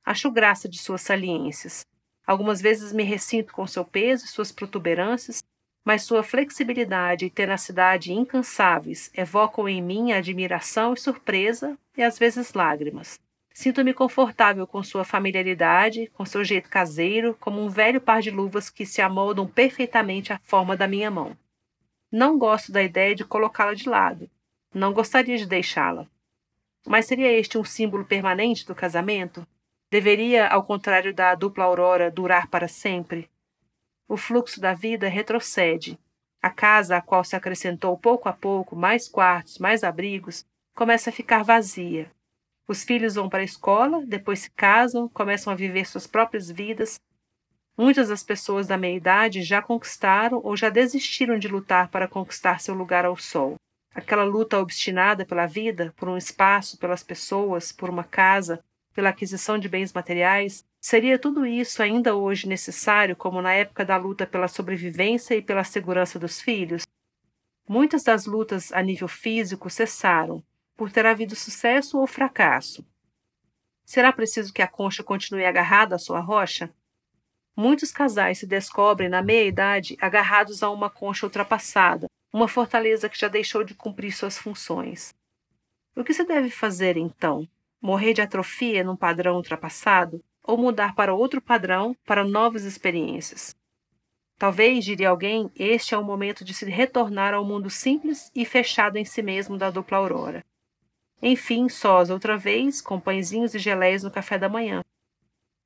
Acho 0.08 0.30
graça 0.30 0.66
de 0.66 0.78
suas 0.78 1.02
saliências. 1.02 1.84
Algumas 2.26 2.62
vezes 2.62 2.94
me 2.94 3.02
ressinto 3.02 3.52
com 3.52 3.66
seu 3.66 3.84
peso 3.84 4.24
e 4.24 4.28
suas 4.28 4.50
protuberâncias, 4.50 5.42
mas 5.84 6.02
sua 6.02 6.22
flexibilidade 6.22 7.26
e 7.26 7.30
tenacidade 7.30 8.10
incansáveis 8.10 9.10
evocam 9.14 9.68
em 9.68 9.82
mim 9.82 10.12
admiração 10.12 10.94
e 10.94 10.98
surpresa 10.98 11.76
e 11.94 12.02
às 12.02 12.18
vezes 12.18 12.54
lágrimas. 12.54 13.20
Sinto-me 13.52 13.92
confortável 13.92 14.66
com 14.66 14.82
sua 14.82 15.04
familiaridade, 15.04 16.06
com 16.14 16.24
seu 16.24 16.42
jeito 16.42 16.70
caseiro, 16.70 17.36
como 17.38 17.62
um 17.62 17.68
velho 17.68 18.00
par 18.00 18.22
de 18.22 18.30
luvas 18.30 18.70
que 18.70 18.86
se 18.86 19.02
amoldam 19.02 19.46
perfeitamente 19.46 20.32
à 20.32 20.38
forma 20.38 20.74
da 20.74 20.88
minha 20.88 21.10
mão. 21.10 21.36
Não 22.10 22.38
gosto 22.38 22.72
da 22.72 22.82
ideia 22.82 23.14
de 23.14 23.26
colocá-la 23.26 23.74
de 23.74 23.86
lado. 23.86 24.30
Não 24.72 24.90
gostaria 24.94 25.36
de 25.36 25.44
deixá-la. 25.44 26.06
Mas 26.86 27.04
seria 27.04 27.30
este 27.30 27.58
um 27.58 27.64
símbolo 27.64 28.06
permanente 28.06 28.64
do 28.64 28.74
casamento? 28.74 29.46
Deveria, 29.90 30.48
ao 30.48 30.62
contrário 30.64 31.14
da 31.14 31.34
dupla 31.34 31.64
aurora, 31.64 32.10
durar 32.10 32.48
para 32.48 32.68
sempre? 32.68 33.30
O 34.06 34.16
fluxo 34.16 34.60
da 34.60 34.74
vida 34.74 35.08
retrocede. 35.08 35.98
A 36.42 36.50
casa 36.50 36.96
a 36.96 37.00
qual 37.00 37.24
se 37.24 37.34
acrescentou 37.34 37.96
pouco 37.98 38.28
a 38.28 38.32
pouco 38.32 38.76
mais 38.76 39.08
quartos, 39.08 39.58
mais 39.58 39.82
abrigos, 39.82 40.46
começa 40.74 41.10
a 41.10 41.12
ficar 41.12 41.42
vazia. 41.42 42.10
Os 42.66 42.84
filhos 42.84 43.14
vão 43.14 43.28
para 43.28 43.40
a 43.40 43.44
escola, 43.44 44.04
depois 44.06 44.40
se 44.40 44.50
casam, 44.50 45.08
começam 45.08 45.52
a 45.52 45.56
viver 45.56 45.86
suas 45.86 46.06
próprias 46.06 46.50
vidas, 46.50 47.00
Muitas 47.78 48.08
das 48.08 48.24
pessoas 48.24 48.66
da 48.66 48.76
meia 48.76 48.96
idade 48.96 49.40
já 49.44 49.62
conquistaram 49.62 50.40
ou 50.42 50.56
já 50.56 50.68
desistiram 50.68 51.38
de 51.38 51.46
lutar 51.46 51.88
para 51.90 52.08
conquistar 52.08 52.60
seu 52.60 52.74
lugar 52.74 53.04
ao 53.04 53.16
sol. 53.16 53.54
Aquela 53.94 54.24
luta 54.24 54.58
obstinada 54.58 55.24
pela 55.24 55.46
vida, 55.46 55.94
por 55.96 56.08
um 56.08 56.16
espaço, 56.16 56.76
pelas 56.76 57.04
pessoas, 57.04 57.70
por 57.70 57.88
uma 57.88 58.02
casa, 58.02 58.58
pela 58.98 59.10
aquisição 59.10 59.60
de 59.60 59.68
bens 59.68 59.92
materiais, 59.92 60.66
seria 60.80 61.20
tudo 61.20 61.46
isso 61.46 61.80
ainda 61.80 62.16
hoje 62.16 62.48
necessário 62.48 63.14
como 63.14 63.40
na 63.40 63.52
época 63.52 63.84
da 63.84 63.96
luta 63.96 64.26
pela 64.26 64.48
sobrevivência 64.48 65.36
e 65.36 65.40
pela 65.40 65.62
segurança 65.62 66.18
dos 66.18 66.40
filhos? 66.40 66.82
Muitas 67.68 68.02
das 68.02 68.26
lutas 68.26 68.72
a 68.72 68.82
nível 68.82 69.06
físico 69.06 69.70
cessaram, 69.70 70.42
por 70.76 70.90
ter 70.90 71.06
havido 71.06 71.36
sucesso 71.36 71.96
ou 71.96 72.08
fracasso. 72.08 72.84
Será 73.84 74.12
preciso 74.12 74.52
que 74.52 74.62
a 74.62 74.66
concha 74.66 75.04
continue 75.04 75.44
agarrada 75.44 75.94
à 75.94 75.98
sua 75.98 76.18
rocha? 76.18 76.68
Muitos 77.54 77.92
casais 77.92 78.38
se 78.38 78.48
descobrem 78.48 79.08
na 79.08 79.22
meia-idade 79.22 79.96
agarrados 80.00 80.60
a 80.60 80.70
uma 80.70 80.90
concha 80.90 81.24
ultrapassada, 81.24 82.08
uma 82.32 82.48
fortaleza 82.48 83.08
que 83.08 83.16
já 83.16 83.28
deixou 83.28 83.62
de 83.62 83.76
cumprir 83.76 84.10
suas 84.10 84.36
funções. 84.36 85.14
O 85.94 86.02
que 86.02 86.12
se 86.12 86.24
deve 86.24 86.50
fazer 86.50 86.96
então? 86.96 87.48
Morrer 87.80 88.12
de 88.12 88.20
atrofia 88.20 88.82
num 88.82 88.96
padrão 88.96 89.36
ultrapassado 89.36 90.22
ou 90.42 90.58
mudar 90.58 90.94
para 90.94 91.14
outro 91.14 91.40
padrão 91.40 91.96
para 92.04 92.24
novas 92.24 92.64
experiências? 92.64 93.56
Talvez, 94.38 94.84
diria 94.84 95.10
alguém, 95.10 95.50
este 95.56 95.94
é 95.94 95.98
o 95.98 96.04
momento 96.04 96.44
de 96.44 96.54
se 96.54 96.64
retornar 96.64 97.34
ao 97.34 97.44
mundo 97.44 97.68
simples 97.68 98.30
e 98.34 98.44
fechado 98.44 98.96
em 98.96 99.04
si 99.04 99.22
mesmo 99.22 99.58
da 99.58 99.70
dupla 99.70 99.98
aurora. 99.98 100.44
Enfim, 101.20 101.68
sós 101.68 102.10
outra 102.10 102.36
vez, 102.36 102.80
com 102.80 103.00
pãezinhos 103.00 103.54
e 103.54 103.58
geleias 103.58 104.04
no 104.04 104.10
café 104.10 104.38
da 104.38 104.48
manhã, 104.48 104.84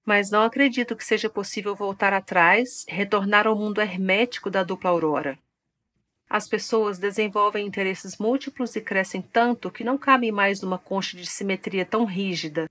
mas 0.05 0.30
não 0.30 0.43
acredito 0.43 0.97
que 0.97 1.05
seja 1.05 1.30
possível 1.30 1.74
voltar 1.74 2.12
atrás, 2.12 2.84
retornar 2.89 3.47
ao 3.47 3.56
mundo 3.56 3.80
hermético 3.80 4.51
da 4.51 4.62
dupla 4.62 4.90
aurora. 4.90 5.39
As 6.32 6.48
pessoas 6.48 6.98
desenvolvem 6.98 7.66
interesses 7.66 8.16
múltiplos 8.16 8.74
e 8.74 8.80
crescem 8.80 9.20
tanto 9.20 9.70
que 9.70 9.84
não 9.84 9.98
cabem 9.98 10.32
mais 10.32 10.62
numa 10.62 10.78
concha 10.78 11.14
de 11.14 11.26
simetria 11.26 11.84
tão 11.84 12.06
rígida. 12.06 12.70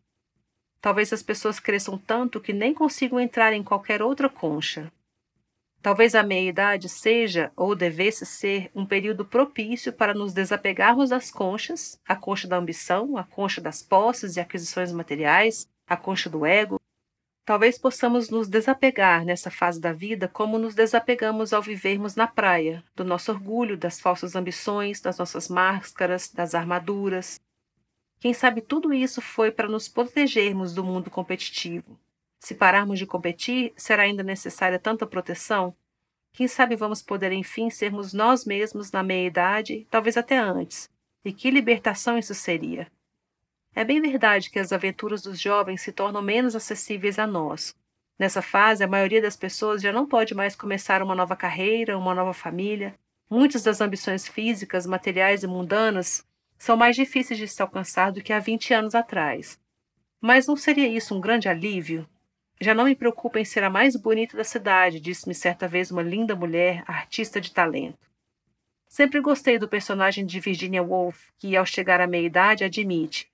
Talvez 0.81 1.13
as 1.13 1.21
pessoas 1.21 1.59
cresçam 1.59 1.95
tanto 1.95 2.41
que 2.41 2.53
nem 2.53 2.73
consigam 2.73 3.19
entrar 3.19 3.53
em 3.53 3.61
qualquer 3.61 4.01
outra 4.01 4.27
concha. 4.27 4.91
Talvez 5.79 6.15
a 6.15 6.23
meia-idade 6.23 6.89
seja, 6.89 7.51
ou 7.55 7.75
devesse 7.75 8.25
ser, 8.25 8.71
um 8.73 8.83
período 8.83 9.23
propício 9.23 9.93
para 9.93 10.15
nos 10.15 10.33
desapegarmos 10.33 11.11
das 11.11 11.29
conchas, 11.29 12.01
a 12.07 12.15
concha 12.15 12.47
da 12.47 12.57
ambição, 12.57 13.15
a 13.15 13.23
concha 13.23 13.61
das 13.61 13.83
posses 13.83 14.38
e 14.38 14.39
aquisições 14.39 14.91
materiais, 14.91 15.69
a 15.88 15.95
concha 15.95 16.31
do 16.31 16.47
ego. 16.47 16.81
Talvez 17.52 17.78
possamos 17.78 18.30
nos 18.30 18.48
desapegar 18.48 19.26
nessa 19.26 19.52
fase 19.52 19.78
da 19.78 19.91
vida 19.91 20.26
como 20.30 20.57
nos 20.57 20.73
desapegamos 20.73 21.52
ao 21.52 21.61
vivermos 21.61 22.15
na 22.15 22.26
praia, 22.26 22.82
do 22.95 23.03
nosso 23.03 23.30
orgulho, 23.30 23.78
das 23.78 23.99
falsas 23.99 24.38
ambições, 24.38 25.02
das 25.02 25.18
nossas 25.18 25.49
máscaras, 25.49 26.32
das 26.32 26.56
armaduras. 26.56 27.41
Quem 28.22 28.34
sabe 28.34 28.61
tudo 28.61 28.94
isso 28.94 29.22
foi 29.22 29.52
para 29.52 29.68
nos 29.68 29.90
protegermos 29.90 30.73
do 30.73 30.82
mundo 30.82 31.10
competitivo, 31.10 31.99
se 32.40 32.56
pararmos 32.56 32.98
de 32.98 33.06
competir, 33.06 33.73
será 33.76 34.03
ainda 34.03 34.23
necessária 34.23 34.80
tanta 34.80 35.06
proteção? 35.06 35.76
Quem 36.32 36.48
sabe 36.48 36.78
vamos 36.78 37.02
poder 37.02 37.34
enfim 37.34 37.69
sermos 37.69 38.14
nós 38.14 38.45
mesmos 38.45 38.94
na 38.94 39.03
meia-idade, 39.03 39.86
talvez 39.91 40.15
até 40.15 40.38
antes. 40.38 40.90
E 41.26 41.34
que 41.34 41.52
libertação 41.52 42.18
isso 42.18 42.34
seria! 42.34 42.90
É 43.73 43.84
bem 43.85 44.02
verdade 44.02 44.49
que 44.49 44.60
as 44.60 44.73
aventuras 44.73 45.22
dos 45.22 45.39
jovens 45.39 45.81
se 45.81 45.91
tornam 45.91 46.22
menos 46.22 46.56
acessíveis 46.56 47.18
a 47.18 47.26
nós. 47.26 47.73
Nessa 48.19 48.41
fase, 48.41 48.84
a 48.84 48.88
maioria 48.88 49.22
das 49.22 49.38
pessoas 49.38 49.81
já 49.81 49.91
não 49.91 50.06
pode 50.06 50.35
mais 50.35 50.56
começar 50.56 51.02
uma 51.02 51.15
nova 51.15 51.35
carreira, 51.35 51.98
uma 51.98 52.14
nova 52.14 52.34
família. 52.34 52.93
Muitas 53.30 53.64
das 53.64 53.80
ambições 53.80 54.27
físicas, 54.27 54.85
materiais 54.85 55.41
e 55.41 55.48
mundanas 55.48 56.23
são 56.57 56.76
mais 56.76 56.95
difíceis 56.95 57.39
de 57.39 57.48
se 57.48 57.61
alcançar 57.61 58.11
do 58.11 58.22
que 58.22 58.34
há 58.34 58.39
20 58.39 58.73
anos 58.73 58.93
atrás. 58.93 59.60
Mas 60.19 60.45
não 60.45 60.56
seria 60.56 60.88
isso 60.88 61.15
um 61.15 61.22
grande 61.22 61.49
alívio? 61.49 62.07
Já 62.60 62.76
não 62.76 62.85
me 62.85 62.95
preocupa 62.95 63.39
em 63.39 63.45
ser 63.45 63.64
a 63.64 63.69
mais 63.69 63.95
bonita 63.95 64.38
da 64.38 64.43
cidade, 64.43 64.99
disse-me 64.99 65.34
certa 65.34 65.68
vez 65.68 65.89
uma 65.89 66.03
linda 66.03 66.35
mulher, 66.35 66.84
artista 66.85 67.41
de 67.41 67.52
talento. 67.52 67.98
Sempre 68.88 69.19
gostei 69.22 69.57
do 69.57 69.68
personagem 69.68 70.26
de 70.26 70.39
Virginia 70.39 70.84
Woolf, 70.84 71.30
que, 71.39 71.56
ao 71.56 71.65
chegar 71.65 71.99
à 71.99 72.06
meia-idade, 72.06 72.64
admite: 72.64 73.31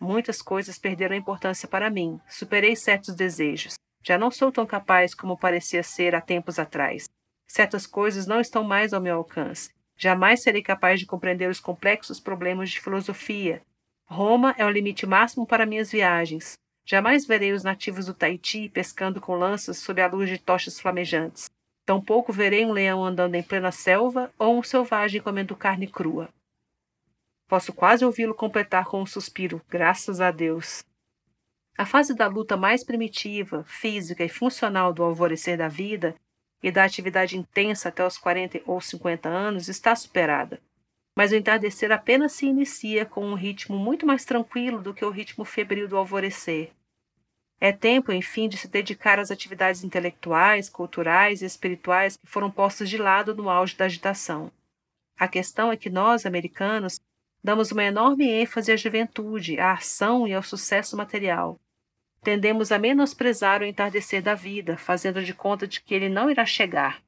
Muitas 0.00 0.40
coisas 0.40 0.78
perderam 0.78 1.14
importância 1.14 1.68
para 1.68 1.90
mim, 1.90 2.18
superei 2.26 2.74
certos 2.74 3.14
desejos. 3.14 3.74
Já 4.02 4.16
não 4.16 4.30
sou 4.30 4.50
tão 4.50 4.64
capaz 4.64 5.14
como 5.14 5.36
parecia 5.36 5.82
ser 5.82 6.14
há 6.14 6.22
tempos 6.22 6.58
atrás. 6.58 7.04
Certas 7.46 7.86
coisas 7.86 8.26
não 8.26 8.40
estão 8.40 8.64
mais 8.64 8.94
ao 8.94 9.00
meu 9.00 9.16
alcance. 9.16 9.70
Jamais 9.98 10.42
serei 10.42 10.62
capaz 10.62 10.98
de 10.98 11.04
compreender 11.04 11.50
os 11.50 11.60
complexos 11.60 12.18
problemas 12.18 12.70
de 12.70 12.80
filosofia. 12.80 13.60
Roma 14.06 14.54
é 14.56 14.64
o 14.64 14.70
limite 14.70 15.04
máximo 15.04 15.46
para 15.46 15.66
minhas 15.66 15.92
viagens. 15.92 16.54
Jamais 16.86 17.26
verei 17.26 17.52
os 17.52 17.62
nativos 17.62 18.06
do 18.06 18.14
Tahiti 18.14 18.70
pescando 18.70 19.20
com 19.20 19.36
lanças 19.36 19.76
sob 19.76 20.00
a 20.00 20.06
luz 20.06 20.30
de 20.30 20.38
tochas 20.38 20.80
flamejantes. 20.80 21.50
Tampouco 21.84 22.32
verei 22.32 22.64
um 22.64 22.72
leão 22.72 23.04
andando 23.04 23.34
em 23.34 23.42
plena 23.42 23.70
selva 23.70 24.32
ou 24.38 24.58
um 24.58 24.62
selvagem 24.62 25.20
comendo 25.20 25.54
carne 25.54 25.86
crua. 25.86 26.30
Posso 27.50 27.72
quase 27.72 28.04
ouvi-lo 28.04 28.32
completar 28.32 28.84
com 28.84 29.02
um 29.02 29.06
suspiro, 29.06 29.60
graças 29.68 30.20
a 30.20 30.30
Deus. 30.30 30.84
A 31.76 31.84
fase 31.84 32.14
da 32.14 32.28
luta 32.28 32.56
mais 32.56 32.84
primitiva, 32.84 33.64
física 33.64 34.22
e 34.22 34.28
funcional 34.28 34.92
do 34.92 35.02
alvorecer 35.02 35.58
da 35.58 35.66
vida 35.66 36.14
e 36.62 36.70
da 36.70 36.84
atividade 36.84 37.36
intensa 37.36 37.88
até 37.88 38.06
os 38.06 38.16
40 38.16 38.60
ou 38.66 38.80
50 38.80 39.28
anos 39.28 39.66
está 39.68 39.96
superada. 39.96 40.60
Mas 41.16 41.32
o 41.32 41.34
entardecer 41.34 41.90
apenas 41.90 42.34
se 42.34 42.46
inicia 42.46 43.04
com 43.04 43.26
um 43.26 43.34
ritmo 43.34 43.76
muito 43.76 44.06
mais 44.06 44.24
tranquilo 44.24 44.80
do 44.80 44.94
que 44.94 45.04
o 45.04 45.10
ritmo 45.10 45.44
febril 45.44 45.88
do 45.88 45.96
alvorecer. 45.96 46.70
É 47.60 47.72
tempo, 47.72 48.12
enfim, 48.12 48.48
de 48.48 48.58
se 48.58 48.68
dedicar 48.68 49.18
às 49.18 49.32
atividades 49.32 49.82
intelectuais, 49.82 50.68
culturais 50.68 51.42
e 51.42 51.46
espirituais 51.46 52.16
que 52.16 52.28
foram 52.28 52.48
postas 52.48 52.88
de 52.88 52.96
lado 52.96 53.34
no 53.34 53.50
auge 53.50 53.76
da 53.76 53.86
agitação. 53.86 54.52
A 55.18 55.26
questão 55.26 55.72
é 55.72 55.76
que 55.76 55.90
nós, 55.90 56.24
americanos, 56.24 57.00
damos 57.42 57.70
uma 57.72 57.84
enorme 57.84 58.28
ênfase 58.28 58.72
à 58.72 58.76
juventude, 58.76 59.58
à 59.58 59.72
ação 59.72 60.26
e 60.26 60.34
ao 60.34 60.42
sucesso 60.42 60.96
material. 60.96 61.58
Tendemos 62.22 62.70
a 62.70 62.78
menosprezar 62.78 63.62
o 63.62 63.64
entardecer 63.64 64.22
da 64.22 64.34
vida, 64.34 64.76
fazendo 64.76 65.22
de 65.24 65.32
conta 65.32 65.66
de 65.66 65.80
que 65.80 65.94
ele 65.94 66.08
não 66.08 66.30
irá 66.30 66.44
chegar. 66.44 67.02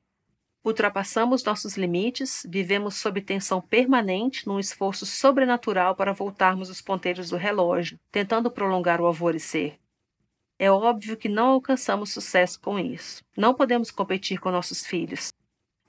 Ultrapassamos 0.65 1.45
nossos 1.45 1.77
limites, 1.77 2.47
vivemos 2.49 2.97
sob 2.97 3.21
tensão 3.21 3.61
permanente 3.61 4.47
num 4.47 4.61
esforço 4.61 5.05
sobrenatural 5.05 5.97
para 5.97 6.13
voltarmos 6.13 6.71
os 6.71 6.81
ponteiros 6.81 7.31
do 7.31 7.37
relógio, 7.37 7.99
tentando 8.11 8.51
prolongar 8.51 9.01
o 9.01 9.07
alvorecer. 9.07 9.77
É 10.59 10.71
óbvio 10.71 11.17
que 11.17 11.29
não 11.29 11.49
alcançamos 11.49 12.13
sucesso 12.13 12.61
com 12.61 12.79
isso. 12.79 13.25
Não 13.37 13.53
podemos 13.53 13.91
competir 13.91 14.39
com 14.39 14.53
nossos 14.53 14.87
filhos. 14.87 15.33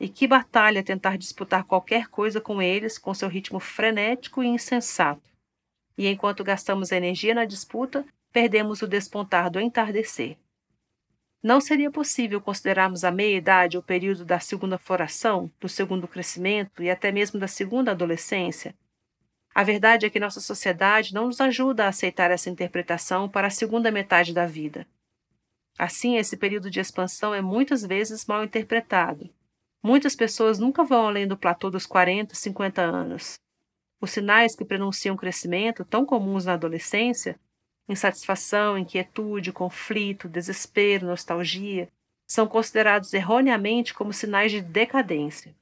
E 0.03 0.09
que 0.09 0.27
batalha 0.27 0.83
tentar 0.83 1.17
disputar 1.17 1.63
qualquer 1.63 2.09
coisa 2.09 2.41
com 2.41 2.61
eles 2.61 2.97
com 2.97 3.13
seu 3.13 3.29
ritmo 3.29 3.57
frenético 3.57 4.43
e 4.43 4.47
insensato. 4.47 5.31
E 5.97 6.07
enquanto 6.07 6.43
gastamos 6.43 6.91
energia 6.91 7.33
na 7.33 7.45
disputa, 7.45 8.05
perdemos 8.29 8.81
o 8.81 8.87
despontar 8.87 9.49
do 9.49 9.61
entardecer. 9.61 10.35
Não 11.41 11.61
seria 11.61 11.89
possível 11.89 12.41
considerarmos 12.41 13.05
a 13.05 13.11
meia-idade 13.11 13.77
o 13.77 13.83
período 13.83 14.25
da 14.25 14.41
segunda 14.41 14.77
floração, 14.77 15.49
do 15.57 15.69
segundo 15.69 16.07
crescimento 16.07 16.83
e 16.83 16.89
até 16.89 17.09
mesmo 17.09 17.39
da 17.39 17.47
segunda 17.47 17.91
adolescência, 17.91 18.75
a 19.55 19.63
verdade 19.63 20.05
é 20.05 20.09
que 20.09 20.19
nossa 20.19 20.41
sociedade 20.41 21.13
não 21.13 21.27
nos 21.27 21.39
ajuda 21.39 21.85
a 21.85 21.89
aceitar 21.89 22.31
essa 22.31 22.49
interpretação 22.49 23.29
para 23.29 23.47
a 23.47 23.51
segunda 23.51 23.91
metade 23.91 24.33
da 24.33 24.47
vida. 24.47 24.87
Assim, 25.77 26.17
esse 26.17 26.35
período 26.35 26.71
de 26.71 26.79
expansão 26.79 27.33
é 27.33 27.41
muitas 27.41 27.83
vezes 27.83 28.25
mal 28.25 28.43
interpretado. 28.43 29.29
Muitas 29.83 30.15
pessoas 30.15 30.59
nunca 30.59 30.83
vão 30.83 31.07
além 31.07 31.27
do 31.27 31.35
platô 31.35 31.69
dos 31.69 31.85
40, 31.85 32.33
50 32.33 32.81
anos. 32.81 33.37
Os 33.99 34.11
sinais 34.11 34.55
que 34.55 34.63
prenunciam 34.63 35.17
crescimento, 35.17 35.83
tão 35.83 36.05
comuns 36.05 36.45
na 36.45 36.53
adolescência, 36.53 37.37
insatisfação, 37.87 38.77
inquietude, 38.77 39.51
conflito, 39.51 40.29
desespero, 40.29 41.05
nostalgia, 41.05 41.89
são 42.25 42.47
considerados 42.47 43.13
erroneamente 43.13 43.93
como 43.93 44.13
sinais 44.13 44.51
de 44.51 44.61
decadência. 44.61 45.53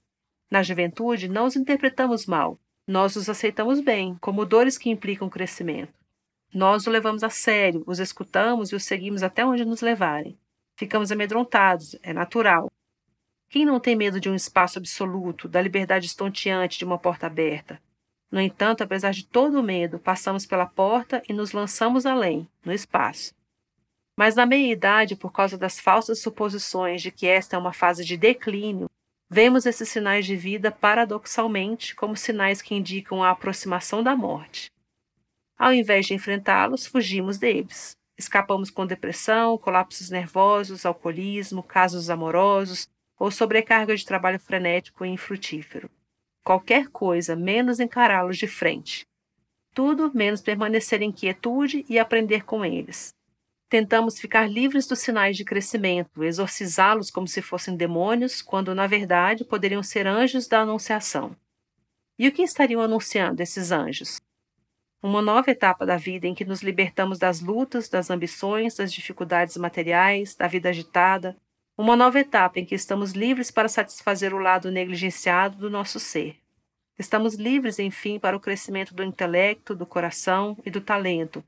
Na 0.52 0.62
juventude, 0.62 1.28
não 1.28 1.46
os 1.46 1.56
interpretamos 1.56 2.28
mal, 2.28 2.60
nós 2.86 3.16
os 3.16 3.28
aceitamos 3.28 3.80
bem, 3.80 4.16
como 4.22 4.46
dores 4.46 4.78
que 4.78 4.90
implicam 4.90 5.30
crescimento. 5.30 5.94
Nós 6.54 6.86
o 6.86 6.92
levamos 6.92 7.24
a 7.24 7.30
sério, 7.30 7.84
os 7.88 8.00
escutamos 8.00 8.72
e 8.72 8.76
os 8.76 8.84
seguimos 8.84 9.24
até 9.24 9.46
onde 9.46 9.66
nos 9.66 9.82
levarem. 9.82 10.38
Ficamos 10.76 11.12
amedrontados, 11.12 11.96
é 12.04 12.14
natural. 12.14 12.70
Quem 13.52 13.66
não 13.66 13.82
tem 13.82 13.98
medo 13.98 14.18
de 14.18 14.30
um 14.30 14.34
espaço 14.34 14.80
absoluto, 14.80 15.46
da 15.50 15.62
liberdade 15.62 16.06
estonteante 16.06 16.80
de 16.80 16.86
uma 16.86 16.98
porta 16.98 17.28
aberta? 17.28 17.82
No 18.32 18.40
entanto, 18.40 18.82
apesar 18.82 19.12
de 19.12 19.26
todo 19.26 19.60
o 19.60 19.64
medo, 19.64 20.00
passamos 20.00 20.46
pela 20.46 20.66
porta 20.66 21.22
e 21.28 21.34
nos 21.34 21.52
lançamos 21.52 22.06
além, 22.06 22.48
no 22.64 22.72
espaço. 22.72 23.36
Mas 24.18 24.36
na 24.36 24.46
meia-idade, 24.46 25.18
por 25.18 25.34
causa 25.34 25.58
das 25.58 25.82
falsas 25.82 26.22
suposições 26.22 27.02
de 27.02 27.12
que 27.12 27.28
esta 27.28 27.58
é 27.58 27.60
uma 27.60 27.74
fase 27.74 28.06
de 28.06 28.16
declínio, 28.16 28.90
Vemos 29.34 29.66
esses 29.66 29.88
sinais 29.88 30.26
de 30.26 30.36
vida 30.36 30.72
paradoxalmente 30.72 31.96
como 31.96 32.18
sinais 32.18 32.62
que 32.62 32.76
indicam 32.76 33.24
a 33.24 33.30
aproximação 33.30 34.04
da 34.04 34.14
morte. 34.14 34.70
Ao 35.58 35.74
invés 35.74 36.06
de 36.06 36.14
enfrentá-los, 36.14 36.86
fugimos 36.86 37.38
deles. 37.38 37.96
Escapamos 38.18 38.70
com 38.70 38.86
depressão, 38.86 39.58
colapsos 39.58 40.10
nervosos, 40.10 40.86
alcoolismo, 40.86 41.64
casos 41.64 42.10
amorosos 42.10 42.90
ou 43.22 43.30
sobrecarga 43.30 43.96
de 43.96 44.04
trabalho 44.04 44.40
frenético 44.40 45.06
e 45.06 45.10
infrutífero. 45.10 45.92
Qualquer 46.44 46.88
coisa 46.88 47.36
menos 47.36 47.80
encará-los 47.80 48.36
de 48.36 48.48
frente. 48.48 49.06
Tudo 49.76 50.12
menos 50.12 50.42
permanecer 50.42 51.04
em 51.04 51.12
quietude 51.12 51.86
e 51.88 52.00
aprender 52.00 52.44
com 52.44 52.66
eles. 52.66 53.14
Tentamos 53.70 54.20
ficar 54.20 54.50
livres 54.50 54.88
dos 54.88 54.98
sinais 54.98 55.38
de 55.38 55.46
crescimento, 55.46 56.24
exorcizá-los 56.24 57.12
como 57.12 57.28
se 57.28 57.44
fossem 57.44 57.78
demônios, 57.78 58.42
quando 58.42 58.74
na 58.74 58.88
verdade 58.88 59.46
poderiam 59.46 59.84
ser 59.84 60.08
anjos 60.08 60.48
da 60.48 60.62
anunciação. 60.62 61.36
E 62.18 62.28
o 62.28 62.32
que 62.32 62.42
estariam 62.42 62.82
anunciando 62.82 63.44
esses 63.44 63.72
anjos? 63.72 64.20
Uma 65.00 65.22
nova 65.22 65.52
etapa 65.52 65.86
da 65.86 65.96
vida 65.96 66.26
em 66.26 66.34
que 66.34 66.44
nos 66.44 66.64
libertamos 66.64 67.20
das 67.20 67.40
lutas, 67.40 67.88
das 67.88 68.10
ambições, 68.10 68.78
das 68.78 68.92
dificuldades 68.92 69.58
materiais, 69.58 70.36
da 70.36 70.48
vida 70.48 70.70
agitada. 70.70 71.38
Uma 71.82 71.96
nova 71.96 72.20
etapa 72.20 72.60
em 72.60 72.64
que 72.64 72.76
estamos 72.76 73.14
livres 73.14 73.50
para 73.50 73.68
satisfazer 73.68 74.36
o 74.36 74.38
lado 74.38 74.70
negligenciado 74.70 75.58
do 75.58 75.68
nosso 75.68 76.00
ser. 76.00 76.38
Estamos 76.96 77.34
livres, 77.34 77.80
enfim, 77.80 78.20
para 78.20 78.38
o 78.38 78.40
crescimento 78.40 78.94
do 78.94 79.04
intelecto, 79.04 79.74
do 79.74 79.84
coração 79.84 80.56
e 80.64 80.70
do 80.70 80.80
talento, 80.80 81.44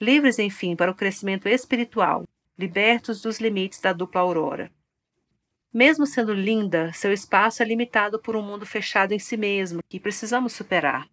livres, 0.00 0.38
enfim, 0.38 0.74
para 0.74 0.90
o 0.90 0.94
crescimento 0.94 1.46
espiritual, 1.46 2.24
libertos 2.58 3.20
dos 3.20 3.38
limites 3.40 3.78
da 3.78 3.92
dupla 3.92 4.22
aurora. 4.22 4.72
Mesmo 5.70 6.06
sendo 6.06 6.32
linda, 6.32 6.90
seu 6.94 7.12
espaço 7.12 7.62
é 7.62 7.66
limitado 7.66 8.18
por 8.18 8.36
um 8.36 8.42
mundo 8.42 8.64
fechado 8.64 9.12
em 9.12 9.18
si 9.18 9.36
mesmo 9.36 9.82
que 9.86 10.00
precisamos 10.00 10.54
superar. 10.54 11.06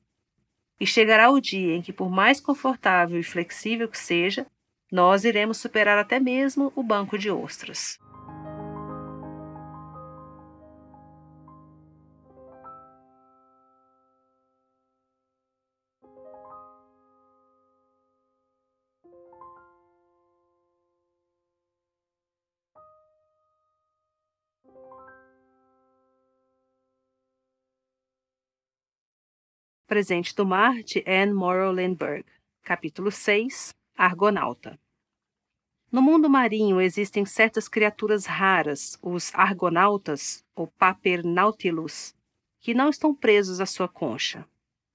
E 0.80 0.88
chegará 0.88 1.30
o 1.30 1.41
dia 1.41 1.76
em 1.76 1.81
que, 1.81 1.91
por 1.91 2.10
mais 2.10 2.39
confortável 2.39 3.19
e 3.19 3.23
flexível 3.23 3.89
que 3.89 3.99
seja, 3.99 4.48
nós 4.89 5.26
iremos 5.26 5.57
superar 5.57 5.98
até 5.98 6.22
mesmo 6.22 6.72
o 6.73 6.81
banco 6.81 7.18
de 7.18 7.30
ostras. 7.30 7.99
Presente 29.91 30.34
do 30.34 30.45
Mar, 30.45 30.81
de 30.84 31.03
Anne 31.05 31.34
Morrow 31.34 31.73
Lindbergh. 31.73 32.23
Capítulo 32.63 33.11
6 33.11 33.73
Argonauta 33.97 34.80
No 35.91 36.01
mundo 36.01 36.30
marinho 36.30 36.80
existem 36.80 37.26
certas 37.26 37.68
criaturas 37.68 38.26
raras, 38.26 38.97
os 39.01 39.35
argonautas, 39.35 40.45
ou 40.55 40.68
papernautilus, 40.68 42.15
que 42.61 42.73
não 42.73 42.88
estão 42.88 43.13
presos 43.13 43.59
à 43.59 43.65
sua 43.65 43.89
concha. 43.89 44.47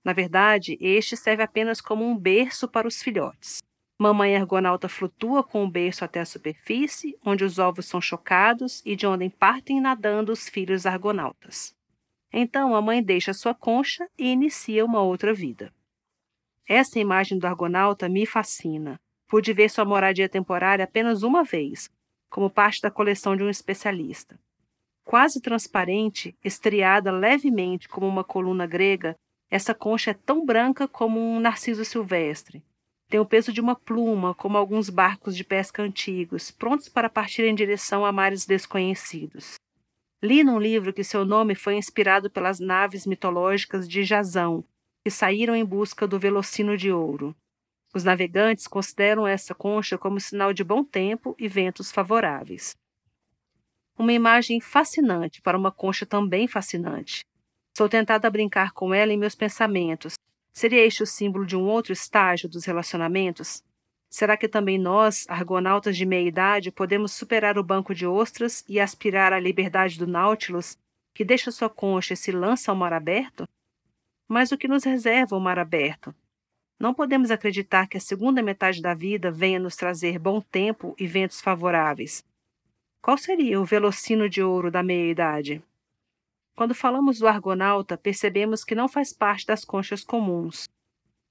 Na 0.03 0.15
verdade, 0.15 0.79
este 0.81 1.15
serve 1.15 1.43
apenas 1.43 1.83
como 1.83 2.03
um 2.03 2.17
berço 2.17 2.67
para 2.67 2.89
os 2.89 3.03
filhotes. 3.03 3.63
Mamãe 3.99 4.35
argonauta 4.35 4.89
flutua 4.89 5.45
com 5.45 5.63
o 5.63 5.71
berço 5.71 6.07
até 6.07 6.21
a 6.21 6.25
superfície, 6.25 7.19
onde 7.23 7.45
os 7.45 7.59
ovos 7.59 7.85
são 7.85 8.01
chocados 8.01 8.81
e 8.83 8.97
de 8.97 9.07
onde 9.07 9.29
partem 9.29 9.79
nadando 9.79 10.33
os 10.33 10.49
filhos 10.49 10.87
argonautas. 10.87 11.76
Então 12.39 12.77
a 12.77 12.83
mãe 12.83 13.03
deixa 13.03 13.33
sua 13.33 13.55
concha 13.55 14.07
e 14.19 14.31
inicia 14.31 14.85
uma 14.85 15.01
outra 15.01 15.33
vida. 15.33 15.73
Essa 16.69 16.99
imagem 16.99 17.39
do 17.39 17.47
argonauta 17.47 18.11
me 18.11 18.27
fascina. 18.27 19.01
Pude 19.27 19.55
ver 19.55 19.71
sua 19.71 19.87
moradia 19.87 20.29
temporária 20.29 20.85
apenas 20.85 21.23
uma 21.23 21.43
vez, 21.43 21.91
como 22.29 22.51
parte 22.51 22.83
da 22.83 22.91
coleção 22.91 23.35
de 23.35 23.43
um 23.43 23.49
especialista. 23.49 24.39
Quase 25.03 25.41
transparente, 25.41 26.37
estriada 26.45 27.11
levemente 27.11 27.89
como 27.89 28.07
uma 28.07 28.23
coluna 28.23 28.67
grega, 28.67 29.17
essa 29.51 29.75
concha 29.75 30.11
é 30.11 30.15
tão 30.15 30.45
branca 30.45 30.87
como 30.87 31.19
um 31.19 31.41
narciso 31.41 31.87
silvestre. 31.87 32.63
Tem 33.09 33.19
o 33.19 33.25
peso 33.25 33.51
de 33.51 33.63
uma 33.63 33.75
pluma, 33.75 34.35
como 34.35 34.59
alguns 34.59 34.91
barcos 34.91 35.35
de 35.35 35.43
pesca 35.43 35.83
antigos, 35.83 36.51
prontos 36.51 36.91
para 36.91 37.09
partir 37.09 37.45
em 37.45 37.55
direção 37.55 38.05
a 38.05 38.13
mares 38.13 38.45
desconhecidos. 38.45 39.55
Li 40.23 40.43
num 40.43 40.59
livro 40.59 40.93
que 40.93 41.05
seu 41.05 41.25
nome 41.25 41.55
foi 41.55 41.77
inspirado 41.77 42.31
pelas 42.31 42.59
naves 42.59 43.07
mitológicas 43.07 43.87
de 43.87 44.03
Jazão, 44.03 44.65
que 45.05 45.11
saíram 45.11 45.55
em 45.55 45.65
busca 45.65 46.07
do 46.07 46.19
Velocino 46.19 46.77
de 46.77 46.91
Ouro. 46.91 47.37
Os 47.95 48.03
navegantes 48.03 48.67
consideram 48.67 49.27
essa 49.27 49.55
concha 49.55 49.99
como 49.99 50.19
sinal 50.19 50.53
de 50.53 50.65
bom 50.65 50.83
tempo 50.83 51.35
e 51.39 51.47
ventos 51.49 51.93
favoráveis. 51.93 52.75
Uma 53.99 54.13
imagem 54.13 54.61
fascinante 54.61 55.41
para 55.41 55.57
uma 55.57 55.71
concha 55.71 56.05
também 56.05 56.49
fascinante. 56.49 57.25
Sou 57.77 57.89
tentada 57.89 58.27
a 58.27 58.31
brincar 58.31 58.73
com 58.73 58.93
ela 58.95 59.13
em 59.13 59.19
meus 59.19 59.35
pensamentos. 59.35 60.15
Seria 60.53 60.85
este 60.85 61.03
o 61.03 61.07
símbolo 61.07 61.45
de 61.45 61.57
um 61.57 61.65
outro 61.65 61.93
estágio 61.93 62.49
dos 62.49 62.65
relacionamentos? 62.65 63.63
Será 64.09 64.37
que 64.37 64.49
também 64.49 64.79
nós, 64.79 65.27
argonautas 65.29 65.97
de 65.97 66.07
meia 66.07 66.27
idade, 66.27 66.71
podemos 66.71 67.13
superar 67.13 67.59
o 67.59 67.65
banco 67.65 67.95
de 67.95 68.07
ostras 68.07 68.65
e 68.69 68.81
aspirar 68.81 69.33
à 69.33 69.39
liberdade 69.39 69.99
do 69.99 70.07
Nautilus, 70.07 70.79
que 71.13 71.25
deixa 71.25 71.51
sua 71.51 71.69
concha 71.69 72.15
e 72.15 72.17
se 72.17 72.33
lança 72.33 72.71
ao 72.71 72.77
mar 72.77 72.93
aberto? 72.93 73.49
Mas 74.29 74.53
o 74.53 74.59
que 74.59 74.69
nos 74.69 74.85
reserva 74.85 75.37
o 75.37 75.41
mar 75.41 75.59
aberto? 75.59 76.15
Não 76.79 76.93
podemos 76.93 77.31
acreditar 77.31 77.87
que 77.89 77.97
a 77.97 78.01
segunda 78.01 78.43
metade 78.43 78.83
da 78.83 78.93
vida 78.93 79.31
venha 79.31 79.59
nos 79.59 79.77
trazer 79.77 80.19
bom 80.19 80.41
tempo 80.41 80.95
e 80.99 81.07
ventos 81.07 81.41
favoráveis. 81.41 82.25
Qual 83.01 83.17
seria 83.17 83.61
o 83.61 83.65
velocino 83.65 84.29
de 84.29 84.43
ouro 84.43 84.71
da 84.71 84.83
meia-idade? 84.83 85.63
Quando 86.55 86.75
falamos 86.75 87.19
do 87.19 87.29
argonauta, 87.29 87.97
percebemos 87.97 88.65
que 88.65 88.75
não 88.75 88.89
faz 88.89 89.13
parte 89.13 89.47
das 89.47 89.65
conchas 89.65 90.03
comuns. 90.03 90.69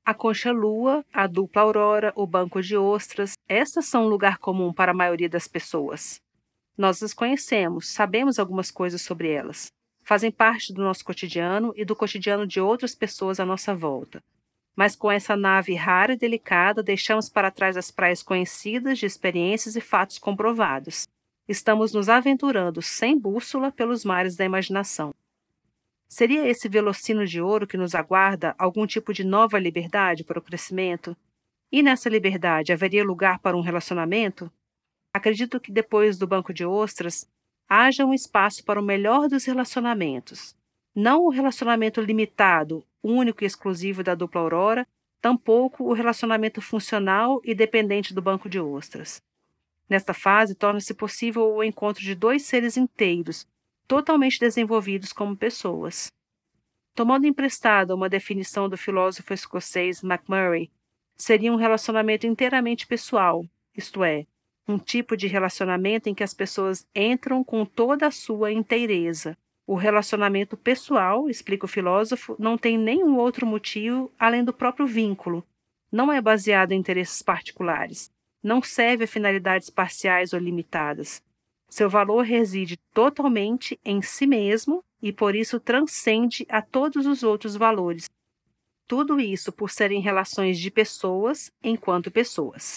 A 0.06 0.14
concha-lua, 0.14 1.04
a 1.12 1.26
dupla 1.26 1.64
aurora, 1.64 2.14
o 2.16 2.28
banco 2.28 2.62
de 2.62 2.78
ostras, 2.78 3.34
estas 3.50 3.88
são 3.88 4.06
um 4.06 4.08
lugar 4.08 4.38
comum 4.38 4.72
para 4.72 4.92
a 4.92 4.96
maioria 4.96 5.28
das 5.28 5.48
pessoas. 5.48 6.22
Nós 6.78 7.02
as 7.02 7.12
conhecemos, 7.12 7.90
sabemos 7.90 8.38
algumas 8.38 8.70
coisas 8.70 9.02
sobre 9.02 9.32
elas. 9.32 9.72
Fazem 10.04 10.30
parte 10.30 10.72
do 10.72 10.84
nosso 10.84 11.04
cotidiano 11.04 11.74
e 11.76 11.84
do 11.84 11.96
cotidiano 11.96 12.46
de 12.46 12.62
outras 12.62 12.94
pessoas 12.94 13.40
à 13.40 13.46
nossa 13.48 13.74
volta. 13.74 14.22
Mas 14.76 14.96
com 14.96 15.12
essa 15.12 15.36
nave 15.36 15.74
rara 15.74 16.14
e 16.14 16.18
delicada, 16.18 16.84
deixamos 16.84 17.28
para 17.28 17.50
trás 17.50 17.76
as 17.76 17.90
praias 17.90 18.22
conhecidas 18.22 19.00
de 19.00 19.08
experiências 19.08 19.76
e 19.76 19.82
fatos 19.82 20.20
comprovados. 20.20 21.08
Estamos 21.48 21.94
nos 21.94 22.10
aventurando 22.10 22.80
sem 22.80 23.18
bússola 23.18 23.72
pelos 23.72 24.06
mares 24.06 24.36
da 24.36 24.46
imaginação. 24.46 25.16
Seria 26.08 26.48
esse 26.48 26.70
velocino 26.70 27.26
de 27.26 27.42
ouro 27.42 27.68
que 27.68 27.78
nos 27.78 27.96
aguarda 27.96 28.56
algum 28.58 28.86
tipo 28.86 29.14
de 29.14 29.24
nova 29.24 29.60
liberdade 29.60 30.24
para 30.24 30.40
o 30.40 30.42
crescimento? 30.42 31.16
E 31.72 31.82
nessa 31.82 32.10
liberdade 32.10 32.72
haveria 32.72 33.04
lugar 33.04 33.40
para 33.40 33.58
um 33.58 33.62
relacionamento? 33.62 34.52
Acredito 35.14 35.60
que 35.60 35.72
depois 35.72 36.18
do 36.18 36.28
banco 36.28 36.54
de 36.54 36.66
ostras 36.66 37.28
haja 37.68 38.06
um 38.06 38.14
espaço 38.14 38.64
para 38.64 38.80
o 38.80 38.84
melhor 38.84 39.28
dos 39.28 39.46
relacionamentos. 39.46 40.56
Não 40.94 41.26
o 41.26 41.30
relacionamento 41.30 42.00
limitado, 42.00 42.86
único 43.04 43.44
e 43.44 43.48
exclusivo 43.48 44.04
da 44.04 44.16
dupla 44.16 44.42
aurora, 44.42 44.88
tampouco 45.22 45.84
o 45.84 45.94
relacionamento 45.94 46.62
funcional 46.62 47.42
e 47.44 47.56
dependente 47.56 48.14
do 48.14 48.22
banco 48.22 48.48
de 48.48 48.60
ostras. 48.60 49.22
Nesta 49.90 50.14
fase, 50.14 50.56
torna-se 50.56 50.94
possível 50.94 51.54
o 51.56 51.64
encontro 51.64 52.04
de 52.04 52.16
dois 52.16 52.44
seres 52.44 52.78
inteiros, 52.78 53.48
totalmente 53.88 54.40
desenvolvidos 54.40 55.14
como 55.14 55.36
pessoas. 55.36 56.12
Tomando 56.94 57.28
emprestada 57.28 57.94
uma 57.94 58.10
definição 58.10 58.70
do 58.70 58.78
filósofo 58.78 59.34
escocês 59.34 60.04
McMurray, 60.04 60.72
seria 61.16 61.52
um 61.52 61.58
relacionamento 61.58 62.26
inteiramente 62.26 62.88
pessoal, 62.88 63.46
isto 63.76 64.04
é, 64.04 64.26
um 64.68 64.78
tipo 64.78 65.16
de 65.16 65.28
relacionamento 65.28 66.10
em 66.10 66.14
que 66.14 66.24
as 66.24 66.34
pessoas 66.34 66.88
entram 66.96 67.44
com 67.44 67.66
toda 67.66 68.08
a 68.08 68.12
sua 68.12 68.52
inteireza. 68.52 69.38
O 69.68 69.76
relacionamento 69.76 70.56
pessoal, 70.56 71.30
explica 71.30 71.66
o 71.66 71.70
filósofo, 71.70 72.36
não 72.40 72.58
tem 72.58 72.78
nenhum 72.78 73.18
outro 73.18 73.46
motivo 73.46 74.12
além 74.18 74.44
do 74.44 74.54
próprio 74.54 74.86
vínculo. 74.86 75.44
Não 75.92 76.12
é 76.12 76.22
baseado 76.22 76.72
em 76.72 76.80
interesses 76.80 77.22
particulares. 77.22 78.12
Não 78.44 78.62
serve 78.62 79.06
a 79.06 79.08
finalidades 79.08 79.70
parciais 79.70 80.34
ou 80.34 80.40
limitadas. 80.40 81.24
Seu 81.76 81.90
valor 81.90 82.24
reside 82.24 82.78
totalmente 82.94 83.78
em 83.84 84.02
si 84.02 84.26
mesmo 84.26 84.82
e 85.02 85.12
por 85.12 85.36
isso 85.36 85.60
transcende 85.60 86.46
a 86.48 86.62
todos 86.62 87.06
os 87.06 87.22
outros 87.22 87.58
valores. 87.58 88.10
Tudo 88.88 89.20
isso 89.20 89.52
por 89.52 89.70
serem 89.70 90.00
relações 90.00 90.58
de 90.58 90.72
pessoas 90.72 91.52
enquanto 91.62 92.10
pessoas. 92.10 92.76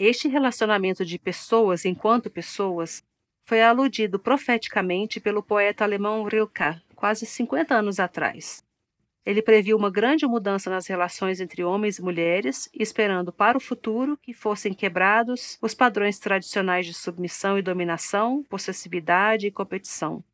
Este 0.00 0.26
relacionamento 0.26 1.04
de 1.04 1.16
pessoas 1.16 1.84
enquanto 1.84 2.28
pessoas 2.28 3.04
foi 3.44 3.62
aludido 3.62 4.18
profeticamente 4.18 5.20
pelo 5.20 5.40
poeta 5.40 5.84
alemão 5.84 6.24
Rilke 6.24 6.82
quase 6.96 7.24
50 7.24 7.72
anos 7.72 8.00
atrás. 8.00 8.64
Ele 9.28 9.42
previu 9.42 9.76
uma 9.76 9.90
grande 9.90 10.26
mudança 10.26 10.70
nas 10.70 10.86
relações 10.86 11.38
entre 11.38 11.62
homens 11.62 11.98
e 11.98 12.02
mulheres, 12.02 12.66
esperando 12.72 13.30
para 13.30 13.58
o 13.58 13.60
futuro 13.60 14.16
que 14.16 14.32
fossem 14.32 14.72
quebrados 14.72 15.58
os 15.60 15.74
padrões 15.74 16.18
tradicionais 16.18 16.86
de 16.86 16.94
submissão 16.94 17.58
e 17.58 17.62
dominação, 17.62 18.42
possessividade 18.44 19.46
e 19.46 19.50
competição. 19.50 20.24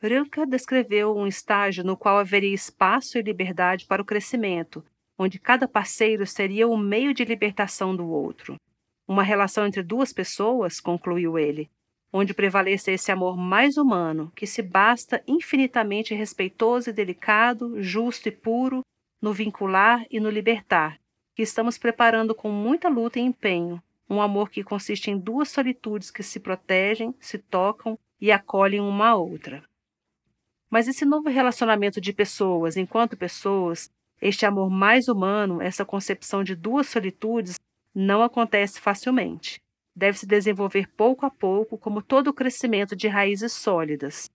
Rilke 0.00 0.46
descreveu 0.46 1.14
um 1.14 1.26
estágio 1.26 1.84
no 1.84 1.94
qual 1.94 2.16
haveria 2.16 2.54
espaço 2.54 3.18
e 3.18 3.22
liberdade 3.22 3.84
para 3.84 4.00
o 4.00 4.04
crescimento, 4.06 4.82
onde 5.18 5.38
cada 5.38 5.68
parceiro 5.68 6.26
seria 6.26 6.66
o 6.66 6.78
meio 6.78 7.12
de 7.12 7.22
libertação 7.22 7.94
do 7.94 8.08
outro. 8.08 8.58
Uma 9.06 9.22
relação 9.22 9.66
entre 9.66 9.82
duas 9.82 10.10
pessoas, 10.14 10.80
concluiu 10.80 11.38
ele, 11.38 11.68
onde 12.16 12.32
prevaleça 12.32 12.90
esse 12.90 13.12
amor 13.12 13.36
mais 13.36 13.76
humano, 13.76 14.32
que 14.34 14.46
se 14.46 14.62
basta 14.62 15.22
infinitamente 15.28 16.14
respeitoso 16.14 16.88
e 16.88 16.92
delicado, 16.92 17.82
justo 17.82 18.26
e 18.26 18.32
puro, 18.32 18.82
no 19.20 19.34
vincular 19.34 20.02
e 20.10 20.18
no 20.18 20.30
libertar, 20.30 20.98
que 21.34 21.42
estamos 21.42 21.76
preparando 21.76 22.34
com 22.34 22.50
muita 22.50 22.88
luta 22.88 23.18
e 23.18 23.22
empenho, 23.22 23.82
um 24.08 24.22
amor 24.22 24.48
que 24.48 24.64
consiste 24.64 25.10
em 25.10 25.18
duas 25.18 25.50
solitudes 25.50 26.10
que 26.10 26.22
se 26.22 26.40
protegem, 26.40 27.14
se 27.20 27.36
tocam 27.36 27.98
e 28.18 28.32
acolhem 28.32 28.80
uma 28.80 29.08
a 29.08 29.16
outra. 29.16 29.62
Mas 30.70 30.88
esse 30.88 31.04
novo 31.04 31.28
relacionamento 31.28 32.00
de 32.00 32.14
pessoas 32.14 32.78
enquanto 32.78 33.14
pessoas, 33.14 33.90
este 34.22 34.46
amor 34.46 34.70
mais 34.70 35.06
humano, 35.06 35.60
essa 35.60 35.84
concepção 35.84 36.42
de 36.42 36.54
duas 36.54 36.86
solitudes, 36.86 37.60
não 37.94 38.22
acontece 38.22 38.80
facilmente 38.80 39.60
deve 39.96 40.18
se 40.18 40.26
desenvolver 40.26 40.86
pouco 40.94 41.24
a 41.24 41.30
pouco, 41.30 41.78
como 41.78 42.02
todo 42.02 42.28
o 42.28 42.34
crescimento 42.34 42.94
de 42.94 43.08
raízes 43.08 43.54
sólidas. 43.54 44.30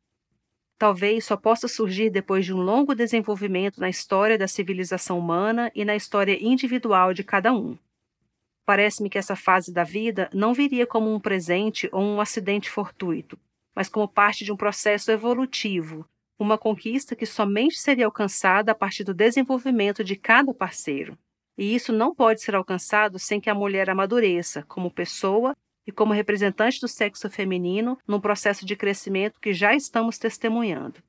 Talvez 0.76 1.26
só 1.26 1.38
possa 1.38 1.68
surgir 1.68 2.10
depois 2.10 2.44
de 2.44 2.52
um 2.52 2.60
longo 2.60 2.96
desenvolvimento 2.96 3.80
na 3.80 3.88
história 3.88 4.36
da 4.36 4.48
civilização 4.48 5.20
humana 5.20 5.72
e 5.76 5.86
na 5.86 5.96
história 5.96 6.36
individual 6.44 7.14
de 7.14 7.24
cada 7.24 7.54
um. 7.54 7.78
Parece-me 8.66 9.10
que 9.10 9.20
essa 9.20 9.36
fase 9.36 9.72
da 9.72 9.84
vida 9.84 10.28
não 10.34 10.56
viria 10.56 10.88
como 10.88 11.14
um 11.14 11.20
presente 11.20 11.88
ou 11.92 12.02
um 12.02 12.20
acidente 12.20 12.68
fortuito, 12.68 13.38
mas 13.76 13.88
como 13.88 14.08
parte 14.08 14.44
de 14.44 14.52
um 14.52 14.58
processo 14.58 15.12
evolutivo, 15.12 16.08
uma 16.40 16.58
conquista 16.58 17.16
que 17.16 17.28
somente 17.28 17.80
seria 17.80 18.06
alcançada 18.06 18.72
a 18.72 18.76
partir 18.76 19.04
do 19.04 19.14
desenvolvimento 19.14 20.04
de 20.04 20.16
cada 20.16 20.52
parceiro. 20.52 21.16
E 21.58 21.76
isso 21.76 21.92
não 21.92 22.14
pode 22.14 22.42
ser 22.42 22.56
alcançado 22.56 23.20
sem 23.20 23.40
que 23.40 23.50
a 23.50 23.56
mulher 23.56 23.90
amadureça 23.90 24.64
como 24.64 24.92
pessoa 24.92 25.56
e 25.86 25.92
como 25.92 26.14
representante 26.14 26.80
do 26.80 26.88
sexo 26.88 27.30
feminino 27.30 27.98
num 28.08 28.20
processo 28.20 28.66
de 28.66 28.76
crescimento 28.76 29.40
que 29.40 29.54
já 29.54 29.76
estamos 29.76 30.18
testemunhando. 30.18 31.02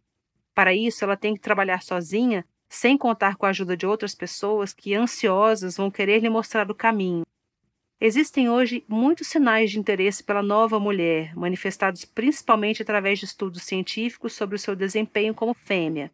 Para 0.55 0.75
isso, 0.75 1.05
ela 1.05 1.17
tem 1.17 1.35
que 1.35 1.41
trabalhar 1.41 1.83
sozinha, 1.83 2.45
sem 2.69 2.97
contar 2.97 3.37
com 3.37 3.47
a 3.47 3.51
ajuda 3.51 3.77
de 3.77 3.87
outras 3.87 4.15
pessoas 4.15 4.73
que, 4.73 4.95
ansiosas, 4.95 5.77
vão 5.77 5.91
querer 5.91 6.21
lhe 6.21 6.29
mostrar 6.29 6.71
o 6.71 6.75
caminho. 6.75 7.25
Existem 8.01 8.51
hoje 8.51 8.85
muitos 8.89 9.29
sinais 9.29 9.71
de 9.71 9.79
interesse 9.79 10.25
pela 10.25 10.43
nova 10.43 10.81
mulher, 10.81 11.37
manifestados 11.37 12.05
principalmente 12.05 12.83
através 12.83 13.19
de 13.19 13.27
estudos 13.27 13.63
científicos 13.63 14.33
sobre 14.33 14.57
o 14.57 14.59
seu 14.59 14.75
desempenho 14.75 15.33
como 15.33 15.55
fêmea. 15.55 16.11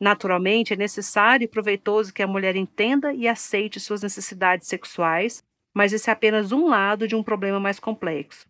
Naturalmente, 0.00 0.72
é 0.72 0.76
necessário 0.76 1.44
e 1.44 1.48
proveitoso 1.48 2.12
que 2.12 2.22
a 2.22 2.26
mulher 2.26 2.54
entenda 2.54 3.12
e 3.12 3.26
aceite 3.26 3.80
suas 3.80 4.02
necessidades 4.02 4.68
sexuais, 4.68 5.42
mas 5.74 5.92
esse 5.92 6.08
é 6.08 6.12
apenas 6.12 6.52
um 6.52 6.68
lado 6.68 7.08
de 7.08 7.16
um 7.16 7.22
problema 7.22 7.58
mais 7.58 7.80
complexo. 7.80 8.46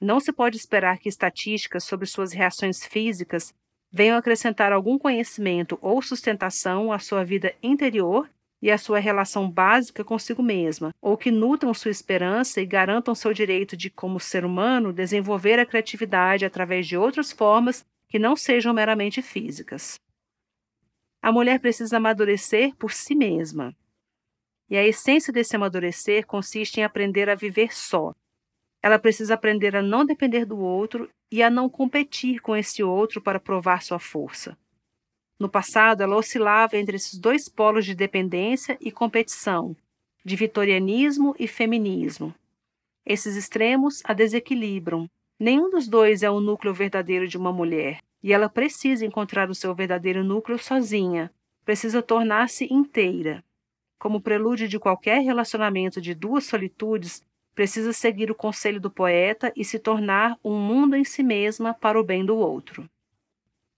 Não 0.00 0.18
se 0.18 0.32
pode 0.32 0.56
esperar 0.56 0.98
que 0.98 1.08
estatísticas 1.08 1.84
sobre 1.84 2.06
suas 2.06 2.32
reações 2.32 2.84
físicas 2.84 3.54
venham 3.92 4.16
acrescentar 4.16 4.72
algum 4.72 4.98
conhecimento 4.98 5.78
ou 5.82 6.00
sustentação 6.00 6.92
à 6.92 6.98
sua 6.98 7.24
vida 7.24 7.54
interior 7.62 8.28
e 8.62 8.70
à 8.70 8.78
sua 8.78 8.98
relação 8.98 9.50
básica 9.50 10.04
consigo 10.04 10.42
mesma, 10.42 10.90
ou 11.00 11.16
que 11.16 11.30
nutram 11.30 11.72
sua 11.72 11.90
esperança 11.90 12.60
e 12.60 12.66
garantam 12.66 13.14
seu 13.14 13.32
direito 13.32 13.76
de, 13.76 13.88
como 13.88 14.20
ser 14.20 14.44
humano, 14.44 14.92
desenvolver 14.92 15.58
a 15.58 15.66
criatividade 15.66 16.44
através 16.44 16.86
de 16.86 16.96
outras 16.96 17.32
formas 17.32 17.84
que 18.08 18.18
não 18.18 18.36
sejam 18.36 18.74
meramente 18.74 19.22
físicas. 19.22 19.98
A 21.22 21.30
mulher 21.30 21.60
precisa 21.60 21.98
amadurecer 21.98 22.74
por 22.76 22.92
si 22.92 23.14
mesma. 23.14 23.74
E 24.68 24.76
a 24.76 24.86
essência 24.86 25.32
desse 25.32 25.56
amadurecer 25.56 26.26
consiste 26.26 26.80
em 26.80 26.84
aprender 26.84 27.28
a 27.28 27.34
viver 27.34 27.74
só, 27.74 28.14
ela 28.82 28.98
precisa 28.98 29.34
aprender 29.34 29.76
a 29.76 29.82
não 29.82 30.04
depender 30.04 30.44
do 30.44 30.58
outro 30.58 31.08
e 31.30 31.42
a 31.42 31.50
não 31.50 31.68
competir 31.68 32.40
com 32.40 32.56
esse 32.56 32.82
outro 32.82 33.20
para 33.20 33.38
provar 33.38 33.82
sua 33.82 33.98
força. 33.98 34.56
No 35.38 35.48
passado, 35.48 36.02
ela 36.02 36.16
oscilava 36.16 36.76
entre 36.76 36.96
esses 36.96 37.18
dois 37.18 37.48
polos 37.48 37.84
de 37.84 37.94
dependência 37.94 38.76
e 38.80 38.90
competição, 38.90 39.76
de 40.24 40.36
vitorianismo 40.36 41.34
e 41.38 41.46
feminismo. 41.46 42.34
Esses 43.06 43.36
extremos 43.36 44.00
a 44.04 44.12
desequilibram. 44.12 45.08
Nenhum 45.38 45.70
dos 45.70 45.88
dois 45.88 46.22
é 46.22 46.30
o 46.30 46.40
núcleo 46.40 46.74
verdadeiro 46.74 47.26
de 47.26 47.38
uma 47.38 47.52
mulher, 47.52 48.00
e 48.22 48.32
ela 48.32 48.48
precisa 48.48 49.06
encontrar 49.06 49.50
o 49.50 49.54
seu 49.54 49.74
verdadeiro 49.74 50.22
núcleo 50.22 50.58
sozinha, 50.58 51.32
precisa 51.64 52.02
tornar-se 52.02 52.66
inteira. 52.72 53.44
Como 53.98 54.20
prelúdio 54.20 54.66
de 54.66 54.78
qualquer 54.78 55.20
relacionamento 55.20 56.00
de 56.00 56.14
duas 56.14 56.44
solitudes, 56.44 57.22
precisa 57.54 57.92
seguir 57.92 58.30
o 58.30 58.34
conselho 58.34 58.80
do 58.80 58.90
poeta 58.90 59.52
e 59.54 59.64
se 59.64 59.78
tornar 59.78 60.38
um 60.42 60.58
mundo 60.58 60.96
em 60.96 61.04
si 61.04 61.22
mesma 61.22 61.74
para 61.74 62.00
o 62.00 62.04
bem 62.04 62.24
do 62.24 62.36
outro. 62.36 62.88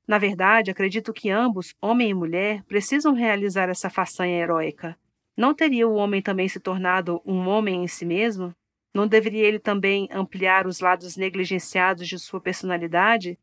Na 0.06 0.18
verdade, 0.18 0.70
acredito 0.70 1.12
que 1.12 1.30
ambos, 1.30 1.74
homem 1.80 2.10
e 2.10 2.14
mulher, 2.14 2.62
precisam 2.64 3.14
realizar 3.14 3.68
essa 3.68 3.88
façanha 3.88 4.40
heróica. 4.40 4.96
Não 5.36 5.54
teria 5.54 5.88
o 5.88 5.94
homem 5.94 6.20
também 6.20 6.48
se 6.48 6.60
tornado 6.60 7.22
um 7.24 7.48
homem 7.48 7.82
em 7.82 7.88
si 7.88 8.04
mesmo? 8.04 8.54
Não 8.94 9.06
deveria 9.06 9.44
ele 9.46 9.58
também 9.58 10.08
ampliar 10.12 10.66
os 10.66 10.80
lados 10.80 11.16
negligenciados 11.16 12.06
de 12.06 12.18
sua 12.18 12.40
personalidade? 12.40 13.38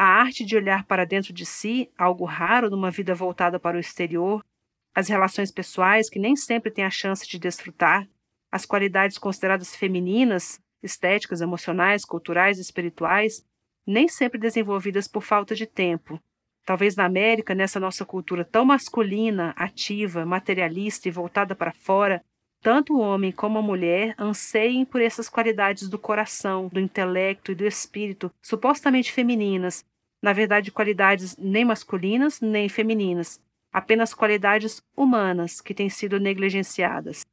A 0.00 0.04
arte 0.04 0.44
de 0.44 0.54
olhar 0.54 0.84
para 0.84 1.04
dentro 1.04 1.32
de 1.32 1.44
si, 1.44 1.90
algo 1.98 2.24
raro 2.24 2.70
numa 2.70 2.88
vida 2.88 3.16
voltada 3.16 3.58
para 3.58 3.76
o 3.76 3.80
exterior, 3.80 4.46
as 4.94 5.08
relações 5.08 5.50
pessoais 5.50 6.08
que 6.08 6.20
nem 6.20 6.36
sempre 6.36 6.70
têm 6.70 6.84
a 6.84 6.90
chance 6.90 7.26
de 7.26 7.36
desfrutar, 7.36 8.08
as 8.48 8.64
qualidades 8.64 9.18
consideradas 9.18 9.74
femininas, 9.74 10.62
estéticas, 10.80 11.40
emocionais, 11.40 12.04
culturais 12.04 12.60
espirituais, 12.60 13.44
nem 13.84 14.06
sempre 14.06 14.38
desenvolvidas 14.38 15.08
por 15.08 15.20
falta 15.20 15.52
de 15.52 15.66
tempo. 15.66 16.22
Talvez 16.64 16.94
na 16.94 17.04
América, 17.04 17.52
nessa 17.52 17.80
nossa 17.80 18.04
cultura 18.06 18.44
tão 18.44 18.64
masculina, 18.64 19.52
ativa, 19.56 20.24
materialista 20.24 21.08
e 21.08 21.10
voltada 21.10 21.56
para 21.56 21.72
fora, 21.72 22.24
tanto 22.60 22.94
o 22.94 23.00
homem 23.00 23.30
como 23.30 23.58
a 23.58 23.62
mulher 23.62 24.14
anseiem 24.18 24.84
por 24.84 25.00
essas 25.00 25.28
qualidades 25.28 25.88
do 25.88 25.98
coração, 25.98 26.68
do 26.68 26.80
intelecto 26.80 27.52
e 27.52 27.54
do 27.54 27.66
espírito, 27.66 28.32
supostamente 28.42 29.12
femininas, 29.12 29.84
na 30.20 30.32
verdade, 30.32 30.72
qualidades 30.72 31.36
nem 31.36 31.64
masculinas 31.64 32.40
nem 32.40 32.68
femininas, 32.68 33.40
apenas 33.72 34.12
qualidades 34.12 34.82
humanas 34.96 35.60
que 35.60 35.74
têm 35.74 35.88
sido 35.88 36.18
negligenciadas. 36.18 37.24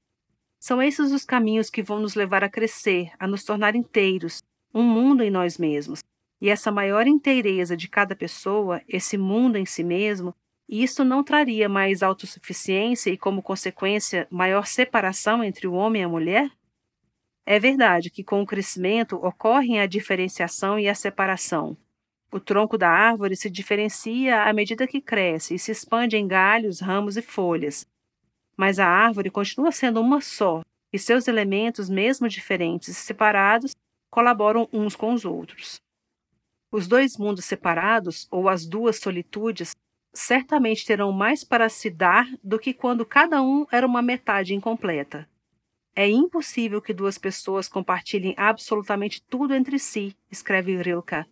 São 0.59 0.81
esses 0.81 1.11
os 1.11 1.25
caminhos 1.25 1.69
que 1.69 1.83
vão 1.83 1.99
nos 1.99 2.15
levar 2.15 2.43
a 2.43 2.49
crescer, 2.49 3.11
a 3.19 3.27
nos 3.27 3.43
tornar 3.43 3.75
inteiros, 3.75 4.41
um 4.73 4.83
mundo 4.83 5.23
em 5.23 5.29
nós 5.29 5.57
mesmos. 5.57 6.03
E 6.41 6.49
essa 6.49 6.71
maior 6.71 7.07
inteireza 7.07 7.75
de 7.77 7.87
cada 7.87 8.15
pessoa, 8.15 8.81
esse 8.87 9.17
mundo 9.17 9.57
em 9.57 9.65
si 9.65 9.83
mesmo, 9.83 10.35
isso 10.67 11.03
não 11.03 11.23
traria 11.23 11.69
mais 11.69 12.01
autossuficiência 12.01 13.09
e, 13.09 13.17
como 13.17 13.43
consequência, 13.43 14.27
maior 14.31 14.65
separação 14.65 15.43
entre 15.43 15.67
o 15.67 15.73
homem 15.73 16.01
e 16.01 16.05
a 16.05 16.09
mulher? 16.09 16.49
É 17.45 17.59
verdade 17.59 18.09
que 18.09 18.23
com 18.23 18.41
o 18.41 18.45
crescimento 18.45 19.15
ocorrem 19.17 19.79
a 19.79 19.85
diferenciação 19.85 20.79
e 20.79 20.89
a 20.89 20.95
separação. 20.95 21.77
O 22.31 22.39
tronco 22.39 22.77
da 22.77 22.89
árvore 22.89 23.35
se 23.35 23.49
diferencia 23.49 24.43
à 24.43 24.51
medida 24.51 24.87
que 24.87 24.99
cresce 24.99 25.55
e 25.55 25.59
se 25.59 25.71
expande 25.71 26.17
em 26.17 26.27
galhos, 26.27 26.79
ramos 26.79 27.17
e 27.17 27.21
folhas 27.21 27.87
mas 28.55 28.79
a 28.79 28.87
árvore 28.87 29.29
continua 29.29 29.71
sendo 29.71 29.99
uma 29.99 30.21
só, 30.21 30.61
e 30.91 30.99
seus 30.99 31.27
elementos, 31.27 31.89
mesmo 31.89 32.27
diferentes 32.29 32.87
e 32.89 32.93
separados, 32.93 33.75
colaboram 34.09 34.69
uns 34.71 34.95
com 34.95 35.13
os 35.13 35.25
outros. 35.25 35.81
Os 36.71 36.87
dois 36.87 37.17
mundos 37.17 37.45
separados, 37.45 38.27
ou 38.31 38.47
as 38.47 38.65
duas 38.65 38.97
solitudes, 38.97 39.75
certamente 40.15 40.85
terão 40.85 41.11
mais 41.11 41.43
para 41.43 41.69
se 41.69 41.89
dar 41.89 42.27
do 42.43 42.57
que 42.57 42.73
quando 42.73 43.05
cada 43.05 43.41
um 43.43 43.67
era 43.71 43.85
uma 43.85 44.01
metade 44.01 44.55
incompleta. 44.55 45.29
É 45.95 46.09
impossível 46.09 46.81
que 46.81 46.93
duas 46.93 47.17
pessoas 47.17 47.67
compartilhem 47.67 48.33
absolutamente 48.37 49.21
tudo 49.21 49.53
entre 49.53 49.77
si, 49.77 50.15
escreve 50.31 50.75
Rilke, 50.81 51.25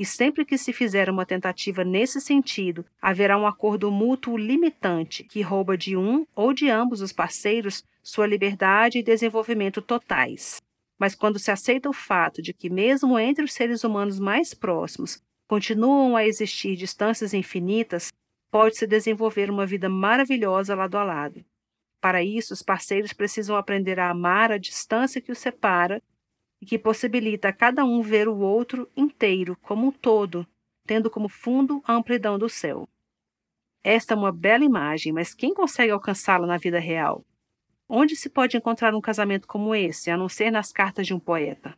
e 0.00 0.04
sempre 0.06 0.46
que 0.46 0.56
se 0.56 0.72
fizer 0.72 1.10
uma 1.10 1.26
tentativa 1.26 1.84
nesse 1.84 2.22
sentido, 2.22 2.86
haverá 3.02 3.36
um 3.36 3.46
acordo 3.46 3.90
mútuo 3.90 4.34
limitante 4.34 5.24
que 5.24 5.42
rouba 5.42 5.76
de 5.76 5.94
um 5.94 6.26
ou 6.34 6.54
de 6.54 6.70
ambos 6.70 7.02
os 7.02 7.12
parceiros 7.12 7.84
sua 8.02 8.26
liberdade 8.26 8.98
e 8.98 9.02
desenvolvimento 9.02 9.82
totais. 9.82 10.56
Mas 10.98 11.14
quando 11.14 11.38
se 11.38 11.50
aceita 11.50 11.90
o 11.90 11.92
fato 11.92 12.40
de 12.40 12.54
que, 12.54 12.70
mesmo 12.70 13.18
entre 13.18 13.44
os 13.44 13.52
seres 13.52 13.84
humanos 13.84 14.18
mais 14.18 14.54
próximos, 14.54 15.22
continuam 15.50 16.16
a 16.16 16.24
existir 16.24 16.76
distâncias 16.76 17.34
infinitas, 17.34 18.12
pode-se 18.52 18.86
desenvolver 18.86 19.50
uma 19.50 19.66
vida 19.66 19.88
maravilhosa 19.88 20.76
lado 20.76 20.96
a 20.96 21.02
lado. 21.02 21.44
Para 22.00 22.22
isso, 22.22 22.54
os 22.54 22.62
parceiros 22.62 23.12
precisam 23.12 23.56
aprender 23.56 23.98
a 23.98 24.10
amar 24.10 24.52
a 24.52 24.58
distância 24.58 25.20
que 25.20 25.32
os 25.32 25.38
separa 25.38 26.00
e 26.62 26.66
que 26.66 26.78
possibilita 26.78 27.48
a 27.48 27.52
cada 27.52 27.84
um 27.84 28.00
ver 28.00 28.28
o 28.28 28.38
outro 28.38 28.88
inteiro, 28.96 29.56
como 29.60 29.88
um 29.88 29.90
todo, 29.90 30.46
tendo 30.86 31.10
como 31.10 31.28
fundo 31.28 31.82
a 31.84 31.94
amplidão 31.94 32.38
do 32.38 32.48
céu. 32.48 32.88
Esta 33.82 34.14
é 34.14 34.16
uma 34.16 34.30
bela 34.30 34.64
imagem, 34.64 35.12
mas 35.12 35.34
quem 35.34 35.52
consegue 35.52 35.90
alcançá-la 35.90 36.46
na 36.46 36.58
vida 36.58 36.78
real? 36.78 37.24
Onde 37.88 38.14
se 38.14 38.30
pode 38.30 38.56
encontrar 38.56 38.94
um 38.94 39.00
casamento 39.00 39.48
como 39.48 39.74
esse, 39.74 40.12
a 40.12 40.16
não 40.16 40.28
ser 40.28 40.52
nas 40.52 40.70
cartas 40.70 41.08
de 41.08 41.12
um 41.12 41.18
poeta? 41.18 41.76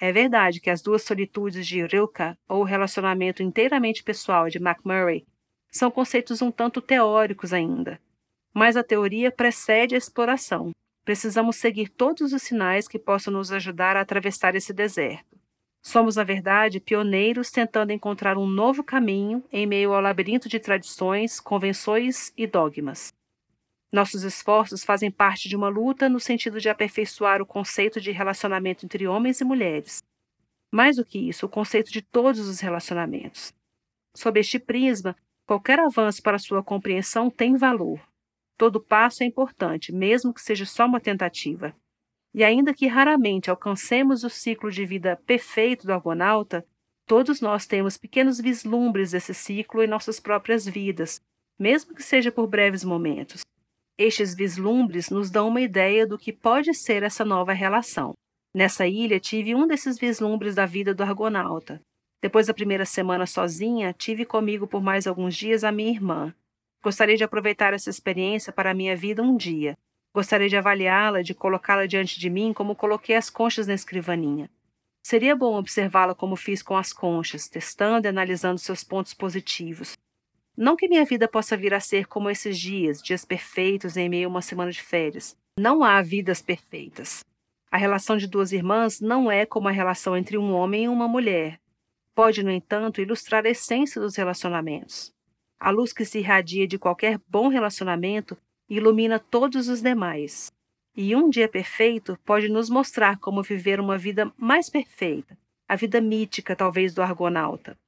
É 0.00 0.10
verdade 0.10 0.60
que 0.60 0.70
as 0.70 0.80
duas 0.80 1.02
solitudes 1.02 1.66
de 1.66 1.84
Rilke 1.84 2.36
ou 2.48 2.62
o 2.62 2.64
relacionamento 2.64 3.42
inteiramente 3.42 4.02
pessoal 4.02 4.48
de 4.48 4.58
McMurray 4.58 5.26
são 5.70 5.90
conceitos 5.90 6.40
um 6.40 6.50
tanto 6.50 6.80
teóricos 6.80 7.52
ainda, 7.52 8.00
mas 8.52 8.76
a 8.76 8.82
teoria 8.82 9.30
precede 9.30 9.94
a 9.94 9.98
exploração 9.98 10.72
Precisamos 11.04 11.56
seguir 11.56 11.88
todos 11.88 12.32
os 12.32 12.42
sinais 12.42 12.86
que 12.86 12.98
possam 12.98 13.32
nos 13.32 13.50
ajudar 13.50 13.96
a 13.96 14.00
atravessar 14.00 14.54
esse 14.54 14.72
deserto. 14.72 15.38
Somos, 15.82 16.16
na 16.16 16.24
verdade, 16.24 16.78
pioneiros 16.78 17.50
tentando 17.50 17.90
encontrar 17.90 18.36
um 18.36 18.46
novo 18.46 18.84
caminho 18.84 19.42
em 19.50 19.66
meio 19.66 19.94
ao 19.94 20.00
labirinto 20.00 20.48
de 20.48 20.60
tradições, 20.60 21.40
convenções 21.40 22.32
e 22.36 22.46
dogmas. 22.46 23.12
Nossos 23.92 24.22
esforços 24.22 24.84
fazem 24.84 25.10
parte 25.10 25.48
de 25.48 25.56
uma 25.56 25.68
luta 25.68 26.08
no 26.08 26.20
sentido 26.20 26.60
de 26.60 26.68
aperfeiçoar 26.68 27.42
o 27.42 27.46
conceito 27.46 28.00
de 28.00 28.12
relacionamento 28.12 28.84
entre 28.86 29.06
homens 29.08 29.40
e 29.40 29.44
mulheres. 29.44 30.00
Mais 30.70 30.96
do 30.96 31.04
que 31.04 31.18
isso, 31.18 31.46
o 31.46 31.48
conceito 31.48 31.90
de 31.90 32.00
todos 32.00 32.48
os 32.48 32.60
relacionamentos. 32.60 33.52
Sob 34.14 34.38
este 34.38 34.60
prisma, 34.60 35.16
qualquer 35.44 35.80
avanço 35.80 36.22
para 36.22 36.38
sua 36.38 36.62
compreensão 36.62 37.28
tem 37.28 37.56
valor. 37.56 38.00
Todo 38.56 38.80
passo 38.80 39.24
é 39.24 39.26
importante, 39.26 39.92
mesmo 39.92 40.32
que 40.32 40.40
seja 40.40 40.64
só 40.64 40.86
uma 40.86 41.00
tentativa. 41.00 41.74
E 42.32 42.44
ainda 42.44 42.72
que 42.72 42.86
raramente 42.86 43.50
alcancemos 43.50 44.22
o 44.22 44.30
ciclo 44.30 44.70
de 44.70 44.86
vida 44.86 45.20
perfeito 45.26 45.84
do 45.84 45.92
argonauta, 45.92 46.64
todos 47.06 47.40
nós 47.40 47.66
temos 47.66 47.96
pequenos 47.96 48.40
vislumbres 48.40 49.10
desse 49.10 49.34
ciclo 49.34 49.82
em 49.82 49.88
nossas 49.88 50.20
próprias 50.20 50.64
vidas, 50.64 51.20
mesmo 51.58 51.92
que 51.92 52.02
seja 52.04 52.30
por 52.30 52.46
breves 52.46 52.84
momentos. 52.84 53.40
Estes 54.00 54.34
vislumbres 54.34 55.10
nos 55.10 55.30
dão 55.30 55.48
uma 55.48 55.60
ideia 55.60 56.06
do 56.06 56.16
que 56.16 56.32
pode 56.32 56.72
ser 56.72 57.02
essa 57.02 57.22
nova 57.22 57.52
relação. 57.52 58.14
Nessa 58.54 58.86
ilha, 58.86 59.20
tive 59.20 59.54
um 59.54 59.66
desses 59.66 59.98
vislumbres 59.98 60.54
da 60.54 60.64
vida 60.64 60.94
do 60.94 61.02
argonauta. 61.02 61.82
Depois 62.22 62.46
da 62.46 62.54
primeira 62.54 62.86
semana 62.86 63.26
sozinha, 63.26 63.92
tive 63.92 64.24
comigo 64.24 64.66
por 64.66 64.82
mais 64.82 65.06
alguns 65.06 65.36
dias 65.36 65.64
a 65.64 65.70
minha 65.70 65.90
irmã. 65.90 66.34
Gostaria 66.82 67.14
de 67.14 67.24
aproveitar 67.24 67.74
essa 67.74 67.90
experiência 67.90 68.50
para 68.50 68.70
a 68.70 68.74
minha 68.74 68.96
vida 68.96 69.22
um 69.22 69.36
dia, 69.36 69.76
Gostaria 70.12 70.48
de 70.48 70.56
avaliá-la, 70.56 71.22
de 71.22 71.34
colocá-la 71.34 71.86
diante 71.86 72.18
de 72.18 72.28
mim 72.28 72.52
como 72.52 72.74
coloquei 72.74 73.14
as 73.14 73.30
conchas 73.30 73.66
na 73.68 73.74
escrivaninha. 73.74 74.50
Seria 75.02 75.36
bom 75.36 75.54
observá-la 75.54 76.14
como 76.14 76.36
fiz 76.36 76.62
com 76.62 76.76
as 76.76 76.92
conchas, 76.92 77.48
testando 77.48 78.06
e 78.06 78.08
analisando 78.08 78.58
seus 78.58 78.82
pontos 78.82 79.14
positivos. 79.14 79.96
Não 80.60 80.76
que 80.76 80.86
minha 80.86 81.06
vida 81.06 81.26
possa 81.26 81.56
vir 81.56 81.72
a 81.72 81.80
ser 81.80 82.06
como 82.06 82.28
esses 82.28 82.58
dias, 82.58 83.00
dias 83.00 83.24
perfeitos 83.24 83.96
em 83.96 84.10
meio 84.10 84.28
a 84.28 84.30
uma 84.30 84.42
semana 84.42 84.70
de 84.70 84.82
férias. 84.82 85.34
Não 85.58 85.82
há 85.82 86.02
vidas 86.02 86.42
perfeitas. 86.42 87.24
A 87.70 87.78
relação 87.78 88.18
de 88.18 88.26
duas 88.26 88.52
irmãs 88.52 89.00
não 89.00 89.32
é 89.32 89.46
como 89.46 89.68
a 89.68 89.70
relação 89.70 90.14
entre 90.14 90.36
um 90.36 90.52
homem 90.52 90.84
e 90.84 90.88
uma 90.88 91.08
mulher. 91.08 91.58
Pode, 92.14 92.42
no 92.42 92.50
entanto, 92.50 93.00
ilustrar 93.00 93.46
a 93.46 93.48
essência 93.48 93.98
dos 93.98 94.16
relacionamentos. 94.16 95.10
A 95.58 95.70
luz 95.70 95.94
que 95.94 96.04
se 96.04 96.18
irradia 96.18 96.66
de 96.66 96.78
qualquer 96.78 97.18
bom 97.26 97.48
relacionamento 97.48 98.36
ilumina 98.68 99.18
todos 99.18 99.66
os 99.66 99.80
demais. 99.80 100.52
E 100.94 101.16
um 101.16 101.30
dia 101.30 101.48
perfeito 101.48 102.18
pode 102.22 102.50
nos 102.50 102.68
mostrar 102.68 103.18
como 103.18 103.42
viver 103.42 103.80
uma 103.80 103.96
vida 103.96 104.30
mais 104.36 104.68
perfeita, 104.68 105.38
a 105.66 105.74
vida 105.74 106.02
mítica, 106.02 106.54
talvez, 106.54 106.92
do 106.92 107.00
argonauta. 107.00 107.78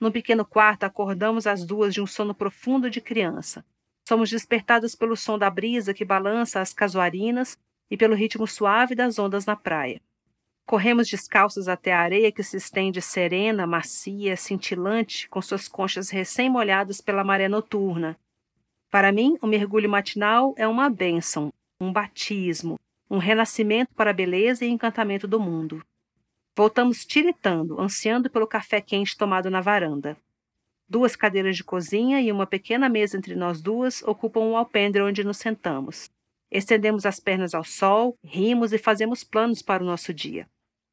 Num 0.00 0.10
pequeno 0.10 0.44
quarto, 0.44 0.84
acordamos 0.84 1.46
as 1.46 1.64
duas 1.64 1.92
de 1.92 2.00
um 2.00 2.06
sono 2.06 2.34
profundo 2.34 2.88
de 2.88 3.00
criança. 3.00 3.64
Somos 4.08 4.30
despertadas 4.30 4.94
pelo 4.94 5.16
som 5.16 5.38
da 5.38 5.50
brisa 5.50 5.92
que 5.92 6.04
balança 6.04 6.60
as 6.60 6.72
casuarinas 6.72 7.58
e 7.90 7.96
pelo 7.96 8.14
ritmo 8.14 8.46
suave 8.46 8.94
das 8.94 9.18
ondas 9.18 9.44
na 9.44 9.56
praia. 9.56 10.00
Corremos 10.64 11.08
descalços 11.08 11.68
até 11.68 11.92
a 11.92 12.00
areia 12.00 12.30
que 12.30 12.42
se 12.42 12.56
estende 12.56 13.00
serena, 13.00 13.66
macia, 13.66 14.36
cintilante, 14.36 15.28
com 15.28 15.40
suas 15.40 15.66
conchas 15.66 16.10
recém-molhadas 16.10 17.00
pela 17.00 17.24
maré 17.24 17.48
noturna, 17.48 18.18
para 18.90 19.12
mim, 19.12 19.36
o 19.42 19.46
mergulho 19.46 19.88
matinal 19.88 20.54
é 20.56 20.66
uma 20.66 20.88
bênção, 20.88 21.52
um 21.78 21.92
batismo, 21.92 22.80
um 23.10 23.18
renascimento 23.18 23.94
para 23.94 24.10
a 24.10 24.14
beleza 24.14 24.64
e 24.64 24.68
encantamento 24.68 25.28
do 25.28 25.38
mundo. 25.38 25.84
Voltamos 26.58 27.06
tiritando, 27.06 27.80
ansiando 27.80 28.28
pelo 28.28 28.44
café 28.44 28.80
quente 28.80 29.16
tomado 29.16 29.48
na 29.48 29.60
varanda. 29.60 30.16
Duas 30.88 31.14
cadeiras 31.14 31.56
de 31.56 31.62
cozinha 31.62 32.20
e 32.20 32.32
uma 32.32 32.48
pequena 32.48 32.88
mesa 32.88 33.16
entre 33.16 33.36
nós 33.36 33.62
duas 33.62 34.02
ocupam 34.02 34.40
o 34.40 34.56
alpendre 34.56 35.00
onde 35.00 35.22
nos 35.22 35.36
sentamos. 35.36 36.10
Estendemos 36.50 37.06
as 37.06 37.20
pernas 37.20 37.54
ao 37.54 37.62
sol, 37.62 38.16
rimos 38.24 38.72
e 38.72 38.78
fazemos 38.78 39.22
planos 39.22 39.62
para 39.62 39.84
o 39.84 39.86
nosso 39.86 40.12
dia. 40.12 40.48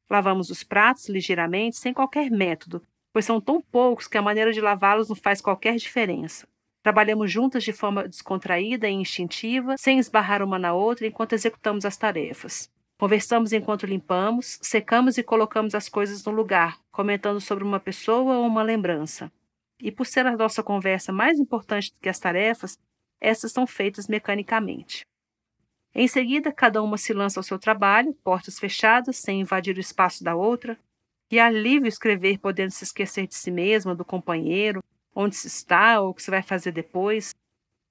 Lavamos 0.08 0.50
os 0.50 0.62
pratos 0.62 1.08
ligeiramente, 1.08 1.78
sem 1.78 1.92
qualquer 1.92 2.30
método, 2.30 2.80
pois 3.12 3.24
são 3.24 3.40
tão 3.40 3.60
poucos 3.60 4.06
que 4.06 4.16
a 4.16 4.22
maneira 4.22 4.52
de 4.52 4.60
lavá-los 4.60 5.08
não 5.08 5.16
faz 5.16 5.40
qualquer 5.40 5.74
diferença. 5.74 6.46
Trabalhamos 6.80 7.28
juntas 7.28 7.64
de 7.64 7.72
forma 7.72 8.06
descontraída 8.06 8.88
e 8.88 8.92
instintiva, 8.92 9.74
sem 9.76 9.98
esbarrar 9.98 10.44
uma 10.44 10.60
na 10.60 10.72
outra 10.72 11.08
enquanto 11.08 11.32
executamos 11.32 11.84
as 11.84 11.96
tarefas. 11.96 12.70
Conversamos 12.98 13.52
enquanto 13.52 13.84
limpamos, 13.84 14.58
secamos 14.62 15.18
e 15.18 15.22
colocamos 15.22 15.74
as 15.74 15.88
coisas 15.88 16.24
no 16.24 16.32
lugar, 16.32 16.78
comentando 16.90 17.40
sobre 17.40 17.62
uma 17.62 17.78
pessoa 17.78 18.38
ou 18.38 18.46
uma 18.46 18.62
lembrança. 18.62 19.30
E 19.78 19.92
por 19.92 20.06
ser 20.06 20.26
a 20.26 20.34
nossa 20.34 20.62
conversa 20.62 21.12
mais 21.12 21.38
importante 21.38 21.92
do 21.92 22.00
que 22.00 22.08
as 22.08 22.18
tarefas, 22.18 22.78
essas 23.20 23.52
são 23.52 23.66
feitas 23.66 24.08
mecanicamente. 24.08 25.06
Em 25.94 26.08
seguida, 26.08 26.50
cada 26.50 26.82
uma 26.82 26.96
se 26.96 27.12
lança 27.12 27.38
ao 27.38 27.44
seu 27.44 27.58
trabalho, 27.58 28.14
portas 28.24 28.58
fechadas, 28.58 29.16
sem 29.16 29.40
invadir 29.40 29.76
o 29.76 29.80
espaço 29.80 30.24
da 30.24 30.34
outra. 30.34 30.78
Que 31.28 31.38
alívio 31.38 31.88
escrever 31.88 32.38
podendo 32.38 32.70
se 32.70 32.84
esquecer 32.84 33.26
de 33.26 33.34
si 33.34 33.50
mesma, 33.50 33.94
do 33.94 34.04
companheiro, 34.04 34.82
onde 35.14 35.34
se 35.36 35.48
está 35.48 36.00
ou 36.00 36.10
o 36.10 36.14
que 36.14 36.22
se 36.22 36.30
vai 36.30 36.42
fazer 36.42 36.72
depois, 36.72 37.34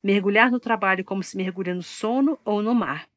mergulhar 0.04 0.50
no 0.50 0.60
trabalho 0.60 1.04
como 1.04 1.22
se 1.22 1.36
mergulha 1.36 1.74
no 1.74 1.84
sono 1.84 2.40
ou 2.46 2.62
no 2.62 2.74
mar. 2.74 3.08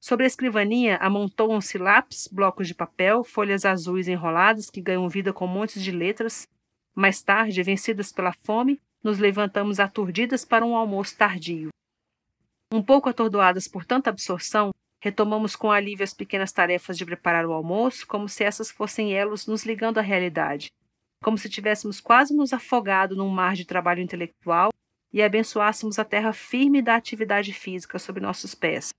Sobre 0.00 0.24
a 0.24 0.26
escrivaninha 0.26 0.96
amontoam-se 0.98 1.78
lápis, 1.78 2.28
blocos 2.30 2.68
de 2.68 2.74
papel, 2.74 3.24
folhas 3.24 3.64
azuis 3.64 4.08
enroladas 4.08 4.70
que 4.70 4.80
ganham 4.80 5.08
vida 5.08 5.32
com 5.32 5.46
montes 5.46 5.82
de 5.82 5.90
letras. 5.90 6.46
Mais 6.94 7.22
tarde, 7.22 7.62
vencidas 7.62 8.12
pela 8.12 8.32
fome, 8.32 8.80
nos 9.02 9.18
levantamos 9.18 9.80
aturdidas 9.80 10.44
para 10.44 10.64
um 10.64 10.76
almoço 10.76 11.16
tardio. 11.16 11.68
Um 12.72 12.82
pouco 12.82 13.08
atordoadas 13.08 13.68
por 13.68 13.84
tanta 13.84 14.10
absorção, 14.10 14.70
retomamos 15.00 15.54
com 15.54 15.70
alívio 15.70 16.04
as 16.04 16.12
pequenas 16.12 16.52
tarefas 16.52 16.98
de 16.98 17.04
preparar 17.04 17.46
o 17.46 17.52
almoço, 17.52 18.06
como 18.06 18.28
se 18.28 18.42
essas 18.42 18.70
fossem 18.70 19.12
elos 19.12 19.46
nos 19.46 19.64
ligando 19.64 19.98
à 19.98 20.02
realidade, 20.02 20.72
como 21.22 21.38
se 21.38 21.48
tivéssemos 21.48 22.00
quase 22.00 22.34
nos 22.34 22.52
afogado 22.52 23.14
num 23.14 23.28
mar 23.28 23.54
de 23.54 23.64
trabalho 23.64 24.02
intelectual 24.02 24.70
e 25.12 25.22
abençoássemos 25.22 25.98
a 25.98 26.04
terra 26.04 26.32
firme 26.32 26.82
da 26.82 26.96
atividade 26.96 27.52
física 27.52 27.98
sob 27.98 28.20
nossos 28.20 28.54
pés. 28.54 28.95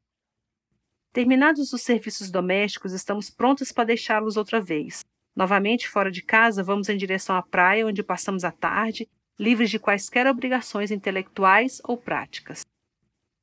Terminados 1.18 1.73
os 1.73 1.81
serviços 1.81 2.30
domésticos, 2.30 2.94
estamos 2.94 3.27
prontos 3.27 3.72
para 3.72 3.85
deixá-los 3.85 4.38
outra 4.38 4.61
vez. 4.61 5.03
Novamente, 5.35 5.89
fora 5.89 6.11
de 6.11 6.22
casa, 6.22 6.61
vamos 6.61 6.89
em 6.89 6.95
direção 6.95 7.35
à 7.35 7.41
praia, 7.41 7.88
onde 7.88 8.03
passamos 8.03 8.44
a 8.44 8.52
tarde, 8.52 9.10
livres 9.39 9.72
de 9.72 9.80
quaisquer 9.80 10.27
obrigações 10.27 10.91
intelectuais 10.91 11.81
ou 11.85 11.98
práticas. 11.98 12.61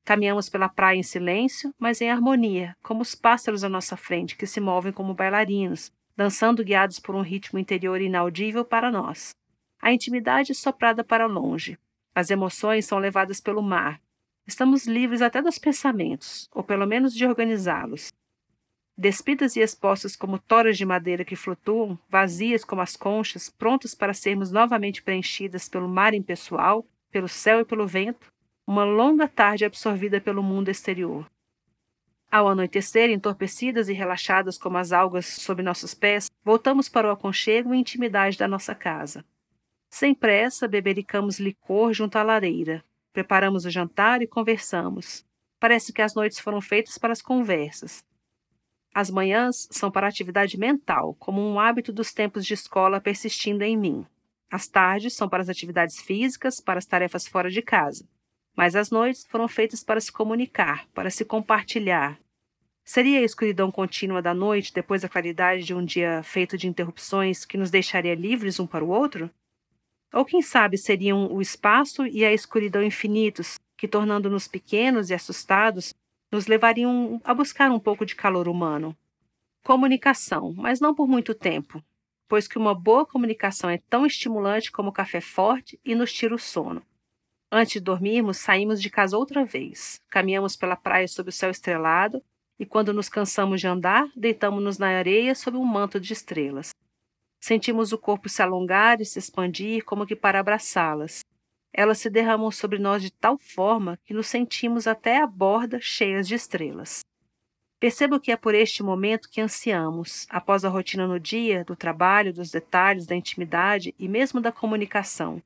Caminhamos 0.05 0.49
pela 0.49 0.69
praia 0.69 0.99
em 0.99 1.03
silêncio, 1.03 1.75
mas 1.77 2.01
em 2.01 2.09
harmonia, 2.09 2.77
como 2.81 3.03
os 3.03 3.17
pássaros 3.17 3.65
à 3.65 3.69
nossa 3.69 3.97
frente, 3.97 4.37
que 4.37 4.47
se 4.47 4.61
movem 4.61 4.93
como 4.93 5.13
bailarinos, 5.13 5.91
dançando 6.17 6.63
guiados 6.63 7.01
por 7.01 7.17
um 7.17 7.23
ritmo 7.23 7.59
interior 7.59 8.01
inaudível 8.01 8.65
para 8.65 8.89
nós. 8.89 9.31
A 9.83 9.93
intimidade 9.93 10.53
é 10.53 10.55
soprada 10.55 11.03
para 11.03 11.27
longe. 11.27 11.77
As 12.15 12.31
emoções 12.31 12.87
são 12.87 13.01
levadas 13.01 13.41
pelo 13.41 13.61
mar. 13.61 14.01
Estamos 14.47 14.87
livres 14.87 15.23
até 15.23 15.41
dos 15.41 15.59
pensamentos, 15.59 16.49
ou 16.53 16.63
pelo 16.63 16.87
menos 16.87 17.15
de 17.15 17.27
organizá-los. 17.27 18.13
Despidas 18.97 19.57
e 19.57 19.61
expostas 19.61 20.15
como 20.15 20.39
toras 20.39 20.77
de 20.77 20.85
madeira 20.85 21.25
que 21.25 21.35
flutuam, 21.35 21.99
vazias 22.09 22.63
como 22.63 22.83
as 22.83 22.95
conchas, 22.95 23.49
prontas 23.49 23.95
para 23.95 24.13
sermos 24.13 24.53
novamente 24.53 25.03
preenchidas 25.03 25.69
pelo 25.69 25.89
mar 25.89 26.15
impessoal, 26.15 26.87
pelo 27.11 27.27
céu 27.27 27.61
e 27.61 27.65
pelo 27.65 27.87
vento, 27.87 28.31
uma 28.67 28.85
longa 28.85 29.27
tarde 29.27 29.65
absorvida 29.65 30.21
pelo 30.21 30.43
mundo 30.43 30.69
exterior. 30.69 31.27
Ao 32.31 32.49
anoitecer, 32.49 33.11
entorpecidas 33.11 33.89
e 33.89 33.93
relaxadas 33.93 34.59
como 34.59 34.77
as 34.77 34.93
algas 34.93 35.27
sob 35.27 35.63
nossos 35.63 35.95
pés, 35.95 36.31
voltamos 36.45 36.89
para 36.89 37.09
o 37.09 37.11
aconchego 37.11 37.75
e 37.75 37.79
intimidade 37.79 38.37
da 38.37 38.47
nossa 38.47 38.75
casa. 38.75 39.25
Sem 39.89 40.15
pressa, 40.15 40.69
bebericamos 40.69 41.39
licor 41.39 41.93
junto 41.93 42.17
à 42.17 42.23
lareira. 42.23 42.85
Preparamos 43.15 43.65
o 43.65 43.71
jantar 43.71 44.21
e 44.21 44.27
conversamos. 44.27 45.25
Parece 45.59 45.91
que 45.91 46.03
as 46.03 46.15
noites 46.15 46.39
foram 46.39 46.61
feitas 46.61 46.99
para 46.99 47.15
as 47.15 47.23
conversas. 47.23 48.05
As 48.95 49.09
manhãs 49.09 49.67
são 49.71 49.91
para 49.91 50.07
atividade 50.07 50.59
mental, 50.59 51.15
como 51.15 51.41
um 51.41 51.59
hábito 51.59 51.95
dos 51.95 52.13
tempos 52.13 52.45
de 52.45 52.53
escola 52.53 53.01
persistindo 53.01 53.63
em 53.63 53.75
mim. 53.75 54.07
As 54.51 54.69
tardes 54.69 55.15
são 55.15 55.31
para 55.31 55.41
as 55.43 55.49
atividades 55.49 56.03
físicas, 56.03 56.61
para 56.61 56.79
as 56.79 56.85
tarefas 56.85 57.27
fora 57.27 57.49
de 57.49 57.63
casa. 57.63 58.07
Mas 58.55 58.77
as 58.77 58.91
noites 58.91 59.25
foram 59.31 59.49
feitas 59.49 59.83
para 59.83 60.01
se 60.01 60.13
comunicar, 60.13 60.87
para 60.93 61.09
se 61.09 61.25
compartilhar, 61.25 62.19
Seria 62.85 63.21
a 63.21 63.23
escuridão 63.23 63.73
contínua 63.73 64.21
da 64.21 64.35
noite 64.35 64.73
depois 64.73 65.01
da 65.01 65.09
claridade 65.09 65.65
de 65.65 65.75
um 65.75 65.83
dia 65.83 66.23
feito 66.23 66.59
de 66.59 66.69
interrupções 66.69 67.47
que 67.47 67.57
nos 67.57 67.71
deixaria 67.71 68.15
livres 68.15 68.61
um 68.61 68.67
para 68.67 68.85
o 68.85 68.91
outro? 68.91 69.31
Ou 70.15 70.25
quem 70.25 70.41
sabe 70.41 70.79
seriam 70.79 71.27
o 71.33 71.43
espaço 71.43 72.07
e 72.07 72.25
a 72.25 72.33
escuridão 72.33 72.85
infinitos 72.85 73.59
que, 73.77 73.89
tornando-nos 73.89 74.47
pequenos 74.47 75.11
e 75.11 75.15
assustados, 75.15 75.93
nos 76.31 76.47
levariam 76.47 77.21
a 77.25 77.35
buscar 77.35 77.69
um 77.73 77.81
pouco 77.81 78.07
de 78.07 78.15
calor 78.15 78.47
humano? 78.47 78.97
Comunicação, 79.65 80.55
mas 80.57 80.79
não 80.79 80.95
por 80.95 81.09
muito 81.09 81.35
tempo, 81.35 81.83
pois 82.29 82.47
que 82.47 82.59
uma 82.59 82.73
boa 82.73 83.05
comunicação 83.05 83.69
é 83.69 83.79
tão 83.91 84.07
estimulante 84.07 84.71
como 84.71 84.91
o 84.91 84.93
café 84.93 85.21
forte 85.21 85.81
e 85.85 85.97
nos 85.97 86.13
tira 86.13 86.33
o 86.33 86.39
sono. 86.39 86.81
Antes 87.51 87.73
de 87.75 87.81
dormirmos, 87.81 88.37
saímos 88.37 88.81
de 88.81 88.91
casa 88.91 89.19
outra 89.19 89.45
vez. 89.45 90.01
Caminhamos 90.09 90.55
pela 90.55 90.77
praia 90.77 91.09
sob 91.09 91.31
o 91.31 91.33
céu 91.33 91.51
estrelado 91.51 92.23
e 92.57 92.65
quando 92.65 92.93
nos 92.93 93.09
cansamos 93.09 93.61
de 93.61 93.67
andar, 93.67 94.09
deitamos-nos 94.15 94.79
na 94.79 94.87
areia 94.87 95.35
sob 95.35 95.57
um 95.57 95.65
manto 95.65 95.99
de 95.99 96.13
estrelas. 96.13 96.71
Sentimos 97.47 97.93
o 97.93 97.99
corpo 97.99 98.27
se 98.27 98.41
alongar 98.41 99.03
e 99.03 99.05
se 99.05 99.19
expandir 99.19 99.85
como 99.85 100.07
que 100.07 100.17
para 100.17 100.41
abraçá-las. 100.41 101.21
elas 101.75 101.99
se 101.99 102.09
derramam 102.09 102.51
sobre 102.51 102.79
nós 102.79 103.03
de 103.03 103.13
tal 103.13 103.37
forma 103.37 103.99
que 104.03 104.15
nos 104.15 104.29
sentimos 104.29 104.87
até 104.87 105.19
a 105.19 105.27
borda 105.27 105.79
cheias 105.79 106.27
de 106.27 106.35
estrelas. 106.35 107.01
Percebo 107.79 108.19
que 108.19 108.33
é 108.33 108.37
por 108.39 108.55
este 108.55 108.83
momento 108.83 109.29
que 109.29 109.43
ansiamos, 109.43 110.27
após 110.31 110.65
a 110.65 110.71
rotina 110.71 111.07
no 111.07 111.21
dia, 111.21 111.65
do 111.65 111.77
trabalho, 111.77 112.33
dos 112.33 112.51
detalhes, 112.51 113.05
da 113.05 113.15
intimidade 113.15 113.95
e 113.99 114.09
mesmo 114.09 114.41
da 114.41 114.51
comunicação. 114.51 115.43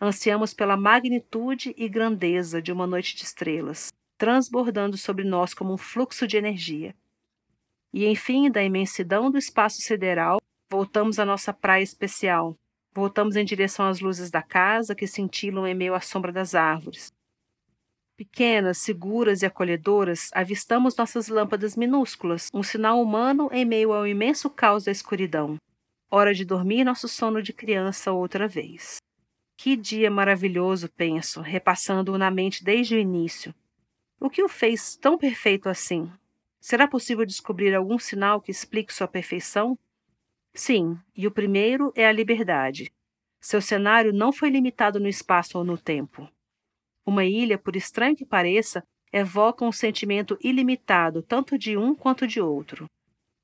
Ansiamos 0.00 0.54
pela 0.54 0.76
magnitude 0.76 1.74
e 1.76 1.88
grandeza 1.88 2.62
de 2.62 2.70
uma 2.70 2.86
noite 2.86 3.16
de 3.16 3.24
estrelas, 3.24 3.92
transbordando 4.16 4.96
sobre 4.96 5.24
nós 5.24 5.54
como 5.54 5.74
um 5.74 5.78
fluxo 5.78 6.24
de 6.24 6.36
energia. 6.36 6.94
E 7.92 8.06
enfim, 8.06 8.48
da 8.48 8.62
imensidão 8.62 9.28
do 9.28 9.36
espaço 9.36 9.80
sideral, 9.80 10.40
voltamos 10.72 11.18
à 11.18 11.26
nossa 11.26 11.52
praia 11.52 11.82
especial. 11.82 12.56
Voltamos 12.94 13.36
em 13.36 13.44
direção 13.44 13.86
às 13.86 14.00
luzes 14.00 14.30
da 14.30 14.40
casa 14.40 14.94
que 14.94 15.06
cintilam 15.06 15.66
em 15.66 15.74
meio 15.74 15.94
à 15.94 16.00
sombra 16.00 16.32
das 16.32 16.54
árvores. 16.54 17.12
Pequenas, 18.16 18.78
seguras 18.78 19.42
e 19.42 19.46
acolhedoras, 19.46 20.30
avistamos 20.32 20.96
nossas 20.96 21.28
lâmpadas 21.28 21.76
minúsculas, 21.76 22.48
um 22.54 22.62
sinal 22.62 23.02
humano 23.02 23.50
em 23.52 23.66
meio 23.66 23.92
ao 23.92 24.06
imenso 24.06 24.48
caos 24.48 24.84
da 24.84 24.90
escuridão. 24.90 25.56
Hora 26.10 26.32
de 26.32 26.42
dormir 26.42 26.84
nosso 26.84 27.06
sono 27.06 27.42
de 27.42 27.52
criança 27.52 28.10
outra 28.10 28.48
vez. 28.48 28.96
Que 29.58 29.76
dia 29.76 30.10
maravilhoso, 30.10 30.88
penso, 30.88 31.42
repassando-o 31.42 32.16
na 32.16 32.30
mente 32.30 32.64
desde 32.64 32.94
o 32.94 32.98
início. 32.98 33.54
O 34.18 34.30
que 34.30 34.42
o 34.42 34.48
fez 34.48 34.96
tão 34.96 35.18
perfeito 35.18 35.68
assim? 35.68 36.10
Será 36.60 36.88
possível 36.88 37.26
descobrir 37.26 37.74
algum 37.74 37.98
sinal 37.98 38.40
que 38.40 38.50
explique 38.50 38.94
sua 38.94 39.06
perfeição? 39.06 39.78
Sim, 40.54 40.98
e 41.16 41.26
o 41.26 41.30
primeiro 41.30 41.92
é 41.96 42.06
a 42.06 42.12
liberdade. 42.12 42.92
Seu 43.40 43.60
cenário 43.60 44.12
não 44.12 44.32
foi 44.32 44.50
limitado 44.50 45.00
no 45.00 45.08
espaço 45.08 45.58
ou 45.58 45.64
no 45.64 45.78
tempo. 45.78 46.28
Uma 47.04 47.24
ilha, 47.24 47.58
por 47.58 47.74
estranho 47.74 48.14
que 48.14 48.24
pareça, 48.24 48.84
evoca 49.12 49.64
um 49.64 49.72
sentimento 49.72 50.38
ilimitado 50.40 51.22
tanto 51.22 51.58
de 51.58 51.76
um 51.76 51.94
quanto 51.94 52.26
de 52.26 52.40
outro. 52.40 52.86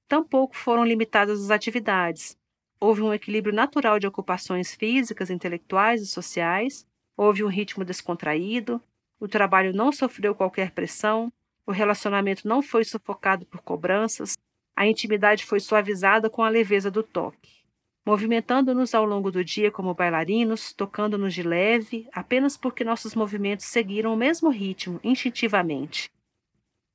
Tampouco 0.06 0.56
foram 0.56 0.84
limitadas 0.84 1.42
as 1.42 1.50
atividades. 1.50 2.36
Houve 2.80 3.02
um 3.02 3.12
equilíbrio 3.12 3.54
natural 3.54 3.98
de 3.98 4.06
ocupações 4.06 4.74
físicas, 4.74 5.30
intelectuais 5.30 6.00
e 6.00 6.06
sociais, 6.06 6.86
houve 7.16 7.42
um 7.42 7.48
ritmo 7.48 7.84
descontraído, 7.84 8.80
o 9.18 9.26
trabalho 9.26 9.74
não 9.74 9.90
sofreu 9.90 10.34
qualquer 10.34 10.70
pressão, 10.70 11.32
o 11.66 11.72
relacionamento 11.72 12.46
não 12.46 12.62
foi 12.62 12.84
sufocado 12.84 13.44
por 13.44 13.60
cobranças, 13.60 14.38
a 14.78 14.86
intimidade 14.86 15.44
foi 15.44 15.58
suavizada 15.58 16.30
com 16.30 16.40
a 16.40 16.48
leveza 16.48 16.88
do 16.88 17.02
toque. 17.02 17.64
Movimentando-nos 18.06 18.94
ao 18.94 19.04
longo 19.04 19.28
do 19.28 19.44
dia 19.44 19.72
como 19.72 19.92
bailarinos, 19.92 20.72
tocando-nos 20.72 21.34
de 21.34 21.42
leve, 21.42 22.08
apenas 22.12 22.56
porque 22.56 22.84
nossos 22.84 23.12
movimentos 23.12 23.66
seguiram 23.66 24.14
o 24.14 24.16
mesmo 24.16 24.50
ritmo, 24.50 25.00
instintivamente. 25.02 26.08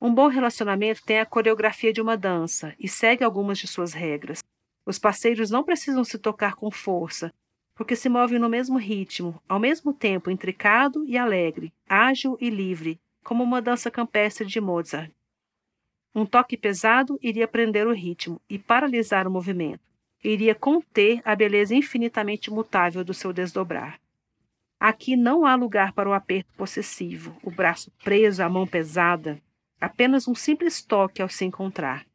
Um 0.00 0.14
bom 0.14 0.28
relacionamento 0.28 1.04
tem 1.04 1.20
a 1.20 1.26
coreografia 1.26 1.92
de 1.92 2.00
uma 2.00 2.16
dança 2.16 2.74
e 2.80 2.88
segue 2.88 3.22
algumas 3.22 3.58
de 3.58 3.66
suas 3.66 3.92
regras. 3.92 4.42
Os 4.86 4.98
parceiros 4.98 5.50
não 5.50 5.62
precisam 5.62 6.04
se 6.04 6.18
tocar 6.18 6.54
com 6.54 6.70
força, 6.70 7.34
porque 7.74 7.94
se 7.94 8.08
movem 8.08 8.38
no 8.38 8.48
mesmo 8.48 8.78
ritmo, 8.78 9.38
ao 9.46 9.60
mesmo 9.60 9.92
tempo 9.92 10.30
intricado 10.30 11.04
e 11.04 11.18
alegre, 11.18 11.70
ágil 11.86 12.38
e 12.40 12.48
livre, 12.48 12.98
como 13.22 13.44
uma 13.44 13.60
dança 13.60 13.90
campestre 13.90 14.46
de 14.46 14.58
Mozart. 14.58 15.12
Um 16.14 16.24
toque 16.24 16.56
pesado 16.56 17.18
iria 17.20 17.48
prender 17.48 17.88
o 17.88 17.92
ritmo 17.92 18.40
e 18.48 18.56
paralisar 18.56 19.26
o 19.26 19.30
movimento, 19.30 19.80
iria 20.22 20.54
conter 20.54 21.20
a 21.24 21.34
beleza 21.34 21.74
infinitamente 21.74 22.52
mutável 22.52 23.02
do 23.02 23.12
seu 23.12 23.32
desdobrar. 23.32 23.98
Aqui 24.78 25.16
não 25.16 25.44
há 25.44 25.56
lugar 25.56 25.92
para 25.92 26.08
o 26.08 26.12
aperto 26.12 26.52
possessivo, 26.56 27.36
o 27.42 27.50
braço 27.50 27.90
preso, 28.04 28.42
a 28.44 28.48
mão 28.48 28.64
pesada, 28.64 29.40
apenas 29.80 30.28
um 30.28 30.34
simples 30.36 30.82
toque 30.82 31.20
ao 31.20 31.28
se 31.28 31.44
encontrar. 31.44 32.06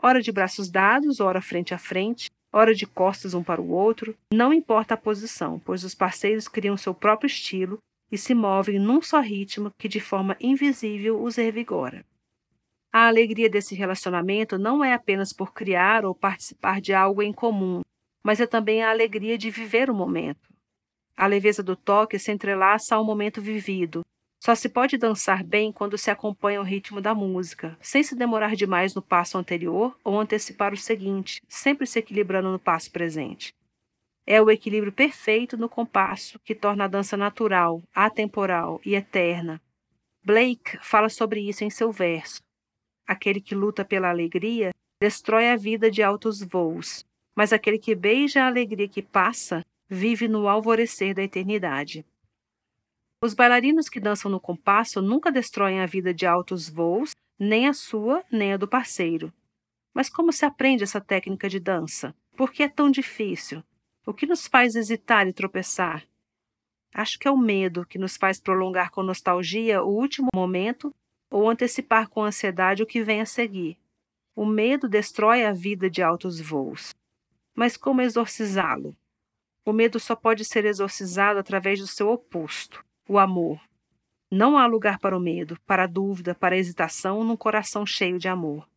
Hora 0.00 0.22
de 0.22 0.30
braços 0.30 0.70
dados, 0.70 1.18
hora 1.18 1.42
frente 1.42 1.74
a 1.74 1.78
frente, 1.78 2.30
hora 2.52 2.72
de 2.72 2.86
costas 2.86 3.34
um 3.34 3.42
para 3.42 3.60
o 3.60 3.70
outro, 3.70 4.16
não 4.32 4.52
importa 4.52 4.94
a 4.94 4.96
posição, 4.96 5.58
pois 5.58 5.82
os 5.82 5.94
parceiros 5.94 6.46
criam 6.46 6.76
seu 6.76 6.94
próprio 6.94 7.26
estilo 7.26 7.78
e 8.12 8.16
se 8.16 8.32
movem 8.32 8.78
num 8.78 9.02
só 9.02 9.20
ritmo 9.20 9.72
que 9.76 9.88
de 9.88 9.98
forma 9.98 10.36
invisível 10.40 11.20
os 11.22 11.36
revigora. 11.36 12.04
A 12.92 13.06
alegria 13.06 13.48
desse 13.48 13.74
relacionamento 13.76 14.58
não 14.58 14.84
é 14.84 14.92
apenas 14.92 15.32
por 15.32 15.52
criar 15.52 16.04
ou 16.04 16.12
participar 16.12 16.80
de 16.80 16.92
algo 16.92 17.22
em 17.22 17.32
comum, 17.32 17.82
mas 18.20 18.40
é 18.40 18.46
também 18.46 18.82
a 18.82 18.90
alegria 18.90 19.38
de 19.38 19.48
viver 19.48 19.88
o 19.88 19.94
momento. 19.94 20.50
A 21.16 21.26
leveza 21.26 21.62
do 21.62 21.76
toque 21.76 22.18
se 22.18 22.32
entrelaça 22.32 22.96
ao 22.96 23.04
momento 23.04 23.40
vivido. 23.40 24.04
Só 24.40 24.56
se 24.56 24.68
pode 24.68 24.96
dançar 24.96 25.44
bem 25.44 25.70
quando 25.70 25.96
se 25.96 26.10
acompanha 26.10 26.60
o 26.60 26.64
ritmo 26.64 27.00
da 27.00 27.14
música, 27.14 27.76
sem 27.80 28.02
se 28.02 28.16
demorar 28.16 28.56
demais 28.56 28.92
no 28.92 29.02
passo 29.02 29.38
anterior 29.38 29.96
ou 30.02 30.18
antecipar 30.18 30.72
o 30.72 30.78
seguinte, 30.78 31.42
sempre 31.46 31.86
se 31.86 31.98
equilibrando 31.98 32.50
no 32.50 32.58
passo 32.58 32.90
presente. 32.90 33.54
É 34.26 34.42
o 34.42 34.50
equilíbrio 34.50 34.92
perfeito 34.92 35.56
no 35.56 35.68
compasso 35.68 36.40
que 36.40 36.54
torna 36.56 36.84
a 36.84 36.88
dança 36.88 37.16
natural, 37.16 37.82
atemporal 37.94 38.80
e 38.84 38.96
eterna. 38.96 39.60
Blake 40.24 40.78
fala 40.82 41.08
sobre 41.08 41.40
isso 41.40 41.62
em 41.62 41.70
seu 41.70 41.92
verso. 41.92 42.40
Aquele 43.10 43.40
que 43.40 43.56
luta 43.56 43.84
pela 43.84 44.08
alegria 44.08 44.70
destrói 45.02 45.48
a 45.48 45.56
vida 45.56 45.90
de 45.90 46.00
altos 46.00 46.40
voos, 46.44 47.04
mas 47.34 47.52
aquele 47.52 47.76
que 47.76 47.92
beija 47.92 48.44
a 48.44 48.46
alegria 48.46 48.88
que 48.88 49.02
passa 49.02 49.66
vive 49.88 50.28
no 50.28 50.46
alvorecer 50.46 51.12
da 51.12 51.20
eternidade. 51.20 52.06
Os 53.20 53.34
bailarinos 53.34 53.88
que 53.88 53.98
dançam 53.98 54.30
no 54.30 54.38
compasso 54.38 55.02
nunca 55.02 55.32
destroem 55.32 55.80
a 55.80 55.86
vida 55.86 56.14
de 56.14 56.24
altos 56.24 56.68
voos, 56.68 57.10
nem 57.36 57.66
a 57.66 57.72
sua, 57.72 58.22
nem 58.30 58.52
a 58.52 58.56
do 58.56 58.68
parceiro. 58.68 59.32
Mas 59.92 60.08
como 60.08 60.32
se 60.32 60.44
aprende 60.46 60.84
essa 60.84 61.00
técnica 61.00 61.48
de 61.48 61.58
dança? 61.58 62.14
Por 62.36 62.52
que 62.52 62.62
é 62.62 62.68
tão 62.68 62.88
difícil? 62.88 63.60
O 64.06 64.14
que 64.14 64.24
nos 64.24 64.46
faz 64.46 64.76
hesitar 64.76 65.26
e 65.26 65.32
tropeçar? 65.32 66.06
Acho 66.94 67.18
que 67.18 67.26
é 67.26 67.30
o 67.30 67.36
medo 67.36 67.84
que 67.84 67.98
nos 67.98 68.16
faz 68.16 68.38
prolongar 68.38 68.92
com 68.92 69.02
nostalgia 69.02 69.82
o 69.82 69.88
último 69.88 70.28
momento 70.32 70.94
ou 71.30 71.48
antecipar 71.48 72.08
com 72.08 72.24
ansiedade 72.24 72.82
o 72.82 72.86
que 72.86 73.02
vem 73.02 73.20
a 73.20 73.26
seguir. 73.26 73.78
O 74.34 74.44
medo 74.44 74.88
destrói 74.88 75.44
a 75.44 75.52
vida 75.52 75.88
de 75.88 76.02
altos 76.02 76.40
voos. 76.40 76.94
Mas 77.54 77.76
como 77.76 78.02
exorcizá-lo? 78.02 78.96
O 79.64 79.72
medo 79.72 80.00
só 80.00 80.16
pode 80.16 80.44
ser 80.44 80.64
exorcizado 80.64 81.38
através 81.38 81.78
do 81.78 81.86
seu 81.86 82.10
oposto, 82.10 82.84
o 83.08 83.18
amor. 83.18 83.60
Não 84.30 84.56
há 84.56 84.66
lugar 84.66 84.98
para 84.98 85.16
o 85.16 85.20
medo, 85.20 85.58
para 85.66 85.84
a 85.84 85.86
dúvida, 85.86 86.34
para 86.34 86.54
a 86.54 86.58
hesitação 86.58 87.22
num 87.22 87.36
coração 87.36 87.84
cheio 87.84 88.18
de 88.18 88.28
amor. 88.28 88.68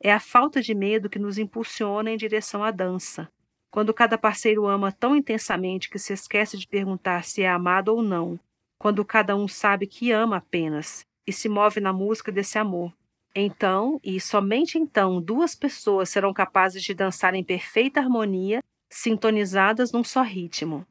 É 0.00 0.12
a 0.12 0.20
falta 0.20 0.60
de 0.60 0.74
medo 0.74 1.08
que 1.08 1.18
nos 1.18 1.38
impulsiona 1.38 2.10
em 2.10 2.16
direção 2.16 2.62
à 2.62 2.70
dança, 2.70 3.30
quando 3.70 3.94
cada 3.94 4.16
parceiro 4.16 4.66
ama 4.66 4.92
tão 4.92 5.16
intensamente 5.16 5.90
que 5.90 5.98
se 5.98 6.12
esquece 6.12 6.56
de 6.56 6.66
perguntar 6.66 7.24
se 7.24 7.42
é 7.42 7.48
amado 7.48 7.88
ou 7.88 8.02
não, 8.02 8.38
quando 8.78 9.04
cada 9.04 9.36
um 9.36 9.46
sabe 9.46 9.86
que 9.86 10.10
ama 10.10 10.38
apenas 10.38 11.07
e 11.28 11.32
se 11.32 11.46
move 11.46 11.78
na 11.78 11.92
música 11.92 12.32
desse 12.32 12.58
amor. 12.58 12.90
Então, 13.36 14.00
e 14.02 14.18
somente 14.18 14.78
então, 14.78 15.20
duas 15.20 15.54
pessoas 15.54 16.08
serão 16.08 16.32
capazes 16.32 16.82
de 16.82 16.94
dançar 16.94 17.34
em 17.34 17.44
perfeita 17.44 18.00
harmonia, 18.00 18.64
sintonizadas 18.88 19.92
num 19.92 20.02
só 20.02 20.22
ritmo. 20.22 20.86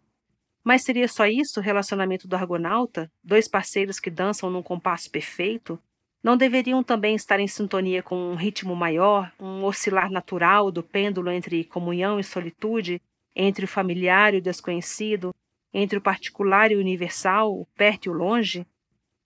Mas 0.63 0.83
seria 0.83 1.07
só 1.07 1.25
isso 1.25 1.59
o 1.59 1.63
relacionamento 1.63 2.27
do 2.27 2.35
argonauta? 2.35 3.11
Dois 3.23 3.47
parceiros 3.47 3.99
que 3.99 4.11
dançam 4.11 4.51
num 4.51 4.61
compasso 4.61 5.09
perfeito? 5.09 5.79
Não 6.23 6.37
deveriam 6.37 6.83
também 6.83 7.15
estar 7.15 7.39
em 7.39 7.47
sintonia 7.47 8.03
com 8.03 8.15
um 8.15 8.35
ritmo 8.35 8.75
maior, 8.75 9.31
um 9.39 9.63
oscilar 9.63 10.11
natural 10.11 10.71
do 10.71 10.83
pêndulo 10.83 11.31
entre 11.31 11.63
comunhão 11.63 12.19
e 12.19 12.23
solitude, 12.23 13.01
entre 13.35 13.65
o 13.65 13.67
familiar 13.67 14.35
e 14.35 14.37
o 14.37 14.41
desconhecido, 14.41 15.33
entre 15.73 15.97
o 15.97 16.01
particular 16.01 16.71
e 16.71 16.75
o 16.75 16.79
universal, 16.79 17.51
o 17.51 17.65
perto 17.75 18.05
e 18.05 18.09
o 18.09 18.13
longe? 18.13 18.67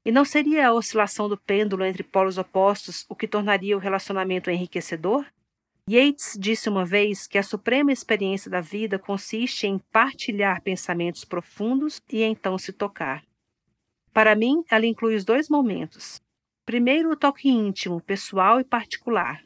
E 0.06 0.12
não 0.12 0.26
seria 0.26 0.68
a 0.68 0.74
oscilação 0.74 1.30
do 1.30 1.38
pêndulo 1.38 1.86
entre 1.86 2.04
polos 2.04 2.38
opostos 2.38 3.06
o 3.08 3.16
que 3.16 3.28
tornaria 3.28 3.76
o 3.76 3.80
relacionamento 3.80 4.50
enriquecedor? 4.50 5.26
Yeats 5.90 6.38
disse 6.40 6.70
uma 6.70 6.86
vez 6.86 7.28
que 7.28 7.38
a 7.38 7.44
suprema 7.44 7.92
experiência 7.92 8.50
da 8.50 8.62
vida 8.62 8.98
consiste 8.98 9.68
em 9.68 9.78
partilhar 9.92 10.62
pensamentos 10.62 11.26
profundos 11.26 12.02
e 12.12 12.22
então 12.24 12.58
se 12.58 12.72
tocar. 12.72 13.24
Para 14.14 14.36
mim, 14.36 14.64
ela 14.70 14.86
inclui 14.86 15.16
os 15.16 15.26
dois 15.26 15.50
momentos, 15.50 16.22
Primeiro, 16.66 17.12
o 17.12 17.16
toque 17.16 17.50
íntimo, 17.50 18.00
pessoal 18.00 18.60
e 18.60 18.64
particular. 18.64 19.44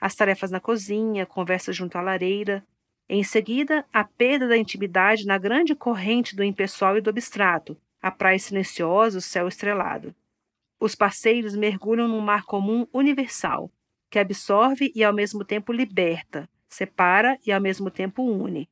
As 0.00 0.14
tarefas 0.14 0.50
na 0.50 0.60
cozinha, 0.60 1.26
conversa 1.26 1.72
junto 1.72 1.98
à 1.98 2.00
lareira. 2.00 2.64
Em 3.08 3.22
seguida, 3.22 3.84
a 3.92 4.04
perda 4.04 4.48
da 4.48 4.56
intimidade 4.56 5.26
na 5.26 5.36
grande 5.38 5.74
corrente 5.74 6.34
do 6.34 6.42
impessoal 6.42 6.96
e 6.96 7.00
do 7.00 7.10
abstrato, 7.10 7.76
a 8.02 8.10
praia 8.10 8.38
silenciosa, 8.38 9.18
o 9.18 9.22
céu 9.22 9.46
estrelado. 9.48 10.14
Os 10.78 10.94
parceiros 10.94 11.54
mergulham 11.56 12.08
num 12.08 12.20
mar 12.20 12.44
comum 12.44 12.86
universal, 12.92 13.70
que 14.10 14.18
absorve 14.18 14.92
e 14.94 15.04
ao 15.04 15.14
mesmo 15.14 15.44
tempo 15.44 15.72
liberta, 15.72 16.48
separa 16.68 17.38
e 17.46 17.52
ao 17.52 17.60
mesmo 17.60 17.90
tempo 17.90 18.22
une. 18.22 18.68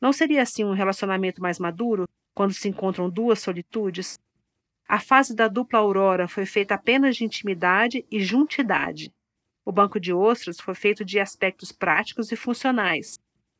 Não 0.00 0.12
seria 0.12 0.42
assim 0.42 0.64
um 0.64 0.74
relacionamento 0.74 1.40
mais 1.40 1.58
maduro, 1.58 2.06
quando 2.34 2.52
se 2.52 2.68
encontram 2.68 3.10
duas 3.10 3.40
solitudes, 3.40 4.20
a 4.88 4.98
fase 4.98 5.36
da 5.36 5.48
dupla 5.48 5.80
aurora 5.80 6.26
foi 6.26 6.46
feita 6.46 6.74
apenas 6.74 7.14
de 7.14 7.22
intimidade 7.22 8.06
e 8.10 8.20
juntidade. 8.20 9.12
O 9.62 9.70
banco 9.70 10.00
de 10.00 10.14
ostras 10.14 10.58
foi 10.58 10.74
feito 10.74 11.04
de 11.04 11.20
aspectos 11.20 11.70
práticos 11.70 12.32
e 12.32 12.36
funcionais. 12.36 13.18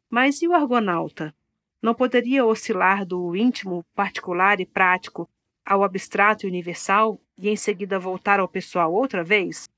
Mas 0.08 0.40
e 0.40 0.48
o 0.48 0.54
argonauta? 0.54 1.34
Não 1.82 1.94
poderia 1.94 2.44
oscilar 2.44 3.06
do 3.06 3.36
íntimo, 3.36 3.84
particular 3.94 4.60
e 4.60 4.66
prático 4.66 5.28
ao 5.64 5.84
abstrato 5.84 6.46
e 6.46 6.48
universal 6.48 7.20
e 7.36 7.48
em 7.48 7.56
seguida 7.56 7.98
voltar 7.98 8.40
ao 8.40 8.48
pessoal 8.48 8.92
outra 8.92 9.22
vez? 9.22 9.68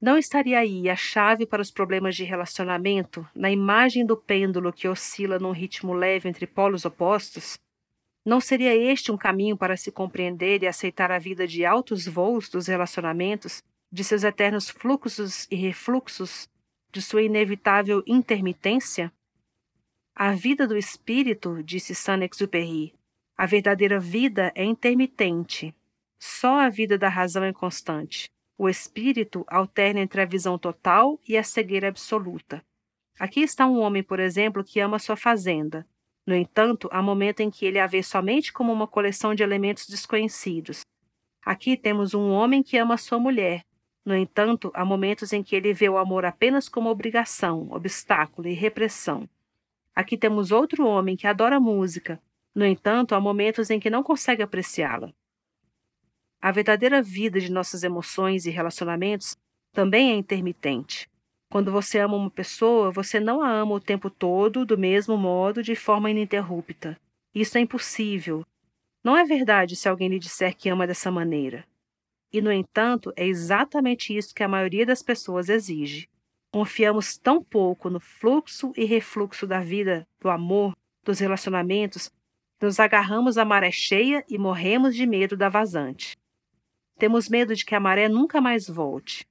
Não 0.00 0.16
estaria 0.16 0.58
aí 0.58 0.88
a 0.88 0.96
chave 0.96 1.44
para 1.44 1.60
os 1.62 1.70
problemas 1.70 2.16
de 2.16 2.24
relacionamento 2.24 3.26
na 3.34 3.50
imagem 3.50 4.06
do 4.06 4.16
pêndulo 4.16 4.72
que 4.72 4.88
oscila 4.88 5.38
num 5.38 5.50
ritmo 5.50 5.92
leve 5.92 6.28
entre 6.28 6.46
polos 6.46 6.84
opostos? 6.84 7.58
Não 8.24 8.40
seria 8.40 8.74
este 8.74 9.10
um 9.10 9.16
caminho 9.16 9.56
para 9.56 9.76
se 9.76 9.90
compreender 9.90 10.62
e 10.62 10.66
aceitar 10.66 11.10
a 11.10 11.18
vida 11.18 11.46
de 11.46 11.64
altos 11.64 12.06
voos 12.06 12.48
dos 12.48 12.66
relacionamentos, 12.66 13.62
de 13.90 14.04
seus 14.04 14.22
eternos 14.22 14.68
fluxos 14.68 15.46
e 15.50 15.56
refluxos, 15.56 16.48
de 16.92 17.02
sua 17.02 17.22
inevitável 17.22 18.02
intermitência? 18.06 19.12
A 20.20 20.32
vida 20.32 20.66
do 20.66 20.76
espírito, 20.76 21.62
disse 21.62 21.94
Saint-Exupéry, 21.94 22.92
a 23.36 23.46
verdadeira 23.46 24.00
vida 24.00 24.50
é 24.52 24.64
intermitente. 24.64 25.72
Só 26.18 26.58
a 26.58 26.68
vida 26.68 26.98
da 26.98 27.08
razão 27.08 27.44
é 27.44 27.52
constante. 27.52 28.28
O 28.58 28.68
espírito 28.68 29.44
alterna 29.46 30.00
entre 30.00 30.20
a 30.20 30.24
visão 30.24 30.58
total 30.58 31.20
e 31.28 31.36
a 31.36 31.44
cegueira 31.44 31.86
absoluta. 31.86 32.64
Aqui 33.16 33.42
está 33.42 33.64
um 33.68 33.78
homem, 33.78 34.02
por 34.02 34.18
exemplo, 34.18 34.64
que 34.64 34.80
ama 34.80 34.98
sua 34.98 35.14
fazenda. 35.14 35.86
No 36.26 36.34
entanto, 36.34 36.88
há 36.90 37.00
momento 37.00 37.38
em 37.38 37.48
que 37.48 37.64
ele 37.64 37.78
a 37.78 37.86
vê 37.86 38.02
somente 38.02 38.52
como 38.52 38.72
uma 38.72 38.88
coleção 38.88 39.36
de 39.36 39.44
elementos 39.44 39.86
desconhecidos. 39.86 40.80
Aqui 41.46 41.76
temos 41.76 42.12
um 42.12 42.30
homem 42.30 42.60
que 42.60 42.76
ama 42.76 42.96
sua 42.96 43.20
mulher. 43.20 43.62
No 44.04 44.16
entanto, 44.16 44.72
há 44.74 44.84
momentos 44.84 45.32
em 45.32 45.44
que 45.44 45.54
ele 45.54 45.72
vê 45.72 45.88
o 45.88 45.96
amor 45.96 46.24
apenas 46.24 46.68
como 46.68 46.90
obrigação, 46.90 47.68
obstáculo 47.70 48.48
e 48.48 48.52
repressão. 48.52 49.28
Aqui 49.98 50.16
temos 50.16 50.52
outro 50.52 50.86
homem 50.86 51.16
que 51.16 51.26
adora 51.26 51.58
música. 51.58 52.22
No 52.54 52.64
entanto, 52.64 53.16
há 53.16 53.20
momentos 53.20 53.68
em 53.68 53.80
que 53.80 53.90
não 53.90 54.00
consegue 54.00 54.44
apreciá-la. 54.44 55.12
A 56.40 56.52
verdadeira 56.52 57.02
vida 57.02 57.40
de 57.40 57.50
nossas 57.50 57.82
emoções 57.82 58.46
e 58.46 58.50
relacionamentos 58.50 59.36
também 59.72 60.12
é 60.12 60.14
intermitente. 60.14 61.10
Quando 61.50 61.72
você 61.72 61.98
ama 61.98 62.14
uma 62.14 62.30
pessoa, 62.30 62.92
você 62.92 63.18
não 63.18 63.42
a 63.42 63.50
ama 63.50 63.74
o 63.74 63.80
tempo 63.80 64.08
todo, 64.08 64.64
do 64.64 64.78
mesmo 64.78 65.16
modo, 65.16 65.64
de 65.64 65.74
forma 65.74 66.12
ininterrupta. 66.12 66.96
Isso 67.34 67.58
é 67.58 67.60
impossível. 67.60 68.46
Não 69.02 69.16
é 69.16 69.24
verdade 69.24 69.74
se 69.74 69.88
alguém 69.88 70.08
lhe 70.08 70.20
disser 70.20 70.56
que 70.56 70.68
ama 70.68 70.86
dessa 70.86 71.10
maneira. 71.10 71.66
E, 72.32 72.40
no 72.40 72.52
entanto, 72.52 73.12
é 73.16 73.26
exatamente 73.26 74.16
isso 74.16 74.32
que 74.32 74.44
a 74.44 74.48
maioria 74.48 74.86
das 74.86 75.02
pessoas 75.02 75.48
exige. 75.48 76.08
Confiamos 76.50 77.18
tão 77.18 77.42
pouco 77.42 77.90
no 77.90 78.00
fluxo 78.00 78.72
e 78.76 78.84
refluxo 78.84 79.46
da 79.46 79.60
vida, 79.60 80.06
do 80.20 80.30
amor, 80.30 80.74
dos 81.04 81.18
relacionamentos, 81.18 82.10
nos 82.60 82.80
agarramos 82.80 83.38
à 83.38 83.44
maré 83.44 83.70
cheia 83.70 84.24
e 84.28 84.36
morremos 84.36 84.94
de 84.94 85.06
medo 85.06 85.36
da 85.36 85.48
vazante. 85.48 86.16
Temos 86.98 87.28
medo 87.28 87.54
de 87.54 87.64
que 87.64 87.74
a 87.74 87.80
maré 87.80 88.08
nunca 88.08 88.40
mais 88.40 88.68
volte. 88.68 89.26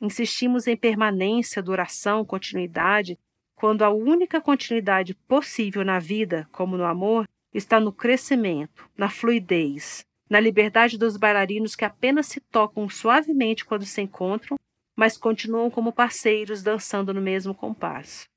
Insistimos 0.00 0.66
em 0.66 0.76
permanência, 0.76 1.62
duração, 1.62 2.24
continuidade, 2.24 3.18
quando 3.54 3.82
a 3.82 3.90
única 3.90 4.40
continuidade 4.40 5.14
possível 5.14 5.84
na 5.84 5.98
vida, 5.98 6.48
como 6.50 6.78
no 6.78 6.84
amor, 6.84 7.28
está 7.52 7.78
no 7.78 7.92
crescimento, 7.92 8.88
na 8.96 9.10
fluidez, 9.10 10.06
na 10.30 10.40
liberdade 10.40 10.96
dos 10.96 11.18
bailarinos 11.18 11.76
que 11.76 11.84
apenas 11.84 12.26
se 12.26 12.40
tocam 12.40 12.88
suavemente 12.88 13.64
quando 13.64 13.84
se 13.84 14.00
encontram, 14.00 14.56
mas 15.00 15.16
continuam 15.16 15.70
como 15.70 15.94
parceiros 15.94 16.62
dançando 16.62 17.14
no 17.14 17.22
mesmo 17.22 17.54
compasso. 17.54 18.28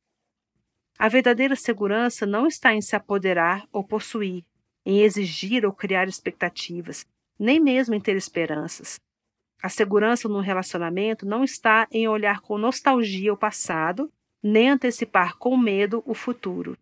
A 0.98 1.10
verdadeira 1.10 1.58
segurança 1.58 2.26
não 2.26 2.48
está 2.48 2.74
em 2.74 2.82
se 2.82 2.96
apoderar 2.96 3.68
ou 3.70 3.84
possuir, 3.84 4.46
em 4.86 5.02
exigir 5.02 5.66
ou 5.66 5.74
criar 5.74 6.08
expectativas, 6.08 7.06
nem 7.38 7.60
mesmo 7.60 7.94
em 7.94 8.00
ter 8.00 8.16
esperanças. 8.16 8.98
A 9.62 9.68
segurança 9.68 10.30
no 10.30 10.40
relacionamento 10.40 11.26
não 11.26 11.44
está 11.44 11.86
em 11.92 12.08
olhar 12.08 12.40
com 12.40 12.58
nostalgia 12.58 13.34
o 13.34 13.38
passado, 13.38 14.10
nem 14.42 14.70
antecipar 14.70 15.36
com 15.36 15.58
medo 15.58 16.02
o 16.06 16.14
futuro. 16.14 16.78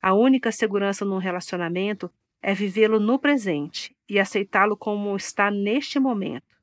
A 0.00 0.14
única 0.14 0.50
segurança 0.50 1.04
num 1.04 1.18
relacionamento 1.18 2.10
é 2.40 2.54
vivê-lo 2.54 2.98
no 2.98 3.18
presente 3.18 3.94
e 4.08 4.18
aceitá-lo 4.18 4.74
como 4.74 5.14
está 5.14 5.50
neste 5.50 5.98
momento. 5.98 6.61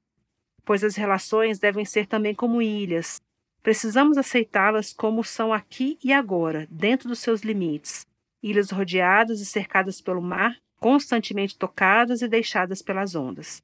Pois 0.69 0.83
as 0.83 0.95
relações 0.95 1.57
devem 1.57 1.83
ser 1.83 2.05
também 2.05 2.35
como 2.35 2.61
ilhas. 2.61 3.19
Precisamos 3.63 4.19
aceitá-las 4.19 4.93
como 4.93 5.23
são 5.23 5.51
aqui 5.51 5.97
e 6.03 6.13
agora, 6.13 6.67
dentro 6.69 7.09
dos 7.09 7.17
seus 7.17 7.41
limites. 7.41 8.05
Ilhas 8.43 8.69
rodeadas 8.69 9.41
e 9.41 9.47
cercadas 9.47 9.99
pelo 9.99 10.21
mar, 10.21 10.55
constantemente 10.79 11.57
tocadas 11.57 12.21
e 12.21 12.27
deixadas 12.27 12.83
pelas 12.83 13.15
ondas. 13.15 13.63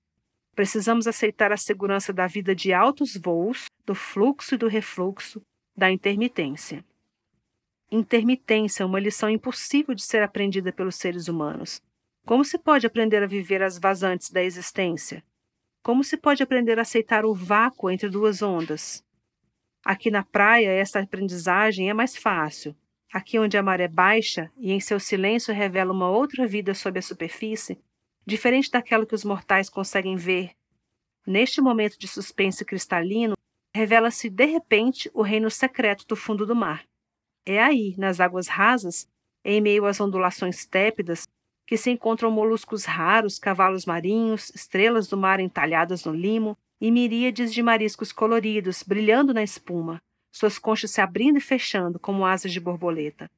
Precisamos 0.56 1.06
aceitar 1.06 1.52
a 1.52 1.58
segurança 1.58 2.12
da 2.12 2.26
vida 2.26 2.56
de 2.56 2.74
altos 2.74 3.16
voos, 3.16 3.66
do 3.86 3.94
fluxo 3.94 4.56
e 4.56 4.58
do 4.58 4.68
refluxo, 4.68 5.44
da 5.78 5.92
intermitência. 5.92 6.84
Intermitência 7.92 8.82
é 8.82 8.86
uma 8.88 9.00
lição 9.00 9.30
impossível 9.30 9.94
de 9.94 10.02
ser 10.02 10.24
aprendida 10.24 10.74
pelos 10.74 10.96
seres 10.96 11.28
humanos. 11.28 11.80
Como 12.26 12.44
se 12.44 12.58
pode 12.58 12.88
aprender 12.88 13.22
a 13.22 13.28
viver 13.28 13.62
as 13.62 13.78
vazantes 13.78 14.32
da 14.32 14.42
existência? 14.42 15.24
Como 15.86 16.04
se 16.04 16.18
pode 16.18 16.42
aprender 16.42 16.80
a 16.80 16.82
aceitar 16.82 17.26
o 17.26 17.36
vácuo 17.36 17.92
entre 17.92 18.10
duas 18.10 18.42
ondas? 18.42 19.06
Aqui 19.84 20.10
na 20.10 20.24
praia, 20.24 20.72
essa 20.72 21.00
aprendizagem 21.00 21.92
é 21.92 21.94
mais 21.94 22.18
fácil, 22.18 22.76
aqui 23.14 23.38
onde 23.38 23.56
a 23.56 23.62
maré 23.62 23.88
baixa 23.88 24.52
e 24.58 24.72
em 24.72 24.80
seu 24.80 25.00
silêncio 25.00 25.54
revela 25.54 25.94
uma 25.94 26.10
outra 26.10 26.48
vida 26.48 26.74
sob 26.74 26.98
a 26.98 27.04
superfície, 27.04 27.78
diferente 28.26 28.72
daquela 28.72 29.06
que 29.06 29.14
os 29.14 29.24
mortais 29.24 29.70
conseguem 29.70 30.16
ver. 30.16 30.54
Neste 31.24 31.62
momento 31.62 32.00
de 32.00 32.08
suspense 32.08 32.66
cristalino, 32.66 33.36
revela-se 33.72 34.28
de 34.28 34.46
repente 34.46 35.08
o 35.14 35.22
reino 35.22 35.52
secreto 35.52 36.04
do 36.08 36.16
fundo 36.16 36.48
do 36.48 36.56
mar. 36.56 36.84
É 37.46 37.62
aí, 37.62 37.94
nas 37.96 38.20
águas 38.20 38.48
rasas, 38.48 39.08
em 39.44 39.62
meio 39.62 39.86
às 39.86 40.02
ondulações 40.02 40.66
tépidas, 40.66 41.28
que 41.66 41.78
se 41.78 41.90
encontram 41.90 42.30
moluscos 42.30 42.86
raros, 42.86 43.40
cavalos 43.40 43.86
marinhos, 43.86 44.52
estrelas 44.54 45.08
do 45.08 45.18
mar 45.18 45.40
entalhadas 45.40 46.06
no 46.06 46.14
limo 46.14 46.58
e 46.80 46.92
miríades 46.92 47.54
de 47.54 47.64
mariscos 47.64 48.12
coloridos 48.12 48.84
brilhando 48.84 49.34
na 49.34 49.42
espuma, 49.42 50.02
suas 50.32 50.60
conchas 50.60 50.92
se 50.92 51.02
abrindo 51.02 51.38
e 51.38 51.42
fechando 51.42 51.98
como 51.98 52.26
asas 52.26 52.52
de 52.52 52.60
borboleta. 52.60 53.30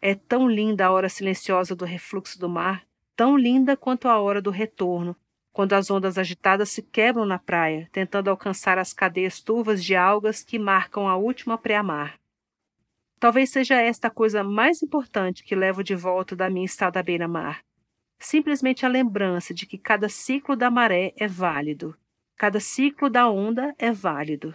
É 0.00 0.14
tão 0.14 0.48
linda 0.48 0.86
a 0.86 0.90
hora 0.90 1.08
silenciosa 1.08 1.74
do 1.74 1.84
refluxo 1.84 2.38
do 2.38 2.48
mar, 2.48 2.84
tão 3.14 3.36
linda 3.36 3.76
quanto 3.76 4.08
a 4.08 4.18
hora 4.18 4.42
do 4.42 4.50
retorno, 4.50 5.16
quando 5.52 5.72
as 5.72 5.90
ondas 5.90 6.18
agitadas 6.18 6.68
se 6.68 6.82
quebram 6.82 7.24
na 7.24 7.38
praia, 7.38 7.88
tentando 7.90 8.28
alcançar 8.28 8.76
as 8.76 8.92
cadeias 8.92 9.40
turvas 9.40 9.82
de 9.82 9.96
algas 9.96 10.42
que 10.42 10.58
marcam 10.58 11.08
a 11.08 11.16
última 11.16 11.56
pré-mar. 11.56 12.18
Talvez 13.26 13.50
seja 13.50 13.74
esta 13.74 14.06
a 14.06 14.10
coisa 14.10 14.44
mais 14.44 14.84
importante 14.84 15.42
que 15.42 15.56
levo 15.56 15.82
de 15.82 15.96
volta 15.96 16.36
da 16.36 16.48
minha 16.48 16.64
estada 16.64 17.00
à 17.00 17.02
beira-mar. 17.02 17.60
Simplesmente 18.20 18.86
a 18.86 18.88
lembrança 18.88 19.52
de 19.52 19.66
que 19.66 19.76
cada 19.76 20.08
ciclo 20.08 20.54
da 20.54 20.70
maré 20.70 21.12
é 21.16 21.26
válido, 21.26 21.96
cada 22.36 22.60
ciclo 22.60 23.10
da 23.10 23.28
onda 23.28 23.74
é 23.80 23.90
válido. 23.90 24.54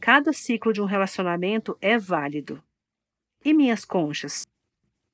Cada 0.00 0.32
ciclo 0.32 0.72
de 0.72 0.80
um 0.80 0.84
relacionamento 0.84 1.76
é 1.80 1.98
válido. 1.98 2.62
E 3.44 3.52
minhas 3.52 3.84
conchas? 3.84 4.46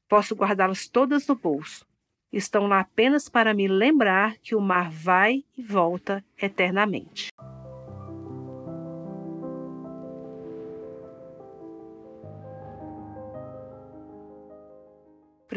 Posso 0.06 0.35
guardá-las 0.35 0.86
todas 0.86 1.26
no 1.26 1.35
bolso. 1.35 1.86
Estão 2.30 2.66
lá 2.66 2.80
apenas 2.80 3.26
para 3.26 3.55
me 3.55 3.66
lembrar 3.66 4.36
que 4.36 4.55
o 4.55 4.60
mar 4.60 4.90
vai 4.90 5.47
e 5.56 5.62
volta 5.62 6.22
eternamente. 6.36 7.30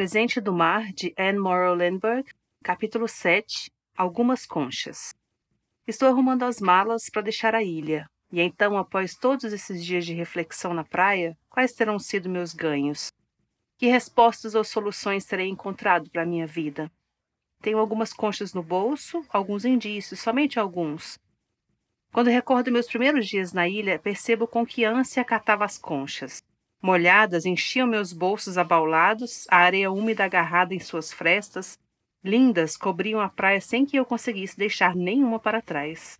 Presente 0.01 0.41
do 0.41 0.51
Mar, 0.51 0.91
de 0.93 1.13
Anne 1.15 1.37
Morrow 1.37 1.75
Lindbergh, 1.75 2.27
capítulo 2.63 3.07
7 3.07 3.69
Algumas 3.95 4.47
Conchas. 4.47 5.13
Estou 5.85 6.07
arrumando 6.07 6.41
as 6.41 6.59
malas 6.59 7.07
para 7.07 7.21
deixar 7.21 7.53
a 7.53 7.61
ilha, 7.61 8.09
e 8.31 8.41
então, 8.41 8.75
após 8.75 9.15
todos 9.15 9.53
esses 9.53 9.85
dias 9.85 10.03
de 10.03 10.11
reflexão 10.15 10.73
na 10.73 10.83
praia, 10.83 11.37
quais 11.47 11.73
terão 11.73 11.99
sido 11.99 12.27
meus 12.27 12.51
ganhos? 12.51 13.11
Que 13.77 13.85
respostas 13.85 14.55
ou 14.55 14.63
soluções 14.63 15.23
terei 15.23 15.47
encontrado 15.47 16.09
para 16.09 16.23
a 16.23 16.25
minha 16.25 16.47
vida? 16.47 16.91
Tenho 17.61 17.77
algumas 17.77 18.11
conchas 18.11 18.55
no 18.55 18.63
bolso, 18.63 19.23
alguns 19.29 19.65
indícios, 19.65 20.19
somente 20.19 20.59
alguns. 20.59 21.19
Quando 22.11 22.31
recordo 22.31 22.71
meus 22.71 22.87
primeiros 22.87 23.27
dias 23.27 23.53
na 23.53 23.69
ilha, 23.69 23.99
percebo 23.99 24.47
com 24.47 24.65
que 24.65 24.83
ânsia 24.83 25.23
catava 25.23 25.63
as 25.63 25.77
conchas. 25.77 26.41
Molhadas, 26.81 27.45
enchiam 27.45 27.87
meus 27.87 28.11
bolsos 28.11 28.57
abaulados, 28.57 29.45
a 29.49 29.57
areia 29.57 29.91
úmida 29.91 30.25
agarrada 30.25 30.73
em 30.73 30.79
suas 30.79 31.13
frestas, 31.13 31.77
lindas, 32.23 32.75
cobriam 32.75 33.19
a 33.19 33.29
praia 33.29 33.61
sem 33.61 33.85
que 33.85 33.97
eu 33.97 34.05
conseguisse 34.05 34.57
deixar 34.57 34.95
nenhuma 34.95 35.39
para 35.39 35.61
trás. 35.61 36.19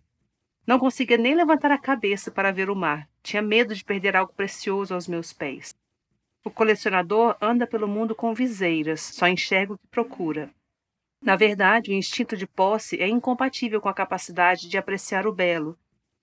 Não 0.64 0.78
conseguia 0.78 1.16
nem 1.16 1.34
levantar 1.34 1.72
a 1.72 1.78
cabeça 1.78 2.30
para 2.30 2.52
ver 2.52 2.70
o 2.70 2.76
mar. 2.76 3.08
Tinha 3.22 3.42
medo 3.42 3.74
de 3.74 3.84
perder 3.84 4.14
algo 4.14 4.32
precioso 4.32 4.94
aos 4.94 5.08
meus 5.08 5.32
pés. 5.32 5.74
O 6.44 6.50
colecionador 6.50 7.36
anda 7.40 7.66
pelo 7.66 7.88
mundo 7.88 8.14
com 8.14 8.34
viseiras, 8.34 9.00
só 9.00 9.26
enxerga 9.26 9.74
o 9.74 9.78
que 9.78 9.88
procura. 9.88 10.50
Na 11.20 11.36
verdade, 11.36 11.90
o 11.90 11.94
instinto 11.94 12.36
de 12.36 12.46
posse 12.46 13.00
é 13.00 13.08
incompatível 13.08 13.80
com 13.80 13.88
a 13.88 13.94
capacidade 13.94 14.68
de 14.68 14.76
apreciar 14.76 15.26
o 15.26 15.32
belo. 15.32 15.78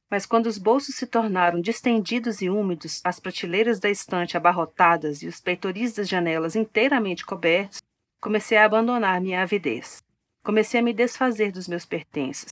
Mas 0.10 0.26
quando 0.26 0.48
os 0.48 0.58
bolsos 0.58 0.96
se 0.96 1.06
tornaram 1.06 1.62
distendidos 1.62 2.42
e 2.42 2.50
úmidos, 2.50 3.00
as 3.04 3.20
prateleiras 3.20 3.80
da 3.80 3.90
estante 3.90 4.36
abarrotadas 4.36 5.22
e 5.22 5.28
os 5.28 5.40
peitoris 5.40 5.94
das 5.94 6.10
janelas 6.10 6.56
inteiramente 6.56 7.26
cobertos, 7.26 7.80
comecei 8.20 8.58
a 8.58 8.66
abandonar 8.66 9.22
minha 9.22 9.44
avidez. 9.44 10.02
Comecei 10.44 10.80
a 10.80 10.84
me 10.84 10.94
desfazer 10.94 11.52
dos 11.52 11.68
meus 11.68 11.86
pertences. 11.86 12.48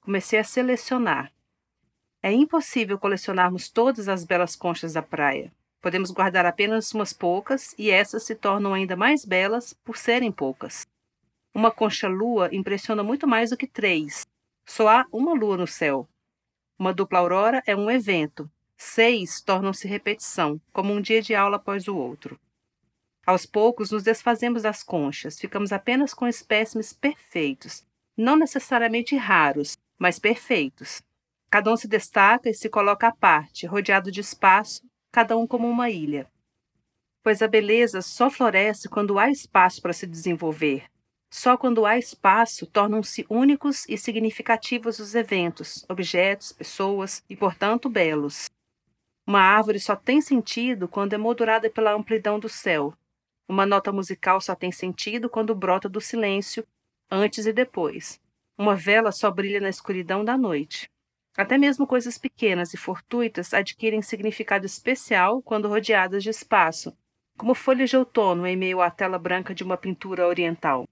Comecei 0.00 0.38
a 0.38 0.44
selecionar. 0.44 1.30
É 2.22 2.32
impossível 2.32 2.98
colecionarmos 2.98 3.68
todas 3.68 4.08
as 4.08 4.24
belas 4.24 4.56
conchas 4.56 4.94
da 4.94 5.02
praia. 5.02 5.52
Podemos 5.82 6.12
guardar 6.12 6.46
apenas 6.46 6.92
umas 6.92 7.12
poucas 7.12 7.74
e 7.76 7.90
essas 7.90 8.22
se 8.22 8.36
tornam 8.36 8.72
ainda 8.72 8.96
mais 8.96 9.24
belas 9.24 9.74
por 9.84 9.98
serem 9.98 10.30
poucas. 10.30 10.86
Uma 11.52 11.70
concha 11.70 12.08
lua 12.08 12.48
impressiona 12.52 13.02
muito 13.02 13.26
mais 13.26 13.50
do 13.50 13.56
que 13.56 13.66
três. 13.66 14.22
Só 14.64 14.88
há 14.88 15.06
uma 15.12 15.34
lua 15.34 15.56
no 15.56 15.66
céu. 15.66 16.08
Uma 16.82 16.92
dupla 16.92 17.20
aurora 17.20 17.62
é 17.64 17.76
um 17.76 17.88
evento. 17.88 18.50
Seis 18.76 19.40
tornam-se 19.40 19.86
repetição, 19.86 20.60
como 20.72 20.92
um 20.92 21.00
dia 21.00 21.22
de 21.22 21.32
aula 21.32 21.54
após 21.54 21.86
o 21.86 21.96
outro. 21.96 22.40
Aos 23.24 23.46
poucos, 23.46 23.92
nos 23.92 24.02
desfazemos 24.02 24.64
das 24.64 24.82
conchas, 24.82 25.38
ficamos 25.38 25.70
apenas 25.72 26.12
com 26.12 26.26
espécimes 26.26 26.92
perfeitos, 26.92 27.86
não 28.16 28.34
necessariamente 28.34 29.14
raros, 29.14 29.78
mas 29.96 30.18
perfeitos. 30.18 31.00
Cada 31.48 31.72
um 31.72 31.76
se 31.76 31.86
destaca 31.86 32.50
e 32.50 32.54
se 32.54 32.68
coloca 32.68 33.06
à 33.06 33.14
parte, 33.14 33.64
rodeado 33.64 34.10
de 34.10 34.18
espaço, 34.18 34.82
cada 35.12 35.36
um 35.36 35.46
como 35.46 35.70
uma 35.70 35.88
ilha. 35.88 36.28
Pois 37.22 37.42
a 37.42 37.46
beleza 37.46 38.02
só 38.02 38.28
floresce 38.28 38.88
quando 38.88 39.20
há 39.20 39.30
espaço 39.30 39.80
para 39.80 39.92
se 39.92 40.04
desenvolver. 40.04 40.86
Só 41.34 41.56
quando 41.56 41.86
há 41.86 41.96
espaço 41.96 42.66
tornam-se 42.66 43.24
únicos 43.26 43.88
e 43.88 43.96
significativos 43.96 44.98
os 44.98 45.14
eventos, 45.14 45.82
objetos, 45.88 46.52
pessoas 46.52 47.24
e, 47.26 47.34
portanto, 47.34 47.88
belos. 47.88 48.50
Uma 49.26 49.40
árvore 49.40 49.80
só 49.80 49.96
tem 49.96 50.20
sentido 50.20 50.86
quando 50.86 51.14
é 51.14 51.18
moldurada 51.18 51.70
pela 51.70 51.94
amplidão 51.94 52.38
do 52.38 52.50
céu. 52.50 52.92
Uma 53.48 53.64
nota 53.64 53.90
musical 53.90 54.42
só 54.42 54.54
tem 54.54 54.70
sentido 54.70 55.30
quando 55.30 55.54
brota 55.54 55.88
do 55.88 56.02
silêncio, 56.02 56.66
antes 57.10 57.46
e 57.46 57.52
depois. 57.52 58.20
Uma 58.58 58.76
vela 58.76 59.10
só 59.10 59.30
brilha 59.30 59.58
na 59.58 59.70
escuridão 59.70 60.22
da 60.22 60.36
noite. 60.36 60.90
Até 61.34 61.56
mesmo 61.56 61.86
coisas 61.86 62.18
pequenas 62.18 62.74
e 62.74 62.76
fortuitas 62.76 63.54
adquirem 63.54 64.02
significado 64.02 64.66
especial 64.66 65.40
quando 65.40 65.66
rodeadas 65.66 66.22
de 66.22 66.28
espaço, 66.28 66.94
como 67.38 67.54
folhas 67.54 67.88
de 67.88 67.96
outono 67.96 68.46
em 68.46 68.54
meio 68.54 68.82
à 68.82 68.90
tela 68.90 69.18
branca 69.18 69.54
de 69.54 69.64
uma 69.64 69.78
pintura 69.78 70.28
oriental. 70.28 70.86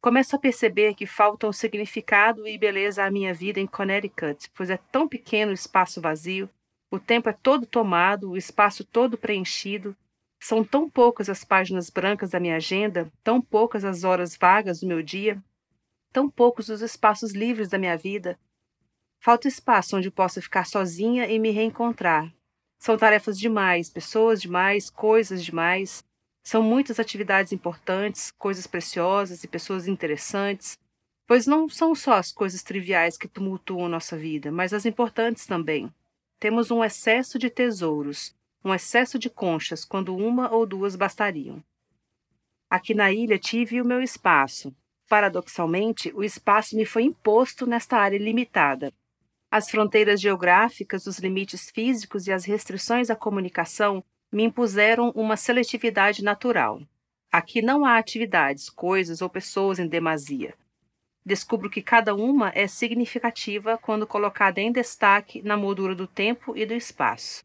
Começo 0.00 0.36
a 0.36 0.38
perceber 0.38 0.94
que 0.94 1.06
faltam 1.06 1.52
significado 1.52 2.46
e 2.46 2.56
beleza 2.56 3.04
à 3.04 3.10
minha 3.10 3.34
vida 3.34 3.58
em 3.58 3.66
Connecticut, 3.66 4.48
pois 4.54 4.70
é 4.70 4.76
tão 4.76 5.08
pequeno 5.08 5.50
o 5.50 5.54
espaço 5.54 6.00
vazio, 6.00 6.48
o 6.90 6.98
tempo 6.98 7.28
é 7.28 7.32
todo 7.32 7.66
tomado, 7.66 8.30
o 8.30 8.36
espaço 8.36 8.84
todo 8.84 9.18
preenchido. 9.18 9.94
São 10.40 10.64
tão 10.64 10.88
poucas 10.88 11.28
as 11.28 11.44
páginas 11.44 11.90
brancas 11.90 12.30
da 12.30 12.40
minha 12.40 12.56
agenda, 12.56 13.12
tão 13.22 13.42
poucas 13.42 13.84
as 13.84 14.04
horas 14.04 14.36
vagas 14.36 14.80
do 14.80 14.86
meu 14.86 15.02
dia, 15.02 15.42
tão 16.12 16.30
poucos 16.30 16.68
os 16.68 16.80
espaços 16.80 17.32
livres 17.32 17.68
da 17.68 17.76
minha 17.76 17.96
vida. 17.96 18.38
Falta 19.20 19.48
espaço 19.48 19.96
onde 19.96 20.10
possa 20.10 20.40
ficar 20.40 20.64
sozinha 20.64 21.26
e 21.26 21.38
me 21.38 21.50
reencontrar. 21.50 22.32
São 22.78 22.96
tarefas 22.96 23.38
demais, 23.38 23.90
pessoas 23.90 24.40
demais, 24.40 24.88
coisas 24.88 25.44
demais. 25.44 26.04
São 26.48 26.62
muitas 26.62 26.98
atividades 26.98 27.52
importantes, 27.52 28.30
coisas 28.30 28.66
preciosas 28.66 29.44
e 29.44 29.46
pessoas 29.46 29.86
interessantes, 29.86 30.78
pois 31.26 31.46
não 31.46 31.68
são 31.68 31.94
só 31.94 32.14
as 32.14 32.32
coisas 32.32 32.62
triviais 32.62 33.18
que 33.18 33.28
tumultuam 33.28 33.86
nossa 33.86 34.16
vida, 34.16 34.50
mas 34.50 34.72
as 34.72 34.86
importantes 34.86 35.44
também. 35.44 35.92
Temos 36.40 36.70
um 36.70 36.82
excesso 36.82 37.38
de 37.38 37.50
tesouros, 37.50 38.34
um 38.64 38.72
excesso 38.72 39.18
de 39.18 39.28
conchas, 39.28 39.84
quando 39.84 40.16
uma 40.16 40.50
ou 40.50 40.64
duas 40.64 40.96
bastariam. 40.96 41.62
Aqui 42.70 42.94
na 42.94 43.12
ilha 43.12 43.38
tive 43.38 43.78
o 43.78 43.84
meu 43.84 44.00
espaço, 44.00 44.74
Paradoxalmente, 45.06 46.10
o 46.14 46.24
espaço 46.24 46.74
me 46.74 46.86
foi 46.86 47.02
imposto 47.02 47.66
nesta 47.66 47.98
área 47.98 48.16
limitada. 48.18 48.90
As 49.50 49.68
fronteiras 49.68 50.18
geográficas, 50.18 51.06
os 51.06 51.18
limites 51.18 51.68
físicos 51.68 52.26
e 52.26 52.32
as 52.32 52.46
restrições 52.46 53.10
à 53.10 53.14
comunicação 53.14 54.02
me 54.30 54.44
impuseram 54.44 55.10
uma 55.14 55.36
seletividade 55.36 56.22
natural. 56.22 56.80
Aqui 57.30 57.60
não 57.60 57.84
há 57.84 57.98
atividades, 57.98 58.70
coisas 58.70 59.20
ou 59.20 59.28
pessoas 59.28 59.78
em 59.78 59.86
demasia. 59.86 60.54
Descubro 61.24 61.68
que 61.68 61.82
cada 61.82 62.14
uma 62.14 62.50
é 62.54 62.66
significativa 62.66 63.76
quando 63.76 64.06
colocada 64.06 64.60
em 64.60 64.72
destaque 64.72 65.42
na 65.42 65.56
moldura 65.56 65.94
do 65.94 66.06
tempo 66.06 66.56
e 66.56 66.64
do 66.64 66.72
espaço. 66.72 67.44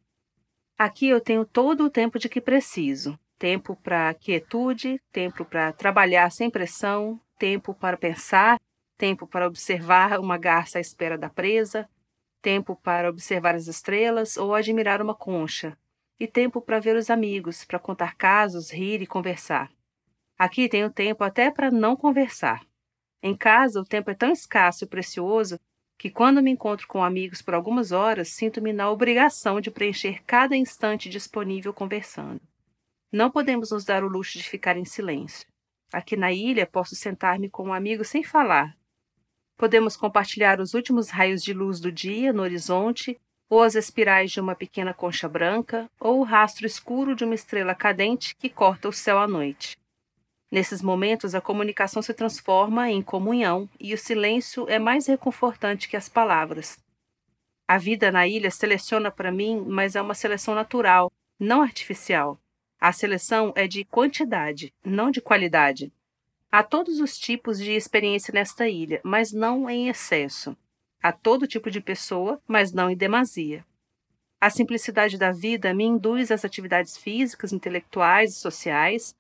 Aqui 0.78 1.10
eu 1.10 1.20
tenho 1.20 1.46
todo 1.46 1.86
o 1.86 1.90
tempo 1.90 2.18
de 2.18 2.30
que 2.30 2.40
preciso: 2.40 3.20
tempo 3.38 3.76
para 3.76 4.14
quietude, 4.14 5.02
tempo 5.12 5.44
para 5.44 5.74
trabalhar 5.74 6.32
sem 6.32 6.50
pressão, 6.50 7.20
tempo 7.38 7.74
para 7.74 7.98
pensar, 7.98 8.58
tempo 8.98 9.28
para 9.28 9.48
observar 9.48 10.18
uma 10.20 10.38
garça 10.38 10.78
à 10.78 10.82
espera 10.82 11.18
da 11.18 11.30
presa, 11.30 11.90
tempo 12.42 12.76
para 12.76 13.10
observar 13.10 13.54
as 13.56 13.68
estrelas 13.68 14.38
ou 14.38 14.56
admirar 14.56 15.02
uma 15.02 15.14
concha, 15.14 15.78
e 16.20 16.28
tempo 16.28 16.62
para 16.62 16.80
ver 16.80 16.96
os 16.96 17.10
amigos, 17.10 17.66
para 17.66 17.80
contar 17.80 18.16
casos, 18.16 18.72
rir 18.72 19.02
e 19.02 19.08
conversar. 19.08 19.72
Aqui 20.38 20.68
tenho 20.68 20.90
tempo 20.90 21.24
até 21.24 21.52
para 21.52 21.72
não 21.72 21.96
conversar. 21.96 22.66
Em 23.22 23.36
casa, 23.36 23.80
o 23.80 23.86
tempo 23.86 24.12
é 24.12 24.14
tão 24.14 24.32
escasso 24.32 24.84
e 24.84 24.88
precioso 24.88 25.60
que, 25.98 26.10
quando 26.10 26.42
me 26.42 26.52
encontro 26.52 26.88
com 26.88 27.04
amigos 27.04 27.42
por 27.42 27.54
algumas 27.54 27.92
horas, 27.92 28.30
sinto-me 28.30 28.74
na 28.74 28.90
obrigação 28.90 29.62
de 29.62 29.72
preencher 29.72 30.22
cada 30.26 30.56
instante 30.56 31.10
disponível 31.10 31.74
conversando. 31.74 32.42
Não 33.12 33.32
podemos 33.32 33.72
nos 33.72 33.86
dar 33.86 34.04
o 34.04 34.10
luxo 34.10 34.38
de 34.38 34.44
ficar 34.44 34.76
em 34.76 34.86
silêncio. 34.86 35.48
Aqui 35.94 36.18
na 36.18 36.34
ilha 36.34 36.66
posso 36.66 36.96
sentar-me 36.96 37.50
com 37.50 37.68
um 37.68 37.74
amigo 37.74 38.04
sem 38.04 38.24
falar. 38.24 38.76
Podemos 39.56 39.96
compartilhar 39.96 40.60
os 40.60 40.74
últimos 40.74 41.10
raios 41.10 41.44
de 41.44 41.54
luz 41.54 41.80
do 41.80 41.92
dia 41.92 42.34
no 42.34 42.42
horizonte, 42.42 43.22
ou 43.54 43.62
as 43.62 43.76
espirais 43.76 44.32
de 44.32 44.42
uma 44.42 44.56
pequena 44.56 44.96
concha 44.96 45.30
branca, 45.30 45.88
ou 46.00 46.20
o 46.20 46.24
rastro 46.24 46.66
escuro 46.66 47.16
de 47.16 47.24
uma 47.24 47.36
estrela 47.36 47.76
cadente 47.76 48.36
que 48.36 48.50
corta 48.50 48.90
o 48.90 48.92
céu 48.92 49.20
à 49.20 49.28
noite. 49.28 49.78
Nesses 50.52 50.82
momentos, 50.82 51.36
a 51.36 51.42
comunicação 51.42 52.02
se 52.02 52.16
transforma 52.16 52.90
em 52.90 53.00
comunhão 53.00 53.70
e 53.80 53.94
o 53.94 53.98
silêncio 53.98 54.68
é 54.68 54.80
mais 54.80 55.06
reconfortante 55.06 55.88
que 55.88 55.96
as 55.96 56.10
palavras. 56.10 56.80
A 57.68 57.78
vida 57.78 58.12
na 58.12 58.28
ilha 58.28 58.50
seleciona 58.50 59.12
para 59.12 59.32
mim, 59.32 59.64
mas 59.68 59.96
é 59.96 60.02
uma 60.02 60.16
seleção 60.16 60.56
natural, 60.56 61.12
não 61.40 61.62
artificial. 61.62 62.40
A 62.82 62.92
seleção 62.92 63.54
é 63.56 63.68
de 63.68 63.86
quantidade, 63.86 64.74
não 64.84 65.12
de 65.12 65.22
qualidade. 65.22 65.94
Há 66.52 66.64
todos 66.64 67.00
os 67.00 67.20
tipos 67.20 67.60
de 67.60 67.72
experiência 67.74 68.34
nesta 68.34 68.68
ilha, 68.68 69.00
mas 69.04 69.32
não 69.32 69.70
em 69.70 69.90
excesso. 69.90 70.58
Há 71.04 71.12
todo 71.12 71.46
tipo 71.46 71.70
de 71.70 71.82
pessoa, 71.82 72.42
mas 72.48 72.72
não 72.72 72.90
em 72.90 72.96
demasia. 72.96 73.66
A 74.40 74.50
simplicidade 74.50 75.18
da 75.18 75.34
vida 75.34 75.74
me 75.74 75.84
induz 75.84 76.32
às 76.32 76.46
atividades 76.46 76.96
físicas, 76.96 77.52
intelectuais 77.52 78.32
e 78.32 78.40
sociais. 78.40 79.14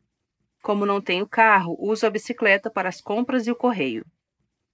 Como 0.61 0.85
não 0.85 1.01
tenho 1.01 1.27
carro, 1.27 1.75
uso 1.77 2.07
a 2.07 2.09
bicicleta 2.09 2.71
para 2.71 2.87
as 2.87 3.01
compras 3.01 3.47
e 3.47 3.51
o 3.51 3.55
correio. 3.55 4.05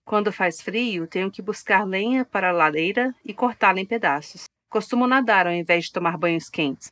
Quando 0.05 0.31
faz 0.31 0.61
frio, 0.61 1.07
tenho 1.07 1.31
que 1.31 1.41
buscar 1.41 1.83
lenha 1.83 2.23
para 2.23 2.49
a 2.49 2.53
lareira 2.53 3.15
e 3.25 3.33
cortá-la 3.33 3.79
em 3.79 3.87
pedaços. 3.87 4.43
Costumo 4.69 5.07
nadar 5.07 5.47
ao 5.47 5.53
invés 5.53 5.85
de 5.85 5.93
tomar 5.93 6.15
banhos 6.15 6.47
quentes. 6.47 6.91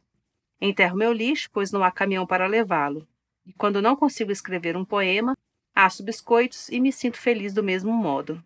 Enterro 0.60 0.98
meu 0.98 1.14
lixo, 1.14 1.48
pois 1.54 1.72
não 1.72 1.84
há 1.84 1.92
caminhão 1.92 2.26
para 2.26 2.48
levá-lo. 2.48 3.08
E 3.46 3.54
quando 3.54 3.84
não 3.84 3.96
consigo 3.96 4.32
escrever 4.32 4.76
um 4.76 4.84
poema, 4.84 5.38
asso 5.76 6.04
biscoitos 6.04 6.70
e 6.70 6.80
me 6.80 6.92
sinto 6.92 7.18
feliz 7.18 7.54
do 7.54 7.64
mesmo 7.64 7.94
modo. 7.94 8.44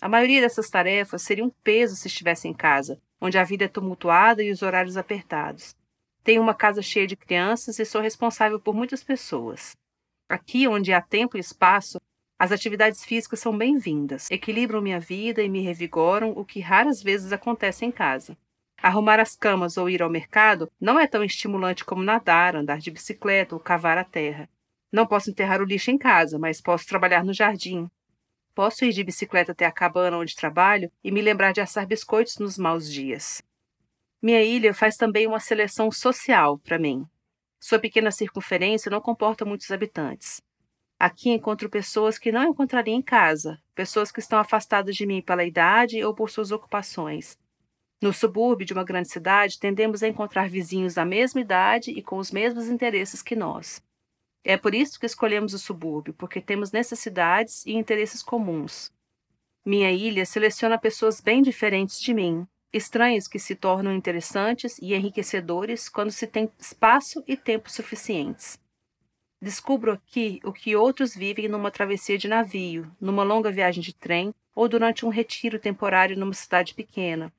A 0.00 0.08
maioria 0.08 0.40
dessas 0.40 0.68
tarefas 0.68 1.22
seria 1.22 1.44
um 1.44 1.50
peso 1.62 1.96
se 1.96 2.08
estivesse 2.08 2.48
em 2.48 2.52
casa, 2.52 3.00
onde 3.20 3.38
a 3.38 3.44
vida 3.44 3.64
é 3.64 3.68
tumultuada 3.68 4.42
e 4.42 4.50
os 4.50 4.62
horários 4.62 4.96
apertados. 4.96 5.74
Tenho 6.22 6.42
uma 6.42 6.54
casa 6.54 6.82
cheia 6.82 7.06
de 7.06 7.16
crianças 7.16 7.78
e 7.78 7.84
sou 7.84 8.00
responsável 8.00 8.58
por 8.58 8.74
muitas 8.74 9.04
pessoas. 9.04 9.76
Aqui, 10.28 10.66
onde 10.66 10.92
há 10.92 11.00
tempo 11.00 11.36
e 11.36 11.40
espaço, 11.40 12.00
as 12.38 12.50
atividades 12.50 13.04
físicas 13.04 13.40
são 13.40 13.56
bem-vindas, 13.56 14.30
equilibram 14.30 14.82
minha 14.82 14.98
vida 14.98 15.42
e 15.42 15.48
me 15.48 15.60
revigoram, 15.60 16.32
o 16.32 16.44
que 16.44 16.60
raras 16.60 17.02
vezes 17.02 17.32
acontece 17.32 17.84
em 17.84 17.92
casa. 17.92 18.36
Arrumar 18.82 19.20
as 19.20 19.36
camas 19.36 19.76
ou 19.76 19.88
ir 19.88 20.02
ao 20.02 20.10
mercado 20.10 20.70
não 20.80 20.98
é 20.98 21.06
tão 21.06 21.22
estimulante 21.24 21.84
como 21.84 22.02
nadar, 22.02 22.56
andar 22.56 22.78
de 22.78 22.90
bicicleta 22.90 23.54
ou 23.54 23.60
cavar 23.60 23.96
a 23.96 24.04
terra. 24.04 24.48
Não 24.92 25.06
posso 25.06 25.30
enterrar 25.30 25.62
o 25.62 25.64
lixo 25.64 25.90
em 25.90 25.96
casa, 25.96 26.38
mas 26.38 26.60
posso 26.60 26.86
trabalhar 26.86 27.24
no 27.24 27.32
jardim. 27.32 27.88
Posso 28.54 28.84
ir 28.84 28.92
de 28.92 29.02
bicicleta 29.02 29.50
até 29.50 29.66
a 29.66 29.72
cabana 29.72 30.16
onde 30.16 30.36
trabalho 30.36 30.90
e 31.02 31.10
me 31.10 31.20
lembrar 31.20 31.52
de 31.52 31.60
assar 31.60 31.86
biscoitos 31.86 32.38
nos 32.38 32.56
maus 32.56 32.90
dias. 32.90 33.42
Minha 34.22 34.42
ilha 34.42 34.72
faz 34.72 34.96
também 34.96 35.26
uma 35.26 35.40
seleção 35.40 35.90
social 35.90 36.58
para 36.58 36.78
mim. 36.78 37.04
Sua 37.60 37.80
pequena 37.80 38.12
circunferência 38.12 38.90
não 38.90 39.00
comporta 39.00 39.44
muitos 39.44 39.70
habitantes. 39.70 40.40
Aqui 40.98 41.30
encontro 41.30 41.68
pessoas 41.68 42.16
que 42.16 42.30
não 42.30 42.44
encontraria 42.44 42.94
em 42.94 43.02
casa, 43.02 43.60
pessoas 43.74 44.12
que 44.12 44.20
estão 44.20 44.38
afastadas 44.38 44.94
de 44.94 45.04
mim 45.04 45.20
pela 45.20 45.44
idade 45.44 46.02
ou 46.04 46.14
por 46.14 46.30
suas 46.30 46.52
ocupações. 46.52 47.36
No 48.00 48.12
subúrbio 48.12 48.66
de 48.66 48.72
uma 48.72 48.84
grande 48.84 49.10
cidade, 49.10 49.58
tendemos 49.58 50.02
a 50.02 50.08
encontrar 50.08 50.48
vizinhos 50.48 50.94
da 50.94 51.04
mesma 51.04 51.40
idade 51.40 51.90
e 51.90 52.02
com 52.02 52.18
os 52.18 52.30
mesmos 52.30 52.68
interesses 52.68 53.22
que 53.22 53.34
nós. 53.34 53.82
É 54.44 54.58
por 54.58 54.74
isso 54.74 55.00
que 55.00 55.06
escolhemos 55.06 55.54
o 55.54 55.58
subúrbio, 55.58 56.12
porque 56.12 56.38
temos 56.38 56.70
necessidades 56.70 57.64
e 57.64 57.72
interesses 57.72 58.22
comuns. 58.22 58.92
Minha 59.64 59.90
ilha 59.90 60.26
seleciona 60.26 60.78
pessoas 60.78 61.18
bem 61.18 61.40
diferentes 61.40 61.98
de 61.98 62.12
mim, 62.12 62.46
estranhos 62.70 63.26
que 63.26 63.38
se 63.38 63.54
tornam 63.54 63.94
interessantes 63.94 64.76
e 64.82 64.92
enriquecedores 64.94 65.88
quando 65.88 66.10
se 66.10 66.26
tem 66.26 66.50
espaço 66.58 67.24
e 67.26 67.38
tempo 67.38 67.70
suficientes. 67.70 68.60
Descubro 69.40 69.92
aqui 69.92 70.40
o 70.44 70.52
que 70.52 70.76
outros 70.76 71.14
vivem 71.14 71.48
numa 71.48 71.70
travessia 71.70 72.18
de 72.18 72.28
navio, 72.28 72.90
numa 73.00 73.22
longa 73.22 73.50
viagem 73.50 73.82
de 73.82 73.94
trem 73.94 74.34
ou 74.54 74.68
durante 74.68 75.06
um 75.06 75.08
retiro 75.08 75.58
temporário 75.58 76.18
numa 76.18 76.34
cidade 76.34 76.74
pequena. 76.74 77.32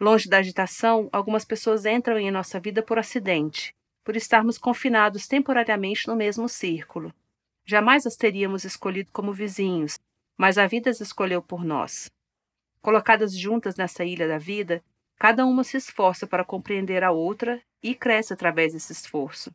Longe 0.00 0.28
da 0.28 0.38
agitação, 0.38 1.08
algumas 1.10 1.44
pessoas 1.44 1.84
entram 1.86 2.18
em 2.18 2.30
nossa 2.30 2.60
vida 2.60 2.82
por 2.82 2.98
acidente, 2.98 3.74
por 4.06 4.14
estarmos 4.14 4.56
confinados 4.56 5.26
temporariamente 5.26 6.06
no 6.06 6.14
mesmo 6.14 6.48
círculo. 6.48 7.12
Jamais 7.64 8.06
as 8.06 8.14
teríamos 8.14 8.64
escolhido 8.64 9.10
como 9.12 9.32
vizinhos, 9.32 9.98
mas 10.38 10.58
a 10.58 10.66
vida 10.68 10.88
as 10.88 11.00
escolheu 11.00 11.42
por 11.42 11.64
nós. 11.64 12.08
Colocadas 12.80 13.36
juntas 13.36 13.74
nessa 13.74 14.04
ilha 14.04 14.28
da 14.28 14.38
vida, 14.38 14.80
cada 15.18 15.44
uma 15.44 15.64
se 15.64 15.76
esforça 15.76 16.24
para 16.24 16.44
compreender 16.44 17.02
a 17.02 17.10
outra 17.10 17.60
e 17.82 17.96
cresce 17.96 18.32
através 18.32 18.74
desse 18.74 18.92
esforço. 18.92 19.52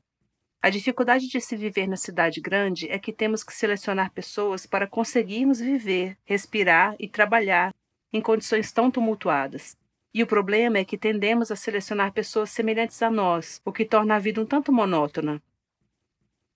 A 0.62 0.70
dificuldade 0.70 1.30
de 1.30 1.40
se 1.40 1.56
viver 1.56 1.88
na 1.88 1.96
cidade 1.96 2.42
grande 2.42 2.90
é 2.90 3.00
que 3.00 3.14
temos 3.14 3.46
que 3.46 3.54
selecionar 3.54 4.12
pessoas 4.12 4.66
para 4.66 4.86
conseguirmos 4.86 5.62
viver, 5.62 6.18
respirar 6.26 6.94
e 7.00 7.08
trabalhar 7.08 7.74
em 8.12 8.20
condições 8.20 8.70
tão 8.74 8.92
tumultuadas. 8.92 9.78
E 10.14 10.22
o 10.22 10.28
problema 10.28 10.78
é 10.78 10.86
que 10.86 10.98
tendemos 10.98 11.52
a 11.52 11.56
selecionar 11.56 12.12
pessoas 12.12 12.50
semelhantes 12.50 13.02
a 13.02 13.10
nós, 13.10 13.62
o 13.64 13.72
que 13.72 13.86
torna 13.86 14.16
a 14.16 14.20
vida 14.20 14.42
um 14.42 14.46
tanto 14.46 14.72
monótona. 14.72 15.42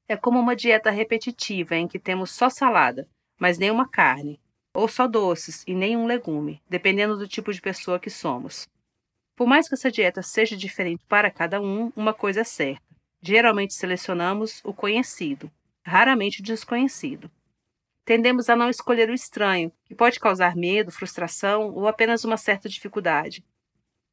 É 0.08 0.18
como 0.18 0.40
uma 0.40 0.56
dieta 0.56 0.92
repetitiva 0.92 1.76
em 1.76 1.88
que 1.88 1.98
temos 1.98 2.32
só 2.32 2.50
salada, 2.50 3.08
mas 3.40 3.58
nenhuma 3.58 3.90
carne, 3.90 4.40
ou 4.74 4.88
só 4.88 5.08
doces 5.08 5.64
e 5.66 5.74
nenhum 5.74 6.06
legume, 6.06 6.62
dependendo 6.70 7.18
do 7.18 7.28
tipo 7.28 7.54
de 7.54 7.62
pessoa 7.62 8.00
que 8.00 8.10
somos. 8.10 8.68
Por 9.36 9.48
mais 9.48 9.68
que 9.68 9.74
essa 9.74 9.92
dieta 9.92 10.22
seja 10.22 10.56
diferente 10.56 11.04
para 11.08 11.32
cada 11.32 11.62
um, 11.62 11.92
uma 11.96 12.14
coisa 12.14 12.42
é 12.42 12.44
certa: 12.44 12.84
geralmente 13.22 13.74
selecionamos 13.74 14.62
o 14.64 14.74
conhecido, 14.74 15.50
raramente 15.86 16.42
o 16.42 16.44
desconhecido. 16.44 17.32
Tendemos 18.06 18.50
a 18.50 18.56
não 18.56 18.70
escolher 18.70 19.10
o 19.10 19.14
estranho, 19.14 19.72
que 19.84 19.96
pode 19.96 20.20
causar 20.20 20.56
medo, 20.56 20.92
frustração 20.92 21.74
ou 21.74 21.88
apenas 21.88 22.24
uma 22.24 22.38
certa 22.38 22.70
dificuldade. 22.70 23.44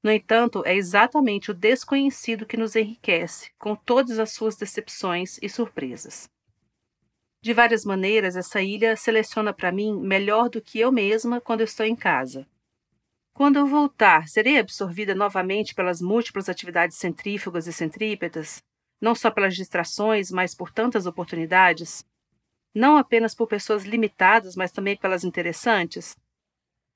No 0.02 0.10
entanto, 0.10 0.62
é 0.64 0.74
exatamente 0.74 1.51
o 1.51 1.55
desconhecido 1.55 2.47
que 2.47 2.56
nos 2.56 2.74
enriquece, 2.74 3.52
com 3.59 3.77
todas 3.77 4.19
as 4.19 4.32
suas 4.32 4.56
decepções 4.56 5.39
e 5.43 5.48
surpresas. 5.48 6.28
De 7.43 7.52
várias 7.52 7.85
maneiras, 7.85 8.35
essa 8.35 8.62
ilha 8.62 8.97
seleciona 8.97 9.52
para 9.52 9.70
mim 9.70 10.01
melhor 10.01 10.48
do 10.48 10.62
que 10.62 10.81
eu 10.81 10.90
mesma 10.90 11.40
quando 11.40 11.60
estou 11.60 11.85
em 11.85 11.94
casa. 11.94 12.47
Quando 13.35 13.59
eu 13.59 13.66
voltar, 13.66 14.27
serei 14.27 14.59
absorvida 14.59 15.14
novamente 15.14 15.74
pelas 15.74 16.01
múltiplas 16.01 16.48
atividades 16.48 16.97
centrífugas 16.97 17.66
e 17.66 17.73
centrípetas, 17.73 18.62
não 19.01 19.14
só 19.14 19.31
pelas 19.31 19.55
distrações, 19.55 20.31
mas 20.31 20.55
por 20.55 20.73
tantas 20.73 21.06
oportunidades? 21.06 22.05
Não 22.74 22.97
apenas 22.97 23.35
por 23.35 23.47
pessoas 23.47 23.85
limitadas, 23.85 24.57
mas 24.57 24.73
também 24.73 24.97
pelas 24.97 25.24
interessantes? 25.24 26.16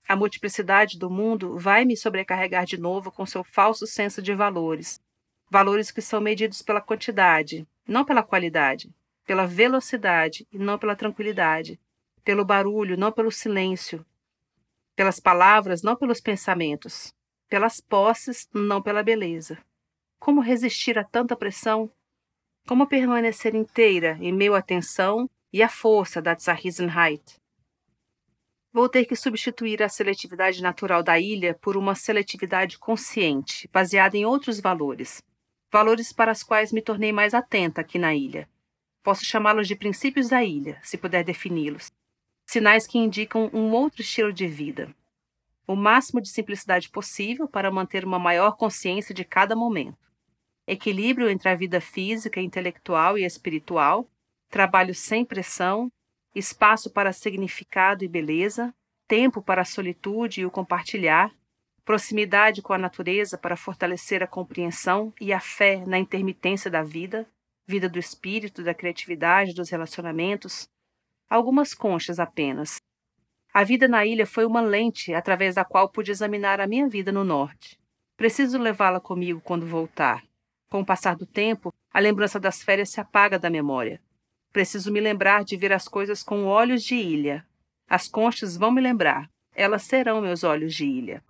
A 0.08 0.14
multiplicidade 0.14 0.98
do 0.98 1.10
mundo 1.10 1.58
vai 1.58 1.84
me 1.84 1.96
sobrecarregar 1.96 2.64
de 2.64 2.78
novo 2.78 3.10
com 3.10 3.26
seu 3.26 3.42
falso 3.42 3.86
senso 3.86 4.22
de 4.22 4.34
valores. 4.34 5.00
Valores 5.50 5.90
que 5.90 6.00
são 6.00 6.20
medidos 6.20 6.62
pela 6.62 6.80
quantidade, 6.80 7.66
não 7.86 8.04
pela 8.04 8.22
qualidade, 8.22 8.90
pela 9.26 9.46
velocidade 9.46 10.46
e 10.52 10.58
não 10.58 10.78
pela 10.78 10.96
tranquilidade, 10.96 11.78
pelo 12.24 12.44
barulho, 12.44 12.96
não 12.96 13.12
pelo 13.12 13.30
silêncio, 13.30 14.04
pelas 14.94 15.20
palavras, 15.20 15.82
não 15.82 15.94
pelos 15.94 16.20
pensamentos, 16.20 17.12
pelas 17.48 17.80
posses, 17.80 18.48
não 18.54 18.80
pela 18.80 19.02
beleza. 19.02 19.58
Como 20.18 20.40
resistir 20.40 20.98
a 20.98 21.04
tanta 21.04 21.36
pressão? 21.36 21.90
Como 22.66 22.86
permanecer 22.86 23.54
inteira 23.54 24.16
em 24.20 24.32
meio 24.32 24.54
à 24.54 24.62
tensão 24.62 25.28
e 25.52 25.62
a 25.62 25.68
força 25.68 26.20
da 26.20 26.34
Zerrissenheit. 26.34 27.40
Vou 28.72 28.88
ter 28.90 29.06
que 29.06 29.16
substituir 29.16 29.82
a 29.82 29.88
seletividade 29.88 30.62
natural 30.62 31.02
da 31.02 31.18
ilha 31.18 31.54
por 31.54 31.76
uma 31.76 31.94
seletividade 31.94 32.78
consciente, 32.78 33.66
baseada 33.72 34.16
em 34.18 34.26
outros 34.26 34.60
valores. 34.60 35.22
Valores 35.72 36.12
para 36.12 36.32
os 36.32 36.42
quais 36.42 36.72
me 36.72 36.82
tornei 36.82 37.10
mais 37.10 37.32
atenta 37.32 37.80
aqui 37.80 37.98
na 37.98 38.14
ilha. 38.14 38.46
Posso 39.02 39.24
chamá-los 39.24 39.66
de 39.66 39.76
princípios 39.76 40.28
da 40.28 40.44
ilha, 40.44 40.78
se 40.82 40.98
puder 40.98 41.24
defini-los. 41.24 41.90
Sinais 42.46 42.86
que 42.86 42.98
indicam 42.98 43.50
um 43.52 43.72
outro 43.72 44.02
estilo 44.02 44.32
de 44.32 44.46
vida. 44.46 44.94
O 45.66 45.74
máximo 45.74 46.20
de 46.20 46.28
simplicidade 46.28 46.90
possível 46.90 47.48
para 47.48 47.70
manter 47.70 48.04
uma 48.04 48.18
maior 48.18 48.56
consciência 48.56 49.14
de 49.14 49.24
cada 49.24 49.56
momento. 49.56 49.98
Equilíbrio 50.66 51.30
entre 51.30 51.48
a 51.48 51.54
vida 51.54 51.80
física, 51.80 52.40
intelectual 52.40 53.16
e 53.16 53.24
espiritual, 53.24 54.06
trabalho 54.48 54.94
sem 54.94 55.24
pressão, 55.24 55.90
espaço 56.34 56.90
para 56.90 57.12
significado 57.12 58.04
e 58.04 58.08
beleza, 58.08 58.74
tempo 59.08 59.42
para 59.42 59.62
a 59.62 59.64
solitude 59.64 60.40
e 60.40 60.46
o 60.46 60.50
compartilhar, 60.50 61.32
proximidade 61.84 62.60
com 62.60 62.72
a 62.72 62.78
natureza 62.78 63.38
para 63.38 63.56
fortalecer 63.56 64.22
a 64.22 64.26
compreensão 64.26 65.12
e 65.20 65.32
a 65.32 65.40
fé 65.40 65.84
na 65.86 65.98
intermitência 65.98 66.70
da 66.70 66.82
vida, 66.82 67.26
vida 67.66 67.88
do 67.88 67.98
espírito, 67.98 68.62
da 68.62 68.74
criatividade, 68.74 69.54
dos 69.54 69.70
relacionamentos. 69.70 70.68
Algumas 71.28 71.74
conchas 71.74 72.18
apenas. 72.18 72.80
A 73.54 73.64
vida 73.64 73.88
na 73.88 74.04
ilha 74.04 74.26
foi 74.26 74.44
uma 74.44 74.60
lente 74.60 75.14
através 75.14 75.54
da 75.54 75.64
qual 75.64 75.88
pude 75.88 76.10
examinar 76.10 76.60
a 76.60 76.66
minha 76.66 76.88
vida 76.88 77.10
no 77.10 77.24
norte. 77.24 77.78
Preciso 78.16 78.58
levá-la 78.58 79.00
comigo 79.00 79.40
quando 79.40 79.66
voltar. 79.66 80.24
Com 80.68 80.80
o 80.80 80.86
passar 80.86 81.16
do 81.16 81.24
tempo, 81.24 81.72
a 81.92 82.00
lembrança 82.00 82.38
das 82.38 82.62
férias 82.62 82.90
se 82.90 83.00
apaga 83.00 83.38
da 83.38 83.48
memória. 83.48 84.00
Preciso 84.56 84.90
me 84.90 85.00
lembrar 85.00 85.44
de 85.44 85.54
ver 85.54 85.70
as 85.70 85.86
coisas 85.86 86.22
com 86.22 86.46
olhos 86.46 86.82
de 86.82 86.94
ilha. 86.94 87.44
As 87.86 88.08
conchas 88.08 88.56
vão 88.56 88.70
me 88.70 88.80
lembrar. 88.80 89.28
Elas 89.54 89.82
serão 89.82 90.22
meus 90.22 90.44
olhos 90.44 90.74
de 90.74 90.86
ilha. 90.86 91.22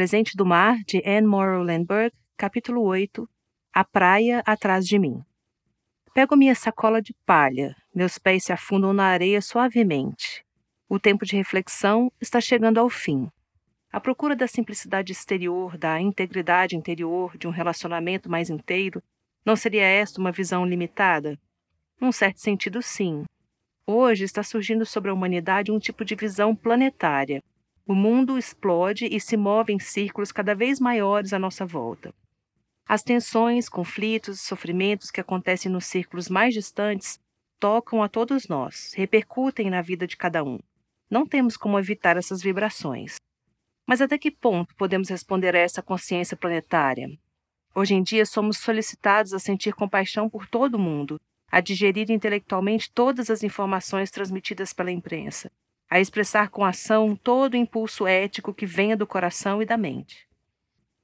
Presente 0.00 0.34
do 0.34 0.46
Mar, 0.46 0.78
de 0.86 1.02
Anne 1.04 1.26
Morrow 1.26 1.62
Landberg, 1.62 2.10
capítulo 2.34 2.80
8 2.84 3.28
A 3.70 3.84
Praia 3.84 4.42
Atrás 4.46 4.86
de 4.86 4.98
Mim. 4.98 5.22
Pego 6.14 6.34
minha 6.34 6.54
sacola 6.54 7.02
de 7.02 7.14
palha, 7.26 7.76
meus 7.94 8.16
pés 8.16 8.44
se 8.44 8.50
afundam 8.50 8.94
na 8.94 9.04
areia 9.04 9.42
suavemente. 9.42 10.42
O 10.88 10.98
tempo 10.98 11.26
de 11.26 11.36
reflexão 11.36 12.10
está 12.18 12.40
chegando 12.40 12.80
ao 12.80 12.88
fim. 12.88 13.28
A 13.92 14.00
procura 14.00 14.34
da 14.34 14.46
simplicidade 14.46 15.12
exterior, 15.12 15.76
da 15.76 16.00
integridade 16.00 16.74
interior, 16.74 17.36
de 17.36 17.46
um 17.46 17.50
relacionamento 17.50 18.30
mais 18.30 18.48
inteiro, 18.48 19.02
não 19.44 19.54
seria 19.54 19.84
esta 19.84 20.18
uma 20.18 20.32
visão 20.32 20.64
limitada? 20.64 21.38
Num 22.00 22.10
certo 22.10 22.40
sentido, 22.40 22.80
sim. 22.80 23.24
Hoje 23.86 24.24
está 24.24 24.42
surgindo 24.42 24.86
sobre 24.86 25.10
a 25.10 25.14
humanidade 25.14 25.70
um 25.70 25.78
tipo 25.78 26.06
de 26.06 26.14
visão 26.14 26.56
planetária, 26.56 27.42
o 27.86 27.94
mundo 27.94 28.38
explode 28.38 29.06
e 29.06 29.20
se 29.20 29.36
move 29.36 29.72
em 29.72 29.78
círculos 29.78 30.30
cada 30.32 30.54
vez 30.54 30.78
maiores 30.78 31.32
à 31.32 31.38
nossa 31.38 31.66
volta. 31.66 32.14
As 32.86 33.02
tensões, 33.02 33.68
conflitos, 33.68 34.40
sofrimentos 34.40 35.10
que 35.10 35.20
acontecem 35.20 35.70
nos 35.70 35.86
círculos 35.86 36.28
mais 36.28 36.52
distantes 36.52 37.20
tocam 37.58 38.02
a 38.02 38.08
todos 38.08 38.48
nós, 38.48 38.92
repercutem 38.94 39.70
na 39.70 39.82
vida 39.82 40.06
de 40.06 40.16
cada 40.16 40.42
um. 40.42 40.58
Não 41.10 41.26
temos 41.26 41.56
como 41.56 41.78
evitar 41.78 42.16
essas 42.16 42.42
vibrações. 42.42 43.16
Mas 43.86 44.00
até 44.00 44.16
que 44.16 44.30
ponto 44.30 44.74
podemos 44.76 45.08
responder 45.08 45.54
a 45.54 45.58
essa 45.58 45.82
consciência 45.82 46.36
planetária? 46.36 47.08
Hoje 47.74 47.94
em 47.94 48.02
dia 48.02 48.26
somos 48.26 48.58
solicitados 48.58 49.32
a 49.32 49.38
sentir 49.38 49.74
compaixão 49.74 50.28
por 50.28 50.46
todo 50.46 50.78
mundo, 50.78 51.20
a 51.50 51.60
digerir 51.60 52.10
intelectualmente 52.10 52.90
todas 52.92 53.30
as 53.30 53.42
informações 53.42 54.10
transmitidas 54.10 54.72
pela 54.72 54.90
imprensa, 54.90 55.50
a 55.90 55.98
expressar 55.98 56.50
com 56.50 56.64
ação 56.64 57.16
todo 57.16 57.54
o 57.54 57.56
impulso 57.56 58.06
ético 58.06 58.54
que 58.54 58.64
venha 58.64 58.96
do 58.96 59.08
coração 59.08 59.60
e 59.60 59.66
da 59.66 59.76
mente. 59.76 60.28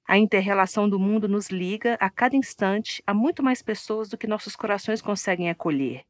A 0.07 0.17
interrelação 0.17 0.89
do 0.89 0.97
mundo 0.97 1.29
nos 1.29 1.49
liga 1.49 1.95
a 1.95 2.09
cada 2.09 2.37
instante 2.37 3.03
a 3.05 3.13
muito 3.13 3.43
mais 3.43 3.61
pessoas 3.61 4.09
do 4.09 4.17
que 4.17 4.29
nossos 4.29 4.55
corações 4.55 5.03
conseguem 5.03 5.51
acolher. 5.51 6.05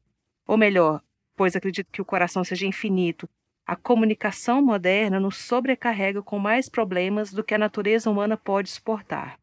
Ou 0.45 0.55
melhor, 0.55 1.01
pois 1.35 1.55
acredito 1.55 1.91
que 1.91 2.01
o 2.01 2.05
coração 2.05 2.43
seja 2.43 2.67
infinito, 2.67 3.27
a 3.65 3.75
comunicação 3.75 4.61
moderna 4.61 5.19
nos 5.19 5.37
sobrecarrega 5.37 6.21
com 6.21 6.37
mais 6.37 6.69
problemas 6.69 7.33
do 7.33 7.43
que 7.43 7.55
a 7.55 7.57
natureza 7.57 8.09
humana 8.11 8.37
pode 8.37 8.69
suportar. 8.69 9.39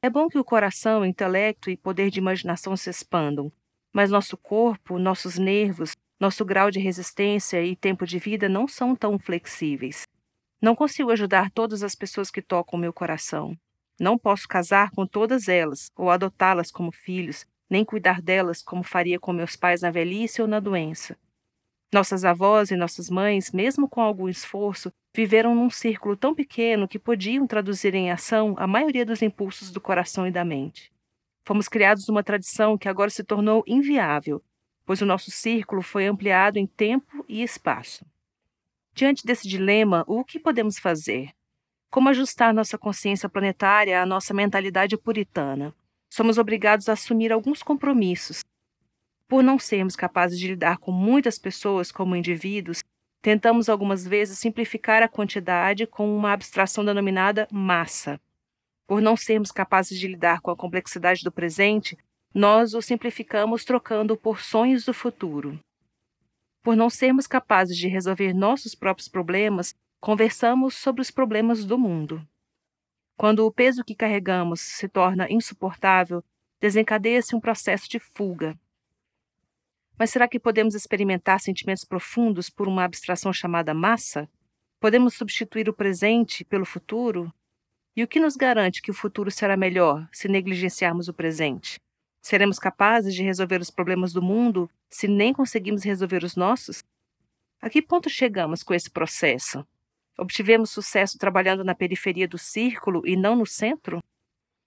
É 0.00 0.08
bom 0.08 0.28
que 0.28 0.38
o 0.38 0.44
coração, 0.44 1.02
o 1.02 1.06
intelecto 1.06 1.70
e 1.70 1.76
poder 1.76 2.10
de 2.10 2.18
imaginação 2.18 2.74
se 2.76 2.88
expandam, 2.88 3.52
mas 3.92 4.10
nosso 4.10 4.36
corpo, 4.36 4.98
nossos 4.98 5.38
nervos, 5.38 5.94
nosso 6.18 6.44
grau 6.44 6.70
de 6.70 6.78
resistência 6.78 7.62
e 7.62 7.74
tempo 7.74 8.06
de 8.06 8.18
vida 8.18 8.48
não 8.48 8.68
são 8.68 8.94
tão 8.94 9.18
flexíveis. 9.18 10.04
Não 10.60 10.74
consigo 10.74 11.10
ajudar 11.10 11.50
todas 11.50 11.82
as 11.82 11.94
pessoas 11.94 12.30
que 12.30 12.40
tocam 12.40 12.78
meu 12.78 12.92
coração. 12.92 13.56
Não 14.00 14.16
posso 14.18 14.48
casar 14.48 14.90
com 14.90 15.06
todas 15.06 15.48
elas 15.48 15.90
ou 15.96 16.10
adotá-las 16.10 16.70
como 16.70 16.90
filhos, 16.90 17.46
nem 17.68 17.84
cuidar 17.84 18.20
delas 18.20 18.62
como 18.62 18.82
faria 18.82 19.18
com 19.18 19.32
meus 19.32 19.56
pais 19.56 19.82
na 19.82 19.90
velhice 19.90 20.40
ou 20.40 20.48
na 20.48 20.60
doença. 20.60 21.16
Nossas 21.92 22.24
avós 22.24 22.70
e 22.70 22.76
nossas 22.76 23.08
mães, 23.08 23.52
mesmo 23.52 23.88
com 23.88 24.00
algum 24.00 24.28
esforço, 24.28 24.92
viveram 25.14 25.54
num 25.54 25.70
círculo 25.70 26.16
tão 26.16 26.34
pequeno 26.34 26.88
que 26.88 26.98
podiam 26.98 27.46
traduzir 27.46 27.94
em 27.94 28.10
ação 28.10 28.54
a 28.58 28.66
maioria 28.66 29.06
dos 29.06 29.22
impulsos 29.22 29.70
do 29.70 29.80
coração 29.80 30.26
e 30.26 30.30
da 30.30 30.44
mente. 30.44 30.92
Fomos 31.44 31.68
criados 31.68 32.08
numa 32.08 32.24
tradição 32.24 32.76
que 32.76 32.88
agora 32.88 33.10
se 33.10 33.22
tornou 33.22 33.62
inviável, 33.66 34.42
pois 34.84 35.00
o 35.00 35.06
nosso 35.06 35.30
círculo 35.30 35.82
foi 35.82 36.06
ampliado 36.06 36.58
em 36.58 36.66
tempo 36.66 37.24
e 37.28 37.42
espaço. 37.42 38.04
Diante 38.92 39.24
desse 39.24 39.48
dilema, 39.48 40.04
o 40.06 40.24
que 40.24 40.38
podemos 40.38 40.78
fazer? 40.78 41.30
Como 41.90 42.08
ajustar 42.08 42.52
nossa 42.54 42.76
consciência 42.76 43.28
planetária 43.28 44.00
à 44.00 44.06
nossa 44.06 44.34
mentalidade 44.34 44.96
puritana? 44.96 45.74
Somos 46.08 46.38
obrigados 46.38 46.88
a 46.88 46.92
assumir 46.92 47.32
alguns 47.32 47.62
compromissos, 47.62 48.42
por 49.26 49.42
não 49.42 49.58
sermos 49.58 49.96
capazes 49.96 50.38
de 50.38 50.48
lidar 50.48 50.78
com 50.78 50.92
muitas 50.92 51.38
pessoas 51.38 51.90
como 51.90 52.14
indivíduos, 52.14 52.84
tentamos 53.22 53.68
algumas 53.68 54.06
vezes 54.06 54.38
simplificar 54.38 55.02
a 55.02 55.08
quantidade 55.08 55.86
com 55.86 56.14
uma 56.14 56.32
abstração 56.32 56.84
denominada 56.84 57.48
massa. 57.50 58.20
Por 58.86 59.00
não 59.00 59.16
sermos 59.16 59.50
capazes 59.50 59.98
de 59.98 60.06
lidar 60.06 60.40
com 60.40 60.50
a 60.50 60.56
complexidade 60.56 61.24
do 61.24 61.32
presente, 61.32 61.96
nós 62.34 62.74
o 62.74 62.82
simplificamos 62.82 63.64
trocando 63.64 64.16
por 64.16 64.40
sonhos 64.40 64.84
do 64.84 64.92
futuro. 64.92 65.56
Por 66.64 66.74
não 66.74 66.90
sermos 66.90 67.28
capazes 67.28 67.76
de 67.76 67.86
resolver 67.86 68.34
nossos 68.34 68.74
próprios 68.74 69.06
problemas, 69.06 69.72
conversamos 70.00 70.74
sobre 70.74 71.00
os 71.00 71.12
problemas 71.12 71.64
do 71.64 71.78
mundo. 71.78 72.26
Quando 73.16 73.46
o 73.46 73.52
peso 73.52 73.84
que 73.84 73.94
carregamos 73.94 74.60
se 74.60 74.88
torna 74.88 75.30
insuportável, 75.30 76.24
desencadeia-se 76.60 77.36
um 77.36 77.40
processo 77.40 77.88
de 77.88 78.00
fuga. 78.00 78.58
Mas 79.96 80.10
será 80.10 80.26
que 80.26 80.40
podemos 80.40 80.74
experimentar 80.74 81.38
sentimentos 81.38 81.84
profundos 81.84 82.50
por 82.50 82.66
uma 82.66 82.82
abstração 82.82 83.32
chamada 83.32 83.72
massa? 83.72 84.28
Podemos 84.80 85.14
substituir 85.14 85.68
o 85.68 85.74
presente 85.74 86.44
pelo 86.44 86.64
futuro? 86.64 87.32
E 87.94 88.02
o 88.02 88.08
que 88.08 88.18
nos 88.18 88.34
garante 88.34 88.82
que 88.82 88.90
o 88.90 88.94
futuro 88.94 89.30
será 89.30 89.56
melhor 89.56 90.08
se 90.10 90.26
negligenciarmos 90.26 91.06
o 91.06 91.14
presente? 91.14 91.78
Seremos 92.24 92.58
capazes 92.58 93.14
de 93.14 93.22
resolver 93.22 93.60
os 93.60 93.70
problemas 93.70 94.14
do 94.14 94.22
mundo 94.22 94.70
se 94.88 95.06
nem 95.06 95.34
conseguimos 95.34 95.84
resolver 95.84 96.24
os 96.24 96.36
nossos? 96.36 96.82
A 97.60 97.68
que 97.68 97.82
ponto 97.82 98.08
chegamos 98.08 98.62
com 98.62 98.72
esse 98.72 98.90
processo? 98.90 99.62
Obtivemos 100.16 100.70
sucesso 100.70 101.18
trabalhando 101.18 101.62
na 101.62 101.74
periferia 101.74 102.26
do 102.26 102.38
círculo 102.38 103.06
e 103.06 103.14
não 103.14 103.36
no 103.36 103.44
centro? 103.44 104.02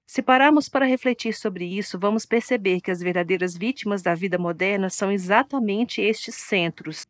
Se 0.05 0.21
pararmos 0.21 0.69
para 0.69 0.85
refletir 0.85 1.33
sobre 1.33 1.65
isso, 1.65 1.97
vamos 1.97 2.27
perceber 2.27 2.79
que 2.79 2.91
as 2.91 2.99
verdadeiras 2.99 3.57
vítimas 3.57 4.03
da 4.03 4.13
vida 4.13 4.37
moderna 4.37 4.87
são 4.87 5.11
exatamente 5.11 5.99
estes 5.99 6.35
centros: 6.35 7.07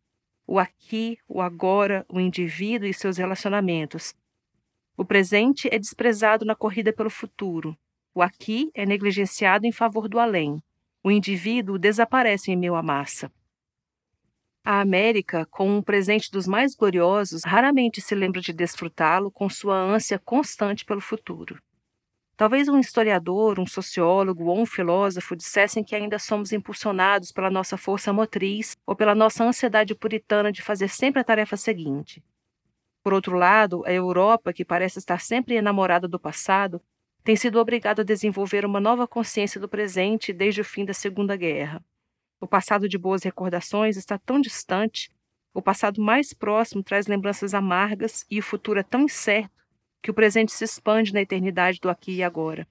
o 0.48 0.58
aqui, 0.58 1.18
o 1.28 1.42
agora, 1.42 2.06
o 2.08 2.22
indivíduo 2.22 2.88
e 2.88 2.94
seus 2.94 3.18
relacionamentos. 3.18 4.16
O 4.96 5.04
presente 5.04 5.68
é 5.70 5.78
desprezado 5.78 6.46
na 6.46 6.56
corrida 6.56 6.94
pelo 6.94 7.10
futuro. 7.10 7.78
O 8.18 8.22
aqui 8.24 8.72
é 8.74 8.84
negligenciado 8.84 9.68
em 9.68 9.72
favor 9.72 10.10
do 10.10 10.18
além. 10.18 10.60
O 11.04 11.12
indivíduo 11.12 11.78
desaparece 11.78 12.52
em 12.52 12.56
meio 12.56 12.74
à 12.74 12.82
massa. 12.82 13.32
A 14.66 14.82
América, 14.82 15.46
com 15.52 15.70
um 15.70 15.84
presente 15.84 16.32
dos 16.32 16.48
mais 16.48 16.74
gloriosos, 16.74 17.44
raramente 17.44 18.02
se 18.02 18.16
lembra 18.16 18.42
de 18.42 18.52
desfrutá-lo 18.52 19.30
com 19.30 19.48
sua 19.48 19.76
ânsia 19.76 20.18
constante 20.18 20.84
pelo 20.84 21.00
futuro. 21.00 21.62
Talvez 22.36 22.68
um 22.68 22.80
historiador, 22.80 23.60
um 23.60 23.68
sociólogo 23.68 24.46
ou 24.46 24.60
um 24.60 24.66
filósofo 24.66 25.36
dissessem 25.36 25.84
que 25.84 25.96
ainda 25.96 26.18
somos 26.18 26.52
impulsionados 26.52 27.32
pela 27.32 27.52
nossa 27.52 27.78
força 27.78 28.12
motriz 28.12 28.76
ou 28.84 28.96
pela 28.96 29.14
nossa 29.14 29.44
ansiedade 29.44 29.94
puritana 29.94 30.52
de 30.52 30.64
fazer 30.64 30.88
sempre 30.88 31.22
a 31.22 31.24
tarefa 31.24 31.56
seguinte. 31.56 32.24
Por 33.04 33.14
outro 33.14 33.38
lado, 33.38 33.86
a 33.86 33.94
Europa, 33.94 34.52
que 34.52 34.66
parece 34.66 34.98
estar 34.98 35.22
sempre 35.22 35.54
enamorada 35.54 36.08
do 36.08 36.20
passado, 36.20 36.82
tem 37.28 37.36
sido 37.36 37.60
obrigada 37.60 38.04
a 38.04 38.06
desenvolver 38.06 38.66
uma 38.66 38.80
nova 38.80 39.06
consciência 39.06 39.60
do 39.60 39.68
presente 39.68 40.32
desde 40.32 40.62
o 40.62 40.64
fim 40.64 40.86
da 40.86 40.94
Segunda 40.94 41.36
Guerra. 41.36 41.84
O 42.40 42.48
passado 42.48 42.88
de 42.88 42.98
boas 42.98 43.22
recordações 43.22 43.98
está 43.98 44.18
tão 44.18 44.40
distante, 44.40 45.12
o 45.54 45.62
passado 45.62 46.02
mais 46.02 46.32
próximo 46.32 46.82
traz 46.82 47.06
lembranças 47.06 47.54
amargas 47.54 48.26
e 48.32 48.40
o 48.40 48.42
futuro 48.42 48.80
é 48.80 48.84
tão 48.84 49.02
incerto 49.02 49.52
que 50.02 50.10
o 50.10 50.14
presente 50.14 50.54
se 50.54 50.64
expande 50.64 51.14
na 51.14 51.20
eternidade 51.20 51.82
do 51.82 51.90
aqui 51.90 52.14
e 52.14 52.24
agora. 52.24 52.66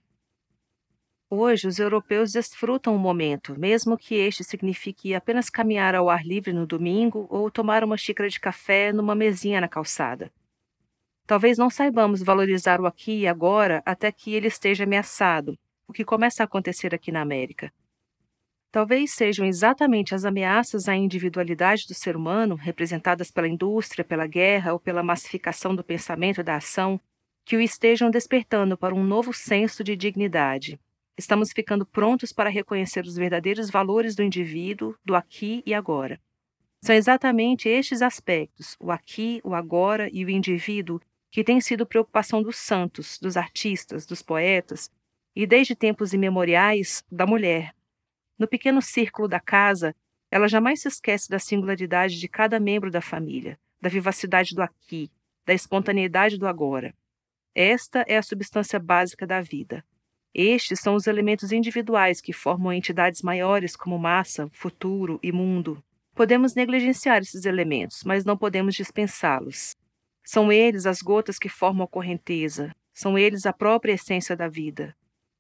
Hoje, 1.29 1.69
os 1.69 1.79
europeus 1.79 2.33
desfrutam 2.33 2.97
o 2.97 2.99
momento, 2.99 3.61
mesmo 3.61 3.99
que 3.99 4.15
este 4.15 4.43
signifique 4.43 5.15
apenas 5.15 5.51
caminhar 5.51 5.95
ao 5.95 6.09
ar 6.09 6.25
livre 6.25 6.55
no 6.55 6.67
domingo 6.67 7.27
ou 7.29 7.51
tomar 7.51 7.85
uma 7.85 7.99
xícara 7.99 8.31
de 8.31 8.41
café 8.41 8.91
numa 8.91 9.15
mesinha 9.15 9.61
na 9.61 9.69
calçada. 9.69 10.33
Talvez 11.27 11.59
não 11.59 11.69
saibamos 11.69 12.23
valorizar 12.23 12.81
o 12.81 12.87
aqui 12.87 13.21
e 13.21 13.27
agora 13.27 13.83
até 13.85 14.13
que 14.13 14.33
ele 14.33 14.47
esteja 14.47 14.85
ameaçado, 14.85 15.59
o 15.89 15.93
que 15.93 16.05
começa 16.05 16.43
a 16.43 16.45
acontecer 16.45 16.95
aqui 16.95 17.11
na 17.11 17.21
América. 17.21 17.73
Talvez 18.71 19.13
sejam 19.13 19.45
exatamente 19.45 20.15
as 20.15 20.25
ameaças 20.25 20.89
à 20.89 20.95
individualidade 20.95 21.87
do 21.89 21.95
ser 21.95 22.15
humano, 22.15 22.55
representadas 22.55 23.31
pela 23.31 23.49
indústria, 23.49 24.05
pela 24.05 24.27
guerra 24.27 24.73
ou 24.73 24.79
pela 24.79 25.03
massificação 25.03 25.75
do 25.75 25.83
pensamento 25.83 26.41
e 26.41 26.45
da 26.45 26.57
ação, 26.57 27.01
que 27.45 27.57
o 27.57 27.61
estejam 27.61 28.11
despertando 28.11 28.77
para 28.77 28.95
um 28.95 29.03
novo 29.03 29.33
senso 29.33 29.83
de 29.83 29.97
dignidade. 29.97 30.79
Estamos 31.17 31.51
ficando 31.53 31.87
prontos 31.87 32.33
para 32.33 32.51
reconhecer 32.51 33.05
os 33.05 33.17
verdadeiros 33.17 33.71
valores 33.71 34.15
do 34.15 34.23
indivíduo, 34.23 34.95
do 35.05 35.15
aqui 35.15 35.63
e 35.65 35.73
agora. 35.73 36.21
São 36.83 36.95
exatamente 36.95 37.69
estes 37.69 38.03
aspectos, 38.03 38.77
o 38.79 38.93
aqui, 38.93 39.41
o 39.43 39.55
agora 39.55 40.11
e 40.13 40.25
o 40.25 40.31
indivíduo, 40.31 41.01
que 41.37 41.45
têm 41.45 41.61
sido 41.61 41.85
preocupação 41.85 42.43
dos 42.43 42.57
santos, 42.57 43.19
dos 43.19 43.37
artistas, 43.37 44.07
dos 44.07 44.23
poetas 44.23 44.91
e, 45.35 45.47
desde 45.47 45.77
tempos 45.77 46.15
imemoriais, 46.15 47.05
da 47.13 47.27
mulher. 47.27 47.75
No 48.39 48.49
pequeno 48.49 48.81
círculo 48.81 49.29
da 49.29 49.39
casa, 49.39 49.95
ela 50.31 50.49
jamais 50.49 50.81
se 50.81 50.89
esquece 50.89 51.29
da 51.29 51.39
singularidade 51.39 52.19
de 52.19 52.27
cada 52.27 52.59
membro 52.59 52.91
da 52.91 53.03
família, 53.03 53.61
da 53.79 53.91
vivacidade 53.91 54.55
do 54.55 54.63
aqui, 54.63 55.11
da 55.45 55.53
espontaneidade 55.53 56.39
do 56.39 56.47
agora. 56.47 56.95
Esta 57.55 58.03
é 58.09 58.17
a 58.17 58.23
substância 58.23 58.79
básica 58.79 59.27
da 59.27 59.43
vida. 59.43 59.85
Estes 60.33 60.81
são 60.81 60.95
os 60.95 61.07
elementos 61.07 61.53
individuais 61.53 62.23
que 62.23 62.33
formam 62.33 62.73
entidades 62.73 63.21
maiores 63.21 63.77
como 63.77 63.99
massa, 63.99 64.49
futuro 64.55 65.21
e 65.23 65.31
mundo. 65.31 65.85
Podemos 66.15 66.55
negligenciar 66.55 67.21
esses 67.21 67.45
elementos, 67.45 68.05
mas 68.05 68.25
não 68.25 68.39
podemos 68.39 68.75
dispensá-los. 68.75 69.77
São 70.29 70.51
eles 70.51 70.87
as 70.87 71.01
gotas 71.01 71.39
que 71.39 71.49
formam 71.49 71.85
a 71.85 71.89
correnteza, 71.89 72.75
são 72.93 73.17
eles 73.17 73.47
a 73.47 73.53
própria 73.53 73.93
essência 73.93 74.35
da 74.35 74.49
vida. 74.49 74.93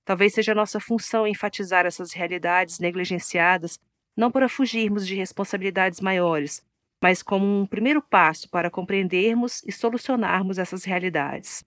Talvez 0.04 0.32
seja 0.32 0.54
nossa 0.54 0.78
função 0.78 1.26
enfatizar 1.26 1.84
essas 1.84 2.12
realidades 2.12 2.78
negligenciadas, 2.78 3.80
não 4.16 4.30
para 4.30 4.48
fugirmos 4.48 5.04
de 5.04 5.16
responsabilidades 5.16 6.00
maiores, 6.00 6.64
mas 7.02 7.20
como 7.20 7.44
um 7.44 7.66
primeiro 7.66 8.00
passo 8.00 8.48
para 8.48 8.70
compreendermos 8.70 9.60
e 9.64 9.72
solucionarmos 9.72 10.56
essas 10.56 10.84
realidades. 10.84 11.64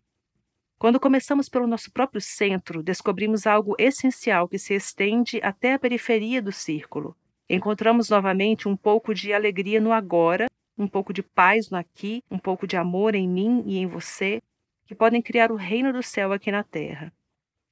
Quando 0.78 0.98
começamos 0.98 1.50
pelo 1.50 1.68
nosso 1.68 1.92
próprio 1.92 2.22
centro, 2.22 2.82
descobrimos 2.82 3.46
algo 3.46 3.76
essencial 3.78 4.48
que 4.48 4.58
se 4.58 4.74
estende 4.74 5.42
até 5.44 5.74
a 5.74 5.80
periferia 5.80 6.42
do 6.42 6.54
círculo. 6.54 7.18
encontramos 7.50 8.10
novamente 8.10 8.70
um 8.70 8.78
pouco 8.78 9.14
de 9.14 9.34
alegria 9.34 9.82
no 9.82 9.92
agora, 9.92 10.46
um 10.80 10.88
pouco 10.88 11.12
de 11.12 11.22
paz 11.22 11.70
no 11.70 11.78
aqui, 11.78 12.24
um 12.32 12.40
pouco 12.40 12.66
de 12.66 12.78
amor 12.78 13.14
em 13.14 13.28
mim 13.28 13.62
e 13.66 13.78
em 13.78 13.86
você, 13.86 14.42
que 14.86 14.96
podem 14.96 15.22
criar 15.22 15.52
o 15.52 15.56
reino 15.56 15.92
do 15.92 16.02
céu 16.02 16.32
aqui 16.32 16.50
na 16.50 16.64
terra. 16.64 17.14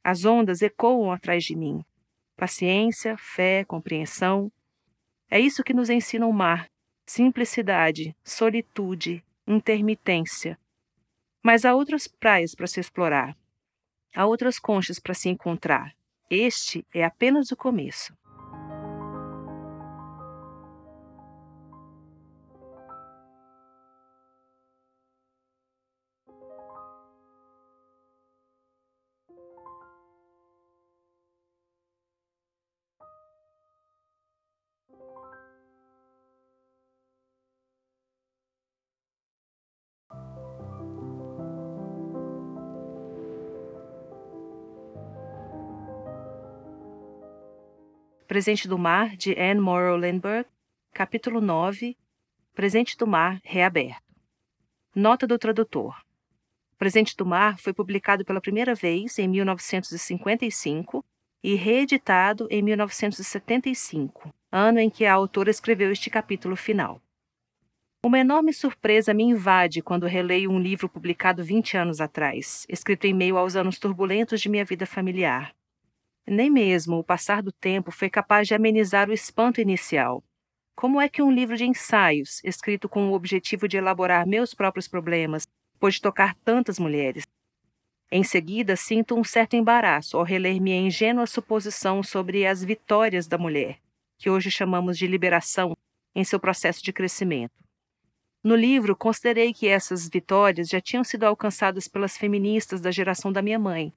As 0.03 0.25
ondas 0.25 0.61
ecoam 0.61 1.11
atrás 1.11 1.43
de 1.43 1.55
mim. 1.55 1.83
Paciência, 2.35 3.15
fé, 3.17 3.63
compreensão. 3.63 4.51
É 5.31 5.39
isso 5.39 5.63
que 5.63 5.73
nos 5.73 5.89
ensina 5.89 6.27
o 6.27 6.33
mar: 6.33 6.69
simplicidade, 7.05 8.15
solitude, 8.23 9.23
intermitência. 9.47 10.59
Mas 11.41 11.63
há 11.63 11.73
outras 11.73 12.07
praias 12.07 12.53
para 12.53 12.67
se 12.67 12.81
explorar. 12.81 13.35
Há 14.13 14.25
outras 14.25 14.59
conchas 14.59 14.99
para 14.99 15.13
se 15.13 15.29
encontrar. 15.29 15.95
Este 16.29 16.85
é 16.93 17.05
apenas 17.05 17.51
o 17.51 17.55
começo. 17.55 18.13
Presente 48.37 48.67
do 48.67 48.77
Mar, 48.77 49.17
de 49.17 49.31
Anne 49.31 49.59
Morrow 49.59 49.97
Lindbergh, 49.97 50.47
capítulo 50.93 51.41
9, 51.41 51.97
Presente 52.53 52.95
do 52.95 53.07
Mar 53.07 53.41
reaberto. 53.43 54.13
Nota 54.93 55.25
do 55.25 55.39
tradutor. 55.39 55.95
Presente 56.77 57.17
do 57.17 57.25
Mar 57.25 57.57
foi 57.57 57.73
publicado 57.73 58.23
pela 58.23 58.39
primeira 58.39 58.75
vez 58.75 59.17
em 59.17 59.27
1955 59.27 61.03
e 61.43 61.55
reeditado 61.55 62.47
em 62.51 62.61
1975, 62.61 64.31
ano 64.51 64.77
em 64.77 64.87
que 64.91 65.03
a 65.03 65.15
autora 65.15 65.49
escreveu 65.49 65.91
este 65.91 66.11
capítulo 66.11 66.55
final. 66.55 67.01
Uma 68.03 68.19
enorme 68.19 68.53
surpresa 68.53 69.15
me 69.15 69.23
invade 69.23 69.81
quando 69.81 70.05
releio 70.05 70.51
um 70.51 70.59
livro 70.59 70.87
publicado 70.87 71.43
20 71.43 71.75
anos 71.75 71.99
atrás, 71.99 72.67
escrito 72.69 73.05
em 73.05 73.15
meio 73.15 73.35
aos 73.35 73.55
anos 73.55 73.79
turbulentos 73.79 74.39
de 74.39 74.47
minha 74.47 74.63
vida 74.63 74.85
familiar. 74.85 75.56
Nem 76.29 76.49
mesmo 76.49 76.97
o 76.97 77.03
passar 77.03 77.41
do 77.41 77.53
tempo 77.53 77.89
foi 77.89 78.09
capaz 78.09 78.49
de 78.49 78.53
amenizar 78.53 79.09
o 79.09 79.13
espanto 79.13 79.61
inicial. 79.61 80.21
Como 80.75 80.99
é 80.99 81.07
que 81.07 81.21
um 81.21 81.31
livro 81.31 81.55
de 81.55 81.63
ensaios, 81.65 82.43
escrito 82.43 82.89
com 82.89 83.09
o 83.09 83.13
objetivo 83.13 83.65
de 83.65 83.77
elaborar 83.77 84.27
meus 84.27 84.53
próprios 84.53 84.89
problemas, 84.89 85.47
pôde 85.79 86.01
tocar 86.01 86.35
tantas 86.43 86.77
mulheres? 86.77 87.23
Em 88.11 88.23
seguida, 88.23 88.75
sinto 88.75 89.15
um 89.15 89.23
certo 89.23 89.55
embaraço 89.55 90.17
ao 90.17 90.23
reler 90.23 90.61
minha 90.61 90.79
ingênua 90.79 91.25
suposição 91.25 92.03
sobre 92.03 92.45
as 92.45 92.61
vitórias 92.61 93.25
da 93.25 93.37
mulher, 93.37 93.79
que 94.17 94.29
hoje 94.29 94.51
chamamos 94.51 94.97
de 94.97 95.07
liberação, 95.07 95.75
em 96.13 96.25
seu 96.25 96.39
processo 96.39 96.83
de 96.83 96.91
crescimento. 96.91 97.53
No 98.43 98.55
livro, 98.55 98.95
considerei 98.95 99.53
que 99.53 99.67
essas 99.67 100.09
vitórias 100.09 100.67
já 100.67 100.81
tinham 100.81 101.03
sido 101.03 101.23
alcançadas 101.23 101.87
pelas 101.87 102.17
feministas 102.17 102.81
da 102.81 102.91
geração 102.91 103.31
da 103.31 103.41
minha 103.41 103.59
mãe, 103.59 103.93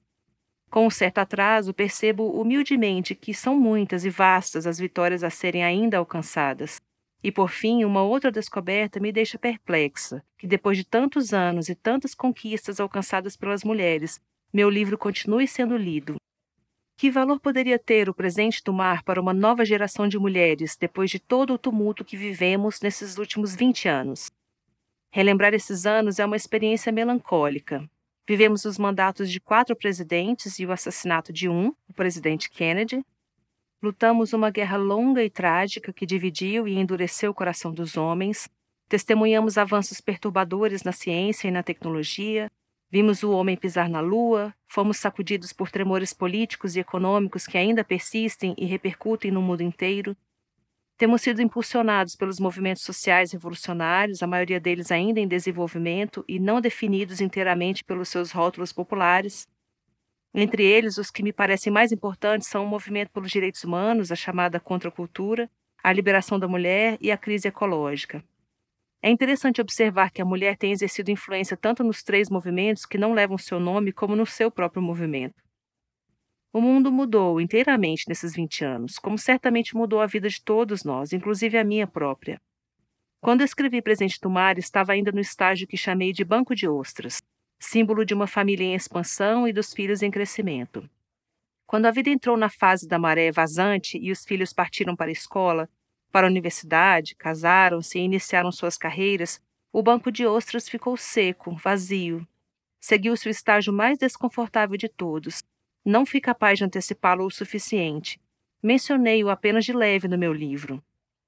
com 0.71 0.87
um 0.87 0.89
certo 0.89 1.17
atraso, 1.17 1.73
percebo 1.73 2.31
humildemente 2.31 3.13
que 3.13 3.33
são 3.33 3.59
muitas 3.59 4.05
e 4.05 4.09
vastas 4.09 4.65
as 4.65 4.79
vitórias 4.79 5.21
a 5.21 5.29
serem 5.29 5.65
ainda 5.65 5.97
alcançadas. 5.97 6.79
E 7.21 7.29
por 7.29 7.51
fim, 7.51 7.83
uma 7.83 8.01
outra 8.01 8.31
descoberta 8.31 8.97
me 8.99 9.11
deixa 9.11 9.37
perplexa: 9.37 10.23
que 10.37 10.47
depois 10.47 10.77
de 10.77 10.85
tantos 10.85 11.33
anos 11.33 11.67
e 11.67 11.75
tantas 11.75 12.15
conquistas 12.15 12.79
alcançadas 12.79 13.35
pelas 13.35 13.65
mulheres, 13.65 14.19
meu 14.51 14.69
livro 14.69 14.97
continue 14.97 15.45
sendo 15.45 15.75
lido. 15.75 16.15
Que 16.97 17.11
valor 17.11 17.39
poderia 17.39 17.77
ter 17.77 18.07
o 18.07 18.13
presente 18.13 18.63
do 18.63 18.71
mar 18.71 19.03
para 19.03 19.19
uma 19.19 19.33
nova 19.33 19.65
geração 19.65 20.07
de 20.07 20.17
mulheres 20.17 20.77
depois 20.77 21.11
de 21.11 21.19
todo 21.19 21.53
o 21.53 21.57
tumulto 21.57 22.05
que 22.05 22.15
vivemos 22.15 22.79
nesses 22.79 23.17
últimos 23.17 23.53
20 23.53 23.89
anos? 23.89 24.31
Relembrar 25.11 25.53
esses 25.53 25.85
anos 25.85 26.17
é 26.17 26.25
uma 26.25 26.37
experiência 26.37 26.91
melancólica, 26.91 27.89
Vivemos 28.27 28.65
os 28.65 28.77
mandatos 28.77 29.29
de 29.31 29.39
quatro 29.39 29.75
presidentes 29.75 30.59
e 30.59 30.65
o 30.65 30.71
assassinato 30.71 31.33
de 31.33 31.49
um, 31.49 31.73
o 31.89 31.93
presidente 31.93 32.49
Kennedy. 32.49 33.03
Lutamos 33.81 34.31
uma 34.31 34.51
guerra 34.51 34.77
longa 34.77 35.23
e 35.23 35.29
trágica 35.29 35.91
que 35.91 36.05
dividiu 36.05 36.67
e 36.67 36.77
endureceu 36.77 37.31
o 37.31 37.33
coração 37.33 37.73
dos 37.73 37.97
homens. 37.97 38.47
Testemunhamos 38.87 39.57
avanços 39.57 39.99
perturbadores 39.99 40.83
na 40.83 40.91
ciência 40.91 41.47
e 41.47 41.51
na 41.51 41.63
tecnologia. 41.63 42.51
Vimos 42.91 43.23
o 43.23 43.31
homem 43.31 43.55
pisar 43.57 43.89
na 43.89 44.01
lua, 44.01 44.53
fomos 44.67 44.97
sacudidos 44.97 45.51
por 45.51 45.71
tremores 45.71 46.13
políticos 46.13 46.75
e 46.75 46.81
econômicos 46.81 47.47
que 47.47 47.57
ainda 47.57 47.83
persistem 47.83 48.53
e 48.57 48.65
repercutem 48.65 49.31
no 49.31 49.41
mundo 49.41 49.61
inteiro. 49.61 50.15
Temos 51.01 51.23
sido 51.23 51.41
impulsionados 51.41 52.15
pelos 52.15 52.39
movimentos 52.39 52.83
sociais 52.83 53.31
revolucionários, 53.31 54.21
a 54.21 54.27
maioria 54.27 54.59
deles 54.59 54.91
ainda 54.91 55.19
em 55.19 55.27
desenvolvimento 55.27 56.23
e 56.27 56.37
não 56.37 56.61
definidos 56.61 57.19
inteiramente 57.19 57.83
pelos 57.83 58.07
seus 58.07 58.31
rótulos 58.31 58.71
populares. 58.71 59.47
Entre 60.31 60.63
eles, 60.63 60.99
os 60.99 61.09
que 61.09 61.23
me 61.23 61.33
parecem 61.33 61.73
mais 61.73 61.91
importantes 61.91 62.49
são 62.49 62.63
o 62.63 62.67
movimento 62.67 63.09
pelos 63.09 63.31
direitos 63.31 63.63
humanos, 63.63 64.11
a 64.11 64.15
chamada 64.15 64.59
contracultura, 64.59 65.49
a 65.83 65.91
liberação 65.91 66.37
da 66.37 66.47
mulher 66.47 66.99
e 67.01 67.11
a 67.11 67.17
crise 67.17 67.47
ecológica. 67.47 68.23
É 69.01 69.09
interessante 69.09 69.59
observar 69.59 70.11
que 70.11 70.21
a 70.21 70.25
mulher 70.25 70.55
tem 70.55 70.71
exercido 70.71 71.09
influência 71.09 71.57
tanto 71.57 71.83
nos 71.83 72.03
três 72.03 72.29
movimentos 72.29 72.85
que 72.85 72.99
não 72.99 73.15
levam 73.15 73.39
seu 73.39 73.59
nome 73.59 73.91
como 73.91 74.15
no 74.15 74.27
seu 74.27 74.51
próprio 74.51 74.83
movimento. 74.83 75.41
O 76.53 76.59
mundo 76.59 76.91
mudou 76.91 77.39
inteiramente 77.39 78.03
nesses 78.09 78.33
20 78.33 78.65
anos, 78.65 78.99
como 78.99 79.17
certamente 79.17 79.73
mudou 79.73 80.01
a 80.01 80.05
vida 80.05 80.27
de 80.27 80.41
todos 80.41 80.83
nós, 80.83 81.13
inclusive 81.13 81.57
a 81.57 81.63
minha 81.63 81.87
própria. 81.87 82.41
Quando 83.21 83.41
escrevi 83.41 83.81
Presente 83.81 84.19
do 84.19 84.29
Mar, 84.29 84.57
estava 84.57 84.91
ainda 84.91 85.11
no 85.13 85.21
estágio 85.21 85.67
que 85.67 85.77
chamei 85.77 86.11
de 86.11 86.25
banco 86.25 86.53
de 86.53 86.67
ostras, 86.67 87.21
símbolo 87.57 88.03
de 88.03 88.13
uma 88.13 88.27
família 88.27 88.65
em 88.65 88.73
expansão 88.73 89.47
e 89.47 89.53
dos 89.53 89.73
filhos 89.73 90.01
em 90.01 90.11
crescimento. 90.11 90.89
Quando 91.65 91.85
a 91.85 91.91
vida 91.91 92.09
entrou 92.09 92.35
na 92.35 92.49
fase 92.49 92.85
da 92.85 92.99
maré 92.99 93.31
vazante 93.31 93.97
e 93.97 94.11
os 94.11 94.25
filhos 94.25 94.51
partiram 94.51 94.93
para 94.93 95.09
a 95.09 95.13
escola, 95.13 95.69
para 96.11 96.27
a 96.27 96.29
universidade, 96.29 97.15
casaram-se 97.15 97.97
e 97.97 98.01
iniciaram 98.01 98.51
suas 98.51 98.77
carreiras, 98.77 99.39
o 99.71 99.81
banco 99.81 100.11
de 100.11 100.25
ostras 100.25 100.67
ficou 100.67 100.97
seco, 100.97 101.55
vazio. 101.55 102.27
Seguiu-se 102.81 103.29
o 103.29 103.31
estágio 103.31 103.71
mais 103.71 103.97
desconfortável 103.97 104.75
de 104.75 104.89
todos, 104.89 105.41
não 105.83 106.05
fui 106.05 106.21
capaz 106.21 106.57
de 106.59 106.65
antecipá-lo 106.65 107.25
o 107.25 107.31
suficiente. 107.31 108.19
Mencionei-o 108.61 109.29
apenas 109.29 109.65
de 109.65 109.73
leve 109.73 110.07
no 110.07 110.17
meu 110.17 110.31
livro. 110.31 110.83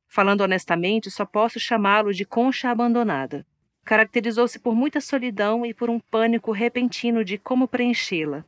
Falando 0.08 0.42
honestamente, 0.42 1.10
só 1.10 1.26
posso 1.26 1.60
chamá-lo 1.60 2.14
de 2.14 2.24
concha 2.24 2.70
abandonada. 2.70 3.46
Caracterizou-se 3.84 4.60
por 4.60 4.76
muita 4.76 5.02
solidão 5.02 5.66
e 5.66 5.74
por 5.74 5.90
um 5.90 6.00
pânico 6.00 6.52
repentino 6.52 7.26
de 7.26 7.38
como 7.38 7.68
preenchê-la. 7.68 8.46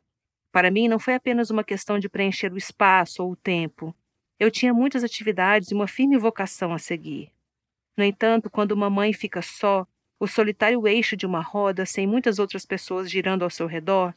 Para 0.51 0.71
mim, 0.71 0.87
não 0.87 0.99
foi 0.99 1.15
apenas 1.15 1.49
uma 1.49 1.63
questão 1.63 1.99
de 1.99 2.07
preencher 2.07 2.53
o 2.53 2.57
espaço 2.57 3.23
ou 3.23 3.31
o 3.31 3.35
tempo. 3.35 3.93
Eu 4.39 4.51
tinha 4.51 4.73
muitas 4.73 5.03
atividades 5.03 5.71
e 5.71 5.73
uma 5.73 5.87
firme 5.87 6.17
vocação 6.17 6.71
a 6.71 6.77
seguir. 6.77 7.31
No 7.97 8.03
entanto, 8.03 8.49
quando 8.49 8.71
uma 8.71 8.89
mãe 8.89 9.11
fica 9.11 9.41
só, 9.41 9.87
o 10.19 10.27
solitário 10.27 10.87
eixo 10.87 11.17
de 11.17 11.25
uma 11.25 11.41
roda, 11.41 11.85
sem 11.85 12.05
muitas 12.05 12.39
outras 12.39 12.65
pessoas 12.65 13.09
girando 13.09 13.43
ao 13.43 13.49
seu 13.49 13.67
redor, 13.67 14.13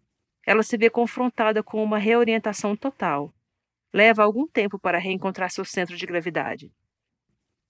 ela 0.49 0.63
se 0.63 0.79
vê 0.79 0.89
confrontada 0.89 1.63
com 1.63 1.85
uma 1.85 1.99
reorientação 1.99 2.75
total. 2.75 3.31
Leva 3.93 4.23
algum 4.23 4.49
tempo 4.49 4.79
para 4.79 4.97
reencontrar 4.97 5.51
seu 5.51 5.63
centro 5.63 5.95
de 5.95 6.07
gravidade. 6.07 6.73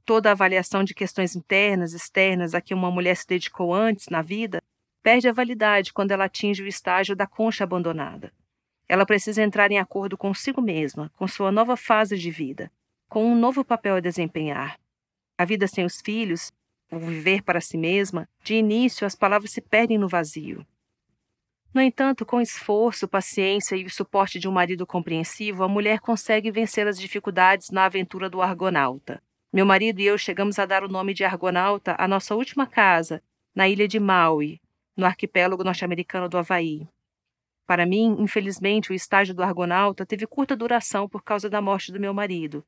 Toda 0.04 0.28
a 0.28 0.32
avaliação 0.32 0.84
de 0.84 0.94
questões 0.94 1.34
internas, 1.34 1.92
externas 1.92 2.54
a 2.54 2.60
que 2.60 2.72
uma 2.72 2.88
mulher 2.88 3.16
se 3.16 3.26
dedicou 3.26 3.74
antes 3.74 4.06
na 4.10 4.22
vida 4.22 4.62
perde 5.02 5.28
a 5.28 5.32
validade 5.32 5.92
quando 5.92 6.12
ela 6.12 6.26
atinge 6.26 6.62
o 6.62 6.68
estágio 6.68 7.16
da 7.16 7.26
concha 7.26 7.64
abandonada. 7.64 8.32
Ela 8.88 9.04
precisa 9.04 9.42
entrar 9.42 9.72
em 9.72 9.80
acordo 9.80 10.16
consigo 10.16 10.62
mesma, 10.62 11.10
com 11.16 11.26
sua 11.26 11.50
nova 11.50 11.76
fase 11.76 12.16
de 12.16 12.30
vida, 12.30 12.70
com 13.08 13.24
um 13.26 13.34
novo 13.34 13.64
papel 13.64 13.96
a 13.96 14.00
desempenhar. 14.00 14.78
A 15.36 15.44
vida 15.44 15.66
sem 15.66 15.84
os 15.84 16.00
filhos, 16.00 16.52
o 16.92 16.98
viver 17.00 17.42
para 17.42 17.60
si 17.60 17.76
mesma, 17.76 18.28
de 18.44 18.54
início 18.54 19.04
as 19.04 19.16
palavras 19.16 19.50
se 19.50 19.60
perdem 19.60 19.98
no 19.98 20.06
vazio. 20.06 20.64
No 21.74 21.82
entanto, 21.82 22.24
com 22.24 22.40
esforço, 22.40 23.06
paciência 23.06 23.76
e 23.76 23.84
o 23.84 23.90
suporte 23.90 24.38
de 24.38 24.48
um 24.48 24.52
marido 24.52 24.86
compreensivo, 24.86 25.62
a 25.62 25.68
mulher 25.68 26.00
consegue 26.00 26.50
vencer 26.50 26.86
as 26.86 26.98
dificuldades 26.98 27.70
na 27.70 27.84
aventura 27.84 28.30
do 28.30 28.40
Argonauta. 28.40 29.22
Meu 29.52 29.66
marido 29.66 30.00
e 30.00 30.06
eu 30.06 30.16
chegamos 30.16 30.58
a 30.58 30.66
dar 30.66 30.82
o 30.82 30.88
nome 30.88 31.12
de 31.12 31.24
Argonauta 31.24 31.94
à 31.98 32.08
nossa 32.08 32.34
última 32.34 32.66
casa, 32.66 33.22
na 33.54 33.68
ilha 33.68 33.86
de 33.86 34.00
Maui, 34.00 34.60
no 34.96 35.06
arquipélago 35.06 35.62
norte-americano 35.62 36.28
do 36.28 36.38
Havaí. 36.38 36.88
Para 37.66 37.84
mim, 37.84 38.16
infelizmente, 38.18 38.90
o 38.90 38.94
estágio 38.94 39.34
do 39.34 39.42
Argonauta 39.42 40.06
teve 40.06 40.26
curta 40.26 40.56
duração 40.56 41.06
por 41.06 41.22
causa 41.22 41.50
da 41.50 41.60
morte 41.60 41.92
do 41.92 42.00
meu 42.00 42.14
marido. 42.14 42.64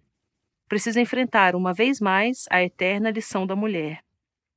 precisa 0.68 1.00
enfrentar 1.00 1.56
uma 1.56 1.74
vez 1.74 2.00
mais 2.00 2.44
a 2.48 2.62
eterna 2.62 3.10
lição 3.10 3.46
da 3.46 3.56
mulher. 3.56 4.04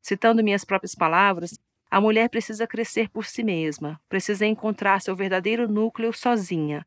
Citando 0.01 0.43
minhas 0.43 0.63
próprias 0.63 0.93
palavras, 0.93 1.57
a 1.93 2.01
mulher 2.01 2.27
precisa 2.27 2.65
crescer 2.65 3.07
por 3.07 3.23
si 3.23 3.43
mesma, 3.43 4.01
precisa 4.09 4.47
encontrar 4.47 4.99
seu 4.99 5.15
verdadeiro 5.15 5.67
núcleo 5.67 6.11
sozinha. 6.11 6.83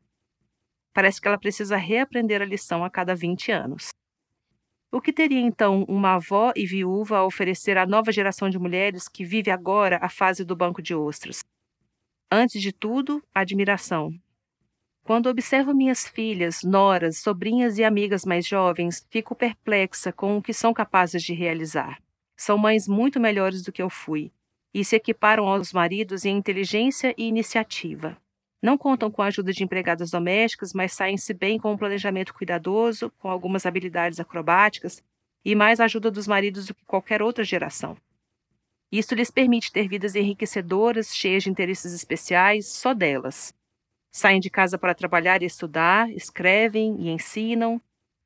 Parece 0.93 1.21
que 1.21 1.29
ela 1.29 1.39
precisa 1.39 1.77
reaprender 1.77 2.41
a 2.41 2.45
lição 2.45 2.83
a 2.83 2.89
cada 2.89 3.15
20 3.15 3.49
anos. 3.49 3.87
O 4.91 4.99
que 4.99 5.13
teria 5.13 5.39
então 5.39 5.85
uma 5.87 6.15
avó 6.15 6.51
e 6.57 6.65
viúva 6.65 7.19
a 7.19 7.25
oferecer 7.25 7.77
à 7.77 7.85
nova 7.85 8.11
geração 8.11 8.49
de 8.49 8.59
mulheres 8.59 9.07
que 9.07 9.23
vive 9.23 9.49
agora 9.49 9.97
a 10.01 10.09
fase 10.09 10.43
do 10.43 10.57
banco 10.57 10.81
de 10.81 10.93
ostras? 10.93 11.41
Antes 12.29 12.61
de 12.61 12.73
tudo, 12.73 13.23
admiração. 13.33 14.11
Quando 15.05 15.29
observo 15.29 15.73
minhas 15.73 16.05
filhas, 16.05 16.63
noras, 16.63 17.19
sobrinhas 17.19 17.77
e 17.77 17.83
amigas 17.85 18.25
mais 18.25 18.45
jovens, 18.45 19.07
fico 19.09 19.33
perplexa 19.33 20.11
com 20.11 20.35
o 20.35 20.41
que 20.41 20.51
são 20.51 20.73
capazes 20.73 21.23
de 21.23 21.33
realizar. 21.33 21.97
São 22.35 22.57
mães 22.57 22.89
muito 22.89 23.21
melhores 23.21 23.63
do 23.63 23.71
que 23.71 23.81
eu 23.81 23.89
fui, 23.89 24.33
e 24.77 24.85
se 24.85 24.95
equiparam 24.95 25.47
aos 25.47 25.73
maridos 25.73 26.23
em 26.23 26.37
inteligência 26.37 27.11
e 27.17 27.23
iniciativa. 27.27 28.15
Não 28.61 28.77
contam 28.77 29.09
com 29.09 29.23
a 29.23 29.25
ajuda 29.25 29.51
de 29.51 29.63
empregadas 29.63 30.11
domésticas, 30.11 30.71
mas 30.71 30.93
saem-se 30.93 31.33
bem 31.33 31.57
com 31.57 31.73
um 31.73 31.77
planejamento 31.77 32.31
cuidadoso, 32.31 33.11
com 33.17 33.27
algumas 33.27 33.65
habilidades 33.65 34.19
acrobáticas 34.19 35.01
e 35.43 35.55
mais 35.55 35.79
ajuda 35.79 36.11
dos 36.11 36.27
maridos 36.27 36.67
do 36.67 36.75
que 36.75 36.85
qualquer 36.85 37.23
outra 37.23 37.43
geração. 37.43 37.97
Isso 38.91 39.15
lhes 39.15 39.31
permite 39.31 39.71
ter 39.71 39.87
vidas 39.87 40.13
enriquecedoras, 40.13 41.15
cheias 41.15 41.41
de 41.41 41.49
interesses 41.49 41.91
especiais, 41.91 42.67
só 42.67 42.93
delas. 42.93 43.51
Saem 44.11 44.39
de 44.39 44.51
casa 44.51 44.77
para 44.77 44.93
trabalhar 44.93 45.41
e 45.41 45.47
estudar, 45.47 46.07
escrevem 46.11 46.97
e 46.99 47.09
ensinam, 47.09 47.81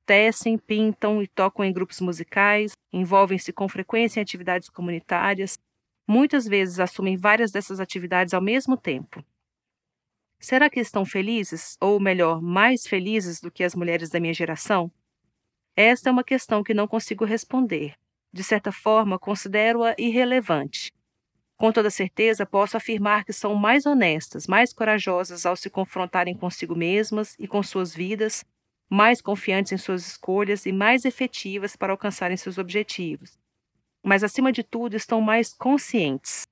tecem, 0.06 0.58
pintam 0.58 1.24
e 1.24 1.28
tocam 1.28 1.64
em 1.64 1.72
grupos 1.72 2.02
musicais, 2.02 2.74
envolvem-se 2.92 3.54
com 3.54 3.70
frequência 3.70 4.20
em 4.20 4.24
atividades 4.24 4.70
comunitárias, 4.70 5.58
Muitas 6.14 6.46
vezes 6.46 6.78
assumem 6.78 7.16
várias 7.16 7.54
dessas 7.54 7.80
atividades 7.80 8.34
ao 8.34 8.42
mesmo 8.42 8.76
tempo. 8.76 9.24
Será 10.42 10.70
que 10.70 10.82
estão 10.82 11.06
felizes, 11.06 11.78
ou 11.80 12.02
melhor, 12.02 12.42
mais 12.42 12.86
felizes 12.86 13.40
do 13.40 13.50
que 13.50 13.64
as 13.64 13.74
mulheres 13.74 14.10
da 14.10 14.20
minha 14.20 14.34
geração? 14.34 14.92
Esta 15.74 16.10
é 16.10 16.12
uma 16.12 16.26
questão 16.26 16.66
que 16.66 16.74
não 16.74 16.86
consigo 16.86 17.24
responder. 17.24 17.96
De 18.34 18.44
certa 18.44 18.74
forma, 18.74 19.18
considero-a 19.18 19.96
irrelevante. 19.98 20.92
Com 21.56 21.72
toda 21.72 21.90
certeza, 21.90 22.46
posso 22.46 22.76
afirmar 22.76 23.24
que 23.24 23.32
são 23.32 23.56
mais 23.56 23.86
honestas, 23.86 24.48
mais 24.48 24.74
corajosas 24.74 25.46
ao 25.46 25.56
se 25.56 25.70
confrontarem 25.70 26.36
consigo 26.36 26.76
mesmas 26.76 27.38
e 27.40 27.48
com 27.48 27.64
suas 27.64 27.96
vidas, 27.96 28.44
mais 28.90 29.22
confiantes 29.22 29.72
em 29.72 29.78
suas 29.78 30.06
escolhas 30.06 30.66
e 30.66 30.74
mais 30.74 31.06
efetivas 31.06 31.78
para 31.78 31.94
alcançarem 31.94 32.36
seus 32.36 32.58
objetivos 32.58 33.41
mas 34.04 34.24
acima 34.24 34.52
de 34.52 34.64
tudo 34.64 34.96
estão 34.96 35.22
mais 35.22 35.54
conscientes. 35.54 36.44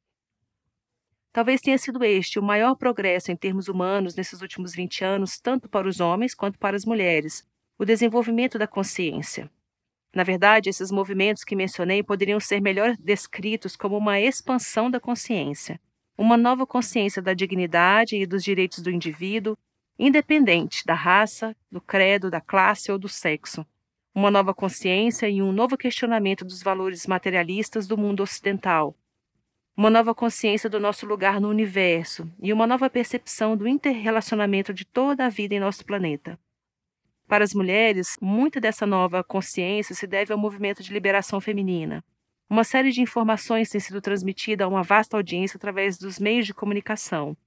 Talvez 1.31 1.61
tenha 1.61 1.77
sido 1.77 2.03
este 2.03 2.39
o 2.39 2.43
maior 2.43 2.75
progresso 2.75 3.31
em 3.31 3.35
termos 3.35 3.67
humanos 3.67 4.15
nesses 4.15 4.41
últimos 4.41 4.73
20 4.73 5.03
anos, 5.03 5.39
tanto 5.39 5.69
para 5.69 5.87
os 5.87 5.99
homens 5.99 6.33
quanto 6.33 6.57
para 6.57 6.75
as 6.75 6.85
mulheres, 6.85 7.47
o 7.77 7.85
desenvolvimento 7.85 8.57
da 8.57 8.67
consciência. 8.67 9.49
Na 10.13 10.23
verdade, 10.23 10.69
esses 10.69 10.89
movimentos 10.89 11.43
que 11.43 11.55
mencionei 11.55 12.01
poderiam 12.01 12.39
ser 12.39 12.59
melhor 12.59 12.95
descritos 12.97 13.75
como 13.75 13.95
uma 13.95 14.19
expansão 14.19 14.89
da 14.89 14.99
consciência, 14.99 15.79
uma 16.17 16.35
nova 16.35 16.65
consciência 16.65 17.21
da 17.21 17.33
dignidade 17.33 18.15
e 18.15 18.25
dos 18.25 18.43
direitos 18.43 18.79
do 18.79 18.89
indivíduo, 18.89 19.55
independente 19.99 20.83
da 20.83 20.95
raça, 20.95 21.55
do 21.71 21.79
credo, 21.79 22.31
da 22.31 22.41
classe 22.41 22.91
ou 22.91 22.97
do 22.97 23.07
sexo, 23.07 23.65
uma 24.19 24.29
nova 24.29 24.53
consciência 24.53 25.29
e 25.29 25.41
um 25.41 25.53
novo 25.53 25.77
questionamento 25.77 26.43
dos 26.43 26.61
valores 26.61 27.07
materialistas 27.07 27.87
do 27.87 27.97
mundo 27.97 28.21
ocidental, 28.21 28.93
uma 29.77 29.89
nova 29.89 30.13
consciência 30.13 30.69
do 30.69 30.77
nosso 30.77 31.05
lugar 31.05 31.39
no 31.39 31.47
universo 31.47 32.29
e 32.43 32.51
uma 32.51 32.67
nova 32.67 32.89
percepção 32.89 33.55
do 33.55 33.65
interrelacionamento 33.65 34.73
de 34.73 34.83
toda 34.83 35.25
a 35.25 35.29
vida 35.29 35.55
em 35.55 35.59
nosso 35.61 35.85
planeta. 35.85 36.37
Para 37.29 37.45
as 37.45 37.53
mulheres, 37.53 38.17
muita 38.21 38.59
dessa 38.59 38.85
nova 38.85 39.23
consciência 39.23 39.95
se 39.95 40.05
deve 40.05 40.33
ao 40.33 40.37
movimento 40.37 40.83
de 40.83 40.91
liberação 40.91 41.39
feminina. 41.39 42.03
Uma 42.49 42.65
série 42.65 42.91
de 42.91 43.01
informações 43.01 43.69
tem 43.69 43.79
sido 43.79 44.01
transmitida 44.01 44.65
a 44.65 44.67
uma 44.67 44.83
vasta 44.83 45.15
audiência 45.15 45.55
através 45.55 45.97
dos 45.97 46.19
meios 46.19 46.45
de 46.45 46.53
comunicação. 46.53 47.37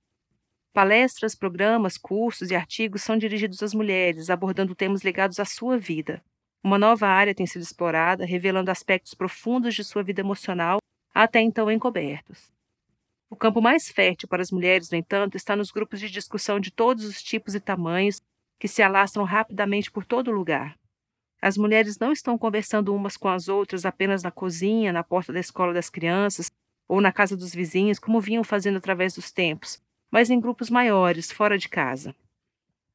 Palestras, 0.72 1.34
programas, 1.34 1.98
cursos 1.98 2.50
e 2.50 2.54
artigos 2.54 3.02
são 3.02 3.18
dirigidos 3.18 3.62
às 3.62 3.74
mulheres, 3.74 4.30
abordando 4.30 4.74
temas 4.74 5.04
ligados 5.04 5.38
à 5.38 5.44
sua 5.44 5.76
vida. 5.76 6.24
Uma 6.62 6.78
nova 6.78 7.08
área 7.08 7.34
tem 7.34 7.46
sido 7.46 7.62
explorada, 7.62 8.24
revelando 8.24 8.70
aspectos 8.70 9.14
profundos 9.14 9.74
de 9.74 9.82
sua 9.82 10.02
vida 10.02 10.20
emocional, 10.20 10.78
até 11.12 11.40
então 11.40 11.70
encobertos. 11.70 12.52
O 13.28 13.34
campo 13.34 13.60
mais 13.60 13.88
fértil 13.88 14.28
para 14.28 14.42
as 14.42 14.50
mulheres, 14.50 14.90
no 14.90 14.96
entanto, 14.96 15.36
está 15.36 15.56
nos 15.56 15.70
grupos 15.70 15.98
de 15.98 16.08
discussão 16.08 16.60
de 16.60 16.70
todos 16.70 17.04
os 17.04 17.22
tipos 17.22 17.54
e 17.54 17.60
tamanhos 17.60 18.20
que 18.60 18.68
se 18.68 18.82
alastram 18.82 19.24
rapidamente 19.24 19.90
por 19.90 20.04
todo 20.04 20.30
lugar. 20.30 20.78
As 21.40 21.56
mulheres 21.56 21.98
não 21.98 22.12
estão 22.12 22.38
conversando 22.38 22.94
umas 22.94 23.16
com 23.16 23.28
as 23.28 23.48
outras 23.48 23.84
apenas 23.84 24.22
na 24.22 24.30
cozinha, 24.30 24.92
na 24.92 25.02
porta 25.02 25.32
da 25.32 25.40
escola 25.40 25.72
das 25.74 25.90
crianças 25.90 26.52
ou 26.86 27.00
na 27.00 27.10
casa 27.10 27.36
dos 27.36 27.52
vizinhos, 27.52 27.98
como 27.98 28.20
vinham 28.20 28.44
fazendo 28.44 28.78
através 28.78 29.14
dos 29.14 29.32
tempos, 29.32 29.82
mas 30.10 30.30
em 30.30 30.38
grupos 30.38 30.70
maiores, 30.70 31.32
fora 31.32 31.58
de 31.58 31.68
casa. 31.68 32.14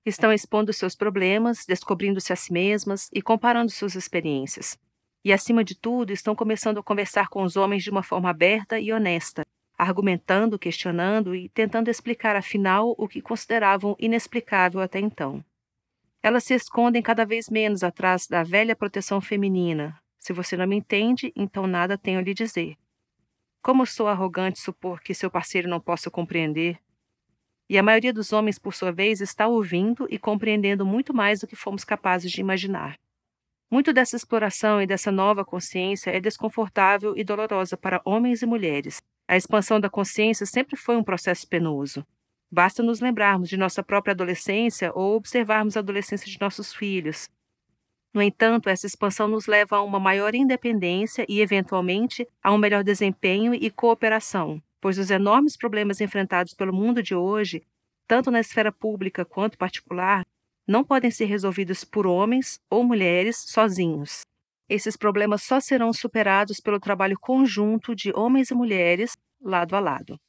Estão 0.08 0.32
expondo 0.32 0.72
seus 0.72 0.96
problemas, 0.96 1.66
descobrindo-se 1.68 2.32
a 2.32 2.36
si 2.38 2.54
mesmas 2.54 3.10
e 3.14 3.22
comparando 3.22 3.70
suas 3.70 3.94
experiências. 3.94 4.80
E, 5.22 5.34
acima 5.34 5.66
de 5.66 5.76
tudo, 5.76 6.14
estão 6.14 6.34
começando 6.34 6.78
a 6.78 6.84
conversar 6.84 7.28
com 7.28 7.44
os 7.44 7.58
homens 7.58 7.84
de 7.84 7.90
uma 7.90 8.02
forma 8.02 8.30
aberta 8.30 8.80
e 8.80 8.94
honesta, 8.94 9.46
argumentando, 9.78 10.58
questionando 10.58 11.36
e 11.36 11.50
tentando 11.50 11.90
explicar, 11.90 12.38
afinal, 12.38 12.96
o 12.98 13.06
que 13.06 13.22
consideravam 13.22 13.98
inexplicável 14.00 14.80
até 14.80 14.98
então. 14.98 15.44
Elas 16.24 16.46
se 16.46 16.54
escondem 16.54 17.02
cada 17.02 17.26
vez 17.26 17.50
menos 17.50 17.84
atrás 17.84 18.28
da 18.28 18.44
velha 18.44 18.78
proteção 18.78 19.20
feminina. 19.20 20.00
Se 20.18 20.32
você 20.32 20.56
não 20.56 20.68
me 20.68 20.78
entende, 20.78 21.34
então 21.36 21.68
nada 21.68 21.98
tenho 21.98 22.20
a 22.20 22.22
lhe 22.22 22.34
dizer. 22.34 22.78
Como 23.62 23.86
sou 23.86 24.08
arrogante 24.08 24.62
supor 24.62 25.02
que 25.02 25.14
seu 25.14 25.30
parceiro 25.30 25.68
não 25.68 25.82
possa 25.82 26.10
compreender, 26.10 26.80
e 27.70 27.78
a 27.78 27.84
maioria 27.84 28.14
dos 28.14 28.32
homens, 28.32 28.58
por 28.58 28.74
sua 28.74 28.92
vez, 28.92 29.20
está 29.20 29.48
ouvindo 29.48 30.08
e 30.10 30.18
compreendendo 30.18 30.86
muito 30.86 31.14
mais 31.14 31.42
do 31.42 31.48
que 31.48 31.56
fomos 31.56 31.84
capazes 31.84 32.32
de 32.32 32.40
imaginar. 32.40 32.96
Muito 33.70 33.92
dessa 33.92 34.16
exploração 34.16 34.82
e 34.82 34.88
dessa 34.88 35.12
nova 35.12 35.44
consciência 35.44 36.10
é 36.10 36.22
desconfortável 36.22 37.14
e 37.18 37.24
dolorosa 37.24 37.76
para 37.76 38.02
homens 38.06 38.42
e 38.42 38.46
mulheres. 38.46 39.02
A 39.28 39.36
expansão 39.36 39.80
da 39.80 39.90
consciência 39.90 40.46
sempre 40.46 40.78
foi 40.78 40.96
um 40.96 41.04
processo 41.04 41.46
penoso. 41.46 42.06
Basta 42.50 42.82
nos 42.82 43.02
lembrarmos 43.02 43.50
de 43.50 43.58
nossa 43.58 43.84
própria 43.84 44.14
adolescência 44.14 44.94
ou 44.96 45.18
observarmos 45.18 45.76
a 45.76 45.82
adolescência 45.82 46.32
de 46.32 46.40
nossos 46.40 46.74
filhos. 46.74 47.30
No 48.14 48.22
entanto, 48.22 48.70
essa 48.70 48.88
expansão 48.88 49.28
nos 49.28 49.48
leva 49.48 49.76
a 49.76 49.84
uma 49.84 50.00
maior 50.00 50.34
independência 50.34 51.26
e, 51.28 51.42
eventualmente, 51.42 52.26
a 52.42 52.54
um 52.54 52.58
melhor 52.58 52.86
desempenho 52.86 53.54
e 53.54 53.70
cooperação, 53.70 54.62
pois 54.82 54.98
os 54.98 55.10
enormes 55.10 55.58
problemas 55.58 56.02
enfrentados 56.02 56.54
pelo 56.54 56.74
mundo 56.74 57.02
de 57.02 57.16
hoje, 57.16 57.64
tanto 58.08 58.32
na 58.32 58.40
esfera 58.40 58.72
pública 58.72 59.26
quanto 59.26 59.58
particular, 59.58 60.26
não 60.68 60.84
podem 60.84 61.10
ser 61.10 61.26
resolvidos 61.26 61.84
por 61.84 62.06
homens 62.06 62.60
ou 62.70 62.84
mulheres 62.84 63.38
sozinhos. 63.38 64.22
Esses 64.70 64.98
problemas 64.98 65.44
só 65.44 65.60
serão 65.60 65.94
superados 65.94 66.60
pelo 66.60 66.80
trabalho 66.80 67.18
conjunto 67.20 67.96
de 67.96 68.12
homens 68.14 68.52
e 68.52 68.54
mulheres, 68.54 69.18
lado 69.42 69.76
a 69.76 69.80
lado. 69.80 70.20